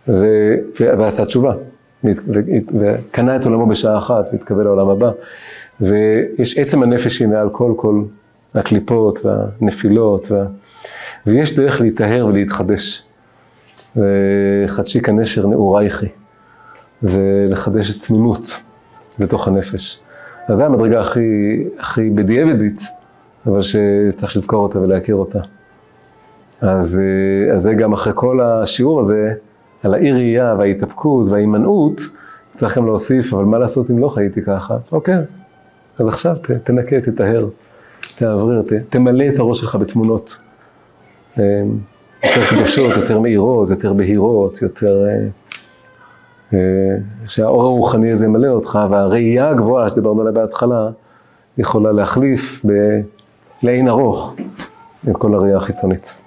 ו... 0.08 0.24
ועשה 0.80 1.24
תשובה, 1.24 1.54
וקנה 2.80 3.36
את 3.36 3.44
עולמו 3.44 3.66
בשעה 3.66 3.98
אחת 3.98 4.28
והתקבל 4.32 4.64
לעולם 4.64 4.88
הבא. 4.88 5.10
ויש 5.80 6.58
עצם 6.58 6.82
הנפש 6.82 7.20
היא 7.20 7.28
מעל 7.28 7.48
כל 7.50 7.72
כל 7.76 8.02
הקליפות 8.54 9.18
והנפילות, 9.24 10.30
וה... 10.30 10.46
ויש 11.26 11.56
דרך 11.56 11.80
להיטהר 11.80 12.26
ולהתחדש. 12.26 13.06
וחדשי 13.96 15.00
כנשר 15.00 15.46
נעורייכי, 15.46 16.08
ולחדש 17.02 17.96
את 17.96 18.02
תמימות 18.02 18.62
בתוך 19.18 19.48
הנפש. 19.48 20.00
אז 20.48 20.56
זו 20.56 20.64
המדרגה 20.64 21.00
הכי, 21.00 21.64
הכי 21.78 22.10
בדיעבדית, 22.10 22.82
אבל 23.46 23.60
שצריך 23.60 24.36
לזכור 24.36 24.62
אותה 24.62 24.80
ולהכיר 24.80 25.14
אותה. 25.14 25.40
אז, 26.60 27.00
אז 27.54 27.62
זה 27.62 27.74
גם 27.74 27.92
אחרי 27.92 28.12
כל 28.16 28.40
השיעור 28.40 29.00
הזה, 29.00 29.34
על 29.82 29.94
האי 29.94 30.12
ראייה 30.12 30.54
וההתאפקות 30.58 31.26
וההימנעות, 31.28 32.00
צריך 32.52 32.78
גם 32.78 32.86
להוסיף, 32.86 33.34
אבל 33.34 33.44
מה 33.44 33.58
לעשות 33.58 33.90
אם 33.90 33.98
לא 33.98 34.08
חייתי 34.08 34.42
ככה? 34.42 34.76
אוקיי, 34.92 35.14
אז, 35.14 35.42
אז 35.98 36.08
עכשיו 36.08 36.36
ת, 36.36 36.50
תנקה, 36.50 37.00
תטהר. 37.00 37.48
תאוורר, 38.18 38.62
תמלא 38.88 39.24
את 39.34 39.38
הראש 39.38 39.60
שלך 39.60 39.74
בתמונות 39.74 40.36
אמ, 41.38 41.42
יותר 42.24 42.46
קדושות, 42.50 42.96
יותר 42.96 43.18
מהירות, 43.18 43.70
יותר 43.70 43.92
בהירות, 43.92 44.62
יותר... 44.62 45.06
אה, 46.54 46.58
שהאור 47.26 47.62
הרוחני 47.62 48.12
הזה 48.12 48.24
ימלא 48.24 48.48
אותך, 48.48 48.78
והראייה 48.90 49.48
הגבוהה 49.48 49.88
שדיברנו 49.88 50.20
עליה 50.20 50.32
בהתחלה, 50.32 50.90
יכולה 51.58 51.92
להחליף 51.92 52.64
לאין 53.62 53.88
ארוך 53.88 54.36
את 55.10 55.16
כל 55.16 55.34
הראייה 55.34 55.56
החיצונית. 55.56 56.25